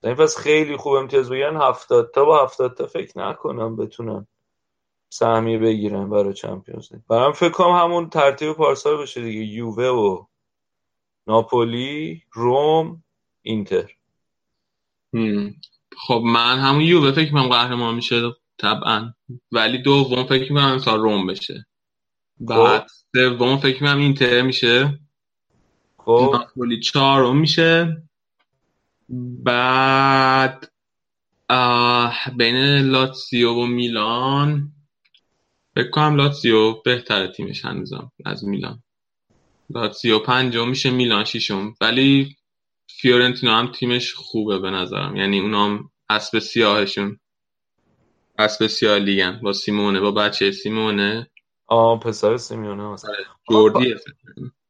این 0.03 0.15
فصل 0.15 0.41
خیلی 0.41 0.77
خوب 0.77 0.93
امتیاز 0.93 1.29
بگیرن. 1.29 1.57
70 1.57 2.11
تا 2.11 2.25
با 2.25 2.43
70 2.43 2.73
تا 2.73 2.87
فکر 2.87 3.19
نکنم 3.19 3.75
بتونن 3.75 4.27
سهمیه 5.09 5.57
بگیرن 5.57 6.09
برای 6.09 6.33
چمپیونز 6.33 6.93
لیگ. 6.93 7.01
برام 7.09 7.31
فکر 7.31 7.49
کنم 7.49 7.71
همون 7.71 8.09
ترتیب 8.09 8.53
پارسال 8.53 8.97
بشه 9.01 9.21
دیگه. 9.21 9.41
یووه 9.41 9.87
و 9.87 10.25
ناپولی 11.29 12.23
روم 12.31 13.03
اینتر. 13.41 13.91
خب 15.97 16.21
من 16.25 16.59
همون 16.59 16.81
یووه 16.81 17.11
فکر 17.11 17.31
کنم 17.31 17.47
قهرمان 17.47 17.95
میشه 17.95 18.31
طبعا. 18.57 19.13
ولی 19.51 19.77
دوم 19.77 20.23
فکر 20.23 20.49
کنم 20.49 20.65
امسال 20.65 20.99
روم 20.99 21.27
بشه. 21.27 21.65
بعد 22.39 22.87
سوم 23.15 23.57
فکر 23.57 23.79
کنم 23.79 23.97
اینتر 23.97 24.41
میشه. 24.41 24.99
خب. 25.97 26.29
ناپولی 26.33 26.79
چهارم 26.79 27.37
میشه. 27.37 28.03
بعد 29.43 30.71
بین 32.37 32.57
لاتسیو 32.77 33.53
و 33.53 33.65
میلان. 33.65 34.71
فکر 35.75 35.89
کنم 35.89 36.15
لاتسیو 36.15 36.81
بهتره 36.85 37.31
تیمش 37.31 37.65
هنوزم 37.65 38.11
از 38.25 38.45
میلان. 38.45 38.83
لاتسیو 39.69 40.19
پنجم 40.19 40.69
میشه 40.69 40.89
میلان 40.89 41.23
ششم. 41.23 41.73
ولی 41.81 42.35
فیورنتینا 42.87 43.57
هم 43.57 43.71
تیمش 43.71 44.13
خوبه 44.13 44.59
به 44.59 44.69
نظرم. 44.69 45.15
یعنی 45.15 45.39
اونام 45.39 45.91
اسب 46.09 46.39
سیاهشون. 46.39 47.19
اسب 48.37 48.67
سیاه 48.67 48.97
لیگن. 48.97 49.39
با 49.43 49.53
سیمونه 49.53 49.99
با 49.99 50.11
بچه 50.11 50.51
سیمونه. 50.51 51.29
آه 51.67 51.99
پسر 51.99 52.37
سیمونه 52.37 52.83
مثلا 52.83 53.11
جوردی. 53.49 53.95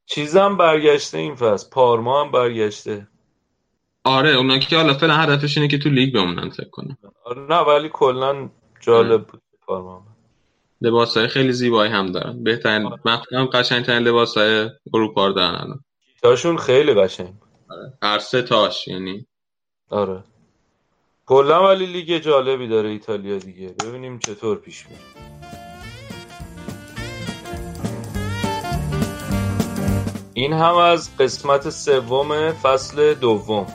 چیزم 0.05 0.57
برگشته 0.57 1.17
این 1.17 1.35
فصل. 1.35 1.69
پارما 1.69 2.23
هم 2.23 2.31
برگشته. 2.31 3.07
آره 4.03 4.29
اونا 4.29 4.57
که 4.57 4.75
حالا 4.75 4.93
فعلا 4.93 5.17
هدفش 5.17 5.57
اینه 5.57 5.69
که 5.69 5.77
تو 5.77 5.89
لیگ 5.89 6.13
بمونن 6.13 6.49
فکر 6.49 6.69
کنم. 6.69 6.97
آره 7.25 7.41
نه 7.41 7.59
ولی 7.59 7.89
کلا 7.93 8.49
جالب 8.81 9.27
بود 9.27 9.41
پارما 9.67 10.08
لباس 10.81 11.17
های 11.17 11.27
خیلی 11.27 11.51
زیبایی 11.51 11.91
هم 11.91 12.11
دارن. 12.11 12.43
بهترین 12.43 12.85
آره. 12.85 13.63
ترین 13.63 14.03
لباس 14.03 14.37
های 14.37 14.69
اروپا 14.93 15.27
رو 15.27 15.33
دارن 15.33 15.55
الان. 15.55 15.83
تاشون 16.21 16.57
خیلی 16.57 16.93
قشنگ. 16.93 17.33
آره. 17.69 17.93
هر 18.03 18.19
سه 18.19 18.41
تاش 18.41 18.87
یعنی. 18.87 19.27
آره. 19.89 20.23
کلا 21.25 21.67
ولی 21.67 21.85
لیگ 21.85 22.17
جالبی 22.17 22.67
داره 22.67 22.89
ایتالیا 22.89 23.37
دیگه. 23.37 23.75
ببینیم 23.83 24.19
چطور 24.19 24.57
پیش 24.57 24.85
میره 24.89 25.29
این 30.33 30.53
هم 30.53 30.75
از 30.75 31.17
قسمت 31.17 31.69
سوم 31.69 32.51
فصل 32.51 33.13
دوم. 33.13 33.67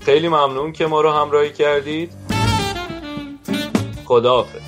خیلی 0.00 0.28
ممنون 0.28 0.72
که 0.72 0.86
ما 0.86 1.00
رو 1.00 1.10
همراهی 1.10 1.52
کردید. 1.52 2.23
خداحافظ. 4.04 4.63